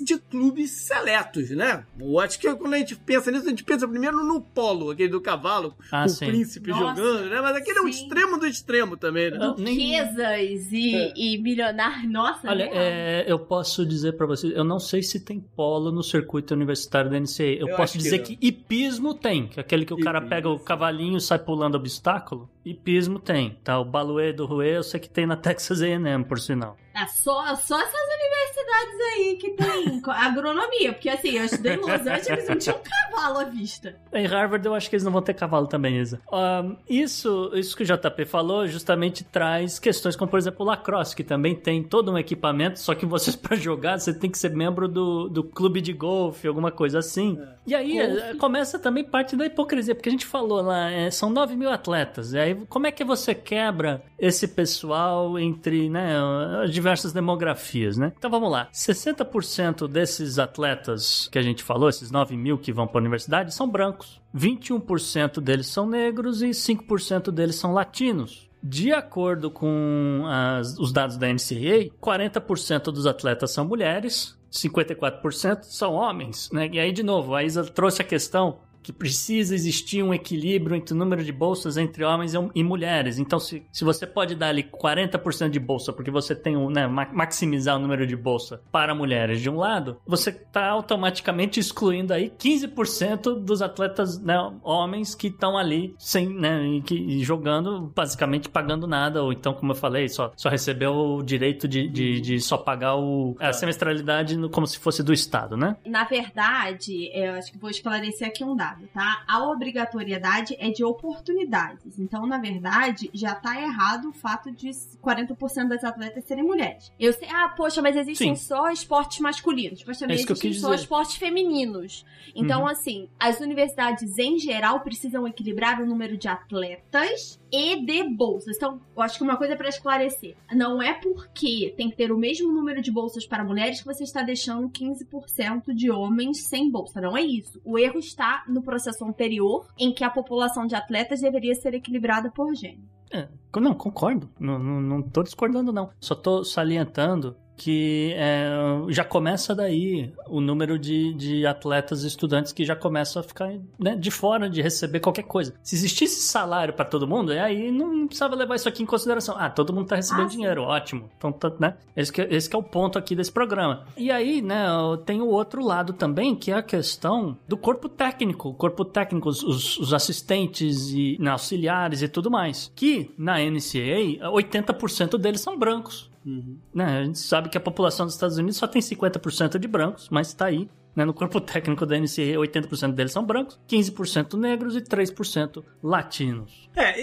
de 0.00 0.18
clubes 0.18 0.70
seletos, 0.70 1.50
né? 1.50 1.84
Eu 1.98 2.18
acho 2.18 2.38
que 2.38 2.52
quando 2.54 2.74
a 2.74 2.78
gente 2.78 2.96
pensa 2.96 3.30
nisso, 3.30 3.46
a 3.46 3.50
gente 3.50 3.64
pensa 3.64 3.86
primeiro 3.86 4.22
no 4.24 4.40
polo, 4.40 4.90
aquele 4.90 5.08
do 5.10 5.20
cavalo, 5.20 5.74
Ah, 5.92 6.04
o 6.04 6.08
sim. 6.08 6.26
príncipe 6.26 6.70
Nossa, 6.70 7.00
jogando, 7.00 7.28
né? 7.30 7.40
Mas 7.40 7.56
aquele 7.56 7.78
é 7.78 7.82
o 7.82 7.84
sim. 7.84 7.90
extremo 7.90 8.38
do 8.38 8.46
extremo 8.46 8.96
também, 8.96 9.30
né? 9.30 9.54
Riquezas 9.58 10.72
e, 10.72 10.94
É. 10.94 11.12
e 11.16 11.38
milionários. 11.38 12.10
Nossa, 12.10 12.48
Olha, 12.48 12.64
real. 12.64 12.76
é, 12.76 13.24
eu 13.26 13.38
posso 13.38 13.84
dizer 13.86 14.12
pra 14.16 14.26
vocês, 14.26 14.52
eu 14.54 14.64
não 14.64 14.78
sei 14.78 15.02
se 15.02 15.20
tem 15.20 15.40
polo 15.40 15.90
no 15.92 16.02
circuito 16.02 16.54
universitário 16.54 17.10
da 17.10 17.18
NCAA. 17.18 17.46
Eu, 17.60 17.68
Eu 17.68 17.76
posso 17.76 17.92
que 17.92 17.98
dizer 17.98 18.18
não. 18.18 18.24
que 18.24 18.38
hipismo 18.40 19.14
tem, 19.14 19.46
que 19.48 19.58
é 19.58 19.62
aquele 19.62 19.84
que 19.84 19.94
o 19.94 19.98
cara 19.98 20.18
Hipismo, 20.18 20.30
pega 20.30 20.48
o 20.48 20.58
cavalinho 20.58 21.16
e 21.16 21.20
sai 21.20 21.38
pulando 21.38 21.74
obstáculo. 21.76 22.48
Hipismo 22.64 23.18
tem, 23.18 23.58
tá? 23.64 23.78
O 23.78 23.84
baluê 23.84 24.32
do 24.32 24.46
Rue 24.46 24.68
eu 24.68 24.82
sei 24.82 25.00
que 25.00 25.08
tem 25.08 25.26
na 25.26 25.36
Texas 25.36 25.80
A&M, 25.82 26.24
por 26.24 26.38
sinal. 26.38 26.76
É 26.94 27.06
só, 27.06 27.54
só 27.54 27.80
essas 27.80 28.00
universidades 28.20 29.00
aí 29.14 29.36
que 29.36 29.50
tem 29.50 30.02
agronomia. 30.06 30.92
Porque 30.92 31.08
assim, 31.08 31.30
eu 31.30 31.44
estudei 31.44 31.74
em 31.74 31.76
Los 31.76 32.06
Angeles 32.06 32.48
não 32.48 32.56
tinha 32.56 32.74
um 32.74 32.80
cavalo 32.82 33.38
à 33.38 33.44
vista. 33.44 33.96
Em 34.12 34.26
Harvard 34.26 34.66
eu 34.66 34.74
acho 34.74 34.88
que 34.90 34.96
eles 34.96 35.04
não 35.04 35.12
vão 35.12 35.22
ter 35.22 35.34
cavalo 35.34 35.66
também, 35.66 35.98
Isa. 35.98 36.20
Ahn, 36.32 36.74
isso, 36.88 37.50
isso 37.54 37.76
que 37.76 37.82
o 37.82 37.86
JP 37.86 38.24
falou 38.24 38.66
justamente 38.66 39.22
traz 39.24 39.78
questões 39.78 40.16
como, 40.16 40.30
por 40.30 40.38
exemplo, 40.38 40.64
o 40.64 40.68
lacrosse, 40.68 41.14
que 41.14 41.22
também 41.24 41.54
tem 41.54 41.82
todo 41.82 42.12
um 42.12 42.18
equipamento, 42.18 42.80
só 42.80 42.94
que 42.94 43.06
vocês 43.06 43.34
para 43.36 43.56
jogar 43.56 43.98
você 43.98 44.12
tem 44.12 44.30
que 44.30 44.38
ser 44.38 44.50
membro 44.50 44.88
do, 44.88 45.28
do 45.28 45.44
clube 45.44 45.80
de 45.80 45.92
golfe, 45.92 46.48
alguma 46.48 46.70
coisa 46.70 46.98
assim. 46.98 47.38
E 47.66 47.74
aí 47.74 47.94
Golfe. 47.94 48.18
eh, 48.18 48.34
começa 48.34 48.78
também 48.78 49.04
parte 49.04 49.36
da 49.36 49.46
hipocrisia, 49.46 49.94
porque 49.94 50.08
a 50.08 50.12
gente 50.12 50.26
falou 50.26 50.60
lá, 50.60 50.90
eh, 50.90 51.10
são 51.10 51.30
9 51.30 51.54
mil 51.56 51.70
atletas, 51.70 52.32
e 52.32 52.38
aí 52.38 52.54
como 52.68 52.86
é 52.86 52.92
que 52.92 53.04
você 53.04 53.34
quebra 53.34 54.02
esse 54.18 54.48
pessoal 54.48 55.38
entre 55.38 55.88
né, 55.88 56.16
as 56.62 56.70
diversas 56.90 57.12
demografias, 57.12 57.96
né? 57.96 58.12
Então 58.18 58.30
vamos 58.30 58.50
lá, 58.50 58.68
60% 58.72 59.86
desses 59.86 60.38
atletas 60.38 61.28
que 61.30 61.38
a 61.38 61.42
gente 61.42 61.62
falou, 61.62 61.88
esses 61.88 62.10
9 62.10 62.36
mil 62.36 62.58
que 62.58 62.72
vão 62.72 62.86
para 62.86 62.98
a 62.98 63.02
universidade, 63.02 63.54
são 63.54 63.68
brancos. 63.68 64.20
21% 64.36 65.40
deles 65.40 65.68
são 65.68 65.86
negros 65.88 66.42
e 66.42 66.50
5% 66.52 67.30
deles 67.30 67.54
são 67.56 67.72
latinos. 67.72 68.48
De 68.62 68.92
acordo 68.92 69.50
com 69.50 70.24
as- 70.26 70.76
os 70.78 70.92
dados 70.92 71.16
da 71.16 71.28
NCAA, 71.28 71.90
40% 72.00 72.90
dos 72.92 73.06
atletas 73.06 73.52
são 73.52 73.64
mulheres, 73.64 74.36
54% 74.50 75.62
são 75.64 75.94
homens, 75.94 76.50
né? 76.52 76.68
E 76.72 76.78
aí, 76.78 76.92
de 76.92 77.02
novo, 77.02 77.34
a 77.34 77.42
Isa 77.44 77.64
trouxe 77.64 78.02
a 78.02 78.04
questão 78.04 78.58
que 78.82 78.92
precisa 78.92 79.54
existir 79.54 80.02
um 80.02 80.12
equilíbrio 80.14 80.76
entre 80.76 80.94
o 80.94 80.96
número 80.96 81.22
de 81.24 81.32
bolsas 81.32 81.76
entre 81.76 82.04
homens 82.04 82.32
e- 82.54 82.62
mulheres. 82.64 83.18
Então, 83.18 83.38
se, 83.38 83.62
se 83.72 83.84
você 83.84 84.06
pode 84.06 84.34
dar 84.34 84.48
ali 84.48 84.62
40% 84.62 85.50
de 85.50 85.58
bolsa, 85.60 85.92
porque 85.92 86.10
você 86.10 86.34
tem 86.34 86.56
o, 86.56 86.70
né, 86.70 86.86
ma- 86.86 87.08
maximizar 87.12 87.76
o 87.76 87.78
número 87.80 88.06
de 88.06 88.16
bolsa 88.16 88.62
para 88.70 88.94
mulheres 88.94 89.40
de 89.40 89.50
um 89.50 89.56
lado, 89.56 89.98
você 90.06 90.30
está 90.30 90.68
automaticamente 90.68 91.58
excluindo 91.58 92.12
aí 92.14 92.30
15% 92.30 93.34
dos 93.40 93.60
atletas 93.62 94.18
né, 94.20 94.36
homens 94.62 95.14
que 95.14 95.26
estão 95.28 95.56
ali 95.58 95.94
sem, 95.98 96.28
né, 96.28 96.80
que, 96.84 97.22
jogando, 97.24 97.92
basicamente 97.94 98.48
pagando 98.48 98.86
nada, 98.86 99.22
ou 99.22 99.32
então, 99.32 99.52
como 99.52 99.72
eu 99.72 99.76
falei, 99.76 100.08
só, 100.08 100.32
só 100.36 100.48
recebeu 100.48 100.92
o 100.94 101.22
direito 101.22 101.66
de, 101.66 101.88
de, 101.88 102.20
de 102.20 102.40
só 102.40 102.56
pagar 102.56 102.96
o, 102.96 103.36
a 103.40 103.52
semestralidade 103.52 104.36
no- 104.36 104.48
como 104.50 104.66
se 104.66 104.78
fosse 104.78 105.02
do 105.02 105.12
Estado, 105.12 105.56
né? 105.56 105.76
Na 105.84 106.04
verdade, 106.04 107.10
eu 107.12 107.34
acho 107.34 107.50
que 107.52 107.58
vou 107.58 107.70
esclarecer 107.70 108.28
aqui 108.28 108.44
um 108.44 108.54
dado, 108.54 108.69
tá? 108.92 109.22
A 109.26 109.44
obrigatoriedade 109.50 110.54
é 110.58 110.70
de 110.70 110.84
oportunidades. 110.84 111.98
Então, 111.98 112.26
na 112.26 112.38
verdade, 112.38 113.10
já 113.12 113.34
tá 113.34 113.60
errado 113.60 114.08
o 114.10 114.12
fato 114.12 114.50
de 114.50 114.70
40% 114.70 115.68
das 115.68 115.84
atletas 115.84 116.24
serem 116.24 116.44
mulheres. 116.44 116.92
Eu 116.98 117.12
sei, 117.12 117.28
ah, 117.30 117.48
poxa, 117.56 117.80
mas 117.82 117.96
existem 117.96 118.34
Sim. 118.34 118.44
só 118.46 118.70
esportes 118.70 119.18
masculinos. 119.20 119.82
Mas 119.86 119.98
também 119.98 120.16
É 120.16 120.20
existem 120.20 120.52
só 120.52 120.70
dizer. 120.70 120.82
esportes 120.82 121.16
femininos. 121.16 122.04
Então, 122.34 122.60
Uhum. 122.62 122.68
assim, 122.68 123.08
as 123.18 123.40
universidades 123.40 124.18
em 124.18 124.38
geral 124.38 124.80
precisam 124.80 125.26
equilibrar 125.26 125.80
o 125.80 125.86
número 125.86 126.16
de 126.16 126.28
atletas 126.28 127.39
e 127.52 127.84
de 127.84 128.04
bolsas. 128.04 128.56
Então, 128.56 128.80
eu 128.96 129.02
acho 129.02 129.18
que 129.18 129.24
uma 129.24 129.36
coisa 129.36 129.56
para 129.56 129.68
esclarecer. 129.68 130.36
Não 130.54 130.82
é 130.82 130.94
porque 130.94 131.74
tem 131.76 131.90
que 131.90 131.96
ter 131.96 132.12
o 132.12 132.18
mesmo 132.18 132.52
número 132.52 132.80
de 132.80 132.92
bolsas 132.92 133.26
para 133.26 133.44
mulheres 133.44 133.80
que 133.80 133.86
você 133.86 134.04
está 134.04 134.22
deixando 134.22 134.68
15% 134.68 135.74
de 135.74 135.90
homens 135.90 136.44
sem 136.48 136.70
bolsa. 136.70 137.00
Não 137.00 137.16
é 137.16 137.22
isso. 137.22 137.60
O 137.64 137.78
erro 137.78 137.98
está 137.98 138.44
no 138.48 138.62
processo 138.62 139.04
anterior, 139.04 139.66
em 139.78 139.92
que 139.92 140.04
a 140.04 140.10
população 140.10 140.66
de 140.66 140.74
atletas 140.74 141.20
deveria 141.20 141.54
ser 141.54 141.74
equilibrada 141.74 142.30
por 142.30 142.54
gênero. 142.54 142.88
É, 143.12 143.28
não, 143.56 143.74
concordo. 143.74 144.30
Não, 144.38 144.58
não, 144.58 144.80
não 144.80 145.02
tô 145.02 145.22
discordando, 145.22 145.72
não. 145.72 145.90
Só 146.00 146.14
tô 146.14 146.44
salientando 146.44 147.36
que 147.60 148.14
é, 148.16 148.48
já 148.88 149.04
começa 149.04 149.54
daí 149.54 150.10
o 150.26 150.40
número 150.40 150.78
de, 150.78 151.12
de 151.12 151.46
atletas 151.46 152.02
e 152.02 152.06
estudantes 152.06 152.54
que 152.54 152.64
já 152.64 152.74
começam 152.74 153.20
a 153.20 153.22
ficar 153.22 153.52
né, 153.78 153.94
de 153.94 154.10
fora 154.10 154.48
de 154.48 154.62
receber 154.62 154.98
qualquer 154.98 155.24
coisa. 155.24 155.52
Se 155.62 155.74
existisse 155.74 156.22
salário 156.22 156.72
para 156.72 156.86
todo 156.86 157.06
mundo, 157.06 157.32
aí 157.32 157.70
não 157.70 158.06
precisava 158.06 158.34
levar 158.34 158.54
isso 158.54 158.66
aqui 158.66 158.82
em 158.82 158.86
consideração. 158.86 159.34
Ah, 159.38 159.50
todo 159.50 159.74
mundo 159.74 159.88
tá 159.88 159.96
recebendo 159.96 160.24
ah, 160.24 160.30
dinheiro, 160.30 160.62
ótimo. 160.62 161.10
Então, 161.18 161.30
tá, 161.30 161.52
né? 161.60 161.76
Esse 161.94 162.10
que, 162.10 162.22
esse 162.22 162.48
que 162.48 162.56
é 162.56 162.58
o 162.58 162.62
ponto 162.62 162.98
aqui 162.98 163.14
desse 163.14 163.30
programa. 163.30 163.84
E 163.94 164.10
aí, 164.10 164.40
né, 164.40 164.64
tem 165.04 165.20
o 165.20 165.28
outro 165.28 165.62
lado 165.62 165.92
também, 165.92 166.34
que 166.34 166.50
é 166.50 166.54
a 166.54 166.62
questão 166.62 167.36
do 167.46 167.58
corpo 167.58 167.90
técnico. 167.90 168.48
O 168.48 168.54
corpo 168.54 168.86
técnico, 168.86 169.28
os, 169.28 169.42
os 169.76 169.92
assistentes 169.92 170.92
e 170.94 171.18
né, 171.20 171.30
auxiliares 171.30 172.00
e 172.00 172.08
tudo 172.08 172.30
mais. 172.30 172.72
Que 172.74 173.10
na 173.18 173.34
NCAA, 173.34 174.32
80% 174.32 175.18
deles 175.18 175.42
são 175.42 175.58
brancos. 175.58 176.09
Uhum. 176.24 176.58
Né, 176.74 176.98
a 176.98 177.04
gente 177.04 177.18
sabe 177.18 177.48
que 177.48 177.56
a 177.56 177.60
população 177.60 178.06
dos 178.06 178.14
Estados 178.14 178.36
Unidos 178.36 178.56
só 178.56 178.66
tem 178.66 178.82
50% 178.82 179.58
de 179.58 179.68
brancos, 179.68 180.08
mas 180.10 180.34
tá 180.34 180.46
aí. 180.46 180.68
Né, 180.94 181.04
no 181.04 181.14
corpo 181.14 181.38
técnico 181.40 181.86
da 181.86 181.96
NCAA, 181.96 182.36
80% 182.36 182.92
deles 182.94 183.12
são 183.12 183.24
brancos, 183.24 183.60
15% 183.68 184.36
negros 184.36 184.74
e 184.74 184.80
3% 184.80 185.62
latinos. 185.80 186.68
É, 186.74 187.00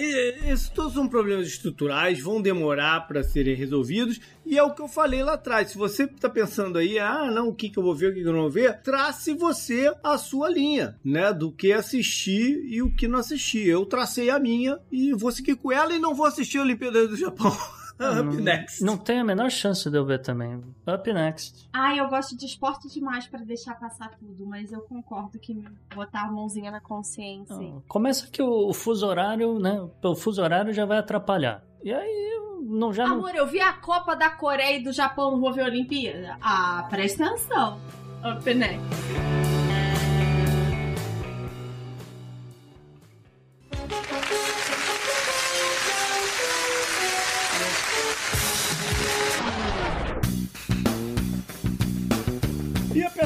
esses 0.52 0.68
todos 0.68 0.92
são 0.92 1.08
problemas 1.08 1.46
estruturais, 1.46 2.20
vão 2.20 2.40
demorar 2.40 3.08
para 3.08 3.22
serem 3.22 3.54
resolvidos, 3.54 4.20
e 4.44 4.58
é 4.58 4.62
o 4.62 4.74
que 4.74 4.82
eu 4.82 4.88
falei 4.88 5.22
lá 5.22 5.34
atrás. 5.34 5.70
Se 5.70 5.78
você 5.78 6.04
está 6.04 6.28
pensando 6.28 6.76
aí, 6.76 6.98
ah, 6.98 7.30
não, 7.30 7.48
o 7.48 7.54
que, 7.54 7.70
que 7.70 7.78
eu 7.78 7.82
vou 7.82 7.94
ver, 7.94 8.10
o 8.10 8.14
que, 8.14 8.20
que 8.20 8.28
eu 8.28 8.32
não 8.32 8.42
vou 8.42 8.50
ver, 8.50 8.78
trace 8.82 9.32
você 9.32 9.90
a 10.04 10.18
sua 10.18 10.50
linha, 10.50 10.98
né, 11.02 11.32
do 11.32 11.50
que 11.50 11.72
assistir 11.72 12.60
e 12.66 12.82
o 12.82 12.94
que 12.94 13.08
não 13.08 13.18
assistir. 13.18 13.66
Eu 13.66 13.86
tracei 13.86 14.28
a 14.28 14.38
minha 14.38 14.78
e 14.92 15.14
vou 15.14 15.32
seguir 15.32 15.56
com 15.56 15.72
ela 15.72 15.94
e 15.94 15.98
não 15.98 16.14
vou 16.14 16.26
assistir 16.26 16.58
a 16.58 16.62
Olimpíada 16.62 17.08
do 17.08 17.16
Japão. 17.16 17.56
Up 17.98 18.22
não, 18.22 18.32
Next. 18.32 18.84
Não 18.84 18.96
tem 18.96 19.20
a 19.20 19.24
menor 19.24 19.50
chance 19.50 19.90
de 19.90 19.96
eu 19.96 20.04
ver 20.04 20.20
também. 20.22 20.62
Up 20.86 21.12
Next. 21.12 21.68
Ah, 21.72 21.96
eu 21.96 22.08
gosto 22.08 22.36
de 22.36 22.46
esporte 22.46 22.88
demais 22.88 23.26
para 23.26 23.40
deixar 23.40 23.74
passar 23.74 24.10
tudo, 24.18 24.46
mas 24.46 24.72
eu 24.72 24.80
concordo 24.82 25.38
que 25.38 25.54
botar 25.94 26.22
a 26.22 26.30
mãozinha 26.30 26.70
na 26.70 26.80
consciência. 26.80 27.56
Não, 27.56 27.82
começa 27.88 28.28
que 28.28 28.42
o, 28.42 28.68
o, 28.68 28.72
fuso 28.72 29.06
horário, 29.06 29.58
né? 29.58 29.80
O 30.02 30.14
fuso 30.14 30.42
horário 30.42 30.72
já 30.72 30.86
vai 30.86 30.98
atrapalhar. 30.98 31.64
E 31.82 31.92
aí, 31.92 32.40
não 32.62 32.92
já 32.92 33.04
Amor, 33.04 33.32
não... 33.32 33.36
eu 33.36 33.46
vi 33.46 33.60
a 33.60 33.72
Copa 33.72 34.14
da 34.14 34.30
Coreia 34.30 34.78
e 34.78 34.82
do 34.82 34.92
Japão, 34.92 35.32
não 35.32 35.40
vou 35.40 35.52
ver 35.52 35.62
a 35.62 35.66
Olimpíada. 35.66 36.38
Ah, 36.40 36.86
presta 36.88 37.26
atenção. 37.26 37.78
Up 38.24 38.54
Next. 38.54 39.47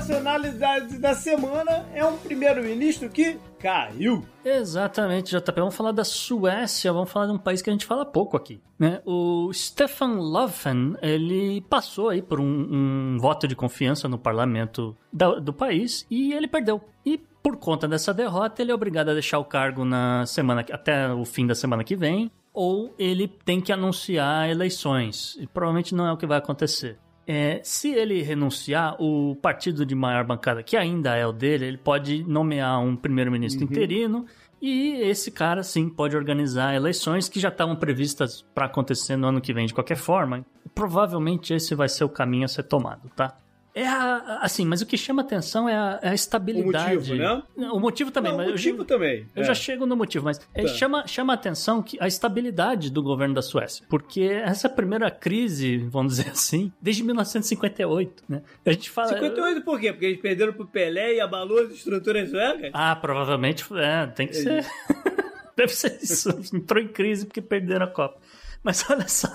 Personalidade 0.02 0.98
da 0.98 1.14
semana 1.14 1.86
é 1.94 2.04
um 2.04 2.16
primeiro-ministro 2.16 3.08
que 3.08 3.38
caiu. 3.58 4.24
Exatamente, 4.44 5.36
JP. 5.36 5.52
Vamos 5.56 5.76
falar 5.76 5.92
da 5.92 6.02
Suécia, 6.02 6.92
vamos 6.92 7.10
falar 7.10 7.26
de 7.26 7.32
um 7.32 7.38
país 7.38 7.62
que 7.62 7.70
a 7.70 7.72
gente 7.72 7.86
fala 7.86 8.04
pouco 8.04 8.36
aqui. 8.36 8.60
Né? 8.78 9.00
O 9.06 9.52
Stefan 9.52 10.18
Löfven, 10.18 10.96
ele 11.00 11.60
passou 11.70 12.08
aí 12.08 12.20
por 12.20 12.40
um, 12.40 12.44
um 12.44 13.18
voto 13.20 13.46
de 13.46 13.54
confiança 13.54 14.08
no 14.08 14.18
parlamento 14.18 14.96
da, 15.12 15.36
do 15.36 15.52
país 15.52 16.04
e 16.10 16.32
ele 16.32 16.48
perdeu. 16.48 16.80
E 17.06 17.18
por 17.40 17.56
conta 17.56 17.86
dessa 17.86 18.12
derrota, 18.12 18.60
ele 18.60 18.72
é 18.72 18.74
obrigado 18.74 19.10
a 19.10 19.14
deixar 19.14 19.38
o 19.38 19.44
cargo 19.44 19.84
na 19.84 20.26
semana 20.26 20.64
até 20.72 21.12
o 21.12 21.24
fim 21.24 21.46
da 21.46 21.54
semana 21.54 21.84
que 21.84 21.94
vem, 21.94 22.30
ou 22.52 22.92
ele 22.98 23.28
tem 23.28 23.60
que 23.60 23.72
anunciar 23.72 24.50
eleições. 24.50 25.36
E 25.40 25.46
provavelmente 25.46 25.94
não 25.94 26.06
é 26.06 26.12
o 26.12 26.16
que 26.16 26.26
vai 26.26 26.38
acontecer. 26.38 26.98
É, 27.26 27.60
se 27.62 27.92
ele 27.92 28.22
renunciar, 28.22 29.00
o 29.00 29.36
partido 29.36 29.86
de 29.86 29.94
maior 29.94 30.24
bancada, 30.24 30.62
que 30.62 30.76
ainda 30.76 31.14
é 31.16 31.26
o 31.26 31.32
dele, 31.32 31.66
ele 31.66 31.78
pode 31.78 32.24
nomear 32.24 32.80
um 32.80 32.96
primeiro-ministro 32.96 33.64
uhum. 33.64 33.70
interino 33.70 34.26
e 34.60 34.92
esse 35.02 35.30
cara, 35.32 35.64
sim, 35.64 35.88
pode 35.88 36.16
organizar 36.16 36.72
eleições 36.72 37.28
que 37.28 37.40
já 37.40 37.48
estavam 37.48 37.74
previstas 37.74 38.44
para 38.54 38.66
acontecer 38.66 39.16
no 39.16 39.26
ano 39.26 39.40
que 39.40 39.52
vem 39.52 39.66
de 39.66 39.74
qualquer 39.74 39.96
forma. 39.96 40.46
Provavelmente 40.72 41.52
esse 41.52 41.74
vai 41.74 41.88
ser 41.88 42.04
o 42.04 42.08
caminho 42.08 42.44
a 42.44 42.48
ser 42.48 42.62
tomado, 42.62 43.10
tá? 43.16 43.36
É 43.74 43.86
a, 43.86 44.40
assim, 44.42 44.66
mas 44.66 44.82
o 44.82 44.86
que 44.86 44.98
chama 44.98 45.22
atenção 45.22 45.66
é 45.68 45.74
a, 45.74 45.98
é 46.02 46.08
a 46.10 46.14
estabilidade. 46.14 46.94
O 46.94 46.98
motivo, 46.98 47.14
né? 47.14 47.70
O 47.72 47.80
motivo 47.80 48.10
também. 48.10 48.32
Não, 48.32 48.44
o 48.44 48.50
motivo 48.50 48.82
eu, 48.82 48.84
também. 48.84 49.26
Eu 49.34 49.42
é. 49.42 49.46
já 49.46 49.54
chego 49.54 49.86
no 49.86 49.96
motivo, 49.96 50.26
mas 50.26 50.40
é, 50.52 50.62
tá. 50.62 50.68
chama, 50.68 51.06
chama 51.06 51.32
a 51.32 51.34
atenção 51.34 51.82
que 51.82 51.96
a 51.98 52.06
estabilidade 52.06 52.90
do 52.90 53.02
governo 53.02 53.34
da 53.34 53.40
Suécia. 53.40 53.86
Porque 53.88 54.22
essa 54.22 54.68
primeira 54.68 55.10
crise, 55.10 55.78
vamos 55.78 56.16
dizer 56.16 56.30
assim, 56.32 56.70
desde 56.82 57.02
1958, 57.02 58.24
né? 58.28 58.42
A 58.64 58.72
gente 58.72 58.90
fala... 58.90 59.08
58 59.08 59.62
por 59.62 59.80
quê? 59.80 59.92
Porque 59.92 60.06
eles 60.06 60.20
perderam 60.20 60.52
pro 60.52 60.66
Pelé 60.66 61.14
e 61.14 61.20
abalou 61.20 61.58
as 61.60 61.70
estruturas 61.70 62.28
suecas? 62.28 62.70
Ah, 62.74 62.94
provavelmente, 62.94 63.64
é, 63.74 64.06
tem 64.06 64.26
que 64.26 64.34
ser... 64.34 64.66
Deve 65.56 65.74
ser 65.74 65.98
isso. 66.02 66.30
Entrou 66.54 66.82
em 66.82 66.88
crise 66.88 67.26
porque 67.26 67.40
perderam 67.40 67.84
a 67.84 67.88
Copa. 67.88 68.18
Mas 68.62 68.88
olha 68.88 69.06
só, 69.08 69.28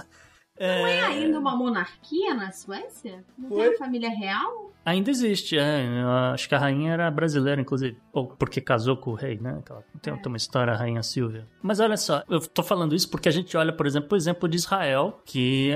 não 0.60 0.88
é, 0.88 0.98
é 0.98 1.06
ainda 1.06 1.40
uma 1.40 1.56
monarquia 1.56 2.34
na 2.34 2.52
Suécia? 2.52 3.24
Não 3.38 3.50
Foi? 3.50 3.66
tem 3.66 3.76
a 3.76 3.78
família 3.78 4.10
real? 4.10 4.72
Ainda 4.88 5.12
existe, 5.12 5.58
é. 5.58 5.86
Acho 6.34 6.48
que 6.48 6.56
a 6.56 6.58
rainha 6.58 6.94
era 6.94 7.12
brasileira, 7.12 7.60
inclusive. 7.60 7.98
Ou 8.14 8.26
porque 8.26 8.62
casou 8.62 8.96
com 8.96 9.12
o 9.12 9.16
rei, 9.16 9.38
né? 9.38 9.62
Tem, 10.02 10.14
é. 10.14 10.16
tem 10.16 10.28
uma 10.28 10.38
história, 10.38 10.72
a 10.72 10.78
rainha 10.78 11.04
Silvia. 11.04 11.46
Mas 11.62 11.82
olha 11.82 11.98
só, 11.98 12.24
eu 12.30 12.40
tô 12.40 12.64
falando 12.64 12.96
isso 12.96 13.10
porque 13.10 13.28
a 13.28 13.32
gente 13.32 13.58
olha, 13.58 13.74
por 13.74 13.86
exemplo, 13.86 14.10
o 14.14 14.16
exemplo 14.16 14.48
de 14.48 14.56
Israel, 14.56 15.22
que 15.26 15.74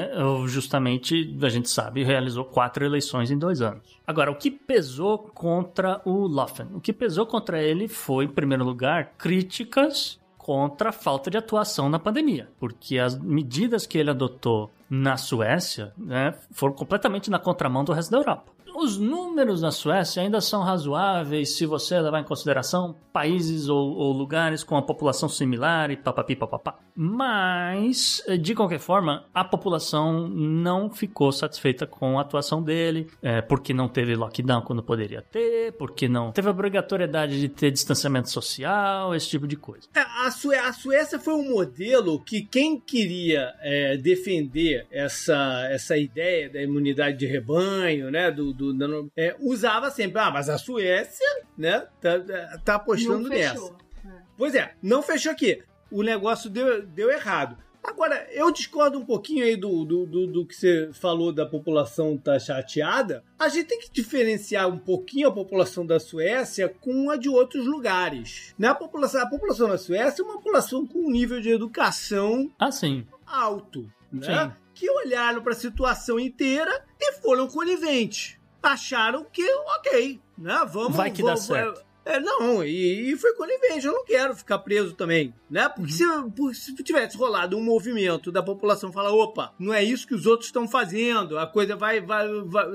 justamente, 0.47 1.37
a 1.43 1.49
gente 1.49 1.69
sabe, 1.69 2.03
realizou 2.03 2.45
quatro 2.45 2.85
eleições 2.85 3.29
em 3.31 3.37
dois 3.37 3.61
anos. 3.61 3.99
Agora, 4.07 4.31
o 4.31 4.35
que 4.35 4.49
pesou 4.49 5.17
contra 5.17 6.01
o 6.05 6.25
Loffen? 6.25 6.67
O 6.73 6.79
que 6.79 6.93
pesou 6.93 7.25
contra 7.25 7.61
ele 7.61 7.89
foi, 7.89 8.25
em 8.25 8.29
primeiro 8.29 8.63
lugar, 8.63 9.13
críticas 9.17 10.20
contra 10.41 10.89
a 10.89 10.91
falta 10.91 11.29
de 11.29 11.37
atuação 11.37 11.87
na 11.87 11.99
pandemia, 11.99 12.49
porque 12.59 12.97
as 12.97 13.15
medidas 13.15 13.85
que 13.85 13.95
ele 13.95 14.09
adotou 14.09 14.71
na 14.89 15.15
Suécia 15.15 15.93
né, 15.95 16.33
foram 16.51 16.73
completamente 16.73 17.29
na 17.29 17.37
contramão 17.37 17.83
do 17.83 17.93
resto 17.93 18.09
da 18.09 18.17
Europa. 18.17 18.51
Os 18.75 18.97
números 18.97 19.61
na 19.61 19.71
Suécia 19.71 20.23
ainda 20.23 20.41
são 20.41 20.61
razoáveis 20.61 21.55
se 21.55 21.65
você 21.65 21.99
levar 21.99 22.19
em 22.19 22.23
consideração 22.23 22.95
países 23.11 23.67
ou, 23.67 23.93
ou 23.93 24.13
lugares 24.13 24.63
com 24.63 24.75
a 24.77 24.81
população 24.81 25.27
similar 25.27 25.91
e 25.91 25.97
papapi 25.97 26.35
papapá. 26.35 26.79
Mas, 26.95 28.23
de 28.39 28.55
qualquer 28.55 28.79
forma, 28.79 29.25
a 29.33 29.43
população 29.43 30.27
não 30.27 30.89
ficou 30.89 31.31
satisfeita 31.31 31.85
com 31.85 32.17
a 32.17 32.21
atuação 32.21 32.61
dele, 32.63 33.07
é, 33.21 33.41
porque 33.41 33.73
não 33.73 33.87
teve 33.87 34.15
lockdown 34.15 34.61
quando 34.61 34.83
poderia 34.83 35.21
ter, 35.21 35.73
porque 35.73 36.07
não 36.07 36.31
teve 36.31 36.49
obrigatoriedade 36.49 37.39
de 37.39 37.49
ter 37.49 37.71
distanciamento 37.71 38.29
social, 38.29 39.13
esse 39.15 39.29
tipo 39.29 39.47
de 39.47 39.55
coisa. 39.55 39.87
É, 39.95 39.99
a, 40.25 40.31
Sué 40.31 40.59
a 40.59 40.73
Suécia 40.73 41.19
foi 41.19 41.33
um 41.33 41.49
modelo 41.49 42.19
que 42.23 42.41
quem 42.41 42.79
queria 42.79 43.53
é, 43.61 43.97
defender 43.97 44.87
essa, 44.91 45.67
essa 45.69 45.97
ideia 45.97 46.49
da 46.49 46.61
imunidade 46.61 47.17
de 47.17 47.25
rebanho, 47.25 48.09
né, 48.09 48.31
do, 48.31 48.53
do 48.61 49.11
é, 49.17 49.35
usava 49.39 49.89
sempre, 49.89 50.19
ah, 50.19 50.29
mas 50.29 50.47
a 50.49 50.57
Suécia, 50.57 51.27
né, 51.57 51.87
tá, 51.99 52.19
tá 52.63 52.75
apostando 52.75 53.27
nessa. 53.27 53.73
É. 54.05 54.09
Pois 54.37 54.53
é, 54.53 54.75
não 54.81 55.01
fechou 55.01 55.31
aqui. 55.31 55.63
O 55.89 56.03
negócio 56.03 56.49
deu, 56.49 56.85
deu 56.85 57.09
errado. 57.11 57.57
Agora, 57.83 58.27
eu 58.31 58.51
discordo 58.51 58.99
um 58.99 59.05
pouquinho 59.05 59.43
aí 59.43 59.55
do, 59.55 59.83
do, 59.83 60.05
do, 60.05 60.27
do, 60.27 60.45
que 60.45 60.55
você 60.55 60.91
falou 60.93 61.33
da 61.33 61.47
população 61.47 62.15
tá 62.15 62.37
chateada. 62.37 63.23
A 63.39 63.49
gente 63.49 63.65
tem 63.65 63.79
que 63.79 63.91
diferenciar 63.91 64.69
um 64.69 64.77
pouquinho 64.77 65.27
a 65.27 65.31
população 65.31 65.85
da 65.85 65.99
Suécia 65.99 66.69
com 66.69 67.09
a 67.09 67.17
de 67.17 67.27
outros 67.27 67.65
lugares. 67.65 68.53
Né? 68.57 68.67
A, 68.67 68.75
população, 68.75 69.21
a 69.21 69.25
população 69.27 69.67
da 69.67 69.79
Suécia 69.79 70.21
é 70.21 70.25
uma 70.25 70.35
população 70.35 70.85
com 70.85 70.99
um 70.99 71.11
nível 71.11 71.41
de 71.41 71.49
educação 71.49 72.51
ah, 72.59 72.71
sim. 72.71 73.05
alto. 73.25 73.91
Né? 74.11 74.27
Sim. 74.27 74.51
Que 74.75 74.89
olharam 74.89 75.41
para 75.41 75.53
a 75.53 75.55
situação 75.55 76.19
inteira 76.19 76.85
e 76.99 77.13
foram 77.13 77.47
coniventes 77.47 78.39
acharam 78.61 79.25
que, 79.25 79.47
ok, 79.77 80.21
né? 80.37 80.65
Vamos. 80.71 80.95
Vai 80.95 81.11
que 81.11 81.21
vamos, 81.21 81.47
dá 81.47 81.55
certo. 81.55 81.91
É, 82.03 82.19
não, 82.19 82.63
e, 82.63 83.11
e, 83.11 83.15
foi 83.15 83.33
conivente, 83.35 83.85
eu 83.85 83.93
não 83.93 84.03
quero 84.03 84.35
ficar 84.35 84.57
preso 84.59 84.95
também, 84.95 85.35
né? 85.47 85.69
Porque 85.69 86.03
uhum. 86.03 86.51
se, 86.51 86.75
se 86.75 86.83
tivesse 86.83 87.15
rolado 87.15 87.55
um 87.55 87.63
movimento 87.63 88.31
da 88.31 88.41
população 88.41 88.91
falar, 88.91 89.11
opa, 89.11 89.53
não 89.59 89.71
é 89.71 89.83
isso 89.83 90.07
que 90.07 90.15
os 90.15 90.25
outros 90.25 90.47
estão 90.47 90.67
fazendo, 90.67 91.37
a 91.37 91.45
coisa 91.45 91.75
vai, 91.75 92.01
vai, 92.01 92.27
vai 92.45 92.65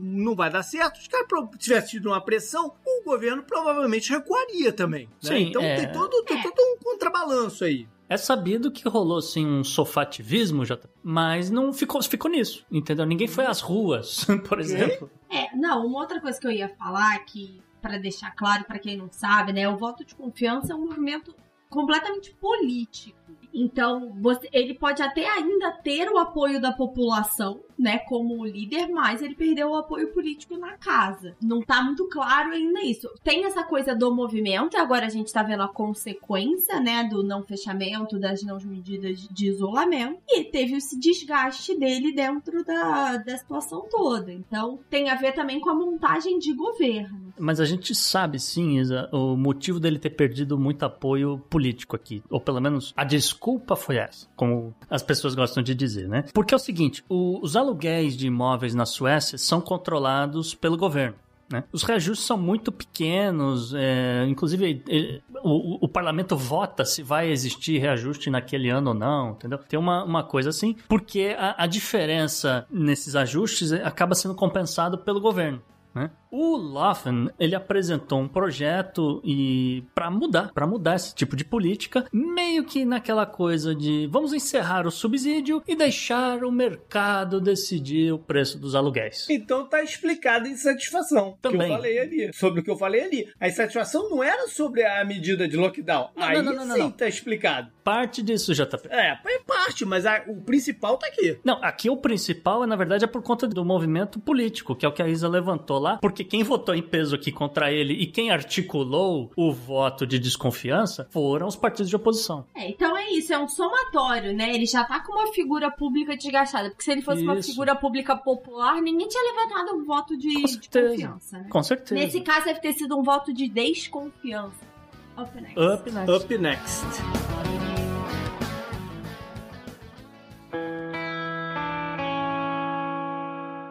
não 0.00 0.34
vai 0.34 0.48
dar 0.48 0.62
certo, 0.62 0.98
os 0.98 1.08
caras 1.08 1.28
tivessem 1.58 1.90
tido 1.90 2.06
uma 2.06 2.24
pressão, 2.24 2.72
o 2.82 3.04
governo 3.04 3.42
provavelmente 3.42 4.10
recuaria 4.10 4.72
também. 4.72 5.06
Né? 5.22 5.30
Sim, 5.30 5.48
então 5.48 5.62
é... 5.62 5.76
tem, 5.76 5.92
todo, 5.92 6.22
tem 6.24 6.42
todo 6.42 6.58
um 6.58 6.78
contrabalanço 6.82 7.64
aí. 7.64 7.86
É 8.10 8.16
sabido 8.16 8.72
que 8.72 8.88
rolou 8.88 9.18
assim 9.18 9.46
um 9.46 9.62
sofativismo, 9.62 10.64
já, 10.64 10.76
mas 11.00 11.48
não 11.48 11.72
ficou, 11.72 12.02
ficou 12.02 12.28
nisso, 12.28 12.66
entendeu? 12.68 13.06
Ninguém 13.06 13.28
foi 13.28 13.46
às 13.46 13.60
ruas, 13.60 14.26
por 14.48 14.58
exemplo. 14.58 15.08
É, 15.30 15.54
não, 15.56 15.86
uma 15.86 16.00
outra 16.00 16.20
coisa 16.20 16.40
que 16.40 16.44
eu 16.44 16.50
ia 16.50 16.68
falar 16.70 17.16
que 17.20 17.62
para 17.80 17.98
deixar 17.98 18.32
claro 18.32 18.64
para 18.64 18.80
quem 18.80 18.96
não 18.96 19.08
sabe, 19.12 19.52
né, 19.52 19.68
o 19.68 19.76
voto 19.76 20.04
de 20.04 20.16
confiança 20.16 20.72
é 20.72 20.76
um 20.76 20.86
movimento 20.86 21.32
completamente 21.70 22.34
político. 22.34 23.18
Então, 23.52 24.12
você, 24.20 24.48
ele 24.52 24.74
pode 24.74 25.02
até 25.02 25.28
ainda 25.28 25.72
ter 25.72 26.08
o 26.08 26.18
apoio 26.18 26.60
da 26.60 26.72
população, 26.72 27.60
né, 27.78 27.98
como 28.00 28.44
líder, 28.44 28.88
mas 28.88 29.22
ele 29.22 29.34
perdeu 29.34 29.70
o 29.70 29.76
apoio 29.76 30.12
político 30.12 30.56
na 30.56 30.76
casa. 30.76 31.34
Não 31.42 31.60
tá 31.60 31.82
muito 31.82 32.08
claro 32.08 32.52
ainda 32.52 32.80
isso. 32.82 33.08
Tem 33.24 33.44
essa 33.44 33.64
coisa 33.64 33.94
do 33.94 34.14
movimento, 34.14 34.76
agora 34.76 35.06
a 35.06 35.08
gente 35.08 35.32
tá 35.32 35.42
vendo 35.42 35.62
a 35.62 35.72
consequência, 35.72 36.78
né, 36.80 37.04
do 37.04 37.22
não 37.22 37.42
fechamento, 37.42 38.18
das 38.18 38.42
não 38.42 38.58
medidas 38.64 39.26
de 39.28 39.46
isolamento, 39.48 40.20
e 40.28 40.44
teve 40.44 40.76
esse 40.76 40.98
desgaste 40.98 41.76
dele 41.78 42.12
dentro 42.12 42.64
da, 42.64 43.16
da 43.16 43.36
situação 43.36 43.86
toda. 43.90 44.32
Então, 44.32 44.78
tem 44.88 45.10
a 45.10 45.14
ver 45.14 45.32
também 45.32 45.58
com 45.58 45.70
a 45.70 45.74
montagem 45.74 46.38
de 46.38 46.52
governo. 46.52 47.29
Mas 47.40 47.58
a 47.60 47.64
gente 47.64 47.94
sabe, 47.94 48.38
sim, 48.38 48.78
Isa, 48.78 49.08
o 49.12 49.36
motivo 49.36 49.80
dele 49.80 49.98
ter 49.98 50.10
perdido 50.10 50.58
muito 50.58 50.84
apoio 50.84 51.38
político 51.48 51.96
aqui, 51.96 52.22
ou 52.28 52.40
pelo 52.40 52.60
menos 52.60 52.92
a 52.96 53.04
desculpa 53.04 53.74
foi 53.74 53.96
essa, 53.96 54.26
como 54.36 54.74
as 54.88 55.02
pessoas 55.02 55.34
gostam 55.34 55.62
de 55.62 55.74
dizer, 55.74 56.08
né? 56.08 56.24
Porque 56.34 56.54
é 56.54 56.56
o 56.56 56.60
seguinte, 56.60 57.04
o, 57.08 57.40
os 57.42 57.56
aluguéis 57.56 58.16
de 58.16 58.26
imóveis 58.26 58.74
na 58.74 58.84
Suécia 58.84 59.38
são 59.38 59.60
controlados 59.60 60.54
pelo 60.54 60.76
governo. 60.76 61.16
Né? 61.50 61.64
Os 61.72 61.82
reajustes 61.82 62.24
são 62.24 62.38
muito 62.38 62.70
pequenos, 62.70 63.74
é, 63.74 64.24
inclusive 64.28 64.84
é, 64.88 65.20
o, 65.42 65.84
o, 65.84 65.88
parlamento 65.88 66.36
vota 66.36 66.84
se 66.84 67.02
vai 67.02 67.28
existir 67.28 67.78
reajuste 67.78 68.30
naquele 68.30 68.70
ano 68.70 68.90
ou 68.90 68.94
não, 68.94 69.32
entendeu? 69.32 69.58
Tem 69.58 69.76
uma, 69.76 70.04
uma 70.04 70.22
coisa 70.22 70.50
assim, 70.50 70.76
porque 70.88 71.34
a, 71.36 71.64
a 71.64 71.66
diferença 71.66 72.64
nesses 72.70 73.16
ajustes 73.16 73.72
acaba 73.72 74.14
sendo 74.14 74.34
compensado 74.34 74.96
pelo 74.98 75.20
governo. 75.20 75.60
Né? 75.92 76.08
O 76.30 76.56
Loffen, 76.56 77.28
ele 77.40 77.54
apresentou 77.56 78.20
um 78.20 78.28
projeto 78.28 79.20
e 79.24 79.82
para 79.94 80.10
mudar, 80.10 80.52
para 80.52 80.66
mudar 80.66 80.94
esse 80.94 81.12
tipo 81.14 81.34
de 81.34 81.44
política, 81.44 82.06
meio 82.12 82.64
que 82.64 82.84
naquela 82.84 83.26
coisa 83.26 83.74
de 83.74 84.06
vamos 84.12 84.32
encerrar 84.32 84.86
o 84.86 84.90
subsídio 84.90 85.62
e 85.66 85.74
deixar 85.74 86.44
o 86.44 86.52
mercado 86.52 87.40
decidir 87.40 88.12
o 88.12 88.18
preço 88.18 88.58
dos 88.58 88.74
aluguéis. 88.76 89.26
Então 89.28 89.68
tá 89.68 89.82
explicada 89.82 90.46
a 90.46 90.50
insatisfação 90.50 91.36
Também. 91.42 91.60
que 91.60 91.66
eu 91.66 91.76
falei 91.76 91.98
ali, 91.98 92.30
sobre 92.32 92.60
o 92.60 92.62
que 92.62 92.70
eu 92.70 92.76
falei 92.76 93.02
ali. 93.02 93.28
A 93.40 93.48
insatisfação 93.48 94.08
não 94.08 94.22
era 94.22 94.46
sobre 94.48 94.84
a 94.84 95.04
medida 95.04 95.48
de 95.48 95.56
lockdown. 95.56 96.10
Não, 96.14 96.24
Aí 96.24 96.36
não, 96.36 96.44
não, 96.44 96.52
não, 96.54 96.66
não, 96.66 96.74
sim 96.76 96.80
não. 96.82 96.90
tá 96.92 97.08
explicado. 97.08 97.72
Parte 97.82 98.22
disso, 98.22 98.54
JP. 98.54 98.88
É, 98.90 99.12
é 99.24 99.38
parte, 99.44 99.84
mas 99.84 100.06
a- 100.06 100.22
o 100.28 100.40
principal 100.42 100.96
tá 100.96 101.08
aqui. 101.08 101.38
Não, 101.44 101.58
aqui 101.62 101.90
o 101.90 101.96
principal, 101.96 102.64
na 102.66 102.76
verdade, 102.76 103.04
é 103.04 103.08
por 103.08 103.22
conta 103.22 103.48
do 103.48 103.64
movimento 103.64 104.20
político, 104.20 104.76
que 104.76 104.86
é 104.86 104.88
o 104.88 104.92
que 104.92 105.02
a 105.02 105.08
Isa 105.08 105.28
levantou 105.28 105.78
lá, 105.80 105.96
porque 105.96 106.19
quem 106.24 106.42
votou 106.42 106.74
em 106.74 106.82
peso 106.82 107.14
aqui 107.14 107.30
contra 107.32 107.72
ele 107.72 107.94
e 107.94 108.06
quem 108.06 108.30
articulou 108.30 109.30
o 109.36 109.52
voto 109.52 110.06
de 110.06 110.18
desconfiança 110.18 111.08
foram 111.10 111.46
os 111.46 111.56
partidos 111.56 111.88
de 111.88 111.96
oposição. 111.96 112.44
É, 112.54 112.68
então 112.70 112.96
é 112.96 113.10
isso, 113.10 113.32
é 113.32 113.38
um 113.38 113.48
somatório, 113.48 114.34
né? 114.34 114.54
Ele 114.54 114.66
já 114.66 114.84
tá 114.84 115.00
com 115.00 115.12
uma 115.12 115.32
figura 115.32 115.70
pública 115.70 116.16
desgastada. 116.16 116.70
Porque 116.70 116.84
se 116.84 116.92
ele 116.92 117.02
fosse 117.02 117.22
uma 117.22 117.36
Isso. 117.36 117.50
figura 117.50 117.74
pública 117.74 118.16
popular, 118.16 118.80
ninguém 118.80 119.08
tinha 119.08 119.22
levantado 119.32 119.76
um 119.76 119.84
voto 119.84 120.16
de, 120.16 120.32
Com 120.34 120.46
de 120.46 120.68
confiança, 120.68 121.38
né? 121.38 121.46
Com 121.50 121.62
certeza. 121.62 121.94
Nesse 121.94 122.20
caso, 122.20 122.44
deve 122.46 122.60
ter 122.60 122.72
sido 122.72 122.96
um 122.98 123.02
voto 123.02 123.32
de 123.32 123.48
desconfiança. 123.48 124.70
Up 125.18 125.40
next. 125.40 125.58
Up 125.58 125.90
next. 125.90 126.10
Up 126.10 126.38
next. 126.38 127.69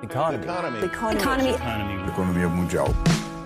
Economy. 0.09 0.43
Economy. 0.85 2.09
Economia 2.09 2.49
mundial. 2.49 2.87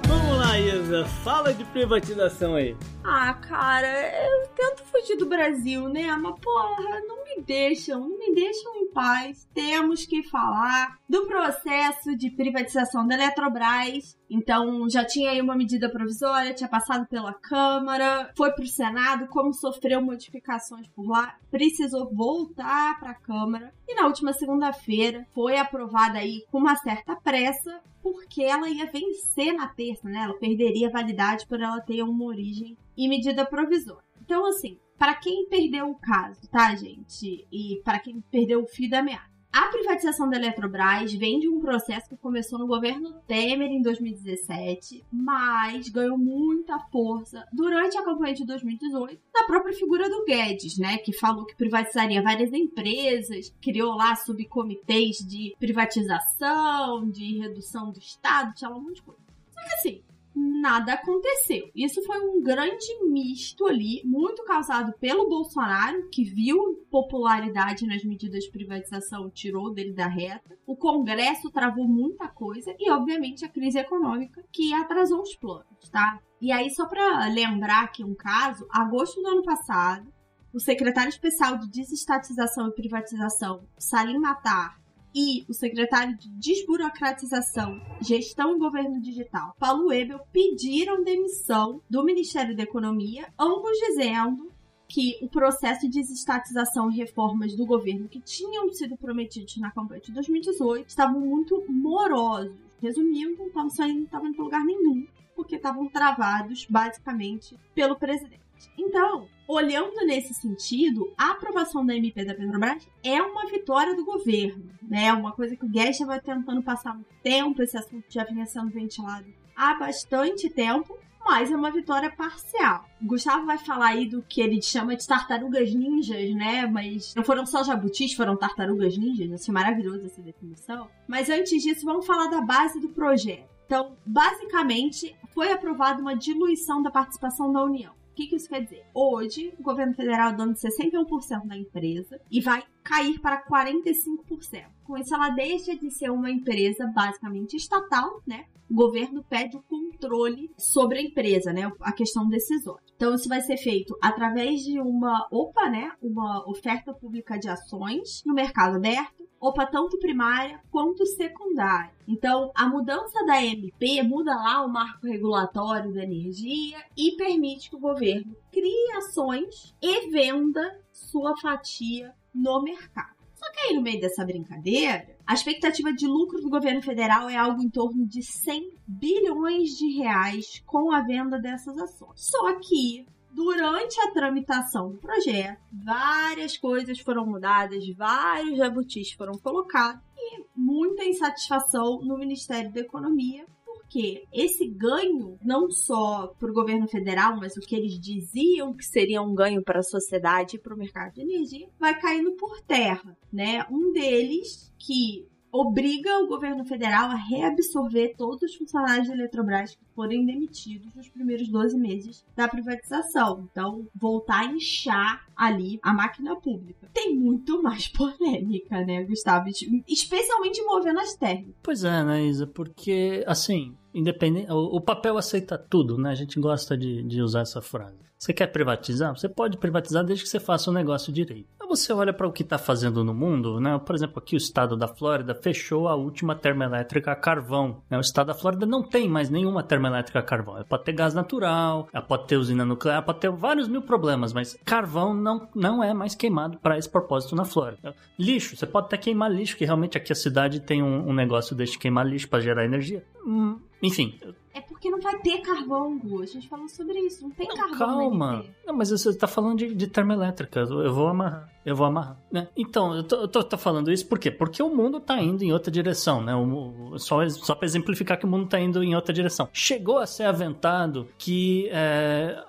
Vamos 0.07 0.37
lá, 0.37 0.57
Isa. 0.57 1.03
Fala 1.23 1.53
de 1.53 1.65
privatização 1.65 2.55
aí. 2.55 2.75
Ah, 3.03 3.33
cara, 3.33 3.87
eu 3.87 4.47
tento 4.55 4.81
fugir 4.85 5.17
do 5.17 5.25
Brasil, 5.25 5.89
né? 5.89 6.15
Mas, 6.15 6.39
porra, 6.39 7.01
não 7.05 7.22
me 7.35 7.43
deixam, 7.43 8.01
não 8.01 8.17
me 8.17 8.33
deixam 8.33 8.75
em 8.77 8.91
paz. 8.91 9.47
Temos 9.53 10.05
que 10.05 10.23
falar 10.23 10.97
do 11.07 11.25
processo 11.25 12.15
de 12.15 12.29
privatização 12.29 13.07
da 13.07 13.15
Eletrobras. 13.15 14.17
Então, 14.29 14.89
já 14.89 15.05
tinha 15.05 15.31
aí 15.31 15.41
uma 15.41 15.55
medida 15.55 15.89
provisória, 15.89 16.53
tinha 16.53 16.69
passado 16.69 17.05
pela 17.07 17.33
Câmara, 17.33 18.31
foi 18.35 18.51
pro 18.51 18.65
Senado, 18.65 19.27
como 19.27 19.53
sofreu 19.53 20.01
modificações 20.01 20.87
por 20.87 21.07
lá, 21.07 21.37
precisou 21.51 22.11
voltar 22.13 22.99
pra 22.99 23.13
Câmara. 23.13 23.73
E 23.87 23.95
na 23.95 24.07
última 24.07 24.33
segunda-feira 24.33 25.25
foi 25.33 25.57
aprovada 25.57 26.17
aí 26.17 26.43
com 26.51 26.57
uma 26.57 26.75
certa 26.75 27.15
pressa, 27.15 27.79
porque 28.01 28.43
ela 28.43 28.67
ia 28.69 28.91
vencer 28.91 29.53
na 29.53 29.67
terça, 29.67 30.09
né? 30.09 30.23
Ela 30.23 30.39
perderia 30.39 30.89
validade 30.89 31.45
por 31.47 31.61
ela 31.61 31.79
ter 31.81 32.01
uma 32.03 32.25
origem 32.25 32.77
e 32.97 33.07
medida 33.07 33.45
provisória. 33.45 34.03
Então, 34.21 34.45
assim, 34.47 34.77
para 35.03 35.15
quem 35.15 35.45
perdeu 35.49 35.89
o 35.89 35.95
caso, 35.95 36.39
tá, 36.49 36.73
gente? 36.75 37.45
E 37.51 37.81
para 37.83 37.99
quem 37.99 38.21
perdeu 38.31 38.63
o 38.63 38.67
fio 38.67 38.89
da 38.89 39.03
meada. 39.03 39.33
A 39.51 39.67
privatização 39.67 40.29
da 40.29 40.37
Eletrobras 40.37 41.11
vem 41.11 41.41
de 41.41 41.49
um 41.49 41.59
processo 41.59 42.07
que 42.07 42.15
começou 42.15 42.57
no 42.57 42.67
governo 42.67 43.19
Temer 43.27 43.69
em 43.69 43.81
2017, 43.81 45.03
mas 45.11 45.89
ganhou 45.89 46.17
muita 46.17 46.79
força 46.89 47.45
durante 47.51 47.97
a 47.97 48.05
campanha 48.05 48.33
de 48.33 48.45
2018 48.45 49.19
na 49.35 49.43
própria 49.43 49.73
figura 49.73 50.09
do 50.09 50.23
Guedes, 50.23 50.77
né? 50.77 50.97
Que 50.99 51.11
falou 51.11 51.45
que 51.45 51.57
privatizaria 51.57 52.23
várias 52.23 52.53
empresas, 52.53 53.53
criou 53.61 53.95
lá 53.95 54.15
subcomitês 54.15 55.17
de 55.17 55.53
privatização, 55.59 57.09
de 57.09 57.39
redução 57.39 57.91
do 57.91 57.99
Estado, 57.99 58.55
tinha 58.55 58.71
um 58.71 58.81
monte 58.81 58.95
de 58.95 59.01
coisa. 59.01 59.21
Só 59.51 59.61
que 59.65 59.73
assim, 59.73 60.01
nada 60.35 60.93
aconteceu. 60.93 61.69
Isso 61.75 62.01
foi 62.03 62.19
um 62.19 62.41
grande 62.41 62.87
misto 63.09 63.65
ali, 63.65 64.01
muito 64.05 64.43
causado 64.43 64.93
pelo 64.99 65.29
Bolsonaro, 65.29 66.09
que 66.09 66.23
viu 66.23 66.85
popularidade 66.89 67.85
nas 67.85 68.03
medidas 68.03 68.45
de 68.45 68.51
privatização, 68.51 69.29
tirou 69.29 69.73
dele 69.73 69.93
da 69.93 70.07
reta. 70.07 70.57
O 70.65 70.75
Congresso 70.75 71.51
travou 71.51 71.87
muita 71.87 72.27
coisa 72.27 72.75
e, 72.79 72.89
obviamente, 72.89 73.45
a 73.45 73.49
crise 73.49 73.79
econômica 73.79 74.43
que 74.51 74.73
atrasou 74.73 75.21
os 75.21 75.35
planos, 75.35 75.89
tá? 75.91 76.19
E 76.41 76.51
aí, 76.51 76.69
só 76.71 76.85
para 76.87 77.27
lembrar 77.27 77.83
aqui 77.83 78.03
um 78.03 78.15
caso, 78.15 78.67
agosto 78.69 79.21
do 79.21 79.27
ano 79.27 79.43
passado, 79.43 80.11
o 80.53 80.59
secretário 80.59 81.09
especial 81.09 81.57
de 81.57 81.69
desestatização 81.69 82.67
e 82.67 82.75
privatização, 82.75 83.63
Salim 83.77 84.19
Matar, 84.19 84.79
e 85.13 85.45
o 85.47 85.53
secretário 85.53 86.17
de 86.17 86.29
Desburocratização, 86.29 87.79
Gestão 88.01 88.55
e 88.55 88.59
Governo 88.59 88.99
Digital, 88.99 89.55
Paulo 89.59 89.91
Ebel, 89.93 90.19
pediram 90.31 91.03
demissão 91.03 91.81
do 91.89 92.03
Ministério 92.03 92.55
da 92.55 92.63
Economia, 92.63 93.27
ambos 93.39 93.77
dizendo 93.77 94.51
que 94.87 95.17
o 95.21 95.27
processo 95.27 95.89
de 95.89 95.99
desestatização 95.99 96.91
e 96.91 96.95
reformas 96.95 97.55
do 97.55 97.65
governo 97.65 98.07
que 98.07 98.21
tinham 98.21 98.71
sido 98.71 98.95
prometidos 98.97 99.57
na 99.57 99.71
campanha 99.71 100.01
de 100.01 100.11
2018 100.11 100.87
estavam 100.87 101.19
muito 101.19 101.63
morosos. 101.67 102.55
Resumindo, 102.79 103.37
não 103.37 103.47
estavam 103.47 103.69
saindo, 103.69 103.97
não 103.99 104.05
estavam 104.05 104.33
para 104.33 104.43
lugar 104.43 104.65
nenhum, 104.65 105.07
porque 105.35 105.55
estavam 105.55 105.87
travados, 105.89 106.67
basicamente, 106.69 107.57
pelo 107.73 107.95
presidente. 107.95 108.42
Então, 108.77 109.27
olhando 109.47 110.05
nesse 110.05 110.33
sentido, 110.33 111.13
a 111.17 111.31
aprovação 111.31 111.85
da 111.85 111.95
MP 111.95 112.25
da 112.25 112.33
Petrobras 112.33 112.87
é 113.03 113.21
uma 113.21 113.45
vitória 113.47 113.95
do 113.95 114.05
governo, 114.05 114.69
né? 114.81 115.11
Uma 115.13 115.31
coisa 115.31 115.55
que 115.55 115.65
o 115.65 115.69
Guedes 115.69 115.99
estava 115.99 116.19
tentando 116.19 116.61
passar 116.63 116.91
há 116.91 116.93
muito 116.93 117.13
tempo, 117.21 117.61
esse 117.61 117.77
assunto 117.77 118.05
já 118.09 118.23
vinha 118.23 118.45
sendo 118.45 118.69
ventilado 118.69 119.25
há 119.55 119.75
bastante 119.75 120.49
tempo, 120.49 120.97
mas 121.25 121.49
é 121.51 121.55
uma 121.55 121.71
vitória 121.71 122.11
parcial. 122.11 122.85
O 123.01 123.05
Gustavo 123.05 123.45
vai 123.45 123.57
falar 123.57 123.89
aí 123.89 124.07
do 124.07 124.21
que 124.21 124.41
ele 124.41 124.61
chama 124.61 124.95
de 124.95 125.07
tartarugas 125.07 125.73
ninjas, 125.73 126.35
né? 126.35 126.65
Mas 126.67 127.13
não 127.15 127.23
foram 127.23 127.45
só 127.45 127.63
jabutis, 127.63 128.13
foram 128.13 128.35
tartarugas 128.35 128.97
ninjas. 128.97 129.29
Eu 129.29 129.35
achei 129.35 129.53
maravilhosa 129.53 130.05
essa 130.05 130.21
definição. 130.21 130.89
Mas 131.07 131.29
antes 131.29 131.61
disso, 131.63 131.85
vamos 131.85 132.05
falar 132.05 132.27
da 132.27 132.41
base 132.41 132.79
do 132.79 132.89
projeto. 132.89 133.47
Então, 133.65 133.95
basicamente, 134.05 135.15
foi 135.33 135.51
aprovada 135.51 136.01
uma 136.01 136.15
diluição 136.15 136.81
da 136.81 136.91
participação 136.91 137.51
da 137.51 137.63
União. 137.63 137.93
O 138.13 138.15
que, 138.15 138.27
que 138.27 138.35
isso 138.35 138.47
quer 138.47 138.61
dizer? 138.61 138.85
Hoje, 138.93 139.55
o 139.57 139.63
governo 139.63 139.95
federal 139.95 140.29
é 140.29 140.35
dono 140.35 140.53
de 140.53 140.59
61% 140.59 141.47
da 141.47 141.57
empresa 141.57 142.21
e 142.29 142.39
vai 142.39 142.63
cair 142.83 143.19
para 143.19 143.43
45%. 143.45 144.65
Com 144.83 144.97
isso, 144.97 145.15
ela 145.15 145.29
deixa 145.29 145.75
de 145.75 145.89
ser 145.89 146.11
uma 146.11 146.29
empresa 146.29 146.85
basicamente 146.93 147.55
estatal, 147.55 148.21
né? 148.27 148.45
O 148.69 148.75
governo 148.75 149.23
pede 149.23 149.55
o 149.55 149.61
controle 149.61 150.49
sobre 150.57 150.99
a 150.99 151.01
empresa, 151.01 151.53
né? 151.53 151.71
A 151.81 151.91
questão 151.91 152.27
decisória. 152.27 152.83
Então, 152.95 153.13
isso 153.13 153.29
vai 153.29 153.41
ser 153.41 153.57
feito 153.57 153.97
através 154.01 154.61
de 154.61 154.79
uma 154.79 155.27
OPA, 155.31 155.69
né? 155.69 155.91
Uma 156.01 156.47
oferta 156.49 156.93
pública 156.93 157.37
de 157.37 157.49
ações 157.49 158.23
no 158.25 158.33
mercado 158.33 158.77
aberto, 158.77 159.27
OPA 159.39 159.65
tanto 159.67 159.99
primária 159.99 160.59
quanto 160.71 161.05
secundária. 161.05 161.93
Então, 162.07 162.51
a 162.55 162.67
mudança 162.67 163.25
da 163.25 163.43
MP 163.43 164.01
muda 164.03 164.35
lá 164.35 164.65
o 164.65 164.71
marco 164.71 165.05
regulatório 165.05 165.93
da 165.93 166.03
energia 166.03 166.77
e 166.97 167.15
permite 167.15 167.69
que 167.69 167.75
o 167.75 167.79
governo 167.79 168.35
crie 168.51 168.91
ações 168.97 169.75
e 169.81 170.09
venda 170.09 170.79
sua 170.91 171.35
fatia 171.37 172.13
no 172.33 172.61
mercado. 172.61 173.13
Só 173.35 173.51
que 173.51 173.59
aí, 173.59 173.75
no 173.75 173.81
meio 173.81 173.99
dessa 173.99 174.25
brincadeira, 174.25 175.05
a 175.27 175.33
expectativa 175.33 175.91
de 175.91 176.07
lucro 176.07 176.39
do 176.39 176.49
governo 176.49 176.81
federal 176.81 177.29
é 177.29 177.35
algo 177.35 177.61
em 177.61 177.69
torno 177.69 178.07
de 178.07 178.23
100 178.23 178.77
bilhões 178.87 179.71
de 179.71 179.97
reais 179.97 180.63
com 180.65 180.91
a 180.93 181.01
venda 181.01 181.39
dessas 181.39 181.77
ações. 181.77 182.21
Só 182.21 182.57
que 182.59 183.05
durante 183.33 183.99
a 183.99 184.11
tramitação 184.11 184.91
do 184.91 184.97
projeto, 184.97 185.59
várias 185.83 186.57
coisas 186.57 186.99
foram 186.99 187.25
mudadas, 187.25 187.83
vários 187.97 188.57
jabutis 188.57 189.11
foram 189.13 189.33
colocados 189.33 190.01
e 190.15 190.45
muita 190.55 191.03
insatisfação 191.03 191.99
no 192.01 192.17
Ministério 192.17 192.71
da 192.71 192.79
Economia 192.79 193.45
porque 193.93 194.23
esse 194.33 194.67
ganho, 194.67 195.37
não 195.43 195.69
só 195.69 196.33
para 196.39 196.49
o 196.49 196.53
governo 196.53 196.87
federal, 196.87 197.37
mas 197.37 197.55
o 197.55 197.59
que 197.59 197.75
eles 197.75 197.99
diziam 197.99 198.73
que 198.73 198.83
seria 198.83 199.21
um 199.21 199.35
ganho 199.35 199.63
para 199.63 199.81
a 199.81 199.83
sociedade 199.83 200.55
e 200.55 200.59
para 200.59 200.73
o 200.73 200.77
mercado 200.77 201.13
de 201.13 201.21
energia, 201.21 201.69
vai 201.79 201.99
caindo 201.99 202.31
por 202.31 202.59
terra, 202.61 203.15
né? 203.31 203.63
Um 203.69 203.93
deles 203.93 204.73
que 204.79 205.27
obriga 205.53 206.17
o 206.17 206.27
governo 206.27 206.65
federal 206.65 207.11
a 207.11 207.15
reabsorver 207.15 208.15
todos 208.17 208.41
os 208.41 208.55
funcionários 208.55 209.07
da 209.07 209.13
Eletrobras 209.13 209.75
que 209.75 209.85
forem 209.93 210.25
demitidos 210.25 210.91
nos 210.95 211.07
primeiros 211.07 211.47
12 211.47 211.77
meses 211.77 212.25
da 212.35 212.47
privatização. 212.47 213.47
Então, 213.51 213.87
voltar 213.95 214.39
a 214.39 214.45
inchar 214.45 215.27
ali 215.35 215.79
a 215.83 215.93
máquina 215.93 216.35
pública. 216.35 216.89
Tem 216.91 217.15
muito 217.15 217.61
mais 217.61 217.87
polêmica, 217.93 218.83
né, 218.83 219.03
Gustavo? 219.03 219.47
Especialmente 219.87 220.59
envolvendo 220.59 220.99
as 220.99 221.15
térmicas. 221.15 221.53
Pois 221.61 221.83
é, 221.83 222.03
né, 222.03 222.25
Isa? 222.25 222.47
Porque, 222.47 223.23
assim, 223.27 223.75
independente, 223.93 224.51
o, 224.51 224.77
o, 224.77 224.81
papel 224.81 225.17
aceita 225.17 225.55
tudo, 225.55 225.99
né? 225.99 226.09
A 226.09 226.15
gente 226.15 226.39
gosta 226.39 226.75
de, 226.75 227.03
de 227.03 227.21
usar 227.21 227.41
essa 227.41 227.61
frase. 227.61 227.99
Você 228.17 228.33
quer 228.33 228.47
privatizar? 228.47 229.15
Você 229.15 229.29
pode 229.29 229.57
privatizar 229.57 230.03
desde 230.03 230.23
que 230.23 230.29
você 230.29 230.39
faça 230.39 230.71
o 230.71 230.73
negócio 230.73 231.13
direito. 231.13 231.49
Você 231.75 231.91
olha 231.91 232.13
para 232.13 232.27
o 232.27 232.31
que 232.31 232.43
está 232.43 232.59
fazendo 232.59 233.03
no 233.03 233.15
mundo, 233.15 233.59
né? 233.59 233.79
Por 233.83 233.95
exemplo, 233.95 234.19
aqui 234.19 234.35
o 234.35 234.37
estado 234.37 234.77
da 234.77 234.87
Flórida 234.87 235.33
fechou 235.33 235.87
a 235.87 235.95
última 235.95 236.35
termoelétrica 236.35 237.11
a 237.11 237.15
carvão. 237.15 237.81
Né? 237.89 237.97
O 237.97 237.99
estado 237.99 238.27
da 238.27 238.35
Flórida 238.35 238.63
não 238.63 238.83
tem 238.83 239.09
mais 239.09 239.27
nenhuma 239.27 239.63
termoelétrica 239.63 240.19
a 240.19 240.21
carvão. 240.21 240.55
Ela 240.55 240.65
pode 240.65 240.83
ter 240.83 240.93
gás 240.93 241.15
natural, 241.15 241.89
ela 241.91 242.05
pode 242.05 242.27
ter 242.27 242.37
usina 242.37 242.63
nuclear, 242.63 243.03
pode 243.03 243.19
ter 243.21 243.31
vários 243.31 243.67
mil 243.67 243.81
problemas, 243.81 244.33
mas 244.33 244.55
carvão 244.63 245.15
não, 245.15 245.49
não 245.55 245.83
é 245.83 245.95
mais 245.95 246.13
queimado 246.13 246.59
para 246.59 246.77
esse 246.77 246.87
propósito 246.87 247.35
na 247.35 247.43
Flórida. 247.43 247.95
Lixo, 248.19 248.55
você 248.55 248.67
pode 248.67 248.85
até 248.85 248.97
queimar 248.97 249.31
lixo, 249.31 249.57
que 249.57 249.65
realmente 249.65 249.97
aqui 249.97 250.11
a 250.11 250.15
cidade 250.15 250.59
tem 250.59 250.83
um, 250.83 251.09
um 251.09 251.13
negócio 251.13 251.55
de 251.55 251.65
queimar 251.79 252.05
lixo 252.05 252.29
para 252.29 252.39
gerar 252.39 252.65
energia. 252.65 253.03
Hum, 253.25 253.59
enfim. 253.81 254.19
É 254.53 254.61
porque 254.61 254.91
não 254.91 255.01
vai 255.01 255.17
ter 255.21 255.41
carvão, 255.41 255.97
Gu. 255.97 256.21
A 256.21 256.25
gente 256.27 256.47
falou 256.47 256.69
sobre 256.69 256.99
isso. 256.99 257.23
Não 257.23 257.31
tem 257.31 257.47
não, 257.47 257.55
carvão. 257.55 257.77
Calma. 257.77 258.45
Não, 258.63 258.75
mas 258.75 258.91
você 258.91 259.11
tá 259.17 259.25
falando 259.25 259.57
de, 259.57 259.73
de 259.73 259.87
termoelétrica. 259.87 260.59
Eu 260.59 260.93
vou 260.93 261.07
amarrar. 261.07 261.52
Eu 261.65 261.75
vou 261.75 261.85
amarrar. 261.85 262.17
Né? 262.31 262.47
Então, 262.57 262.95
eu 262.95 263.03
tô, 263.03 263.15
eu 263.15 263.27
tô, 263.27 263.43
tô, 263.43 263.57
falando 263.57 263.91
isso 263.91 264.07
por 264.07 264.19
quê? 264.19 264.29
Porque 264.29 264.61
o 264.61 264.69
mundo 264.69 264.99
tá 264.99 265.21
indo 265.21 265.43
em 265.43 265.53
outra 265.53 265.71
direção, 265.71 266.21
né? 266.21 266.35
O, 266.35 266.97
só, 266.97 267.27
só 267.29 267.55
pra 267.55 267.65
exemplificar 267.65 268.17
que 268.17 268.25
o 268.25 268.29
mundo 268.29 268.47
tá 268.47 268.59
indo 268.59 268.83
em 268.83 268.95
outra 268.95 269.13
direção. 269.13 269.47
Chegou 269.53 269.97
a 269.97 270.05
ser 270.05 270.23
aventado 270.23 271.07
que. 271.17 271.69
É, 271.71 272.43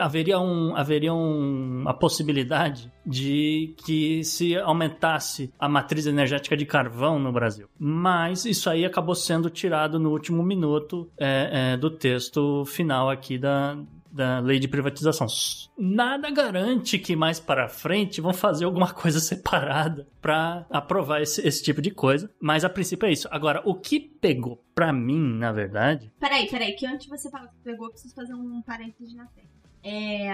haveria, 0.00 0.38
um, 0.38 0.74
haveria 0.74 1.14
um, 1.14 1.84
a 1.86 1.94
possibilidade 1.94 2.92
de 3.06 3.74
que 3.84 4.24
se 4.24 4.56
aumentasse 4.56 5.52
a 5.58 5.68
matriz 5.68 6.06
energética 6.06 6.56
de 6.56 6.66
carvão 6.66 7.18
no 7.18 7.32
Brasil. 7.32 7.68
Mas 7.78 8.44
isso 8.44 8.68
aí 8.68 8.84
acabou 8.84 9.14
sendo 9.14 9.48
tirado 9.48 9.98
no 9.98 10.10
último 10.10 10.42
minuto 10.42 11.08
é, 11.16 11.72
é, 11.72 11.76
do 11.76 11.90
texto 11.90 12.64
final 12.64 13.08
aqui 13.08 13.38
da, 13.38 13.78
da 14.10 14.40
lei 14.40 14.58
de 14.58 14.68
privatização. 14.68 15.26
Nada 15.78 16.30
garante 16.30 16.98
que 16.98 17.14
mais 17.14 17.38
para 17.38 17.68
frente 17.68 18.20
vão 18.20 18.32
fazer 18.32 18.64
alguma 18.64 18.90
coisa 18.94 19.20
separada 19.20 20.06
para 20.20 20.66
aprovar 20.70 21.22
esse, 21.22 21.46
esse, 21.46 21.62
tipo 21.62 21.80
de 21.80 21.90
coisa, 21.90 22.30
mas 22.40 22.64
a 22.64 22.68
princípio 22.68 23.06
é 23.06 23.12
isso. 23.12 23.28
Agora, 23.30 23.62
o 23.64 23.74
que 23.74 24.00
pegou 24.00 24.64
para 24.74 24.92
mim, 24.92 25.38
na 25.38 25.52
verdade. 25.52 26.12
Peraí, 26.18 26.48
peraí, 26.48 26.72
que 26.74 26.86
antes 26.86 27.06
você 27.06 27.30
fala 27.30 27.48
que 27.48 27.56
pegou, 27.62 27.86
eu 27.86 27.92
preciso 27.92 28.14
fazer 28.14 28.34
um 28.34 28.62
parênteses 28.62 29.14
na 29.14 29.26
tela. 29.26 29.49
É, 29.82 30.30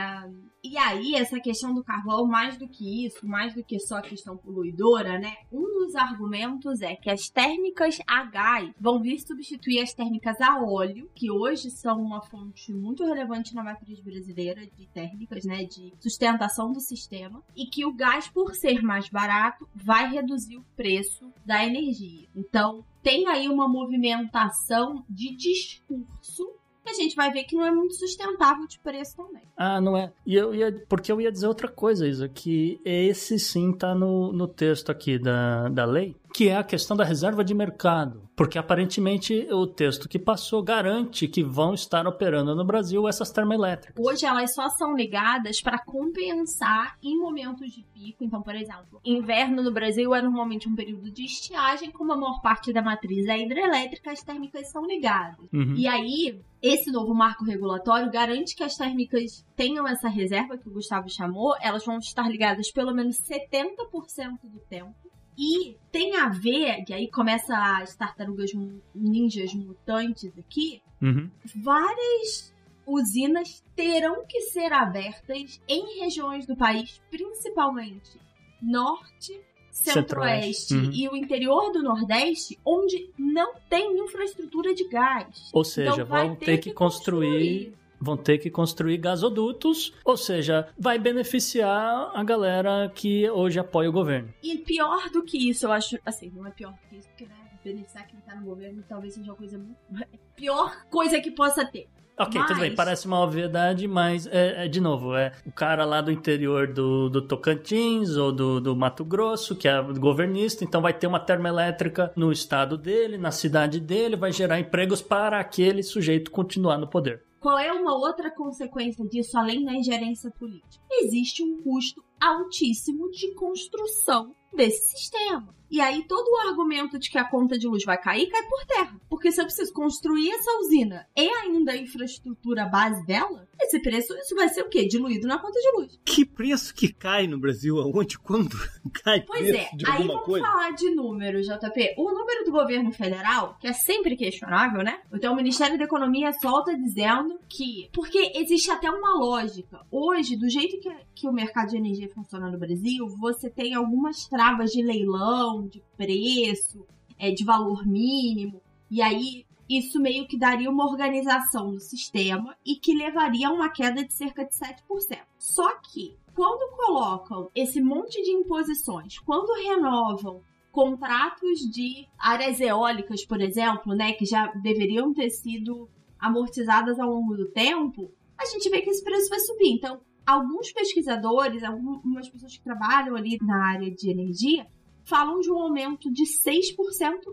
e 0.69 0.77
aí, 0.77 1.15
essa 1.15 1.39
questão 1.39 1.73
do 1.73 1.85
carvão, 1.85 2.27
mais 2.27 2.57
do 2.57 2.69
que 2.69 3.07
isso, 3.07 3.25
mais 3.27 3.55
do 3.55 3.63
que 3.63 3.79
só 3.79 3.99
a 3.99 4.03
questão 4.03 4.37
poluidora, 4.37 5.17
né? 5.17 5.37
Um 5.53 5.63
dos 5.79 5.95
argumentos 5.95 6.81
é 6.83 6.97
que 6.97 7.09
as 7.09 7.29
térmicas 7.29 7.99
a 8.05 8.25
gás 8.25 8.73
vão 8.81 9.01
vir 9.01 9.21
substituir 9.21 9.81
as 9.81 9.95
térmicas 9.95 10.41
a 10.41 10.61
óleo, 10.61 11.09
que 11.15 11.31
hoje 11.31 11.71
são 11.71 12.01
uma 12.01 12.21
fonte 12.21 12.73
muito 12.73 13.05
relevante 13.05 13.55
na 13.55 13.63
matriz 13.63 14.01
brasileira 14.01 14.67
de 14.67 14.87
térmicas, 14.89 15.45
né? 15.45 15.65
De 15.65 15.93
sustentação 16.01 16.73
do 16.73 16.81
sistema, 16.81 17.41
e 17.55 17.67
que 17.67 17.85
o 17.85 17.95
gás, 17.95 18.29
por 18.29 18.53
ser 18.57 18.83
mais 18.83 19.09
barato, 19.09 19.69
vai 19.73 20.11
reduzir 20.11 20.57
o 20.57 20.65
preço 20.75 21.33
da 21.45 21.65
energia. 21.65 22.27
Então, 22.35 22.85
tem 23.05 23.29
aí 23.29 23.49
uma 23.49 23.69
movimentação 23.69 25.05
de 25.09 25.37
discurso 25.37 26.57
a 26.91 26.95
gente 26.95 27.17
vai 27.17 27.33
ver 27.33 27.45
que 27.45 27.57
não 27.57 27.65
é 27.65 27.71
muito 27.71 27.95
sustentável 27.95 28.67
de 28.67 28.79
preço 28.79 29.17
também. 29.17 29.43
Ah, 29.57 29.81
não 29.81 29.97
é. 29.97 30.13
E 30.25 30.35
eu 30.35 30.55
ia, 30.55 30.73
porque 30.89 31.11
eu 31.11 31.21
ia 31.21 31.33
dizer 31.33 31.47
outra 31.47 31.69
coisa, 31.69 32.07
Isa, 32.07 32.29
que 32.29 32.81
esse 32.85 33.39
sim 33.39 33.73
tá 33.73 33.95
no, 33.95 34.33
no 34.33 34.47
texto 34.47 34.91
aqui 34.91 35.19
da, 35.19 35.69
da 35.69 35.85
lei, 35.85 36.15
que 36.37 36.51
é 36.51 36.57
a 36.57 36.63
questão 36.63 36.95
da 36.95 37.03
reserva 37.03 37.43
de 37.43 37.55
mercado. 37.55 38.29
Porque 38.37 38.59
aparentemente 38.59 39.49
o 39.51 39.67
texto 39.67 40.07
que 40.07 40.19
passou 40.19 40.63
garante 40.63 41.27
que 41.27 41.43
vão 41.43 41.73
estar 41.73 42.07
operando 42.07 42.55
no 42.55 42.63
Brasil 42.63 43.09
essas 43.09 43.31
termoelétricas. 43.31 44.05
Hoje 44.05 44.27
elas 44.27 44.53
só 44.53 44.69
são 44.69 44.95
ligadas 44.95 45.63
para 45.63 45.79
compensar 45.79 46.99
em 47.03 47.19
momentos 47.19 47.73
de 47.73 47.83
pico. 47.95 48.23
Então, 48.23 48.43
por 48.43 48.55
exemplo, 48.55 49.01
inverno 49.03 49.63
no 49.63 49.73
Brasil 49.73 50.15
é 50.15 50.21
normalmente 50.21 50.69
um 50.69 50.75
período 50.75 51.11
de 51.11 51.25
estiagem, 51.25 51.91
como 51.91 52.13
a 52.13 52.17
maior 52.19 52.43
parte 52.43 52.71
da 52.71 52.83
matriz 52.83 53.27
é 53.27 53.39
hidrelétrica, 53.39 54.13
as 54.13 54.23
térmicas 54.23 54.71
são 54.71 54.85
ligadas. 54.85 55.49
Uhum. 55.51 55.75
E 55.75 55.89
aí, 55.89 56.39
esse 56.61 56.93
novo 56.93 57.15
marco 57.15 57.47
regulatório 57.47 58.13
garante 58.13 58.55
que 58.55 58.63
as 58.63 58.75
térmicas 58.75 59.43
tenham 59.57 59.89
essa 59.89 60.11
reserva 60.11 60.59
que 60.59 60.69
o 60.69 60.73
Gustavo 60.73 61.09
chamou, 61.09 61.55
elas 61.63 61.87
vão 61.87 61.97
estar 61.97 62.29
ligadas 62.29 62.71
pelo 62.71 62.93
menos 62.93 63.17
70% 63.23 64.43
do 64.45 64.61
tempo 64.69 65.06
e 65.39 65.77
tem 65.93 66.17
a 66.17 66.29
ver, 66.29 66.85
e 66.89 66.95
aí 66.95 67.11
começa 67.11 67.55
as 67.79 67.95
tartarugas 67.95 68.51
ninjas 68.95 69.53
mutantes 69.55 70.33
aqui, 70.39 70.83
uhum. 71.03 71.31
várias 71.55 72.55
usinas 72.87 73.63
terão 73.75 74.25
que 74.27 74.41
ser 74.43 74.73
abertas 74.73 75.61
em 75.69 76.01
regiões 76.01 76.47
do 76.47 76.57
país, 76.57 77.01
principalmente 77.11 78.19
norte, 78.63 79.39
centro-oeste 79.71 80.75
uhum. 80.75 80.91
e 80.93 81.09
o 81.09 81.17
interior 81.17 81.71
do 81.73 81.83
nordeste, 81.83 82.59
onde 82.65 83.11
não 83.19 83.55
tem 83.69 83.99
infraestrutura 83.99 84.75
de 84.75 84.89
gás. 84.89 85.51
Ou 85.53 85.65
seja, 85.65 85.93
então, 85.93 86.07
vão 86.07 86.35
ter, 86.37 86.47
ter 86.47 86.59
que, 86.59 86.71
que 86.71 86.75
construir, 86.75 87.67
construir 87.67 87.86
vão 88.01 88.17
ter 88.17 88.39
que 88.39 88.51
construir 88.51 88.99
gasodutos, 88.99 89.93
ou 90.05 90.17
seja, 90.17 90.69
vai 90.79 90.99
beneficiar 90.99 92.11
a 92.15 92.25
galera 92.25 92.91
que 92.95 93.29
hoje 93.31 93.59
apoia 93.59 93.89
o 93.89 93.93
governo. 93.93 94.33
E 94.43 94.59
pior 94.59 95.11
do 95.11 95.23
que 95.23 95.51
isso, 95.51 95.67
eu 95.67 95.73
acho, 95.73 95.99
assim, 96.05 96.31
não 96.35 96.47
é 96.47 96.51
pior 96.51 96.73
do 96.73 96.89
que 96.89 96.97
isso, 96.97 97.09
porque 97.09 97.27
né, 97.27 97.35
beneficiar 97.65 98.07
quem 98.07 98.21
tá 98.21 98.35
no 98.35 98.45
governo 98.45 98.85
talvez 98.89 99.15
seja 99.15 99.31
uma 99.31 99.37
coisa 99.37 99.59
muito... 99.59 99.77
pior 100.37 100.85
coisa 100.89 101.21
que 101.21 101.31
possa 101.31 101.65
ter. 101.65 101.89
Ok, 102.19 102.41
mas... 102.41 102.49
tudo 102.49 102.61
bem, 102.61 102.75
parece 102.75 103.07
uma 103.07 103.21
obviedade, 103.21 103.87
mas 103.87 104.27
é, 104.27 104.65
é, 104.65 104.69
de 104.69 104.81
novo, 104.81 105.15
é 105.15 105.33
o 105.45 105.53
cara 105.53 105.85
lá 105.85 106.01
do 106.01 106.11
interior 106.11 106.67
do, 106.67 107.11
do 107.11 107.21
Tocantins 107.21 108.17
ou 108.17 108.33
do, 108.33 108.59
do 108.59 108.75
Mato 108.75 109.05
Grosso, 109.05 109.55
que 109.55 109.69
é 109.69 109.83
governista, 109.83 110.65
então 110.65 110.81
vai 110.81 110.95
ter 110.95 111.07
uma 111.07 111.21
termoelétrica 111.21 112.11
no 112.17 112.33
estado 112.33 112.79
dele, 112.79 113.19
na 113.19 113.31
cidade 113.31 113.79
dele, 113.79 114.17
vai 114.17 114.33
gerar 114.33 114.59
empregos 114.59 115.03
para 115.03 115.39
aquele 115.39 115.83
sujeito 115.83 116.31
continuar 116.31 116.79
no 116.79 116.87
poder. 116.87 117.26
Qual 117.47 117.61
é 117.61 117.73
uma 117.73 117.95
outra 117.97 118.29
consequência 118.29 119.07
disso, 119.07 119.39
além 119.39 119.65
da 119.65 119.73
ingerência 119.73 120.33
política? 120.33 120.85
Existe 120.91 121.45
um 121.45 121.63
custo 121.63 122.03
altíssimo 122.21 123.09
de 123.13 123.33
construção 123.35 124.35
desse 124.53 124.99
sistema. 124.99 125.55
E 125.71 125.81
aí 125.81 126.05
todo 126.07 126.29
o 126.29 126.49
argumento 126.49 126.99
de 126.99 127.11
que 127.11 127.19
a 127.19 127.25
conta 127.25 127.59
de 127.59 127.67
luz 127.67 127.85
vai 127.85 127.99
cair 127.99 128.29
cai 128.29 128.43
por 128.45 128.65
terra. 128.67 129.01
Porque 129.09 129.31
se 129.33 129.41
eu 129.41 129.45
preciso 129.45 129.73
construir 129.73 130.31
essa 130.31 130.51
usina 130.61 131.07
e 131.17 131.29
ainda 131.29 131.73
a 131.73 131.77
infraestrutura 131.77 132.67
base 132.67 133.05
dela, 133.07 133.49
esse 133.61 133.81
preço 133.81 134.15
isso 134.15 134.35
vai 134.35 134.49
ser 134.49 134.63
o 134.63 134.69
quê? 134.69 134.87
Diluído 134.87 135.27
na 135.27 135.39
conta 135.39 135.59
de 135.61 135.71
luz. 135.79 135.99
Que 136.05 136.25
preço 136.25 136.75
que 136.75 136.93
cai 136.93 137.27
no 137.27 137.39
Brasil? 137.39 137.81
Aonde? 137.81 138.19
Quando 138.19 138.57
cai 139.05 139.23
pois 139.23 139.49
preço 139.49 139.75
é, 139.75 139.77
de 139.77 139.87
aí 139.91 140.07
vamos 140.07 140.25
coisa? 140.25 140.47
falar 140.47 140.71
de 140.73 140.91
números, 140.91 141.47
JP. 141.47 141.95
O 141.99 142.13
número 142.13 142.45
do 142.45 142.53
governo 142.53 142.93
federal, 142.93 143.57
que 143.61 143.67
é 143.67 143.73
sempre 143.73 144.17
questionável, 144.17 144.83
né? 144.83 145.01
Então 145.13 145.33
o 145.33 145.37
Ministério 145.37 145.79
da 145.79 145.85
Economia 145.85 146.33
solta 146.33 146.77
dizendo 146.77 147.39
que... 147.49 147.89
Porque 147.93 148.33
existe 148.35 148.71
até 148.71 148.91
uma 148.91 149.19
lógica. 149.19 149.81
Hoje, 149.91 150.37
do 150.37 150.49
jeito 150.49 150.79
que, 150.81 150.91
que 151.15 151.29
o 151.29 151.33
mercado 151.33 151.71
de 151.71 151.77
energia 151.77 152.09
funciona 152.09 152.51
no 152.51 152.59
Brasil, 152.59 153.07
você 153.19 153.51
tem 153.51 153.75
algumas 153.75 154.27
travas 154.29 154.71
de 154.71 154.83
leilão, 154.83 155.56
de 155.63 155.83
preço, 155.97 156.87
é, 157.19 157.31
de 157.31 157.45
valor 157.45 157.87
mínimo. 157.87 158.61
E 158.91 159.03
aí 159.03 159.45
isso 159.69 160.01
meio 160.01 160.27
que 160.29 160.39
daria 160.39 160.71
uma 160.71 160.89
organização 160.89 161.73
no 161.73 161.81
sistema 161.81 162.57
e 162.65 162.77
que 162.77 162.95
levaria 162.95 163.49
a 163.49 163.53
uma 163.53 163.69
queda 163.69 164.05
de 164.05 164.13
cerca 164.13 164.45
de 164.45 164.53
7%. 164.53 165.23
Só 165.39 165.77
que, 165.81 166.17
quando 166.35 166.77
colocam 166.77 167.51
esse 167.55 167.81
monte 167.81 168.23
de 168.23 168.31
imposições, 168.31 169.19
quando 169.19 169.53
renovam 169.55 170.41
contratos 170.71 171.61
de 171.73 172.07
áreas 172.19 172.61
eólicas, 172.61 173.25
por 173.25 173.41
exemplo, 173.41 173.95
né, 173.95 174.13
que 174.13 174.25
já 174.25 174.47
deveriam 174.63 175.13
ter 175.13 175.31
sido 175.31 175.89
amortizadas 176.19 177.01
ao 177.01 177.11
longo 177.11 177.35
do 177.37 177.51
tempo, 177.51 178.13
a 178.39 178.45
gente 178.45 178.69
vê 178.69 178.83
que 178.83 178.91
esse 178.91 179.03
preço 179.03 179.29
vai 179.29 179.41
subir. 179.41 179.71
Então, 179.71 180.01
alguns 180.25 180.71
pesquisadores, 180.73 181.65
algumas 181.65 182.29
pessoas 182.29 182.57
que 182.57 182.63
trabalham 182.63 183.17
ali 183.17 183.39
na 183.41 183.69
área 183.69 183.91
de 183.91 184.11
energia, 184.11 184.67
falam 185.07 185.41
de 185.41 185.51
um 185.51 185.59
aumento 185.59 186.13
de 186.13 186.25
6% 186.25 186.77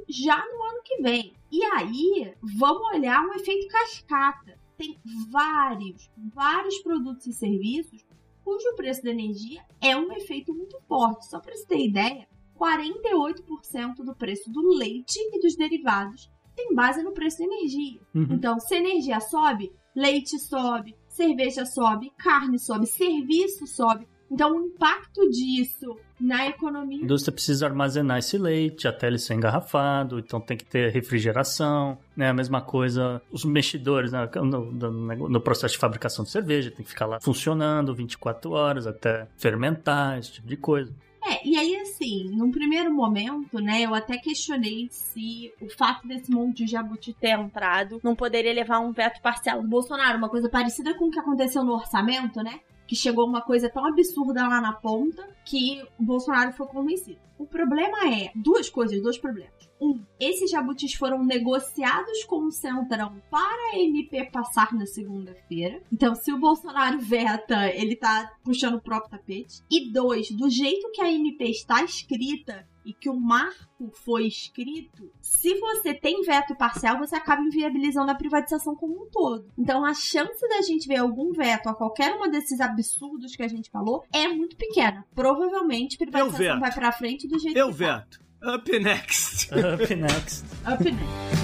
já 0.07 0.37
no 0.37 0.63
ano 0.63 0.81
que 0.83 1.01
vem. 1.01 1.33
E 1.51 1.63
aí, 1.63 2.33
vamos 2.41 2.87
olhar 2.93 3.25
um 3.25 3.33
efeito 3.33 3.67
cascata. 3.67 4.57
Tem 4.77 4.99
vários, 5.29 6.09
vários 6.33 6.79
produtos 6.79 7.27
e 7.27 7.33
serviços 7.33 8.05
cujo 8.43 8.75
preço 8.75 9.01
da 9.01 9.09
energia 9.09 9.63
é 9.81 9.95
um 9.95 10.11
efeito 10.11 10.53
muito 10.53 10.79
forte. 10.87 11.27
Só 11.27 11.39
para 11.39 11.55
você 11.55 11.65
ter 11.65 11.85
ideia, 11.85 12.27
48% 12.59 13.95
do 14.03 14.15
preço 14.15 14.51
do 14.51 14.61
leite 14.75 15.17
e 15.17 15.39
dos 15.39 15.55
derivados 15.55 16.29
tem 16.55 16.73
base 16.75 17.01
no 17.01 17.13
preço 17.13 17.39
da 17.39 17.45
energia. 17.45 17.99
Uhum. 18.13 18.27
Então, 18.31 18.59
se 18.59 18.75
a 18.75 18.77
energia 18.77 19.19
sobe, 19.19 19.71
leite 19.95 20.37
sobe, 20.39 20.95
cerveja 21.07 21.65
sobe, 21.65 22.11
carne 22.17 22.59
sobe, 22.59 22.85
serviço 22.85 23.65
sobe. 23.65 24.07
Então, 24.33 24.57
o 24.57 24.65
impacto 24.65 25.29
disso 25.29 25.95
na 26.19 26.47
economia. 26.47 27.01
A 27.01 27.03
indústria 27.03 27.31
precisa 27.31 27.67
armazenar 27.67 28.17
esse 28.17 28.35
leite 28.35 28.87
até 28.87 29.05
ele 29.05 29.19
ser 29.19 29.35
engarrafado, 29.35 30.17
então 30.17 30.41
tem 30.41 30.57
que 30.57 30.65
ter 30.65 30.91
refrigeração, 30.91 31.99
né? 32.15 32.29
A 32.29 32.33
mesma 32.33 32.59
coisa, 32.59 33.21
os 33.31 33.45
mexidores 33.45 34.11
né? 34.11 34.27
no, 34.35 34.71
no, 34.71 35.29
no, 35.29 35.41
processo 35.41 35.73
de 35.73 35.79
fabricação 35.79 36.25
de 36.25 36.31
cerveja, 36.31 36.71
tem 36.71 36.83
que 36.83 36.89
ficar 36.89 37.05
lá 37.05 37.19
funcionando 37.21 37.93
24 37.93 38.51
horas 38.51 38.87
até 38.87 39.27
fermentar, 39.37 40.17
esse 40.17 40.31
tipo 40.31 40.47
de 40.47 40.57
coisa. 40.57 40.91
É, 41.25 41.47
e 41.47 41.55
aí 41.55 41.75
assim, 41.77 42.29
num 42.35 42.51
primeiro 42.51 42.91
momento, 42.91 43.59
né, 43.59 43.81
eu 43.81 43.93
até 43.93 44.17
questionei 44.17 44.87
se 44.89 45.53
o 45.61 45.69
fato 45.69 46.07
desse 46.07 46.31
monte 46.31 46.65
de 46.65 46.71
jabuti 46.71 47.13
ter 47.13 47.39
entrado 47.39 47.99
não 48.03 48.15
poderia 48.15 48.51
levar 48.51 48.79
um 48.79 48.91
veto 48.91 49.21
parcial 49.21 49.61
do 49.61 49.67
Bolsonaro, 49.67 50.17
uma 50.17 50.27
coisa 50.27 50.49
parecida 50.49 50.93
com 50.95 51.05
o 51.05 51.11
que 51.11 51.19
aconteceu 51.19 51.63
no 51.63 51.73
orçamento, 51.73 52.41
né? 52.41 52.59
Que 52.87 52.95
chegou 52.95 53.25
uma 53.25 53.41
coisa 53.41 53.69
tão 53.69 53.85
absurda 53.85 54.47
lá 54.47 54.61
na 54.61 54.73
ponta 54.73 55.27
que 55.45 55.83
o 55.99 56.03
Bolsonaro 56.03 56.53
foi 56.53 56.67
convencido. 56.67 57.19
O 57.37 57.45
problema 57.45 58.13
é 58.13 58.31
duas 58.35 58.69
coisas, 58.69 59.01
dois 59.01 59.17
problemas. 59.17 59.51
Um, 59.81 59.99
esses 60.17 60.49
jabutis 60.49 60.93
foram 60.93 61.25
negociados 61.25 62.23
com 62.23 62.45
o 62.45 62.51
Centrão 62.51 63.21
para 63.29 63.73
a 63.73 63.79
MP 63.79 64.29
passar 64.31 64.73
na 64.73 64.85
segunda-feira. 64.85 65.81
Então, 65.91 66.15
se 66.15 66.31
o 66.31 66.39
Bolsonaro 66.39 66.99
veta, 66.99 67.69
ele 67.69 67.97
tá 67.97 68.31
puxando 68.43 68.75
o 68.75 68.81
próprio 68.81 69.11
tapete. 69.11 69.61
E 69.69 69.91
dois, 69.91 70.31
do 70.31 70.49
jeito 70.49 70.89
que 70.91 71.01
a 71.01 71.11
MP 71.11 71.49
está 71.49 71.83
escrita, 71.83 72.65
e 72.85 72.93
que 72.93 73.09
o 73.09 73.19
marco 73.19 73.91
foi 74.03 74.27
escrito, 74.27 75.11
se 75.21 75.57
você 75.59 75.93
tem 75.93 76.21
veto 76.21 76.55
parcial, 76.55 76.97
você 76.97 77.15
acaba 77.15 77.41
inviabilizando 77.41 78.11
a 78.11 78.15
privatização 78.15 78.75
como 78.75 79.03
um 79.03 79.09
todo. 79.09 79.45
Então 79.57 79.85
a 79.85 79.93
chance 79.93 80.47
da 80.47 80.61
gente 80.61 80.87
ver 80.87 80.97
algum 80.97 81.31
veto 81.31 81.69
a 81.69 81.75
qualquer 81.75 82.13
uma 82.13 82.29
desses 82.29 82.59
absurdos 82.59 83.35
que 83.35 83.43
a 83.43 83.47
gente 83.47 83.69
falou 83.69 84.03
é 84.13 84.27
muito 84.27 84.55
pequena. 84.55 85.05
Provavelmente 85.15 85.95
a 85.95 86.05
privatização 86.05 86.59
vai 86.59 86.73
para 86.73 86.91
frente 86.91 87.27
do 87.27 87.39
jeito 87.39 87.57
Eu 87.57 87.71
que 87.71 87.77
tá. 87.77 87.97
veto. 87.97 88.19
Tá. 88.39 88.55
Up 88.55 88.79
next. 88.79 89.49
Up 89.53 89.95
next. 89.95 90.43
Up 90.65 90.83
next. 90.83 91.42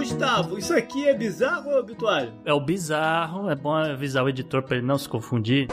Gustavo, 0.00 0.58
isso 0.58 0.72
aqui 0.72 1.06
é 1.06 1.14
bizarro 1.14 1.72
ou 1.72 1.78
habitual? 1.78 2.26
É 2.42 2.54
o 2.54 2.60
bizarro, 2.60 3.50
é 3.50 3.54
bom 3.54 3.74
avisar 3.74 4.24
o 4.24 4.30
editor 4.30 4.62
para 4.62 4.78
ele 4.78 4.86
não 4.86 4.96
se 4.96 5.06
confundir. 5.06 5.68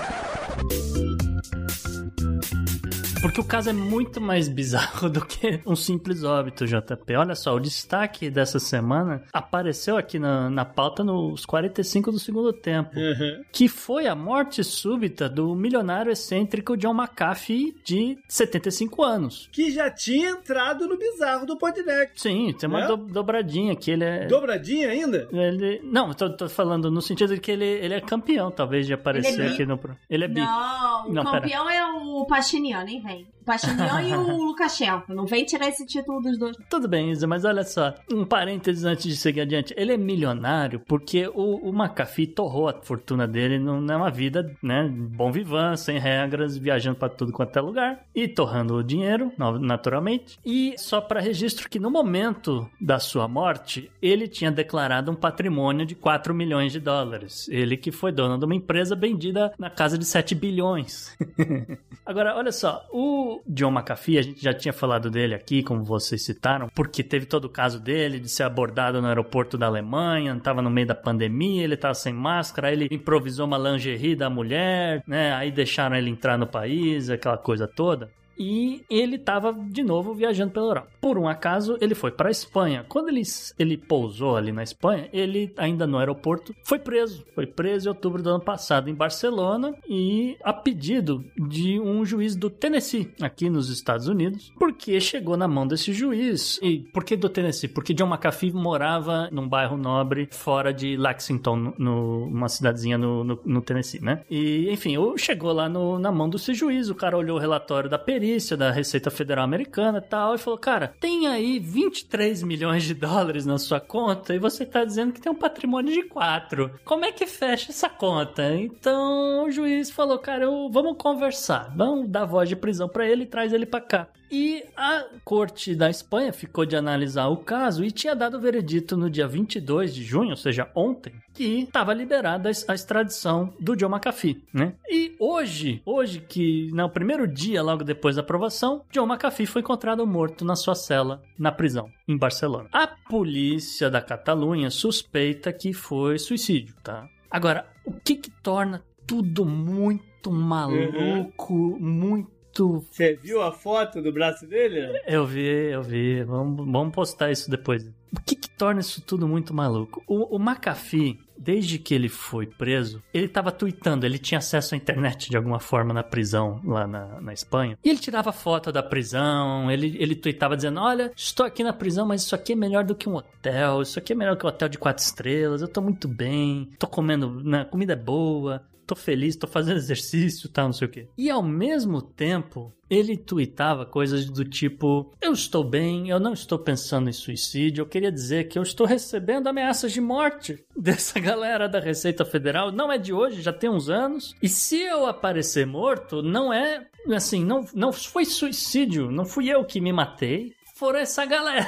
Porque 3.21 3.41
o 3.41 3.43
caso 3.43 3.69
é 3.69 3.73
muito 3.73 4.21
mais 4.21 4.47
bizarro 4.47 5.09
do 5.09 5.25
que 5.25 5.59
um 5.65 5.75
simples 5.75 6.23
óbito, 6.23 6.65
JP. 6.65 7.15
Olha 7.15 7.35
só, 7.35 7.55
o 7.55 7.59
destaque 7.59 8.29
dessa 8.29 8.59
semana 8.59 9.23
apareceu 9.33 9.97
aqui 9.97 10.19
na, 10.19 10.49
na 10.49 10.65
pauta 10.65 11.03
nos 11.03 11.45
45 11.45 12.11
do 12.11 12.19
segundo 12.19 12.53
tempo. 12.53 12.97
Uhum. 12.97 13.43
Que 13.51 13.67
foi 13.67 14.07
a 14.07 14.15
morte 14.15 14.63
súbita 14.63 15.27
do 15.27 15.55
milionário 15.55 16.11
excêntrico 16.11 16.77
John 16.77 16.93
McAfee, 16.93 17.75
de 17.83 18.17
75 18.27 19.03
anos. 19.03 19.49
Que 19.51 19.71
já 19.71 19.89
tinha 19.89 20.29
entrado 20.29 20.87
no 20.87 20.97
bizarro 20.97 21.45
do 21.45 21.57
Podneck. 21.57 22.11
Sim, 22.15 22.53
tem 22.57 22.69
uma 22.69 22.83
é? 22.83 22.87
do, 22.87 22.97
dobradinha 22.97 23.75
que 23.75 23.91
ele 23.91 24.03
é. 24.03 24.25
Dobradinha 24.27 24.89
ainda? 24.89 25.27
Ele... 25.31 25.81
Não, 25.83 26.13
tô, 26.13 26.29
tô 26.29 26.47
falando 26.47 26.91
no 26.91 27.01
sentido 27.01 27.33
de 27.33 27.41
que 27.41 27.51
ele, 27.51 27.65
ele 27.65 27.93
é 27.93 28.01
campeão, 28.01 28.51
talvez, 28.51 28.85
de 28.85 28.93
aparecer 28.93 29.39
é 29.39 29.47
aqui 29.47 29.65
no. 29.65 29.79
Ele 30.09 30.25
é 30.25 30.27
bi. 30.27 30.41
Não, 30.41 31.09
Não 31.09 31.21
o 31.23 31.25
campeão 31.25 31.65
pera. 31.65 31.77
é 31.77 31.85
o 31.85 32.25
Pachiniano, 32.25 32.89
hein, 32.89 33.01
velho? 33.07 33.36
Pachinian 33.47 34.01
e 34.01 34.13
o 34.13 34.35
Lukashenko. 34.45 35.13
Não 35.13 35.25
vem 35.25 35.45
tirar 35.45 35.69
esse 35.69 35.85
título 35.85 36.21
dos 36.21 36.37
dois. 36.37 36.57
Tudo 36.69 36.87
bem, 36.87 37.11
Isa, 37.11 37.25
mas 37.25 37.45
olha 37.45 37.63
só. 37.63 37.93
Um 38.11 38.25
parênteses 38.25 38.83
antes 38.83 39.05
de 39.05 39.15
seguir 39.15 39.41
adiante. 39.41 39.73
Ele 39.77 39.93
é 39.93 39.97
milionário 39.97 40.81
porque 40.81 41.27
o, 41.33 41.69
o 41.69 41.73
McAfee 41.73 42.27
torrou 42.27 42.67
a 42.67 42.81
fortuna 42.81 43.25
dele 43.25 43.57
numa 43.57 44.11
vida, 44.11 44.53
né, 44.61 44.87
bom 44.91 45.31
vivan, 45.31 45.77
sem 45.77 45.97
regras, 45.97 46.57
viajando 46.57 46.97
para 46.97 47.09
tudo 47.09 47.31
quanto 47.31 47.57
é 47.57 47.61
lugar 47.61 48.05
e 48.13 48.27
torrando 48.27 48.75
o 48.75 48.83
dinheiro, 48.83 49.31
naturalmente. 49.61 50.37
E 50.45 50.75
só 50.77 50.99
para 50.99 51.21
registro 51.21 51.69
que 51.69 51.79
no 51.79 51.89
momento 51.89 52.69
da 52.81 52.99
sua 52.99 53.27
morte, 53.27 53.89
ele 54.01 54.27
tinha 54.27 54.51
declarado 54.51 55.09
um 55.09 55.15
patrimônio 55.15 55.85
de 55.85 55.95
4 55.95 56.33
milhões 56.33 56.73
de 56.73 56.79
dólares. 56.79 57.47
Ele 57.49 57.77
que 57.77 57.91
foi 57.91 58.11
dono 58.11 58.37
de 58.37 58.43
uma 58.43 58.55
empresa 58.55 58.95
vendida 58.95 59.53
na 59.57 59.69
casa 59.69 59.97
de 59.97 60.05
7 60.05 60.35
bilhões. 60.35 61.15
Agora, 62.05 62.35
olha 62.35 62.51
só, 62.51 62.85
o 62.91 63.36
John 63.45 63.71
McAfee, 63.71 64.17
a 64.17 64.21
gente 64.21 64.41
já 64.41 64.53
tinha 64.53 64.73
falado 64.73 65.09
dele 65.09 65.35
aqui, 65.35 65.63
como 65.63 65.83
vocês 65.83 66.23
citaram, 66.23 66.69
porque 66.73 67.03
teve 67.03 67.25
todo 67.25 67.45
o 67.45 67.49
caso 67.49 67.79
dele 67.79 68.19
de 68.19 68.29
ser 68.29 68.43
abordado 68.43 69.01
no 69.01 69.07
aeroporto 69.07 69.57
da 69.57 69.67
Alemanha, 69.67 70.35
estava 70.35 70.61
no 70.61 70.69
meio 70.69 70.87
da 70.87 70.95
pandemia, 70.95 71.63
ele 71.63 71.75
estava 71.75 71.93
sem 71.93 72.13
máscara, 72.13 72.71
ele 72.71 72.87
improvisou 72.91 73.45
uma 73.45 73.57
lingerie 73.57 74.15
da 74.15 74.29
mulher, 74.29 75.03
né? 75.07 75.33
Aí 75.33 75.51
deixaram 75.51 75.95
ele 75.95 76.09
entrar 76.09 76.37
no 76.37 76.47
país, 76.47 77.09
aquela 77.09 77.37
coisa 77.37 77.67
toda 77.67 78.09
e 78.37 78.83
ele 78.89 79.15
estava 79.15 79.53
de 79.53 79.83
novo 79.83 80.13
viajando 80.13 80.51
pela 80.51 80.67
Europa. 80.67 80.87
Por 81.01 81.17
um 81.17 81.27
acaso, 81.27 81.77
ele 81.81 81.95
foi 81.95 82.11
para 82.11 82.29
a 82.29 82.31
Espanha. 82.31 82.85
Quando 82.87 83.09
ele, 83.09 83.21
ele 83.57 83.77
pousou 83.77 84.35
ali 84.35 84.51
na 84.51 84.63
Espanha, 84.63 85.09
ele 85.11 85.53
ainda 85.57 85.87
no 85.87 85.97
aeroporto 85.97 86.55
foi 86.63 86.79
preso. 86.79 87.25
Foi 87.33 87.45
preso 87.45 87.87
em 87.87 87.89
outubro 87.89 88.21
do 88.21 88.29
ano 88.29 88.39
passado 88.39 88.89
em 88.89 88.93
Barcelona 88.93 89.73
e 89.89 90.37
a 90.43 90.53
pedido 90.53 91.23
de 91.37 91.79
um 91.79 92.05
juiz 92.05 92.35
do 92.35 92.49
Tennessee, 92.49 93.11
aqui 93.21 93.49
nos 93.49 93.69
Estados 93.69 94.07
Unidos, 94.07 94.53
porque 94.57 94.99
chegou 94.99 95.37
na 95.37 95.47
mão 95.47 95.67
desse 95.67 95.93
juiz. 95.93 96.59
E 96.61 96.79
por 96.79 97.03
que 97.03 97.15
do 97.15 97.29
Tennessee? 97.29 97.67
Porque 97.67 97.93
John 97.93 98.07
McAfee 98.07 98.51
morava 98.51 99.29
num 99.31 99.47
bairro 99.47 99.77
nobre 99.77 100.27
fora 100.31 100.73
de 100.73 100.95
Lexington, 100.97 101.73
numa 101.77 102.49
cidadezinha 102.49 102.97
no, 102.97 103.23
no, 103.23 103.39
no, 103.43 103.61
Tennessee, 103.61 104.01
né? 104.01 104.23
E 104.29 104.69
enfim, 104.71 104.95
chegou 105.17 105.51
lá 105.53 105.67
no, 105.69 105.97
na 105.99 106.11
mão 106.11 106.29
desse 106.29 106.53
juiz, 106.53 106.89
o 106.89 106.95
cara 106.95 107.17
olhou 107.17 107.37
o 107.37 107.39
relatório 107.39 107.89
da 107.89 107.97
perícia 107.97 108.26
da 108.57 108.71
Receita 108.71 109.09
Federal 109.09 109.45
Americana 109.45 109.99
e 109.99 110.01
tal, 110.01 110.35
e 110.35 110.37
falou: 110.37 110.59
Cara, 110.59 110.93
tem 110.99 111.27
aí 111.27 111.59
23 111.59 112.43
milhões 112.43 112.83
de 112.83 112.93
dólares 112.93 113.45
na 113.45 113.57
sua 113.57 113.79
conta 113.79 114.35
e 114.35 114.39
você 114.39 114.65
tá 114.65 114.83
dizendo 114.83 115.13
que 115.13 115.21
tem 115.21 115.31
um 115.31 115.35
patrimônio 115.35 115.93
de 115.93 116.03
4. 116.03 116.79
Como 116.83 117.05
é 117.05 117.11
que 117.11 117.25
fecha 117.25 117.71
essa 117.71 117.89
conta? 117.89 118.53
Então 118.53 119.45
o 119.45 119.51
juiz 119.51 119.89
falou: 119.89 120.19
Cara, 120.19 120.43
eu, 120.43 120.69
vamos 120.69 120.97
conversar, 120.97 121.73
vamos 121.75 122.09
dar 122.09 122.25
voz 122.25 122.49
de 122.49 122.55
prisão 122.55 122.89
para 122.89 123.07
ele 123.07 123.23
e 123.23 123.27
traz 123.27 123.53
ele 123.53 123.65
para 123.65 123.81
cá. 123.81 124.07
E 124.29 124.65
a 124.75 125.05
corte 125.23 125.75
da 125.75 125.89
Espanha 125.89 126.33
ficou 126.33 126.65
de 126.65 126.75
analisar 126.75 127.27
o 127.27 127.37
caso 127.37 127.83
e 127.83 127.91
tinha 127.91 128.15
dado 128.15 128.37
o 128.37 128.41
veredito 128.41 128.97
no 128.97 129.09
dia 129.09 129.27
22 129.27 129.93
de 129.93 130.03
junho, 130.03 130.31
ou 130.31 130.35
seja, 130.35 130.69
ontem, 130.75 131.13
que 131.33 131.61
estava 131.61 131.93
liberada 131.93 132.49
a 132.49 132.73
extradição 132.73 133.53
do 133.59 133.75
John 133.75 133.89
McAfee, 133.89 134.43
né? 134.53 134.73
E 134.89 135.15
hoje, 135.19 135.81
hoje 135.85 136.19
que 136.19 136.69
no 136.73 136.89
primeiro 136.89 137.27
dia 137.27 137.63
logo 137.63 137.83
depois 137.83 138.15
da 138.15 138.21
aprovação, 138.21 138.83
John 138.91 139.05
McAfee 139.05 139.45
foi 139.45 139.61
encontrado 139.61 140.05
morto 140.05 140.43
na 140.43 140.55
sua 140.55 140.75
cela 140.75 141.21
na 141.37 141.51
prisão 141.51 141.89
em 142.07 142.17
Barcelona. 142.17 142.69
A 142.71 142.87
polícia 142.87 143.89
da 143.89 144.01
Catalunha 144.01 144.69
suspeita 144.69 145.53
que 145.53 145.73
foi 145.73 146.19
suicídio, 146.19 146.75
tá? 146.83 147.07
Agora, 147.29 147.65
o 147.85 147.91
que 147.91 148.15
que 148.15 148.31
torna 148.31 148.83
tudo 149.05 149.45
muito 149.45 150.31
maluco, 150.31 151.53
uhum. 151.53 151.79
muito 151.79 152.36
você 152.65 153.15
viu 153.15 153.41
a 153.41 153.51
foto 153.51 154.01
do 154.01 154.11
braço 154.11 154.47
dele? 154.47 154.99
Eu 155.05 155.25
vi, 155.25 155.45
eu 155.45 155.81
vi. 155.81 156.23
Vamos, 156.23 156.65
vamos 156.71 156.93
postar 156.93 157.31
isso 157.31 157.49
depois. 157.49 157.85
O 158.15 158.21
que, 158.25 158.35
que 158.35 158.49
torna 158.49 158.79
isso 158.79 159.01
tudo 159.01 159.27
muito 159.27 159.53
maluco? 159.53 160.01
O, 160.07 160.35
o 160.35 160.39
McAfee, 160.39 161.19
desde 161.37 161.77
que 161.77 161.93
ele 161.93 162.07
foi 162.07 162.47
preso, 162.47 163.03
ele 163.13 163.25
estava 163.25 163.51
tweetando, 163.51 164.05
ele 164.05 164.17
tinha 164.17 164.37
acesso 164.37 164.73
à 164.73 164.77
internet 164.77 165.29
de 165.29 165.35
alguma 165.35 165.59
forma 165.59 165.93
na 165.93 166.03
prisão 166.03 166.61
lá 166.63 166.87
na, 166.87 167.19
na 167.21 167.33
Espanha. 167.33 167.77
E 167.83 167.89
ele 167.89 167.99
tirava 167.99 168.31
foto 168.31 168.71
da 168.71 168.81
prisão, 168.81 169.69
ele, 169.69 169.97
ele 169.99 170.15
tweetava 170.15 170.55
dizendo: 170.55 170.79
Olha, 170.79 171.11
estou 171.15 171.45
aqui 171.45 171.63
na 171.63 171.73
prisão, 171.73 172.07
mas 172.07 172.23
isso 172.23 172.33
aqui 172.33 172.53
é 172.53 172.55
melhor 172.55 172.83
do 172.83 172.95
que 172.95 173.09
um 173.09 173.15
hotel, 173.15 173.81
isso 173.81 173.99
aqui 173.99 174.13
é 174.13 174.15
melhor 174.15 174.37
que 174.37 174.45
um 174.45 174.49
hotel 174.49 174.69
de 174.69 174.77
quatro 174.77 175.03
estrelas, 175.03 175.61
eu 175.61 175.67
tô 175.67 175.81
muito 175.81 176.07
bem, 176.07 176.69
tô 176.79 176.87
comendo, 176.87 177.43
né, 177.43 177.65
comida 177.65 177.93
é 177.93 177.97
boa. 177.97 178.63
Tô 178.87 178.95
feliz, 178.95 179.35
tô 179.35 179.45
fazendo 179.45 179.77
exercício, 179.77 180.49
tal, 180.49 180.67
não 180.67 180.73
sei 180.73 180.87
o 180.87 180.91
quê. 180.91 181.09
E 181.17 181.29
ao 181.29 181.43
mesmo 181.43 182.01
tempo, 182.01 182.73
ele 182.89 183.17
tweetava 183.17 183.85
coisas 183.85 184.25
do 184.25 184.45
tipo: 184.45 185.13
Eu 185.21 185.33
estou 185.33 185.63
bem, 185.63 186.09
eu 186.09 186.19
não 186.19 186.31
estou 186.31 186.57
pensando 186.57 187.09
em 187.09 187.13
suicídio, 187.13 187.81
eu 187.81 187.85
queria 187.85 188.11
dizer 188.11 188.47
que 188.47 188.57
eu 188.57 188.63
estou 188.63 188.87
recebendo 188.87 189.47
ameaças 189.47 189.91
de 189.91 189.99
morte 189.99 190.65
dessa 190.75 191.19
galera 191.19 191.67
da 191.67 191.79
Receita 191.79 192.23
Federal. 192.23 192.71
Não 192.71 192.91
é 192.91 192.97
de 192.97 193.11
hoje, 193.11 193.41
já 193.41 193.51
tem 193.51 193.69
uns 193.69 193.89
anos. 193.89 194.33
E 194.41 194.47
se 194.47 194.81
eu 194.81 195.05
aparecer 195.05 195.67
morto, 195.67 196.23
não 196.23 196.53
é 196.53 196.87
assim, 197.13 197.43
não, 197.43 197.65
não 197.73 197.91
foi 197.91 198.25
suicídio, 198.25 199.11
não 199.11 199.25
fui 199.25 199.49
eu 199.49 199.65
que 199.65 199.81
me 199.81 199.91
matei, 199.91 200.53
foram 200.75 200.99
essa 200.99 201.25
galera. 201.25 201.67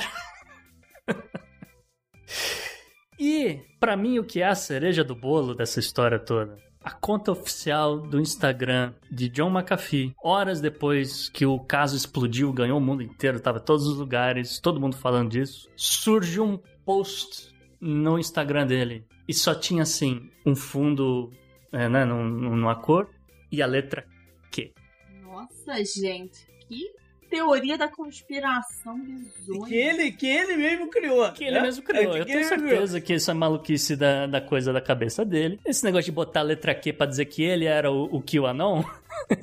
e, 3.19 3.59
para 3.79 3.97
mim, 3.97 4.19
o 4.19 4.23
que 4.23 4.41
é 4.41 4.47
a 4.47 4.55
cereja 4.55 5.03
do 5.03 5.15
bolo 5.15 5.53
dessa 5.53 5.79
história 5.79 6.19
toda? 6.19 6.68
A 6.81 6.91
conta 6.91 7.31
oficial 7.31 7.99
do 7.99 8.21
Instagram 8.21 8.93
de 9.11 9.27
John 9.27 9.49
McAfee, 9.49 10.13
horas 10.23 10.61
depois 10.61 11.27
que 11.27 11.45
o 11.45 11.59
caso 11.59 11.95
explodiu, 11.95 12.53
ganhou 12.53 12.77
o 12.77 12.81
mundo 12.81 13.03
inteiro, 13.03 13.39
tava 13.39 13.59
em 13.59 13.63
todos 13.63 13.85
os 13.85 13.97
lugares, 13.97 14.59
todo 14.59 14.79
mundo 14.79 14.95
falando 14.95 15.29
disso, 15.29 15.69
surge 15.75 16.39
um 16.39 16.57
post 16.85 17.53
no 17.81 18.17
Instagram 18.17 18.65
dele 18.65 19.05
e 19.27 19.33
só 19.33 19.53
tinha 19.53 19.83
assim 19.83 20.29
um 20.45 20.55
fundo, 20.55 21.31
é, 21.71 21.89
né, 21.89 22.05
numa 22.05 22.75
cor 22.75 23.09
e 23.51 23.61
a 23.61 23.65
letra 23.65 24.07
Q. 24.49 24.73
Nossa, 25.21 25.83
gente, 25.83 26.47
que 26.67 26.98
teoria 27.29 27.77
da 27.77 27.87
conspiração 27.87 28.99
bizonha. 28.99 29.67
Que 29.67 29.75
ele, 29.75 30.11
que 30.11 30.27
ele 30.27 30.55
mesmo 30.57 30.87
criou. 30.89 31.31
Que 31.31 31.45
ele 31.45 31.55
né? 31.55 31.61
mesmo 31.61 31.83
criou. 31.83 32.15
É, 32.15 32.19
Eu 32.21 32.25
tenho 32.25 32.43
certeza 32.45 32.93
criou. 32.93 33.01
que 33.01 33.13
isso 33.13 33.31
é 33.31 33.33
maluquice 33.33 33.95
da, 33.95 34.27
da 34.27 34.41
coisa 34.41 34.73
da 34.73 34.81
cabeça 34.81 35.23
dele. 35.23 35.59
Esse 35.65 35.83
negócio 35.83 36.05
de 36.05 36.11
botar 36.11 36.39
a 36.41 36.43
letra 36.43 36.73
Q 36.75 36.93
pra 36.93 37.05
dizer 37.05 37.25
que 37.25 37.43
ele 37.43 37.65
era 37.65 37.91
o, 37.91 38.05
o 38.15 38.21
QAnon. 38.21 38.83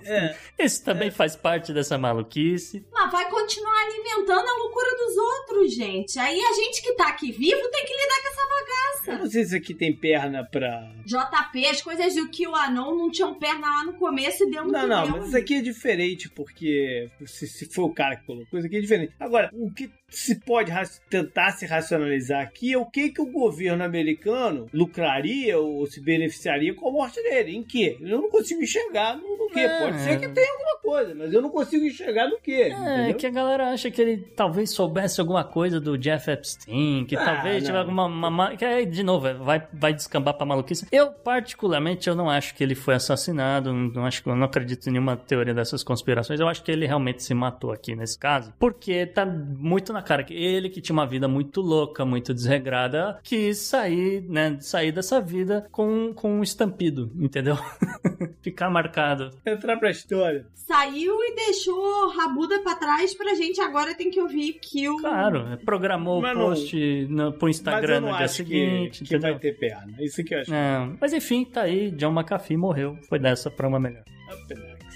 É. 0.04 0.36
Esse 0.58 0.82
também 0.84 1.08
é. 1.08 1.10
faz 1.10 1.36
parte 1.36 1.72
dessa 1.72 1.98
maluquice. 1.98 2.84
Mas 2.92 3.10
vai 3.10 3.28
continuar 3.28 3.84
alimentando 3.84 4.48
a 4.48 4.58
loucura 4.58 4.90
dos 4.96 5.16
outros, 5.16 5.74
gente. 5.74 6.18
Aí 6.18 6.40
a 6.40 6.52
gente 6.52 6.82
que 6.82 6.92
tá 6.94 7.08
aqui 7.08 7.32
vivo 7.32 7.70
tem 7.70 7.84
que 7.84 7.92
lidar 7.92 8.22
com 8.22 8.28
essa 8.28 8.46
bagaça. 8.48 9.12
Eu 9.12 9.18
não 9.18 9.30
sei 9.30 9.44
se 9.44 9.56
aqui 9.56 9.74
tem 9.74 9.94
perna 9.94 10.44
pra. 10.44 10.92
JP, 11.04 11.66
as 11.66 11.82
coisas 11.82 12.14
do 12.14 12.28
QAnon 12.30 12.94
não 12.96 13.10
tinham 13.10 13.34
perna 13.34 13.66
lá 13.66 13.84
no 13.84 13.94
começo 13.94 14.44
e 14.44 14.50
deu 14.50 14.64
no 14.64 14.72
Não, 14.72 14.86
não, 14.86 15.08
mas 15.08 15.26
isso 15.28 15.36
aqui 15.36 15.54
é 15.54 15.60
diferente, 15.60 16.28
porque 16.28 17.10
se, 17.26 17.46
se 17.46 17.66
foi 17.66 17.84
o 17.84 17.94
cara 17.94 18.16
que 18.16 18.26
colocou, 18.26 18.58
isso 18.58 18.66
aqui 18.66 18.76
é 18.76 18.80
diferente. 18.80 19.12
Agora, 19.18 19.50
o 19.52 19.72
que 19.72 19.90
se 20.08 20.36
pode 20.40 20.72
tentar 21.10 21.52
se 21.52 21.66
racionalizar 21.66 22.42
aqui 22.42 22.72
é 22.72 22.78
o 22.78 22.86
que, 22.86 23.10
que 23.10 23.20
o 23.20 23.30
governo 23.30 23.82
americano 23.82 24.68
lucraria 24.72 25.58
ou 25.58 25.86
se 25.86 26.00
beneficiaria 26.00 26.74
com 26.74 26.88
a 26.88 26.92
morte 26.92 27.22
dele. 27.22 27.56
Em 27.56 27.62
que? 27.62 27.98
Eu 28.00 28.20
não 28.22 28.30
consigo 28.30 28.62
enxergar 28.62 29.16
no, 29.16 29.36
no 29.36 29.48
que. 29.48 29.60
É. 29.60 29.78
Pode 29.78 29.98
ser 30.00 30.20
que 30.20 30.28
tenha 30.28 30.52
alguma 30.52 30.78
coisa, 30.80 31.14
mas 31.14 31.32
eu 31.32 31.42
não 31.42 31.50
consigo 31.50 31.84
enxergar 31.84 32.28
no 32.28 32.38
que. 32.38 32.52
É, 32.52 32.68
entendeu? 32.68 33.14
que 33.16 33.26
a 33.26 33.30
galera 33.30 33.70
acha 33.70 33.90
que 33.90 34.00
ele 34.00 34.18
talvez 34.18 34.70
soubesse 34.70 35.20
alguma 35.20 35.44
coisa 35.44 35.80
do 35.80 35.98
Jeff 35.98 36.30
Epstein, 36.30 37.04
que 37.04 37.16
ah, 37.16 37.24
talvez 37.24 37.64
tivesse 37.64 37.78
alguma. 37.78 38.06
Uma, 38.06 38.56
que 38.56 38.64
aí, 38.64 38.86
de 38.86 39.02
novo, 39.02 39.26
vai, 39.42 39.66
vai 39.72 39.92
descambar 39.92 40.34
pra 40.34 40.46
maluquice. 40.46 40.86
Eu, 40.92 41.10
particularmente, 41.10 42.08
eu 42.08 42.14
não 42.14 42.30
acho 42.30 42.54
que 42.54 42.62
ele 42.62 42.74
foi 42.74 42.94
assassinado, 42.94 43.72
não 43.72 44.04
acho 44.04 44.22
eu 44.26 44.36
não 44.36 44.46
acredito 44.46 44.88
em 44.88 44.92
nenhuma 44.92 45.16
teoria 45.16 45.54
dessas 45.54 45.82
conspirações. 45.82 46.40
Eu 46.40 46.48
acho 46.48 46.62
que 46.62 46.70
ele 46.70 46.86
realmente 46.86 47.22
se 47.22 47.34
matou 47.34 47.72
aqui 47.72 47.94
nesse 47.94 48.18
caso, 48.18 48.52
porque 48.58 49.06
tá 49.06 49.24
muito 49.26 49.92
na 49.96 50.02
cara 50.02 50.22
que 50.22 50.34
ele, 50.34 50.68
que 50.68 50.80
tinha 50.80 50.92
uma 50.92 51.06
vida 51.06 51.26
muito 51.26 51.60
louca, 51.60 52.04
muito 52.04 52.34
desregrada, 52.34 53.18
quis 53.22 53.58
sair, 53.58 54.22
né, 54.28 54.58
sair 54.60 54.92
dessa 54.92 55.20
vida 55.20 55.66
com, 55.72 56.12
com 56.14 56.38
um 56.38 56.42
estampido, 56.42 57.10
entendeu? 57.18 57.56
Ficar 58.42 58.68
marcado. 58.70 59.30
Entrar 59.44 59.78
pra 59.78 59.90
história. 59.90 60.46
Saiu 60.54 61.14
e 61.20 61.34
deixou 61.34 62.10
Rabuda 62.10 62.60
pra 62.60 62.74
trás 62.74 63.14
pra 63.14 63.34
gente 63.34 63.60
agora 63.60 63.94
tem 63.94 64.10
que 64.10 64.20
ouvir 64.20 64.54
que 64.54 64.88
o... 64.88 64.96
Claro, 64.98 65.58
programou 65.64 66.22
o 66.22 66.34
post 66.34 67.06
no, 67.08 67.32
pro 67.32 67.48
Instagram 67.48 68.00
no 68.00 68.16
dia 68.16 68.28
seguinte. 68.28 69.04
Que, 69.04 69.10
que 69.10 69.18
vai 69.18 69.38
ter 69.38 69.58
perna, 69.58 69.94
isso 70.00 70.22
que 70.22 70.34
eu 70.34 70.40
acho. 70.40 70.50
Não, 70.50 70.96
mas 71.00 71.12
enfim, 71.12 71.44
tá 71.44 71.62
aí, 71.62 71.90
John 71.92 72.12
McAfee 72.12 72.56
morreu, 72.56 72.98
foi 73.08 73.18
dessa 73.18 73.50
pra 73.50 73.66
uma 73.66 73.80
melhor. 73.80 74.02
Up 74.30 74.54
next. 74.54 74.86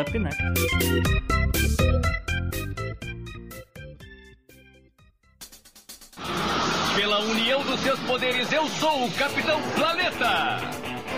Up 0.00 0.18
next. 0.18 1.93
Pela 6.96 7.18
união 7.18 7.60
dos 7.64 7.80
seus 7.80 7.98
poderes, 8.00 8.52
eu 8.52 8.66
sou 8.68 9.06
o 9.06 9.12
Capitão 9.12 9.60
Planeta! 9.74 10.58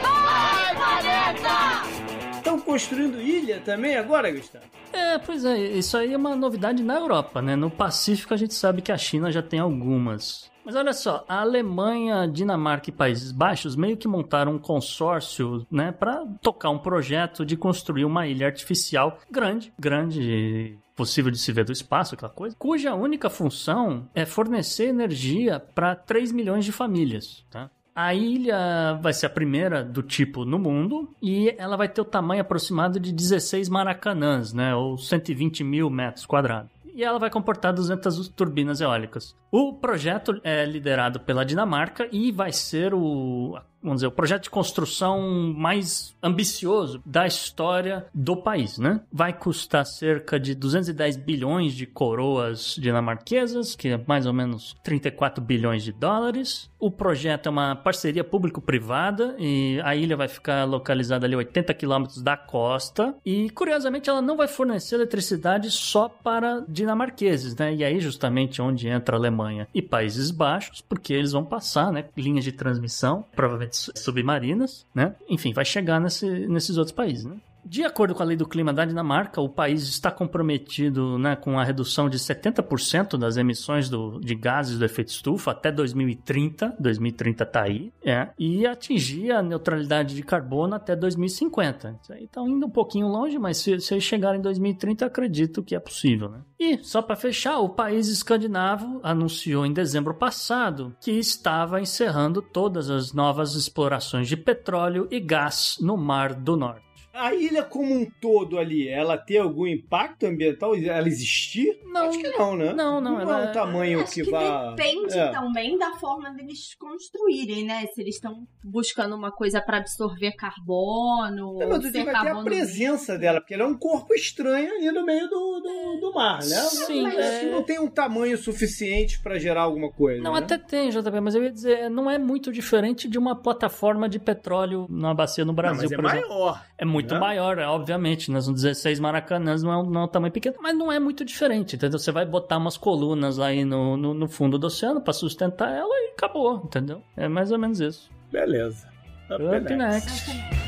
Vai, 0.03 0.75
Planeta! 0.75 2.37
Estão 2.39 2.59
construindo 2.59 3.21
ilha 3.21 3.61
também 3.61 3.95
agora, 3.95 4.33
Gustavo? 4.33 4.65
É, 4.91 5.19
pois 5.19 5.45
é, 5.45 5.59
isso 5.59 5.99
aí 5.99 6.15
é 6.15 6.17
uma 6.17 6.35
novidade 6.35 6.83
na 6.83 6.95
Europa, 6.95 7.43
né? 7.43 7.55
No 7.55 7.71
Pacífico 7.71 8.33
a 8.33 8.39
gente 8.39 8.55
sabe 8.55 8.81
que 8.81 8.91
a 8.91 8.97
China 8.97 9.31
já 9.31 9.43
tem 9.43 9.61
algumas. 9.61 10.51
Mas 10.65 10.75
olha 10.75 10.95
só, 10.95 11.25
a 11.29 11.43
Alemanha, 11.43 12.27
Dinamarca 12.27 12.89
e 12.89 12.93
Países 12.93 13.31
Baixos 13.31 13.77
meio 13.77 13.99
que 13.99 14.09
montaram 14.09 14.55
um 14.55 14.59
consórcio, 14.59 15.67
né, 15.71 15.93
para 15.93 16.25
tocar 16.41 16.71
um 16.71 16.79
projeto 16.79 17.45
de 17.45 17.57
construir 17.57 18.05
uma 18.05 18.27
ilha 18.27 18.47
artificial 18.47 19.19
grande, 19.31 19.73
grande, 19.79 20.79
possível 20.97 21.31
de 21.31 21.39
se 21.39 21.53
ver 21.53 21.65
do 21.65 21.73
espaço, 21.73 22.15
aquela 22.15 22.33
coisa, 22.33 22.57
cuja 22.59 22.95
única 22.95 23.29
função 23.29 24.09
é 24.15 24.25
fornecer 24.25 24.89
energia 24.89 25.61
para 25.61 25.95
3 25.95 26.33
milhões 26.33 26.65
de 26.65 26.73
famílias, 26.73 27.45
tá? 27.51 27.71
A 27.95 28.13
ilha 28.15 28.99
vai 29.01 29.15
ser 29.15 29.25
a 29.27 29.31
primeira 29.31 29.83
do 29.83 30.03
tipo 30.03 30.45
no 30.45 30.59
mundo 30.59 31.15
e 31.23 31.55
ela 31.57 31.79
vai 31.79 31.89
ter 31.89 32.01
o 32.01 32.05
tamanho 32.05 32.43
aproximado 32.43 33.01
de 33.01 33.11
16 33.11 33.71
maracanãs, 33.71 34.53
né? 34.53 34.75
Ou 34.75 34.99
120 34.99 35.65
mil 35.65 35.89
metros 35.89 36.27
quadrados 36.27 36.77
e 36.97 37.05
ela 37.05 37.19
vai 37.19 37.29
comportar 37.29 37.75
200 37.75 38.29
turbinas 38.29 38.81
eólicas. 38.81 39.37
O 39.53 39.75
projeto 39.75 40.41
é 40.43 40.65
liderado 40.65 41.21
pela 41.21 41.45
Dinamarca 41.45 42.09
e 42.11 42.33
vai 42.33 42.53
ser 42.53 42.95
o 42.95 43.55
vamos 43.87 43.99
dizer, 43.99 44.09
o 44.09 44.13
projeto 44.13 44.45
de 44.45 44.51
construção 44.51 45.55
mais 45.57 46.15
ambicioso 46.23 47.01
da 47.07 47.27
história 47.27 48.07
do 48.13 48.37
país, 48.37 48.79
né? 48.79 49.01
Vai 49.13 49.33
custar 49.33 49.87
cerca 49.87 50.39
de 50.39 50.55
210 50.55 51.17
bilhões 51.17 51.73
de 51.73 51.87
coroas 51.87 52.77
dinamarquesas, 52.79 53.77
que 53.77 53.89
é 53.89 54.01
mais 54.07 54.27
ou 54.27 54.33
menos 54.33 54.77
34 54.83 55.43
bilhões 55.43 55.85
de 55.85 55.93
dólares. 55.93 56.71
O 56.79 56.91
projeto 56.91 57.47
é 57.47 57.51
uma 57.51 57.75
parceria 57.75 58.23
público-privada 58.23 59.35
e 59.39 59.81
a 59.83 59.95
ilha 59.95 60.17
vai 60.17 60.29
ficar 60.29 60.65
localizada 60.65 61.27
ali 61.27 61.35
80 61.35 61.73
quilômetros 61.75 62.21
da 62.21 62.37
costa 62.37 63.15
e, 63.25 63.49
curiosamente, 63.51 64.11
ela 64.11 64.21
não 64.21 64.37
vai 64.37 64.49
fornecer 64.49 64.97
eletricidade 64.97 65.71
só 65.71 66.09
para 66.09 66.65
dinamarqueses, 66.69 67.55
né? 67.57 67.75
E 67.75 67.85
aí 67.85 68.01
justamente 68.01 68.61
onde 68.61 68.89
entra 68.89 69.17
a 69.17 69.19
Alemanha 69.19 69.69
e 69.73 69.81
Países 69.81 70.31
Baixos, 70.31 70.81
porque 70.81 71.13
eles 71.13 71.33
vão 71.33 71.45
passar, 71.45 71.93
né, 71.93 72.05
linhas 72.17 72.45
de 72.45 72.53
transmissão, 72.53 73.25
provavelmente 73.35 73.76
submarinas, 73.95 74.87
né? 74.95 75.15
Enfim, 75.29 75.53
vai 75.53 75.65
chegar 75.65 76.01
nesse, 76.01 76.27
nesses 76.47 76.77
outros 76.77 76.95
países, 76.95 77.25
né? 77.25 77.37
De 77.69 77.83
acordo 77.83 78.15
com 78.15 78.23
a 78.23 78.27
lei 78.27 78.37
do 78.37 78.47
clima 78.47 78.73
da 78.73 78.85
Dinamarca, 78.85 79.41
o 79.41 79.49
país 79.49 79.83
está 79.89 80.09
comprometido 80.09 81.19
né, 81.19 81.35
com 81.35 81.59
a 81.59 81.65
redução 81.65 82.09
de 82.09 82.17
70% 82.17 83.19
das 83.19 83.37
emissões 83.37 83.89
do, 83.89 84.21
de 84.21 84.37
gases 84.37 84.79
do 84.79 84.85
efeito 84.85 85.09
estufa 85.09 85.51
até 85.51 85.73
2030. 85.73 86.77
2030 86.79 87.43
está 87.43 87.63
aí. 87.63 87.93
É, 88.05 88.29
e 88.39 88.65
atingir 88.65 89.33
a 89.33 89.43
neutralidade 89.43 90.15
de 90.15 90.23
carbono 90.23 90.77
até 90.77 90.95
2050. 90.95 91.99
Isso 92.01 92.13
aí 92.13 92.25
está 92.25 92.41
indo 92.43 92.67
um 92.67 92.71
pouquinho 92.71 93.09
longe, 93.09 93.37
mas 93.37 93.57
se, 93.57 93.81
se 93.81 94.01
chegar 94.01 94.37
em 94.37 94.41
2030, 94.41 95.05
acredito 95.05 95.61
que 95.61 95.75
é 95.75 95.81
possível. 95.81 96.29
Né? 96.29 96.39
E, 96.61 96.79
só 96.85 97.03
para 97.03 97.17
fechar, 97.17 97.59
o 97.59 97.71
país 97.71 98.07
escandinavo 98.07 99.01
anunciou 99.03 99.67
em 99.67 99.73
dezembro 99.73 100.15
passado 100.15 100.95
que 101.01 101.11
estava 101.11 101.81
encerrando 101.81 102.41
todas 102.41 102.89
as 102.91 103.13
novas 103.13 103.57
explorações 103.57 104.29
de 104.29 104.37
petróleo 104.37 105.09
e 105.11 105.19
gás 105.19 105.79
no 105.81 105.97
Mar 105.97 106.33
do 106.33 106.57
Norte 106.57 106.86
a 107.17 107.35
ilha 107.35 107.63
como 107.63 107.95
um 107.95 108.09
todo 108.21 108.59
ali, 108.59 108.89
ela 108.89 109.17
tem 109.17 109.39
algum 109.39 109.67
impacto 109.67 110.27
ambiental? 110.27 110.75
Ela 110.77 111.09
existir? 111.09 111.81
Não. 111.85 112.09
Acho 112.09 112.19
que 112.19 112.29
não, 112.29 112.57
né? 112.57 112.73
Não, 112.73 113.01
não. 113.01 113.15
Não 113.15 113.21
ela... 113.21 113.47
é 113.47 113.49
um 113.49 113.53
tamanho 113.53 114.01
Acho 114.03 114.15
que, 114.15 114.23
que 114.25 114.31
vá... 114.31 114.71
depende 114.71 115.19
é. 115.19 115.31
também 115.31 115.79
da 115.79 115.93
forma 115.93 116.31
deles 116.31 116.75
construírem, 116.79 117.65
né? 117.65 117.87
Se 117.87 118.01
eles 118.01 118.17
estão 118.17 118.47
buscando 118.63 119.15
uma 119.17 119.33
coisa 119.33 119.61
para 119.61 119.79
absorver 119.79 120.33
carbono. 120.33 121.63
É, 121.63 121.67
mas 121.67 121.85
eu 121.85 121.93
digo 121.93 122.11
até 122.11 122.31
a 122.31 122.43
presença 122.43 123.13
mesmo. 123.13 123.21
dela, 123.21 123.41
porque 123.41 123.55
ela 123.55 123.65
é 123.65 123.67
um 123.67 123.79
corpo 123.79 124.15
estranho 124.15 124.73
ali 124.73 124.91
no 124.91 125.05
meio 125.05 125.29
do, 125.29 125.61
do, 125.61 126.01
do 126.01 126.13
mar, 126.15 126.41
né? 126.41 126.57
Sim. 126.57 127.03
Mas 127.03 127.19
é... 127.19 127.51
não 127.51 127.63
tem 127.63 127.79
um 127.79 127.89
tamanho 127.89 128.37
suficiente 128.37 129.21
para 129.23 129.39
gerar 129.39 129.63
alguma 129.63 129.91
coisa. 129.91 130.23
Não, 130.23 130.33
né? 130.33 130.39
até 130.39 130.59
tem, 130.59 130.91
JP, 130.91 131.21
mas 131.21 131.35
eu 131.35 131.43
ia 131.43 131.53
dizer, 131.53 131.91
não 131.91 132.11
é 132.11 132.19
muito 132.19 132.53
diferente 132.53 133.09
de 133.09 133.19
uma 133.19 133.35
plataforma 133.35 134.09
de 134.09 134.19
petróleo 134.19 134.87
numa 134.89 135.15
bacia 135.15 135.45
no 135.45 135.53
Brasil, 135.53 135.89
não, 135.91 136.03
mas 136.03 136.15
é 136.15 136.21
maior 136.21 136.65
é 136.79 136.85
muito 136.85 137.13
né? 137.13 137.17
é. 137.17 137.21
maior, 137.21 137.59
obviamente. 137.59 138.31
Né? 138.31 138.35
Nas 138.35 138.49
16 138.49 139.01
Maracanãs 139.01 139.63
não 139.63 139.73
é, 139.73 139.79
um, 139.79 139.85
não 139.85 140.01
é 140.03 140.05
um 140.05 140.09
tamanho 140.09 140.33
pequeno, 140.33 140.57
mas 140.61 140.77
não 140.77 140.93
é 140.93 140.99
muito 140.99 141.25
diferente, 141.25 141.77
entendeu? 141.77 141.99
Você 141.99 142.13
vai 142.13 142.27
botar 142.27 142.59
umas 142.59 142.77
colunas 142.77 143.39
lá 143.39 143.47
aí 143.47 143.65
no, 143.65 143.97
no, 143.97 144.13
no 144.13 144.29
fundo 144.29 144.59
do 144.59 144.67
oceano 144.67 145.01
para 145.01 145.13
sustentar 145.13 145.73
ela 145.73 145.95
e 145.95 146.13
acabou, 146.13 146.63
entendeu? 146.65 147.03
É 147.17 147.29
mais 147.29 147.51
ou 147.51 147.59
menos 147.59 147.81
isso. 147.81 148.11
Beleza. 148.31 148.89
Tá 149.29 149.37
Up, 149.37 149.45
Up 149.45 149.75
next. 149.75 150.31
next. 150.31 150.67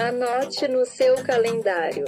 Anote 0.00 0.68
no 0.68 0.86
seu 0.86 1.16
calendário. 1.24 2.04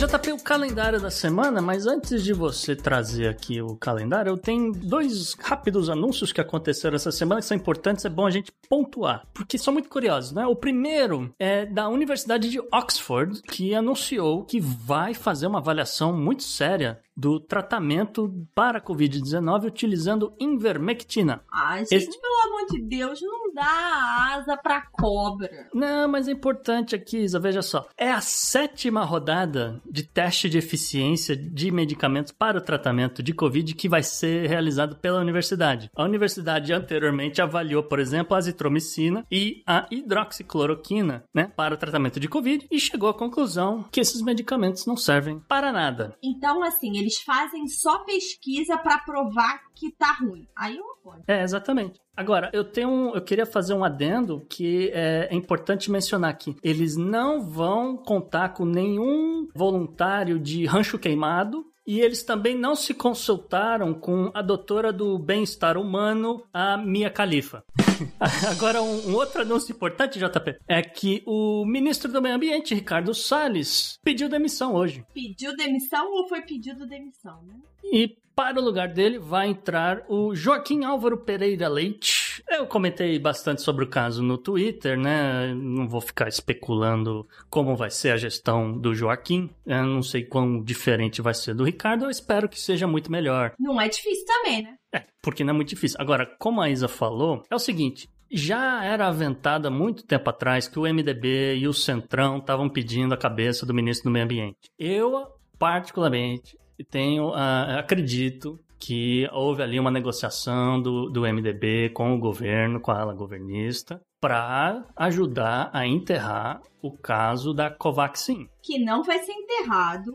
JP, 0.00 0.32
o 0.32 0.38
calendário 0.38 0.98
da 0.98 1.10
semana, 1.10 1.60
mas 1.60 1.86
antes 1.86 2.24
de 2.24 2.32
você 2.32 2.74
trazer 2.74 3.28
aqui 3.28 3.60
o 3.60 3.76
calendário, 3.76 4.30
eu 4.30 4.38
tenho 4.38 4.72
dois 4.72 5.34
rápidos 5.34 5.90
anúncios 5.90 6.32
que 6.32 6.40
aconteceram 6.40 6.96
essa 6.96 7.12
semana 7.12 7.42
que 7.42 7.46
são 7.46 7.54
importantes, 7.54 8.06
é 8.06 8.08
bom 8.08 8.24
a 8.24 8.30
gente 8.30 8.50
pontuar, 8.66 9.26
porque 9.34 9.58
são 9.58 9.74
muito 9.74 9.90
curiosos, 9.90 10.32
né? 10.32 10.46
O 10.46 10.56
primeiro 10.56 11.34
é 11.38 11.66
da 11.66 11.86
Universidade 11.86 12.48
de 12.48 12.58
Oxford, 12.72 13.42
que 13.42 13.74
anunciou 13.74 14.42
que 14.46 14.58
vai 14.58 15.12
fazer 15.12 15.46
uma 15.46 15.58
avaliação 15.58 16.16
muito 16.16 16.44
séria 16.44 16.98
do 17.16 17.38
tratamento 17.40 18.32
para 18.54 18.78
a 18.78 18.80
Covid-19 18.80 19.66
utilizando 19.66 20.32
invermectina. 20.40 21.42
Ai, 21.52 21.80
gente, 21.80 21.94
Esse- 21.94 22.20
pelo 22.20 22.40
amor 22.46 22.66
de 22.70 22.80
Deus, 22.82 23.20
não 23.22 23.52
dá 23.52 24.36
asa 24.36 24.56
pra 24.56 24.80
cobra. 24.92 25.50
Não, 25.74 26.08
mas 26.08 26.28
é 26.28 26.32
importante 26.32 26.94
aqui, 26.94 27.18
Isa, 27.18 27.38
veja 27.38 27.62
só. 27.62 27.86
É 27.96 28.10
a 28.10 28.20
sétima 28.20 29.04
rodada 29.04 29.80
de 29.90 30.02
teste 30.02 30.48
de 30.48 30.58
eficiência 30.58 31.36
de 31.36 31.70
medicamentos 31.70 32.32
para 32.32 32.58
o 32.58 32.60
tratamento 32.60 33.22
de 33.22 33.32
Covid 33.34 33.74
que 33.74 33.88
vai 33.88 34.02
ser 34.02 34.48
realizado 34.48 34.96
pela 34.96 35.20
universidade. 35.20 35.90
A 35.96 36.04
universidade 36.04 36.72
anteriormente 36.72 37.42
avaliou, 37.42 37.82
por 37.82 37.98
exemplo, 37.98 38.34
a 38.34 38.38
azitromicina 38.38 39.26
e 39.30 39.62
a 39.66 39.86
hidroxicloroquina, 39.90 41.24
né, 41.34 41.50
para 41.56 41.74
o 41.74 41.78
tratamento 41.78 42.18
de 42.20 42.28
Covid 42.28 42.66
e 42.70 42.78
chegou 42.80 43.08
à 43.08 43.14
conclusão 43.14 43.84
que 43.90 44.00
esses 44.00 44.22
medicamentos 44.22 44.86
não 44.86 44.96
servem 44.96 45.38
para 45.40 45.72
nada. 45.72 46.14
Então, 46.22 46.62
assim, 46.62 46.98
eles 47.00 47.18
fazem 47.18 47.66
só 47.68 48.00
pesquisa 48.04 48.76
pra 48.78 48.98
provar 48.98 49.60
que 49.74 49.90
tá 49.92 50.12
ruim. 50.20 50.46
Aí 50.56 50.76
eu 50.76 50.84
apoio. 50.92 51.22
É, 51.26 51.42
exatamente. 51.42 51.98
Agora, 52.16 52.50
eu 52.52 52.64
tenho 52.64 52.88
um- 52.90 53.14
eu 53.14 53.22
queria 53.22 53.46
fazer 53.46 53.72
um 53.74 53.82
adendo 53.84 54.44
que 54.48 54.90
é, 54.92 55.28
é 55.30 55.34
importante 55.34 55.90
mencionar 55.90 56.30
aqui. 56.30 56.54
Eles 56.62 56.96
não 56.96 57.40
vão 57.40 57.96
contar 57.96 58.50
com 58.50 58.64
nenhum 58.64 59.48
voluntário 59.54 60.38
de 60.38 60.66
rancho 60.66 60.98
queimado 60.98 61.64
e 61.86 62.00
eles 62.00 62.22
também 62.22 62.54
não 62.56 62.76
se 62.76 62.92
consultaram 62.94 63.94
com 63.94 64.30
a 64.34 64.42
doutora 64.42 64.92
do 64.92 65.18
bem-estar 65.18 65.76
humano, 65.78 66.44
a 66.52 66.76
Mia 66.76 67.08
Khalifa. 67.10 67.64
Agora, 68.50 68.82
um, 68.82 69.10
um 69.10 69.14
outro 69.14 69.42
anúncio 69.42 69.72
importante, 69.72 70.18
JP, 70.18 70.58
é 70.68 70.82
que 70.82 71.22
o 71.26 71.64
ministro 71.64 72.10
do 72.10 72.22
Meio 72.22 72.34
Ambiente, 72.34 72.74
Ricardo 72.74 73.14
Salles, 73.14 73.98
pediu 74.02 74.28
demissão 74.28 74.74
hoje. 74.74 75.04
Pediu 75.14 75.56
demissão 75.56 76.10
ou 76.10 76.28
foi 76.28 76.42
pedido 76.42 76.86
demissão, 76.86 77.42
né? 77.42 77.54
E 77.84 78.16
para 78.34 78.60
o 78.60 78.64
lugar 78.64 78.88
dele 78.88 79.18
vai 79.18 79.48
entrar 79.48 80.04
o 80.08 80.34
Joaquim 80.34 80.84
Álvaro 80.84 81.18
Pereira 81.18 81.68
Leite. 81.68 82.19
Eu 82.48 82.66
comentei 82.66 83.18
bastante 83.18 83.62
sobre 83.62 83.84
o 83.84 83.88
caso 83.88 84.22
no 84.22 84.38
Twitter, 84.38 84.98
né? 84.98 85.54
Não 85.54 85.88
vou 85.88 86.00
ficar 86.00 86.28
especulando 86.28 87.26
como 87.48 87.76
vai 87.76 87.90
ser 87.90 88.10
a 88.10 88.16
gestão 88.16 88.76
do 88.76 88.94
Joaquim. 88.94 89.50
Eu 89.66 89.84
não 89.84 90.02
sei 90.02 90.24
quão 90.24 90.62
diferente 90.62 91.22
vai 91.22 91.34
ser 91.34 91.54
do 91.54 91.64
Ricardo. 91.64 92.04
Eu 92.04 92.10
espero 92.10 92.48
que 92.48 92.60
seja 92.60 92.86
muito 92.86 93.10
melhor. 93.10 93.52
Não 93.58 93.80
é 93.80 93.88
difícil 93.88 94.24
também, 94.26 94.62
né? 94.62 94.74
É, 94.92 95.04
porque 95.22 95.44
não 95.44 95.52
é 95.52 95.56
muito 95.56 95.68
difícil. 95.68 95.98
Agora, 96.00 96.26
como 96.38 96.60
a 96.60 96.68
Isa 96.68 96.88
falou, 96.88 97.42
é 97.50 97.54
o 97.54 97.58
seguinte. 97.58 98.08
Já 98.32 98.84
era 98.84 99.08
aventada 99.08 99.68
há 99.68 99.70
muito 99.70 100.04
tempo 100.04 100.30
atrás 100.30 100.68
que 100.68 100.78
o 100.78 100.82
MDB 100.82 101.56
e 101.56 101.66
o 101.66 101.72
Centrão 101.72 102.38
estavam 102.38 102.68
pedindo 102.68 103.12
a 103.12 103.18
cabeça 103.18 103.66
do 103.66 103.74
ministro 103.74 104.08
do 104.08 104.12
Meio 104.12 104.24
Ambiente. 104.24 104.70
Eu, 104.78 105.26
particularmente, 105.58 106.56
tenho, 106.90 107.32
ah, 107.34 107.80
acredito 107.80 108.58
que 108.80 109.28
houve 109.32 109.62
ali 109.62 109.78
uma 109.78 109.90
negociação 109.90 110.80
do, 110.80 111.10
do 111.10 111.22
MDB 111.22 111.90
com 111.90 112.14
o 112.14 112.18
governo, 112.18 112.80
com 112.80 112.90
a 112.90 113.00
ala 113.00 113.14
governista, 113.14 114.00
para 114.20 114.86
ajudar 114.96 115.70
a 115.72 115.86
enterrar 115.86 116.62
o 116.82 116.96
caso 116.96 117.52
da 117.52 117.70
Covaxin. 117.70 118.48
Que 118.62 118.82
não 118.82 119.02
vai 119.02 119.18
ser 119.18 119.32
enterrado. 119.32 120.12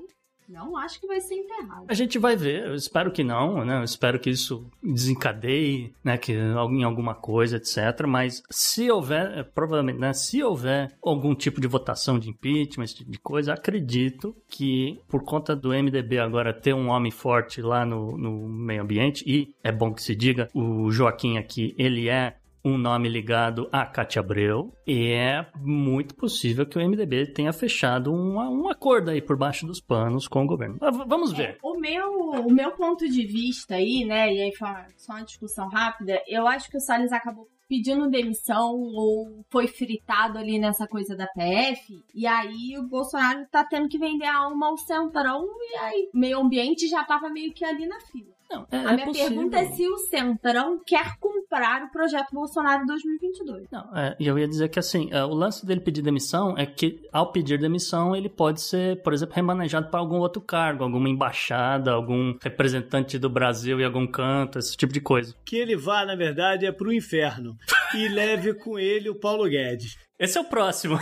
Não 0.48 0.78
acho 0.78 1.00
que 1.00 1.08
vai 1.08 1.20
ser 1.20 1.36
enterrado. 1.36 1.86
A 1.88 1.94
gente 1.94 2.20
vai 2.20 2.36
ver, 2.36 2.66
eu 2.68 2.76
espero 2.76 3.12
que 3.12 3.24
não, 3.24 3.66
né? 3.66 3.80
Eu 3.80 3.84
espero 3.84 4.20
que 4.20 4.30
isso 4.30 4.66
desencadeie, 4.82 5.94
né? 6.04 6.18
Que 6.18 6.34
em 6.34 6.84
alguma 6.84 7.16
coisa, 7.16 7.58
etc. 7.58 8.06
Mas 8.08 8.44
se 8.50 8.90
houver, 8.90 9.38
eh, 9.38 9.44
provavelmente, 9.44 10.00
né? 10.00 10.14
Se 10.14 10.44
houver 10.44 10.96
algum 11.02 11.34
tipo 11.34 11.60
de 11.60 11.68
votação 11.68 12.20
de 12.20 12.30
impeachment, 12.30 12.86
esse 12.86 12.96
tipo 12.96 13.12
de 13.12 13.20
coisa, 13.20 13.54
acredito 13.54 14.36
que 14.48 15.00
por 15.08 15.24
conta 15.24 15.56
do 15.56 15.70
MDB 15.70 16.20
agora 16.20 16.54
ter 16.54 16.74
um 16.74 16.90
homem 16.90 17.12
forte 17.12 17.62
lá 17.62 17.86
no, 17.86 18.18
no 18.18 18.48
meio 18.48 18.84
ambiente, 18.84 19.24
e 19.28 19.54
é 19.64 19.72
bom 19.72 19.94
que 19.94 20.02
se 20.02 20.16
diga, 20.16 20.50
o 20.54 20.92
Joaquim 20.92 21.38
aqui, 21.38 21.76
ele 21.78 22.10
é 22.10 22.38
um 22.66 22.78
nome 22.80 23.08
ligado 23.08 23.70
a 23.72 23.86
Cátia 23.86 24.20
Abreu, 24.22 24.74
e 24.88 25.12
é 25.12 25.46
muito 25.62 26.16
possível 26.16 26.66
que 26.66 26.78
o 26.78 26.82
MDB 26.82 27.28
tenha 27.32 27.54
fechado 27.54 28.12
um, 28.12 28.38
um 28.38 28.68
acordo 28.68 29.12
aí 29.12 29.22
por 29.22 29.38
baixo 29.38 29.68
dos 29.68 29.80
panos 29.80 30.28
com 30.28 30.44
o 30.44 30.48
governo. 30.48 30.78
Ah, 30.82 30.90
Vamos 30.90 31.32
ver. 31.32 31.58
O 31.64 31.80
meu, 31.80 32.10
o 32.48 32.52
meu 32.52 32.72
ponto 32.72 33.08
de 33.08 33.26
vista 33.26 33.76
aí, 33.76 34.04
né, 34.04 34.34
e 34.34 34.42
aí 34.42 34.56
foi 34.56 34.68
uma- 34.68 34.88
só 34.98 35.14
uma 35.14 35.24
discussão 35.24 35.68
rápida, 35.70 36.20
eu 36.28 36.48
acho 36.48 36.70
que 36.70 36.78
o 36.78 36.82
Salles 36.82 37.12
acabou 37.12 37.48
pedindo 37.68 38.10
demissão 38.10 38.74
ou 38.74 39.44
foi 39.52 39.66
fritado 39.68 40.38
ali 40.38 40.60
nessa 40.60 40.88
coisa 40.88 41.16
da 41.16 41.26
PF, 41.28 41.82
e 42.14 42.28
aí 42.28 42.78
o 42.78 42.88
Bolsonaro 42.88 43.46
tá 43.52 43.64
tendo 43.64 43.88
que 43.90 43.98
vender 43.98 44.26
a 44.26 44.38
alma 44.38 44.68
ao 44.68 44.78
Centrão, 44.78 45.44
e 45.72 45.76
aí 45.78 46.10
meio 46.14 46.40
ambiente 46.40 46.88
já 46.88 47.04
tava 47.04 47.30
meio 47.30 47.52
que 47.54 47.66
ali 47.66 47.88
na 47.88 48.00
fila. 48.02 48.35
Não, 48.50 48.66
é, 48.72 48.78
A 48.78 48.92
é 48.92 48.94
minha 48.96 49.06
possível. 49.08 49.30
pergunta 49.30 49.58
é 49.58 49.72
se 49.72 49.88
o 49.88 49.98
Centrão 49.98 50.80
quer 50.86 51.18
comprar 51.20 51.84
o 51.84 51.92
projeto 51.92 52.28
Bolsonaro 52.32 52.86
2022. 52.86 53.68
Não, 53.72 53.98
é, 53.98 54.16
e 54.20 54.28
eu 54.28 54.38
ia 54.38 54.48
dizer 54.48 54.70
que 54.70 54.78
assim, 54.80 55.10
é, 55.12 55.24
o 55.26 55.34
lance 55.34 55.66
dele 55.66 55.80
pedir 55.82 56.02
demissão 56.02 56.56
é 56.58 56.66
que, 56.66 57.02
ao 57.12 57.32
pedir 57.32 57.58
demissão, 57.60 58.16
ele 58.16 58.30
pode 58.30 58.62
ser, 58.62 59.02
por 59.02 59.14
exemplo, 59.14 59.36
remanejado 59.36 59.90
para 59.90 60.00
algum 60.00 60.18
outro 60.20 60.42
cargo, 60.42 60.84
alguma 60.84 61.10
embaixada, 61.10 61.92
algum 61.92 62.36
representante 62.42 63.18
do 63.18 63.30
Brasil 63.30 63.80
em 63.80 63.86
algum 63.86 64.06
canto, 64.06 64.60
esse 64.60 64.78
tipo 64.78 64.94
de 64.94 65.02
coisa. 65.02 65.36
Que 65.44 65.58
ele 65.58 65.76
vá, 65.76 66.06
na 66.06 66.16
verdade, 66.16 66.66
é 66.66 66.72
pro 66.72 66.94
inferno. 66.94 67.58
E 67.96 68.08
leve 68.10 68.54
com 68.54 68.78
ele 68.78 69.10
o 69.10 69.16
Paulo 69.16 69.50
Guedes. 69.50 69.98
Esse 70.20 70.38
é 70.38 70.42
o 70.42 70.46
próximo. 70.46 70.98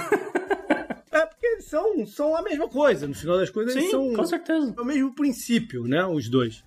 É 1.11 1.25
porque 1.27 1.45
eles 1.45 1.65
são, 1.65 2.05
são 2.07 2.35
a 2.35 2.41
mesma 2.41 2.67
coisa. 2.67 3.07
No 3.07 3.13
final 3.13 3.37
das 3.37 3.49
coisas, 3.51 3.75
eles 3.75 3.85
Sim, 3.85 3.91
são 3.91 4.13
com 4.13 4.25
certeza. 4.25 4.73
é 4.75 4.81
o 4.81 4.85
mesmo 4.85 5.13
princípio, 5.13 5.83
né? 5.83 6.03
Os 6.05 6.27
dois. 6.27 6.63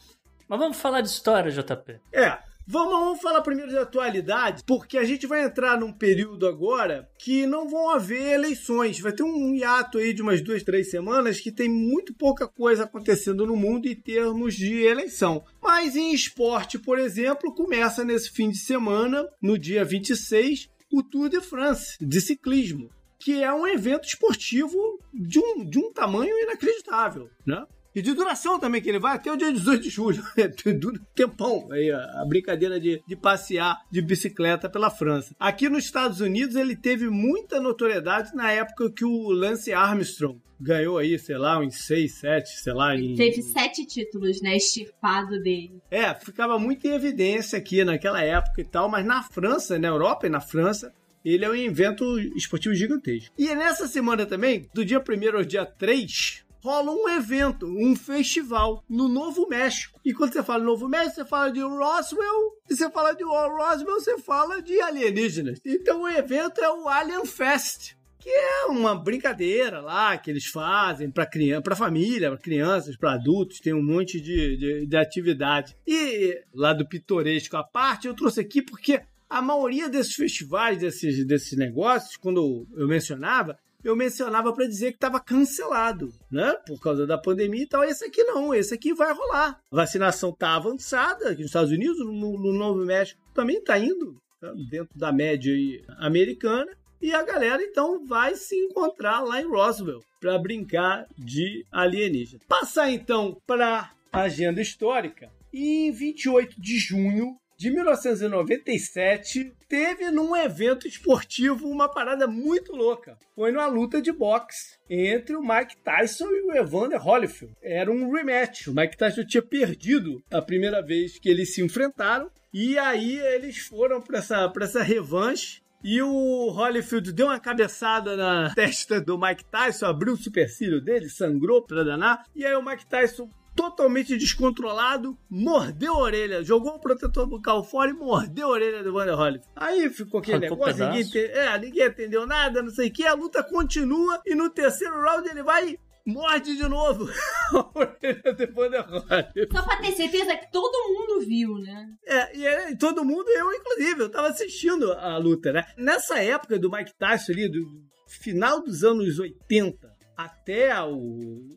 Mas 0.49 0.59
vamos 0.59 0.77
falar 0.77 1.01
de 1.01 1.09
história, 1.09 1.51
JP. 1.51 2.01
É. 2.13 2.39
Vamos, 2.69 2.93
vamos 2.93 3.21
falar 3.21 3.43
primeiro 3.43 3.71
de 3.71 3.79
atualidade, 3.79 4.65
porque 4.67 4.99
a 4.99 5.05
gente 5.05 5.25
vai 5.25 5.45
entrar 5.45 5.79
num 5.79 5.93
período 5.93 6.49
agora 6.49 7.09
que 7.17 7.47
não 7.47 7.69
vão 7.69 7.91
haver 7.91 8.35
eleições. 8.35 8.99
Vai 8.99 9.13
ter 9.13 9.23
um 9.23 9.55
hiato 9.55 9.99
aí 9.99 10.13
de 10.13 10.21
umas 10.21 10.41
duas, 10.41 10.65
três 10.65 10.91
semanas 10.91 11.39
que 11.39 11.53
tem 11.53 11.69
muito 11.69 12.13
pouca 12.13 12.49
coisa 12.49 12.83
acontecendo 12.83 13.47
no 13.47 13.55
mundo 13.55 13.87
em 13.87 13.95
termos 13.95 14.57
de 14.57 14.83
eleição. 14.83 15.45
Mas 15.63 15.95
em 15.95 16.13
esporte, 16.13 16.77
por 16.77 16.99
exemplo, 16.99 17.55
começa 17.55 18.03
nesse 18.03 18.33
fim 18.33 18.51
de 18.51 18.59
semana, 18.59 19.29
no 19.41 19.57
dia 19.57 19.85
26, 19.85 20.69
o 20.93 21.05
Tour 21.05 21.29
de 21.29 21.41
France 21.41 21.97
de 22.01 22.21
ciclismo, 22.21 22.91
que 23.21 23.45
é 23.45 23.55
um 23.55 23.67
evento 23.67 24.09
esportivo 24.09 24.77
de 25.15 25.39
um, 25.39 25.65
de 25.65 25.79
um 25.79 25.93
tamanho 25.93 26.37
inacreditável, 26.37 27.31
né? 27.47 27.65
E 27.97 28.03
de 28.03 28.13
duração 28.13 28.61
também, 28.61 28.83
que 28.83 28.91
ele 28.91 28.99
vai 28.99 29.15
até 29.15 29.33
o 29.33 29.37
dia 29.39 29.51
18 29.51 29.83
de 29.83 29.89
julho. 29.89 30.23
Dura 30.79 31.01
um 31.01 31.05
tempão 31.15 31.73
aí, 31.73 31.91
a 31.91 32.23
brincadeira 32.29 32.79
de, 32.79 33.03
de 33.09 33.17
passear 33.17 33.81
de 33.91 34.03
bicicleta 34.03 34.69
pela 34.69 34.91
França. 34.91 35.35
Aqui 35.41 35.71
nos 35.71 35.87
Estados 35.87 36.21
Unidos, 36.21 36.57
ele 36.57 36.77
teve 36.77 37.09
muita 37.09 37.59
notoriedade 37.59 38.37
na 38.37 38.53
época 38.53 38.93
que 38.93 39.03
o 39.03 39.31
Lance 39.31 39.73
Armstrong 39.73 40.39
ganhou 40.61 40.99
aí, 40.99 41.19
sei 41.19 41.39
lá, 41.39 41.59
uns 41.59 41.87
6, 41.87 42.13
7, 42.13 42.49
sei 42.61 42.73
lá. 42.75 42.95
Em... 42.95 43.15
Teve 43.15 43.41
sete 43.41 43.87
títulos, 43.87 44.43
né, 44.43 44.57
extirpado 44.57 45.41
dele. 45.43 45.81
É, 45.91 46.13
ficava 46.15 46.59
muito 46.59 46.87
em 46.87 46.93
evidência 46.93 47.59
aqui 47.59 47.83
naquela 47.83 48.23
época 48.23 48.61
e 48.61 48.65
tal, 48.65 48.91
mas 48.91 49.07
na 49.07 49.23
França, 49.23 49.79
na 49.79 49.89
Europa 49.89 50.27
e 50.27 50.31
na 50.31 50.41
França, 50.41 50.93
ele 51.25 51.45
é 51.45 51.51
um 51.51 51.55
evento 51.55 52.19
esportivo 52.37 52.75
gigantesco. 52.75 53.35
E 53.39 53.55
nessa 53.55 53.89
semana 53.89 54.27
também, 54.27 54.69
do 54.73 54.85
dia 54.85 54.99
1 54.99 55.37
ao 55.37 55.45
dia 55.45 55.67
3, 55.67 56.46
rola 56.67 56.91
um 56.91 57.09
evento, 57.09 57.65
um 57.65 57.95
festival 57.95 58.83
no 58.89 59.09
Novo 59.09 59.47
México. 59.49 60.01
E 60.05 60.13
quando 60.13 60.33
você 60.33 60.43
fala 60.43 60.65
Novo 60.65 60.89
México, 60.89 61.15
você 61.15 61.25
fala 61.25 61.53
de 61.53 61.61
Roswell, 61.61 62.59
e 62.69 62.75
você 62.75 62.91
fala 62.91 63.13
de 63.15 63.23
Roswell, 63.23 64.01
você 64.01 64.19
fala 64.19 64.61
de 64.61 64.81
alienígenas. 64.81 65.61
Então 65.65 66.03
o 66.03 66.09
evento 66.09 66.61
é 66.61 66.69
o 66.69 66.89
Alien 66.89 67.25
Fest. 67.25 67.95
Que 68.19 68.31
é 68.31 68.65
uma 68.65 68.97
brincadeira 68.97 69.81
lá 69.81 70.19
que 70.19 70.29
eles 70.29 70.47
fazem 70.47 71.09
para 71.09 71.25
criança, 71.25 71.63
para 71.63 71.77
família, 71.77 72.31
para 72.31 72.41
crianças, 72.41 72.97
para 72.97 73.13
adultos, 73.13 73.61
tem 73.61 73.73
um 73.73 73.85
monte 73.85 74.21
de, 74.21 74.57
de, 74.57 74.87
de 74.87 74.97
atividade. 74.97 75.77
E 75.87 76.43
lá 76.53 76.73
do 76.73 76.89
pitoresco 76.89 77.57
à 77.57 77.63
parte, 77.63 78.09
eu 78.09 78.15
trouxe 78.15 78.41
aqui 78.41 78.61
porque 78.61 79.01
a 79.31 79.41
maioria 79.41 79.89
desses 79.89 80.15
festivais, 80.15 80.79
desses, 80.79 81.25
desses 81.25 81.57
negócios, 81.57 82.17
quando 82.17 82.67
eu 82.77 82.89
mencionava, 82.89 83.57
eu 83.89 83.97
mencionava 83.97 84.53
para 84.53 84.67
dizer 84.67 84.93
que 84.93 84.97
estava 84.97 85.21
cancelado, 85.21 86.13
né? 86.31 86.55
Por 86.67 86.81
causa 86.81 87.07
da 87.07 87.17
pandemia 87.17 87.63
e 87.63 87.69
tal. 87.69 87.85
Esse 87.85 88.05
aqui 88.05 88.23
não, 88.25 88.55
esse 88.55 88.75
aqui 88.75 88.93
vai 88.93 89.13
rolar. 89.13 89.61
A 89.71 89.77
vacinação 89.77 90.33
tá 90.33 90.57
avançada 90.57 91.31
aqui 91.31 91.43
nos 91.43 91.51
Estados 91.51 91.71
Unidos, 91.71 91.99
no, 91.99 92.39
no 92.39 92.53
Novo 92.53 92.85
México 92.85 93.21
também 93.37 93.63
tá 93.63 93.79
indo, 93.79 94.17
tá? 94.41 94.51
dentro 94.71 94.99
da 94.99 95.13
média 95.13 95.53
americana. 95.99 96.73
e 97.01 97.13
a 97.13 97.23
galera 97.23 97.63
então 97.63 98.05
vai 98.07 98.35
se 98.35 98.57
encontrar 98.57 99.21
lá 99.21 99.41
em 99.41 99.47
Roswell 99.47 100.03
para 100.19 100.39
brincar 100.39 101.07
de 101.17 101.65
alienígena. 101.71 102.41
Passar 102.49 102.91
então 102.91 103.37
para 103.47 103.93
agenda 104.11 104.63
histórica. 104.63 105.31
E 105.53 105.89
em 105.89 105.93
28 105.93 106.59
de 106.61 106.79
junho 106.79 107.37
de 107.59 107.71
1997, 107.71 109.53
teve 109.69 110.11
num 110.11 110.37
evento 110.37 110.87
esportivo 110.87 111.69
uma 111.69 111.89
parada 111.89 112.27
muito 112.27 112.73
louca. 112.73 113.19
Foi 113.35 113.53
numa 113.53 113.67
luta 113.67 114.01
de 114.01 114.13
boxe 114.13 114.79
entre 114.89 115.37
o 115.37 115.43
Mike 115.43 115.77
Tyson 115.79 116.29
e 116.31 116.43
o 116.43 116.57
Evander 116.57 117.05
Holyfield. 117.05 117.55
Era 117.63 117.91
um 117.91 118.13
rematch. 118.13 118.69
O 118.69 118.75
Mike 118.75 118.97
Tyson 118.97 119.25
tinha 119.25 119.43
perdido 119.43 120.23
a 120.31 120.41
primeira 120.41 120.83
vez 120.83 121.19
que 121.19 121.29
eles 121.29 121.55
se 121.55 121.63
enfrentaram. 121.63 122.31
E 122.53 122.79
aí 122.79 123.19
eles 123.19 123.59
foram 123.59 124.01
para 124.01 124.19
essa, 124.19 124.53
essa 124.61 124.83
revanche. 124.83 125.63
E 125.85 126.03
o 126.03 126.49
Holyfield 126.51 127.13
deu 127.13 127.27
uma 127.27 127.39
cabeçada 127.39 128.17
na 128.17 128.53
testa 128.57 129.01
do 129.01 129.19
Mike 129.19 129.45
Tyson, 129.45 129.87
abriu 129.87 130.15
o 130.15 130.17
supercílio 130.17 130.81
dele, 130.81 131.09
sangrou 131.09 131.63
pra 131.63 131.85
danar. 131.85 132.25
E 132.35 132.45
aí 132.45 132.55
o 132.55 132.65
Mike 132.65 132.87
Tyson 132.87 133.31
totalmente 133.57 134.17
descontrolado, 134.17 135.17
mordeu 135.29 135.95
a 135.95 135.99
orelha, 135.99 136.45
jogou 136.45 136.75
o 136.75 136.79
protetor 136.79 137.27
bucal 137.27 137.65
fora 137.65 137.91
e 137.91 137.95
mordeu 137.95 138.49
a 138.49 138.51
orelha 138.51 138.83
do 138.85 138.93
Vander 138.93 139.19
Holyfield. 139.19 139.49
Aí 139.57 139.89
ficou 139.89 140.21
aquele 140.21 140.47
Arrancou 140.47 140.67
negócio, 140.67 140.87
ninguém, 140.87 141.11
pedaço. 141.11 141.41
é, 141.41 141.59
ninguém 141.59 141.87
entendeu 141.87 142.27
nada, 142.27 142.63
não 142.63 142.71
sei 142.71 142.89
o 142.89 142.93
que, 142.93 143.07
a 143.07 143.15
luta 143.15 143.43
continua 143.43 144.21
e 144.27 144.35
no 144.35 144.51
terceiro 144.51 145.01
round 145.01 145.29
ele 145.29 145.43
vai 145.43 145.71
e 145.71 145.79
morde 146.07 146.57
de 146.57 146.69
novo 146.69 147.09
a 147.53 147.79
orelha 147.79 148.33
do 148.33 148.55
Holyfield. 148.55 149.49
Só 149.53 149.63
pra 149.63 149.77
ter 149.79 149.93
certeza 149.93 150.37
que 150.37 150.53
todo 150.53 150.93
mundo 150.93 151.27
viu, 151.27 151.59
né? 151.59 151.89
É, 152.07 152.37
e 152.37 152.47
é, 152.47 152.77
todo 152.77 153.05
mundo, 153.05 153.29
eu 153.31 153.53
inclusive, 153.53 154.03
eu 154.03 154.11
tava 154.11 154.29
assistindo 154.29 154.93
a 154.93 155.17
luta, 155.17 155.53
né? 155.53 155.67
Nessa 155.77 156.23
época 156.23 156.59
do 156.59 156.71
Mike 156.71 156.93
Tyson 156.99 157.33
ali, 157.33 157.49
do 157.49 157.67
final 158.07 158.63
dos 158.63 158.85
anos 158.85 159.19
80 159.19 159.97
até 160.17 160.81
o. 160.83 161.57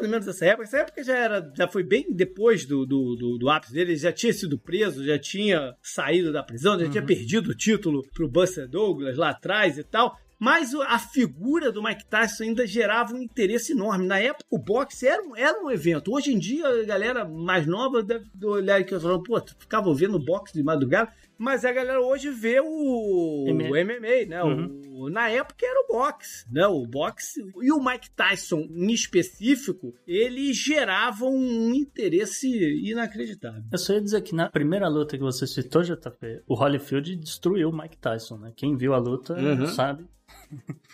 Mais 0.00 0.04
ou 0.04 0.08
menos 0.08 0.28
essa 0.28 0.46
época. 0.46 0.64
Essa 0.64 0.78
época 0.78 1.04
já 1.04 1.16
era. 1.16 1.52
Já 1.56 1.68
foi 1.68 1.82
bem 1.82 2.06
depois 2.10 2.64
do, 2.64 2.86
do, 2.86 3.14
do, 3.16 3.38
do 3.38 3.50
ápice 3.50 3.72
dele. 3.72 3.92
Ele 3.92 3.98
já 3.98 4.12
tinha 4.12 4.32
sido 4.32 4.58
preso, 4.58 5.04
já 5.04 5.18
tinha 5.18 5.74
saído 5.82 6.32
da 6.32 6.42
prisão, 6.42 6.78
já 6.78 6.88
tinha 6.88 7.04
perdido 7.04 7.50
o 7.50 7.54
título 7.54 8.02
pro 8.14 8.28
Buster 8.28 8.68
Douglas 8.68 9.16
lá 9.16 9.30
atrás 9.30 9.78
e 9.78 9.84
tal. 9.84 10.16
Mas 10.38 10.74
a 10.74 10.98
figura 10.98 11.70
do 11.70 11.82
Mike 11.82 12.06
Tyson 12.06 12.44
ainda 12.44 12.66
gerava 12.66 13.12
um 13.12 13.20
interesse 13.20 13.72
enorme. 13.72 14.06
Na 14.06 14.18
época, 14.18 14.46
o 14.50 14.58
boxe 14.58 15.06
era 15.06 15.22
um, 15.22 15.36
era 15.36 15.62
um 15.62 15.70
evento. 15.70 16.10
Hoje 16.10 16.32
em 16.32 16.38
dia, 16.38 16.66
a 16.66 16.82
galera 16.84 17.26
mais 17.26 17.66
nova 17.66 18.02
deve 18.02 18.24
olhar 18.42 18.80
aqui 18.80 18.94
e 18.94 18.98
falar, 19.00 19.18
pô, 19.18 19.38
tu 19.38 19.54
ficava 19.58 19.94
vendo 19.94 20.18
boxe 20.18 20.54
de 20.54 20.62
madrugada. 20.62 21.12
Mas 21.42 21.64
a 21.64 21.72
galera 21.72 22.02
hoje 22.02 22.28
vê 22.28 22.60
o, 22.60 23.46
MMA. 23.48 23.70
o 23.70 23.76
MMA, 23.76 24.26
né? 24.28 24.44
O- 24.44 25.08
na 25.08 25.30
época 25.30 25.64
era 25.64 25.80
o 25.80 25.86
boxe, 25.88 26.44
né? 26.52 26.66
O 26.66 26.84
boxe. 26.86 27.40
E 27.62 27.72
o 27.72 27.82
Mike 27.82 28.10
Tyson, 28.10 28.66
em 28.70 28.92
específico, 28.92 29.94
ele 30.06 30.52
gerava 30.52 31.24
um 31.24 31.72
interesse 31.72 32.46
inacreditável. 32.84 33.62
Eu 33.72 33.78
só 33.78 33.94
ia 33.94 34.02
dizer 34.02 34.20
que 34.20 34.34
na 34.34 34.50
primeira 34.50 34.86
luta 34.86 35.16
que 35.16 35.22
você 35.24 35.46
citou, 35.46 35.82
JP, 35.82 36.42
o 36.46 36.54
Holyfield 36.54 37.16
destruiu 37.16 37.70
o 37.70 37.76
Mike 37.76 37.96
Tyson, 37.96 38.36
né? 38.36 38.52
Quem 38.54 38.76
viu 38.76 38.92
a 38.92 38.98
luta 38.98 39.32
Uhum. 39.32 39.66
sabe. 39.66 40.04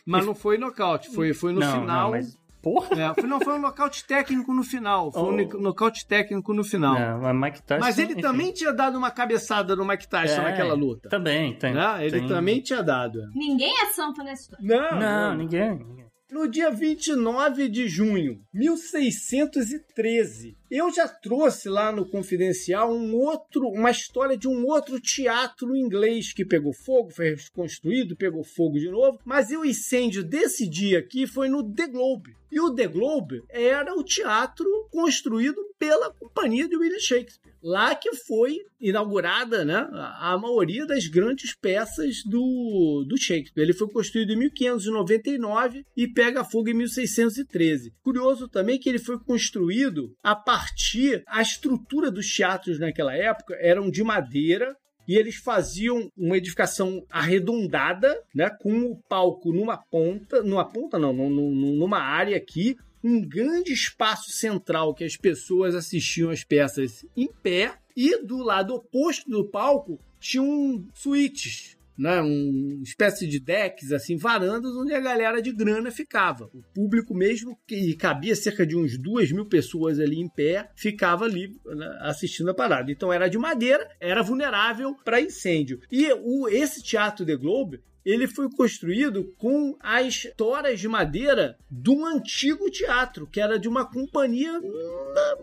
Mas 0.05 0.25
não 0.25 0.35
foi 0.35 0.57
nocaute, 0.59 1.11
foi, 1.11 1.35
foi 1.35 1.53
no 1.53 1.59
não, 1.59 1.81
final. 1.81 2.03
não, 2.05 2.11
mas 2.13 2.39
porra. 2.67 3.01
É, 3.01 3.15
foi, 3.15 3.29
não, 3.29 3.39
foi 3.41 3.55
um 3.55 3.61
nocaute 3.61 4.05
técnico 4.05 4.53
no 4.53 4.65
final. 4.65 5.13
Foi 5.13 5.23
um 5.23 5.27
Oh. 5.27 5.31
no- 5.33 5.61
nocaute 5.61 6.05
técnico 6.05 6.53
no 6.53 6.65
final. 6.65 6.97
É, 6.97 7.15
mas 7.15 7.35
Mike 7.41 7.63
Tyson, 7.63 7.81
Mas 7.85 7.97
ele 7.99 8.13
enfim. 8.15 8.21
também 8.23 8.53
tinha 8.53 8.73
dado 8.73 8.99
uma 8.99 9.11
cabeçada 9.13 9.77
no 9.77 9.85
Mike 9.87 10.09
Tyson 10.09 10.41
É, 10.41 10.45
naquela 10.45 10.75
luta. 10.75 11.09
Também, 11.09 11.55
tem. 11.55 11.73
né? 11.73 11.99
Ele 12.05 12.19
tem- 12.19 12.29
também 12.29 12.61
tinha 12.61 12.83
dado. 12.83 13.21
é. 13.23 13.27
Ninguém 13.35 13.73
é 13.83 13.87
santo 13.93 14.23
nessa 14.25 14.43
história. 14.43 14.65
Não, 14.67 14.99
Não, 14.99 15.35
ninguém. 15.37 16.06
No 16.29 16.49
dia 16.49 16.73
29 16.73 17.69
de 17.69 17.87
junho, 17.87 18.45
1613, 18.53 20.57
eu 20.69 20.93
já 20.93 21.07
trouxe 21.07 21.69
lá 21.69 21.93
no 21.93 22.05
Confidencial 22.05 22.93
um 22.93 23.15
outro, 23.15 23.69
uma 23.69 23.93
história 23.93 24.37
de 24.37 24.49
um 24.49 24.67
outro 24.67 24.99
teatro 24.99 25.77
inglês 25.77 26.33
que 26.33 26.45
pegou 26.45 26.73
fogo, 26.73 27.11
foi 27.11 27.37
reconstruído, 27.37 28.17
pegou 28.17 28.43
fogo 28.43 28.77
de 28.77 28.91
novo, 28.91 29.21
mas 29.25 29.51
o 29.51 29.65
incêndio 29.65 30.25
desse 30.25 30.69
dia 30.69 30.99
aqui 30.99 31.29
foi 31.29 31.49
no 31.49 31.63
The 31.63 31.87
Globe. 31.87 32.37
E 32.51 32.59
o 32.59 32.75
The 32.75 32.89
Globe 32.89 33.45
era 33.49 33.95
o 33.95 34.03
teatro 34.03 34.67
construído 34.91 35.63
pela 35.79 36.13
companhia 36.13 36.69
de 36.69 36.77
William 36.77 36.99
Shakespeare. 36.99 37.46
Lá 37.63 37.95
que 37.95 38.15
foi 38.15 38.57
inaugurada 38.81 39.65
né, 39.65 39.89
a 40.21 40.39
maioria 40.41 40.87
das 40.87 41.07
grandes 41.07 41.55
peças 41.57 42.17
do, 42.25 43.05
do 43.09 43.17
Shakespeare. 43.19 43.63
Ele 43.65 43.73
foi 43.73 43.89
construído 43.89 44.33
em 44.33 44.37
1599 44.39 45.85
e 45.97 46.07
pega 46.09 46.45
fogo 46.45 46.69
em 46.71 46.75
1613. 46.75 47.93
Curioso 48.03 48.49
também 48.49 48.79
que 48.79 48.89
ele 48.89 48.99
foi 48.99 49.19
construído 49.19 50.15
a 50.23 50.35
partir. 50.35 51.23
A 51.27 51.43
estrutura 51.43 52.11
dos 52.11 52.27
teatros 52.33 52.79
naquela 52.79 53.15
época 53.15 53.57
eram 53.61 53.91
de 53.91 54.03
madeira, 54.05 54.75
e 55.09 55.17
eles 55.17 55.37
faziam 55.37 56.11
uma 56.17 56.37
edificação 56.37 57.01
arredondada, 57.09 58.21
né, 58.35 58.51
com 58.61 58.73
o 58.91 59.01
palco 59.09 59.53
numa 59.53 59.77
ponta, 59.79 60.43
numa 60.43 60.65
ponta 60.65 60.99
não, 60.99 61.13
num- 61.13 61.31
num- 61.31 61.77
numa 61.77 62.01
área 62.01 62.37
aqui, 62.37 62.75
um 63.07 63.23
grande 63.23 63.73
espaço 63.73 64.33
central 64.33 64.93
que 64.93 65.05
as 65.05 65.17
pessoas 65.17 65.77
assistiam 65.77 66.31
as 66.31 66.43
peças 66.43 67.07
em 67.17 67.29
pé 67.41 67.75
e 67.97 68.21
do 68.25 68.39
lado 68.39 68.75
oposto 68.75 69.31
do 69.31 69.49
palco 69.49 70.01
tinham 70.19 70.85
suítes, 70.93 71.77
né, 71.97 72.21
uma 72.21 72.83
espécie 72.83 73.29
de 73.29 73.39
decks, 73.39 73.93
assim, 73.93 74.17
varandas 74.17 74.75
onde 74.77 74.93
a 74.93 74.99
galera 75.01 75.41
de 75.41 75.53
grana 75.53 75.91
ficava. 75.93 76.51
O 76.53 76.63
público 76.75 77.15
mesmo, 77.15 77.57
que 77.65 77.95
cabia 77.95 78.35
cerca 78.35 78.67
de 78.67 78.77
uns 78.77 78.99
duas 78.99 79.31
mil 79.31 79.47
pessoas 79.47 80.01
ali 80.01 80.19
em 80.19 80.29
pé, 80.29 80.69
ficava 80.75 81.27
ali 81.27 81.57
né, 81.65 81.99
assistindo 82.01 82.51
a 82.51 82.55
parada. 82.55 82.91
Então 82.91 83.13
era 83.13 83.29
de 83.29 83.39
madeira, 83.39 83.89
era 84.01 84.21
vulnerável 84.21 84.97
para 85.05 85.21
incêndio. 85.21 85.81
E 85.93 86.13
o, 86.13 86.49
esse 86.49 86.83
Teatro 86.83 87.25
The 87.25 87.37
Globe 87.37 87.81
ele 88.07 88.29
foi 88.29 88.49
construído 88.49 89.35
com 89.37 89.77
as 89.81 90.29
toras 90.37 90.79
de 90.79 90.87
madeira 90.87 91.59
de 91.69 91.91
um 91.91 92.07
antigo 92.07 92.71
teatro, 92.71 93.27
que 93.27 93.41
era 93.41 93.59
de 93.59 93.67
uma 93.67 93.85
companhia 93.85 94.61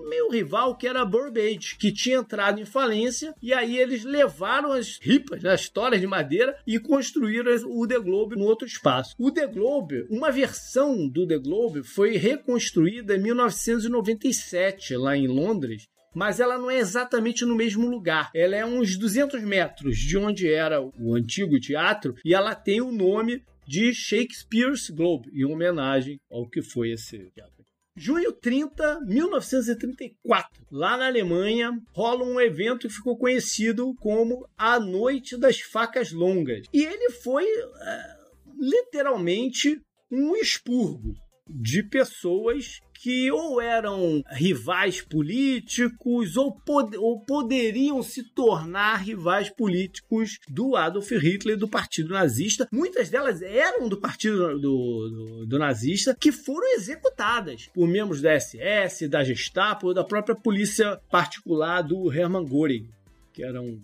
meio 0.08 0.30
rival, 0.32 0.78
que 0.78 0.88
era 0.88 1.02
a 1.02 1.06
Burbage, 1.06 1.76
que 1.78 1.92
tinha 1.92 2.18
entrado 2.18 2.62
em 2.62 2.66
falência, 2.66 3.36
e 3.42 3.54
aí 3.54 3.78
eles 3.78 4.06
levaram 4.06 4.72
as 4.72 4.98
ripas, 5.02 5.44
as 5.44 5.68
toras 5.68 6.00
de 6.00 6.08
madeira, 6.08 6.58
e 6.66 6.80
construíram 6.80 7.52
o 7.68 7.86
The 7.86 8.00
Globe 8.00 8.38
no 8.38 8.46
outro 8.46 8.66
espaço. 8.66 9.14
O 9.20 9.30
The 9.30 9.48
Globe, 9.48 10.08
uma 10.10 10.32
versão 10.32 11.08
do 11.08 11.28
The 11.28 11.40
Globe, 11.40 11.84
foi 11.84 12.16
reconstruída 12.16 13.16
em 13.16 13.22
1997, 13.22 14.96
lá 14.96 15.18
em 15.18 15.28
Londres, 15.28 15.88
mas 16.14 16.40
ela 16.40 16.58
não 16.58 16.70
é 16.70 16.78
exatamente 16.78 17.46
no 17.46 17.56
mesmo 17.56 17.90
lugar. 17.90 18.30
Ela 18.34 18.56
é 18.56 18.66
uns 18.66 18.98
200 18.98 19.42
metros 19.44 19.98
de 19.98 20.18
onde 20.18 20.52
era 20.52 20.82
o 20.82 21.16
antigo 21.16 21.60
teatro 21.60 22.16
e 22.24 22.34
ela 22.34 22.56
tem 22.56 22.82
o 22.82 22.92
nome 22.92 23.44
de 23.68 23.94
Shakespeare's 23.94 24.90
Globe, 24.90 25.30
em 25.34 25.46
homenagem 25.46 26.20
ao 26.30 26.48
que 26.48 26.62
foi 26.62 26.92
esse 26.92 27.32
teatro. 27.34 27.64
Junho 27.96 28.32
30, 28.34 29.02
1934, 29.02 30.66
lá 30.72 30.98
na 30.98 31.06
Alemanha, 31.06 31.80
rola 31.94 32.26
um 32.26 32.42
evento 32.42 32.88
que 32.88 32.94
ficou 32.94 33.16
conhecido 33.16 33.94
como 34.00 34.48
a 34.58 34.80
Noite 34.80 35.38
das 35.38 35.60
Facas 35.60 36.12
Longas. 36.12 36.66
E 36.74 36.84
ele 36.84 37.12
foi 37.12 37.46
eh, 37.46 38.18
literalmente 38.60 39.80
um 40.12 40.36
expurgo 40.36 41.14
de 41.48 41.84
pessoas 41.84 42.80
que 42.94 43.30
ou 43.32 43.60
eram 43.60 44.24
rivais 44.32 45.02
políticos 45.02 46.38
ou, 46.38 46.54
pod 46.54 46.96
ou 46.98 47.20
poderiam 47.20 48.02
se 48.02 48.24
tornar 48.34 48.98
rivais 48.98 49.50
políticos 49.50 50.40
do 50.48 50.76
Adolf 50.78 51.12
Hitler 51.12 51.56
e 51.56 51.60
do 51.60 51.68
Partido 51.68 52.14
Nazista. 52.14 52.68
Muitas 52.72 53.10
delas 53.10 53.42
eram 53.42 53.90
do 53.90 54.00
Partido 54.00 54.58
do, 54.58 54.60
do, 54.60 55.46
do 55.46 55.60
Nazista, 55.60 56.16
que 56.18 56.32
foram 56.32 56.76
executadas 56.76 57.68
por 57.74 57.88
membros 57.88 58.22
da 58.22 58.40
SS, 58.40 59.10
da 59.10 59.24
Gestapo, 59.24 59.94
da 59.94 60.04
própria 60.04 60.36
polícia 60.36 60.98
particular 61.12 61.82
do 61.82 62.12
Hermann 62.12 62.46
Göring, 62.46 62.88
que 63.34 63.44
era 63.44 63.62
um, 63.62 63.82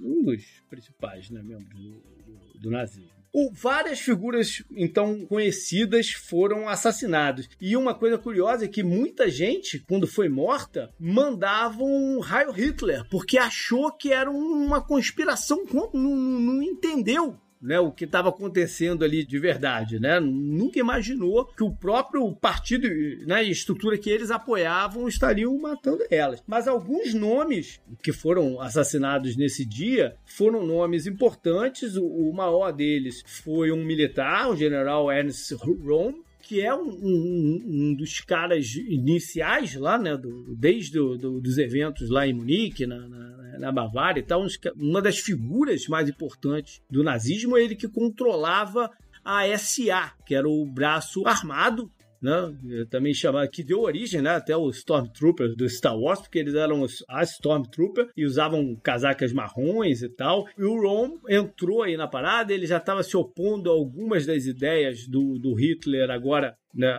um 0.00 0.22
dos 0.22 0.42
principais 0.70 1.28
né, 1.28 1.42
membros 1.42 1.78
do, 1.78 1.90
do, 1.90 2.60
do 2.60 2.70
nazismo. 2.70 3.15
Várias 3.52 4.00
figuras 4.00 4.62
então 4.70 5.26
conhecidas 5.26 6.10
foram 6.10 6.68
assassinadas. 6.68 7.48
E 7.60 7.76
uma 7.76 7.94
coisa 7.94 8.16
curiosa 8.18 8.64
é 8.64 8.68
que 8.68 8.82
muita 8.82 9.28
gente, 9.28 9.78
quando 9.88 10.06
foi 10.06 10.28
morta, 10.28 10.90
mandava 10.98 11.82
um 11.82 12.20
raio 12.20 12.50
Hitler, 12.50 13.04
porque 13.10 13.38
achou 13.38 13.92
que 13.92 14.12
era 14.12 14.30
uma 14.30 14.80
conspiração, 14.80 15.66
contra- 15.66 15.98
não, 16.00 16.16
não 16.16 16.62
entendeu 16.62 17.36
né, 17.60 17.80
o 17.80 17.90
que 17.90 18.04
estava 18.04 18.28
acontecendo 18.28 19.04
ali 19.04 19.24
de 19.24 19.38
verdade, 19.38 19.98
né? 19.98 20.20
Nunca 20.20 20.78
imaginou 20.78 21.46
que 21.46 21.62
o 21.62 21.70
próprio 21.70 22.30
partido, 22.34 22.88
né, 23.26 23.44
e 23.44 23.50
estrutura 23.50 23.98
que 23.98 24.10
eles 24.10 24.30
apoiavam 24.30 25.08
estariam 25.08 25.56
matando 25.58 26.04
elas. 26.10 26.42
Mas 26.46 26.68
alguns 26.68 27.14
nomes 27.14 27.80
que 28.02 28.12
foram 28.12 28.60
assassinados 28.60 29.36
nesse 29.36 29.64
dia 29.64 30.16
foram 30.24 30.66
nomes 30.66 31.06
importantes. 31.06 31.96
O, 31.96 32.06
o 32.06 32.34
maior 32.34 32.72
deles 32.72 33.22
foi 33.26 33.72
um 33.72 33.84
militar, 33.84 34.50
o 34.50 34.56
general 34.56 35.10
Ernst 35.10 35.52
Röhm, 35.54 36.25
que 36.46 36.60
é 36.60 36.72
um, 36.72 36.88
um, 36.88 37.62
um, 37.66 37.94
dos 37.94 38.20
caras 38.20 38.74
iniciais 38.74 39.74
lá, 39.74 39.98
né, 39.98 40.16
do, 40.16 40.54
desde 40.54 40.92
do, 40.92 41.18
do, 41.18 41.40
dos 41.40 41.58
eventos 41.58 42.08
lá 42.08 42.26
em 42.26 42.32
Munique, 42.32 42.86
na, 42.86 42.98
na, 43.08 43.58
na 43.58 43.72
Bavária 43.72 44.20
e 44.20 44.22
tal, 44.22 44.46
uma 44.76 45.02
das 45.02 45.18
figuras 45.18 45.88
mais 45.88 46.08
importantes 46.08 46.80
do 46.88 47.02
nazismo, 47.02 47.58
ele 47.58 47.74
que 47.74 47.88
controlava 47.88 48.90
a 49.24 49.46
SA, 49.58 50.12
que 50.24 50.36
era 50.36 50.48
o 50.48 50.64
braço 50.64 51.26
armado 51.26 51.90
né? 52.20 52.86
Também 52.90 53.14
chamado, 53.14 53.48
que 53.50 53.64
deu 53.64 53.80
origem, 53.80 54.22
né? 54.22 54.30
Até 54.30 54.56
os 54.56 54.78
Stormtroopers 54.78 55.56
do 55.56 55.68
Star 55.68 55.98
Wars, 55.98 56.20
porque 56.20 56.38
eles 56.38 56.54
eram 56.54 56.82
os, 56.82 57.04
as 57.08 57.32
Stormtroopers 57.32 58.10
e 58.16 58.24
usavam 58.24 58.76
casacas 58.82 59.32
marrons 59.32 60.02
e 60.02 60.08
tal. 60.08 60.46
E 60.58 60.64
o 60.64 60.80
Rom 60.80 61.18
entrou 61.28 61.82
aí 61.82 61.96
na 61.96 62.08
parada, 62.08 62.52
ele 62.52 62.66
já 62.66 62.78
estava 62.78 63.02
se 63.02 63.16
opondo 63.16 63.70
a 63.70 63.74
algumas 63.74 64.26
das 64.26 64.46
ideias 64.46 65.06
do, 65.06 65.38
do 65.38 65.54
Hitler 65.54 66.10
agora 66.10 66.56
né, 66.76 66.92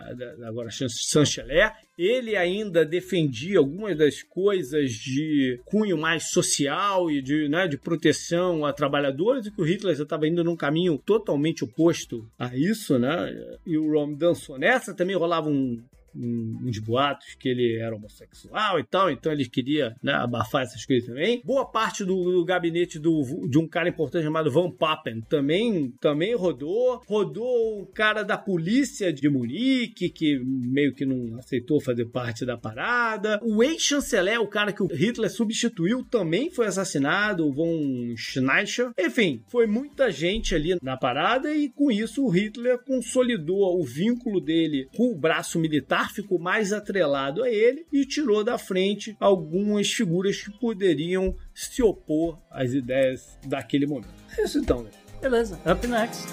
agora 0.44 0.68
chanceler, 0.70 1.72
ele 1.96 2.36
ainda 2.36 2.84
defendia 2.84 3.58
algumas 3.58 3.96
das 3.96 4.22
coisas 4.22 4.90
de 4.92 5.60
cunho 5.64 5.96
mais 5.96 6.30
social 6.30 7.10
e 7.10 7.22
de, 7.22 7.48
né, 7.48 7.68
de 7.68 7.78
proteção 7.78 8.66
a 8.66 8.72
trabalhadores, 8.72 9.46
e 9.46 9.50
que 9.50 9.60
o 9.60 9.64
Hitler 9.64 9.94
já 9.94 10.02
estava 10.02 10.26
indo 10.26 10.42
num 10.42 10.56
caminho 10.56 10.98
totalmente 10.98 11.64
oposto 11.64 12.28
a 12.38 12.54
isso, 12.56 12.98
né? 12.98 13.56
E 13.64 13.78
o 13.78 13.92
Rom 13.92 14.14
dançou 14.14 14.58
nessa, 14.58 14.94
também 14.94 15.16
rolava 15.16 15.48
um, 15.48 15.82
uns 16.18 16.78
boatos 16.78 17.34
que 17.34 17.48
ele 17.48 17.76
era 17.76 17.94
homossexual 17.94 18.78
e 18.78 18.84
tal, 18.84 19.10
então 19.10 19.30
ele 19.30 19.48
queria 19.48 19.94
né, 20.02 20.12
abafar 20.12 20.62
essas 20.62 20.84
coisas 20.84 21.08
também. 21.08 21.40
Boa 21.44 21.64
parte 21.64 22.04
do, 22.04 22.32
do, 22.32 22.44
gabinete 22.44 22.98
do, 22.98 23.46
de 23.48 23.58
um 23.58 23.68
cara 23.68 23.88
importante 23.88 24.24
chamado 24.24 24.50
Van 24.50 24.70
Papen 24.70 25.20
também, 25.22 25.92
também 26.00 26.34
rodou. 26.34 27.02
Rodou 27.06 27.80
um 27.80 27.86
cara 27.86 28.22
da 28.22 28.36
polícia 28.36 29.12
de 29.12 29.28
Munique, 29.28 30.08
que 30.10 30.38
meio 30.44 30.92
que 30.94 31.06
não 31.06 31.38
aceitou 31.38 31.80
fazer 31.80 32.06
parte 32.06 32.44
da 32.44 32.56
parada. 32.56 33.38
O 33.42 33.62
ex-chanceler, 33.62 34.40
o 34.40 34.48
cara 34.48 34.72
que 34.72 34.82
o 34.82 34.86
Hitler 34.86 35.30
substituiu, 35.30 36.04
também 36.04 36.50
foi 36.50 36.66
assassinado, 36.66 37.46
o 37.46 37.52
von 37.52 38.14
Schneischer. 38.16 38.90
Enfim, 38.98 39.42
foi 39.48 39.66
muita 39.66 40.10
gente 40.10 40.54
ali 40.54 40.76
na 40.82 40.96
parada 40.96 41.52
e 41.54 41.68
com 41.68 41.90
isso 41.90 42.24
o 42.24 42.28
Hitler 42.28 42.78
consolidou 42.78 43.78
o 43.78 43.84
vínculo 43.84 44.40
dele 44.40 44.88
com 44.96 45.12
o 45.12 45.16
braço 45.16 45.58
militar 45.58 46.07
ficou 46.08 46.38
mais 46.38 46.72
atrelado 46.72 47.42
a 47.42 47.50
ele 47.50 47.86
e 47.92 48.04
tirou 48.04 48.42
da 48.42 48.58
frente 48.58 49.16
algumas 49.20 49.90
figuras 49.92 50.40
que 50.40 50.50
poderiam 50.50 51.34
se 51.54 51.82
opor 51.82 52.38
às 52.50 52.72
ideias 52.72 53.38
daquele 53.46 53.86
momento. 53.86 54.08
É 54.36 54.42
isso 54.42 54.58
então, 54.58 54.82
né? 54.82 54.90
Beleza, 55.20 55.58
up 55.70 55.86
next. 55.86 56.26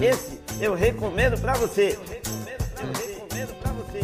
Esse 0.00 0.40
eu 0.60 0.74
recomendo 0.74 1.40
para 1.40 1.54
você. 1.54 1.98
Eu 2.80 2.92
recomendo 2.92 3.54
para 3.60 3.72
você. 3.72 4.00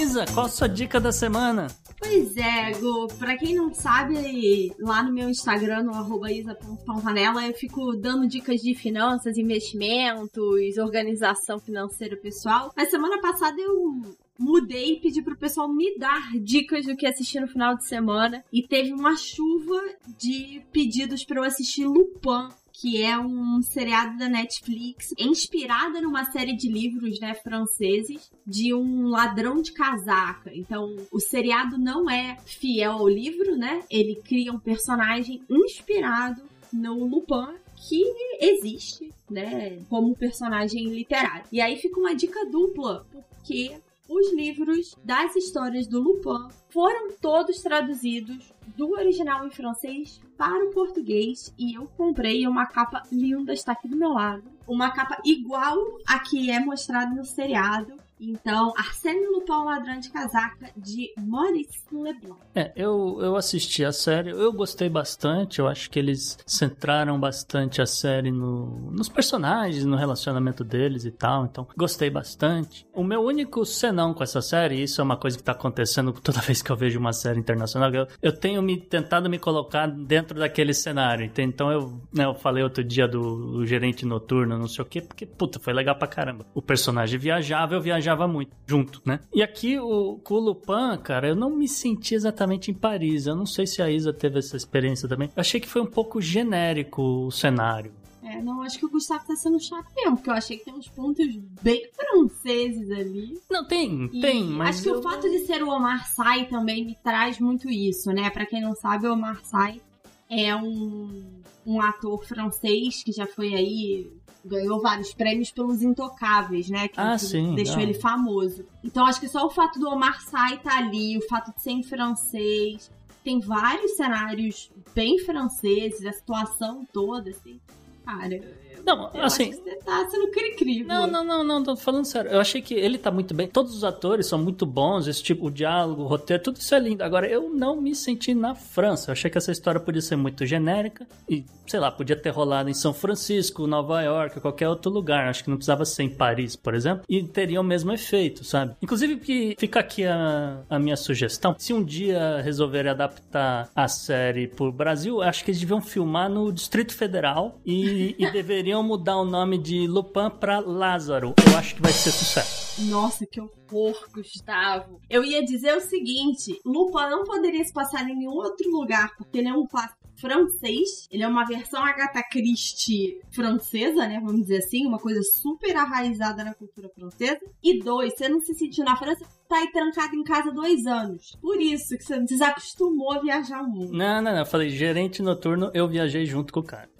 Isa, 0.00 0.24
qual 0.34 0.46
a 0.46 0.48
sua 0.48 0.68
dica 0.68 0.98
da 0.98 1.12
semana? 1.12 1.68
Pois 2.00 2.36
é, 2.36 2.72
Gu, 2.78 3.08
pra 3.18 3.36
quem 3.36 3.54
não 3.54 3.74
sabe, 3.74 4.72
lá 4.78 5.02
no 5.02 5.12
meu 5.12 5.28
Instagram, 5.28 5.82
no 5.82 5.94
arroba 5.94 6.30
eu 6.32 7.54
fico 7.54 7.96
dando 7.96 8.28
dicas 8.28 8.60
de 8.60 8.74
finanças, 8.74 9.36
investimentos, 9.36 10.78
organização 10.78 11.58
financeira 11.58 12.16
pessoal. 12.16 12.72
Mas 12.76 12.90
semana 12.90 13.20
passada 13.20 13.60
eu 13.60 14.00
mudei 14.38 14.92
e 14.92 15.00
pedi 15.00 15.20
pro 15.20 15.36
pessoal 15.36 15.68
me 15.68 15.98
dar 15.98 16.30
dicas 16.40 16.86
do 16.86 16.96
que 16.96 17.06
assistir 17.06 17.40
no 17.40 17.48
final 17.48 17.76
de 17.76 17.84
semana. 17.84 18.44
E 18.52 18.62
teve 18.62 18.92
uma 18.92 19.16
chuva 19.16 19.82
de 20.16 20.62
pedidos 20.72 21.24
para 21.24 21.40
eu 21.40 21.44
assistir 21.44 21.84
Lupin 21.84 22.48
que 22.80 23.02
é 23.02 23.18
um 23.18 23.60
seriado 23.60 24.16
da 24.16 24.28
Netflix 24.28 25.12
inspirada 25.18 26.00
numa 26.00 26.30
série 26.30 26.54
de 26.54 26.68
livros, 26.68 27.18
né, 27.18 27.34
franceses, 27.34 28.30
de 28.46 28.72
um 28.72 29.08
ladrão 29.08 29.60
de 29.60 29.72
casaca. 29.72 30.52
Então, 30.54 30.94
o 31.10 31.18
seriado 31.18 31.76
não 31.76 32.08
é 32.08 32.38
fiel 32.46 32.92
ao 32.92 33.08
livro, 33.08 33.56
né? 33.56 33.82
Ele 33.90 34.14
cria 34.14 34.52
um 34.52 34.60
personagem 34.60 35.42
inspirado 35.50 36.40
no 36.72 37.04
Lupin 37.04 37.56
que 37.74 38.00
existe, 38.40 39.12
né, 39.28 39.80
como 39.88 40.16
personagem 40.16 40.88
literário. 40.88 41.46
E 41.50 41.60
aí 41.60 41.76
fica 41.76 41.98
uma 41.98 42.14
dica 42.14 42.46
dupla, 42.46 43.04
porque 43.10 43.72
os 44.08 44.32
livros 44.32 44.96
das 45.04 45.36
histórias 45.36 45.86
do 45.86 46.00
Lupin 46.00 46.48
foram 46.70 47.12
todos 47.20 47.60
traduzidos 47.62 48.52
do 48.76 48.92
original 48.92 49.46
em 49.46 49.50
francês 49.50 50.20
para 50.36 50.64
o 50.64 50.70
português 50.70 51.52
e 51.58 51.74
eu 51.74 51.86
comprei 51.96 52.46
uma 52.46 52.66
capa 52.66 53.02
linda, 53.12 53.52
está 53.52 53.72
aqui 53.72 53.86
do 53.86 53.96
meu 53.96 54.10
lado. 54.10 54.44
Uma 54.66 54.90
capa 54.90 55.20
igual 55.24 55.76
a 56.06 56.18
que 56.18 56.50
é 56.50 56.60
mostrada 56.60 57.14
no 57.14 57.24
seriado 57.24 57.94
então, 58.20 58.72
Arsène 58.76 59.26
Lupin, 59.26 59.64
Ladrão 59.64 60.00
de 60.00 60.10
Casaca, 60.10 60.70
de 60.76 61.12
Maurice 61.16 61.82
Leblanc. 61.92 62.40
É, 62.54 62.72
eu, 62.74 63.18
eu 63.20 63.36
assisti 63.36 63.84
a 63.84 63.92
série, 63.92 64.30
eu 64.30 64.52
gostei 64.52 64.88
bastante, 64.88 65.60
eu 65.60 65.68
acho 65.68 65.90
que 65.90 65.98
eles 65.98 66.38
centraram 66.46 67.18
bastante 67.18 67.80
a 67.80 67.86
série 67.86 68.30
no, 68.30 68.90
nos 68.90 69.08
personagens, 69.08 69.84
no 69.84 69.96
relacionamento 69.96 70.64
deles 70.64 71.04
e 71.04 71.10
tal, 71.10 71.44
então 71.44 71.66
gostei 71.76 72.10
bastante. 72.10 72.86
O 72.92 73.04
meu 73.04 73.22
único 73.22 73.64
senão 73.64 74.12
com 74.12 74.22
essa 74.22 74.42
série, 74.42 74.82
isso 74.82 75.00
é 75.00 75.04
uma 75.04 75.16
coisa 75.16 75.36
que 75.36 75.44
tá 75.44 75.52
acontecendo 75.52 76.12
toda 76.20 76.40
vez 76.40 76.62
que 76.62 76.70
eu 76.70 76.76
vejo 76.76 76.98
uma 76.98 77.12
série 77.12 77.38
internacional, 77.38 77.92
eu, 77.92 78.06
eu 78.20 78.32
tenho 78.32 78.60
me 78.60 78.76
tentado 78.76 79.30
me 79.30 79.38
colocar 79.38 79.86
dentro 79.86 80.38
daquele 80.38 80.74
cenário, 80.74 81.30
então 81.38 81.70
eu, 81.70 82.00
né, 82.12 82.24
eu 82.24 82.34
falei 82.34 82.62
outro 82.62 82.82
dia 82.82 83.06
do, 83.06 83.52
do 83.52 83.66
gerente 83.66 84.04
noturno, 84.04 84.58
não 84.58 84.68
sei 84.68 84.82
o 84.82 84.86
quê, 84.86 85.00
porque, 85.00 85.24
puta, 85.24 85.60
foi 85.60 85.72
legal 85.72 85.96
pra 85.96 86.08
caramba. 86.08 86.46
O 86.54 86.60
personagem 86.60 87.18
viajava, 87.18 87.74
eu 87.74 87.80
viajava 87.80 88.07
viajava 88.08 88.26
muito 88.26 88.56
junto, 88.66 89.02
né? 89.04 89.20
E 89.34 89.42
aqui 89.42 89.78
o, 89.78 90.20
Lupin, 90.30 90.98
cara, 91.02 91.28
eu 91.28 91.36
não 91.36 91.50
me 91.50 91.68
senti 91.68 92.14
exatamente 92.14 92.70
em 92.70 92.74
Paris. 92.74 93.26
Eu 93.26 93.36
não 93.36 93.46
sei 93.46 93.66
se 93.66 93.82
a 93.82 93.90
Isa 93.90 94.12
teve 94.12 94.38
essa 94.38 94.56
experiência 94.56 95.08
também. 95.08 95.28
Eu 95.28 95.40
achei 95.40 95.60
que 95.60 95.68
foi 95.68 95.82
um 95.82 95.86
pouco 95.86 96.20
genérico 96.20 97.02
o 97.02 97.30
cenário. 97.30 97.92
É, 98.22 98.42
não, 98.42 98.62
acho 98.62 98.78
que 98.78 98.84
o 98.84 98.90
Gustavo 98.90 99.26
tá 99.26 99.36
sendo 99.36 99.58
chato 99.60 99.86
mesmo, 99.94 100.16
porque 100.16 100.28
eu 100.28 100.34
achei 100.34 100.58
que 100.58 100.64
tem 100.64 100.74
uns 100.74 100.88
pontos 100.88 101.26
bem 101.62 101.88
franceses 101.94 102.90
ali. 102.90 103.40
Não, 103.50 103.64
tem, 103.64 104.10
e 104.12 104.20
tem, 104.20 104.44
mas. 104.44 104.76
Acho 104.76 104.82
que 104.82 104.88
eu... 104.90 104.98
o 104.98 105.02
fato 105.02 105.30
de 105.30 105.38
ser 105.40 105.62
o 105.62 105.68
Omar 105.68 106.06
Sy 106.06 106.44
também 106.50 106.84
me 106.84 106.96
traz 107.02 107.38
muito 107.38 107.70
isso, 107.70 108.10
né? 108.12 108.28
Pra 108.28 108.44
quem 108.44 108.60
não 108.60 108.74
sabe, 108.74 109.06
o 109.06 109.12
Omar 109.12 109.40
Sy 109.44 109.80
é 110.28 110.54
um, 110.54 111.40
um 111.64 111.80
ator 111.80 112.22
francês 112.26 113.02
que 113.02 113.12
já 113.12 113.26
foi 113.26 113.54
aí 113.54 114.10
ganhou 114.48 114.80
vários 114.80 115.12
prêmios 115.12 115.50
pelos 115.50 115.82
Intocáveis, 115.82 116.68
né? 116.68 116.88
Que, 116.88 117.00
ah, 117.00 117.12
que 117.12 117.24
sim, 117.24 117.54
deixou 117.54 117.76
não. 117.76 117.82
ele 117.82 117.94
famoso. 117.94 118.64
Então 118.82 119.06
acho 119.06 119.20
que 119.20 119.28
só 119.28 119.46
o 119.46 119.50
fato 119.50 119.78
do 119.78 119.88
Omar 119.88 120.20
Sy 120.20 120.54
estar 120.54 120.62
tá 120.62 120.78
ali, 120.78 121.16
o 121.18 121.28
fato 121.28 121.54
de 121.54 121.62
ser 121.62 121.70
em 121.70 121.82
francês, 121.82 122.90
tem 123.22 123.40
vários 123.40 123.92
cenários 123.92 124.70
bem 124.94 125.18
franceses, 125.18 126.04
a 126.06 126.12
situação 126.12 126.86
toda, 126.92 127.30
assim. 127.30 127.60
Cara, 128.04 128.40
não, 128.88 129.10
eu 129.12 129.24
assim. 129.24 129.52
Você 129.52 129.76
tá 129.84 130.08
sendo 130.10 130.30
cri-cri. 130.30 130.82
Não, 130.82 131.06
não, 131.06 131.22
não, 131.22 131.44
não, 131.44 131.62
tô 131.62 131.76
falando 131.76 132.06
sério. 132.06 132.30
Eu 132.30 132.40
achei 132.40 132.62
que 132.62 132.72
ele 132.72 132.96
tá 132.96 133.10
muito 133.10 133.34
bem. 133.34 133.46
Todos 133.46 133.74
os 133.74 133.84
atores 133.84 134.26
são 134.26 134.38
muito 134.38 134.64
bons, 134.64 135.06
esse 135.06 135.22
tipo, 135.22 135.46
o 135.46 135.50
diálogo, 135.50 136.02
o 136.02 136.06
roteiro, 136.06 136.42
tudo 136.42 136.56
isso 136.56 136.74
é 136.74 136.78
lindo. 136.78 137.04
Agora, 137.04 137.26
eu 137.26 137.50
não 137.50 137.80
me 137.80 137.94
senti 137.94 138.34
na 138.34 138.54
França. 138.54 139.10
Eu 139.10 139.12
achei 139.12 139.30
que 139.30 139.36
essa 139.36 139.52
história 139.52 139.78
podia 139.78 140.00
ser 140.00 140.16
muito 140.16 140.46
genérica 140.46 141.06
e, 141.28 141.44
sei 141.66 141.80
lá, 141.80 141.90
podia 141.90 142.16
ter 142.16 142.30
rolado 142.30 142.70
em 142.70 142.74
São 142.74 142.94
Francisco, 142.94 143.66
Nova 143.66 144.00
York, 144.00 144.40
qualquer 144.40 144.68
outro 144.68 144.90
lugar. 144.90 145.28
Acho 145.28 145.44
que 145.44 145.50
não 145.50 145.56
precisava 145.56 145.84
ser 145.84 146.04
em 146.04 146.10
Paris, 146.10 146.56
por 146.56 146.74
exemplo, 146.74 147.04
e 147.08 147.22
teria 147.22 147.60
o 147.60 147.64
mesmo 147.64 147.92
efeito, 147.92 148.44
sabe? 148.44 148.74
Inclusive, 148.80 149.16
que 149.16 149.54
fica 149.58 149.80
aqui 149.80 150.04
a, 150.04 150.62
a 150.70 150.78
minha 150.78 150.96
sugestão. 150.96 151.54
Se 151.58 151.74
um 151.74 151.84
dia 151.84 152.40
resolverem 152.40 152.90
adaptar 152.90 153.68
a 153.74 153.86
série 153.86 154.46
pro 154.48 154.72
Brasil, 154.72 155.20
acho 155.20 155.44
que 155.44 155.50
eles 155.50 155.60
deviam 155.60 155.82
filmar 155.82 156.30
no 156.30 156.50
Distrito 156.50 156.94
Federal 156.94 157.60
e, 157.66 158.14
e 158.18 158.30
deveriam 158.32 158.77
deveriam 158.78 158.82
mudar 158.82 159.16
o 159.16 159.24
nome 159.24 159.58
de 159.58 159.86
Lupin 159.86 160.30
pra 160.38 160.60
Lázaro. 160.60 161.34
Eu 161.46 161.56
acho 161.56 161.74
que 161.74 161.82
vai 161.82 161.92
ser 161.92 162.10
sucesso. 162.10 162.82
Nossa, 162.82 163.26
que 163.26 163.40
horror, 163.40 164.08
Gustavo. 164.12 165.00
Eu 165.10 165.24
ia 165.24 165.44
dizer 165.44 165.76
o 165.76 165.80
seguinte: 165.80 166.60
Lupin 166.64 167.10
não 167.10 167.24
poderia 167.24 167.64
se 167.64 167.72
passar 167.72 168.08
em 168.08 168.16
nenhum 168.16 168.32
outro 168.32 168.70
lugar, 168.70 169.16
porque 169.16 169.38
ele 169.38 169.48
é 169.48 169.52
um 169.52 169.66
clássico 169.66 169.98
francês. 170.16 171.06
Ele 171.10 171.22
é 171.22 171.28
uma 171.28 171.44
versão 171.44 171.82
Agatha 171.82 172.22
Christie 172.22 173.20
francesa, 173.30 174.06
né? 174.06 174.20
Vamos 174.24 174.42
dizer 174.42 174.58
assim, 174.58 174.86
uma 174.86 174.98
coisa 174.98 175.20
super 175.22 175.76
arraizada 175.76 176.44
na 176.44 176.54
cultura 176.54 176.88
francesa. 176.88 177.40
E 177.62 177.78
dois, 177.80 178.14
você 178.14 178.28
não 178.28 178.40
se 178.40 178.54
sentiu 178.54 178.84
na 178.84 178.96
França, 178.96 179.24
tá 179.48 179.56
aí 179.56 179.70
trancado 179.70 180.14
em 180.14 180.24
casa 180.24 180.50
dois 180.50 180.86
anos. 180.86 181.36
Por 181.40 181.60
isso 181.60 181.96
que 181.96 182.04
você 182.04 182.20
desacostumou 182.20 183.12
a 183.12 183.20
viajar 183.20 183.62
o 183.62 183.68
mundo. 183.68 183.92
Não, 183.92 184.22
não, 184.22 184.32
não. 184.32 184.38
Eu 184.38 184.46
falei, 184.46 184.70
gerente 184.70 185.22
noturno, 185.22 185.70
eu 185.72 185.88
viajei 185.88 186.26
junto 186.26 186.52
com 186.52 186.60
o 186.60 186.64
cara. 186.64 186.97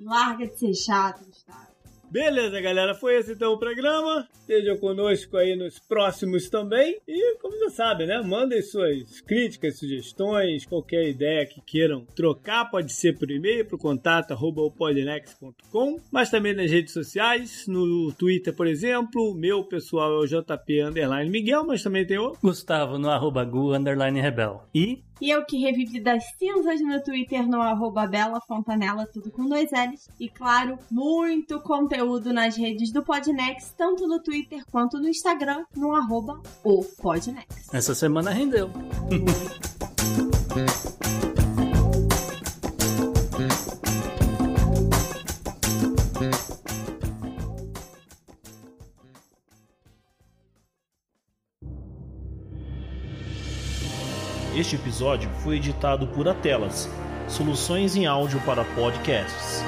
Larga 0.00 0.46
de 0.46 0.56
ser 0.56 0.74
chato, 0.74 1.24
Gustavo. 1.24 1.71
Beleza, 2.12 2.60
galera. 2.60 2.94
Foi 2.94 3.16
esse 3.16 3.32
então 3.32 3.54
o 3.54 3.58
programa. 3.58 4.28
Estejam 4.40 4.76
conosco 4.76 5.34
aí 5.38 5.56
nos 5.56 5.78
próximos 5.78 6.50
também. 6.50 6.98
E, 7.08 7.38
como 7.38 7.58
já 7.58 7.70
sabe, 7.70 8.04
né? 8.04 8.20
Mandem 8.20 8.60
suas 8.60 9.22
críticas, 9.22 9.78
sugestões, 9.78 10.66
qualquer 10.66 11.08
ideia 11.08 11.46
que 11.46 11.62
queiram 11.62 12.04
trocar. 12.14 12.70
Pode 12.70 12.92
ser 12.92 13.18
por 13.18 13.30
e-mail, 13.30 13.64
para 13.64 13.76
o 13.76 13.78
contato 13.78 14.32
arroba 14.32 14.70
podnex.com, 14.70 16.00
mas 16.10 16.28
também 16.28 16.54
nas 16.54 16.70
redes 16.70 16.92
sociais, 16.92 17.66
no 17.66 18.12
Twitter, 18.12 18.54
por 18.54 18.66
exemplo. 18.66 19.30
O 19.30 19.34
meu 19.34 19.64
pessoal 19.64 20.12
é 20.12 20.18
o 20.18 20.26
JP 20.26 20.82
Underline 20.82 21.30
Miguel, 21.30 21.64
mas 21.64 21.82
também 21.82 22.06
tem 22.06 22.18
o 22.18 22.36
Gustavo 22.42 22.98
no 22.98 23.08
arroba 23.08 23.42
gu 23.42 23.74
underline 23.74 24.20
rebel. 24.20 24.68
E 24.74 25.02
E 25.22 25.30
eu 25.30 25.44
que 25.46 25.56
revivi 25.56 26.00
das 26.00 26.24
cinzas 26.36 26.80
no 26.80 27.00
Twitter 27.00 27.48
no 27.48 27.62
arroba 27.62 28.08
Bela 28.08 28.40
Fontanella, 28.40 29.06
tudo 29.06 29.30
com 29.30 29.48
dois 29.48 29.70
L's. 29.70 30.10
E 30.18 30.28
claro, 30.28 30.76
muito 30.90 31.60
conteúdo 32.02 32.32
nas 32.32 32.56
redes 32.56 32.92
do 32.92 33.02
Podnext, 33.02 33.74
tanto 33.76 34.06
no 34.06 34.20
Twitter 34.20 34.64
quanto 34.70 34.98
no 34.98 35.08
Instagram, 35.08 35.64
no 35.76 35.94
arroba 35.94 36.40
o 36.64 36.84
Podnext. 37.00 37.68
essa 37.72 37.94
semana 37.94 38.30
rendeu. 38.30 38.70
Este 54.54 54.76
episódio 54.76 55.30
foi 55.42 55.56
editado 55.56 56.06
por 56.08 56.28
Atelas, 56.28 56.88
soluções 57.28 57.96
em 57.96 58.06
áudio 58.06 58.40
para 58.44 58.64
podcasts. 58.64 59.62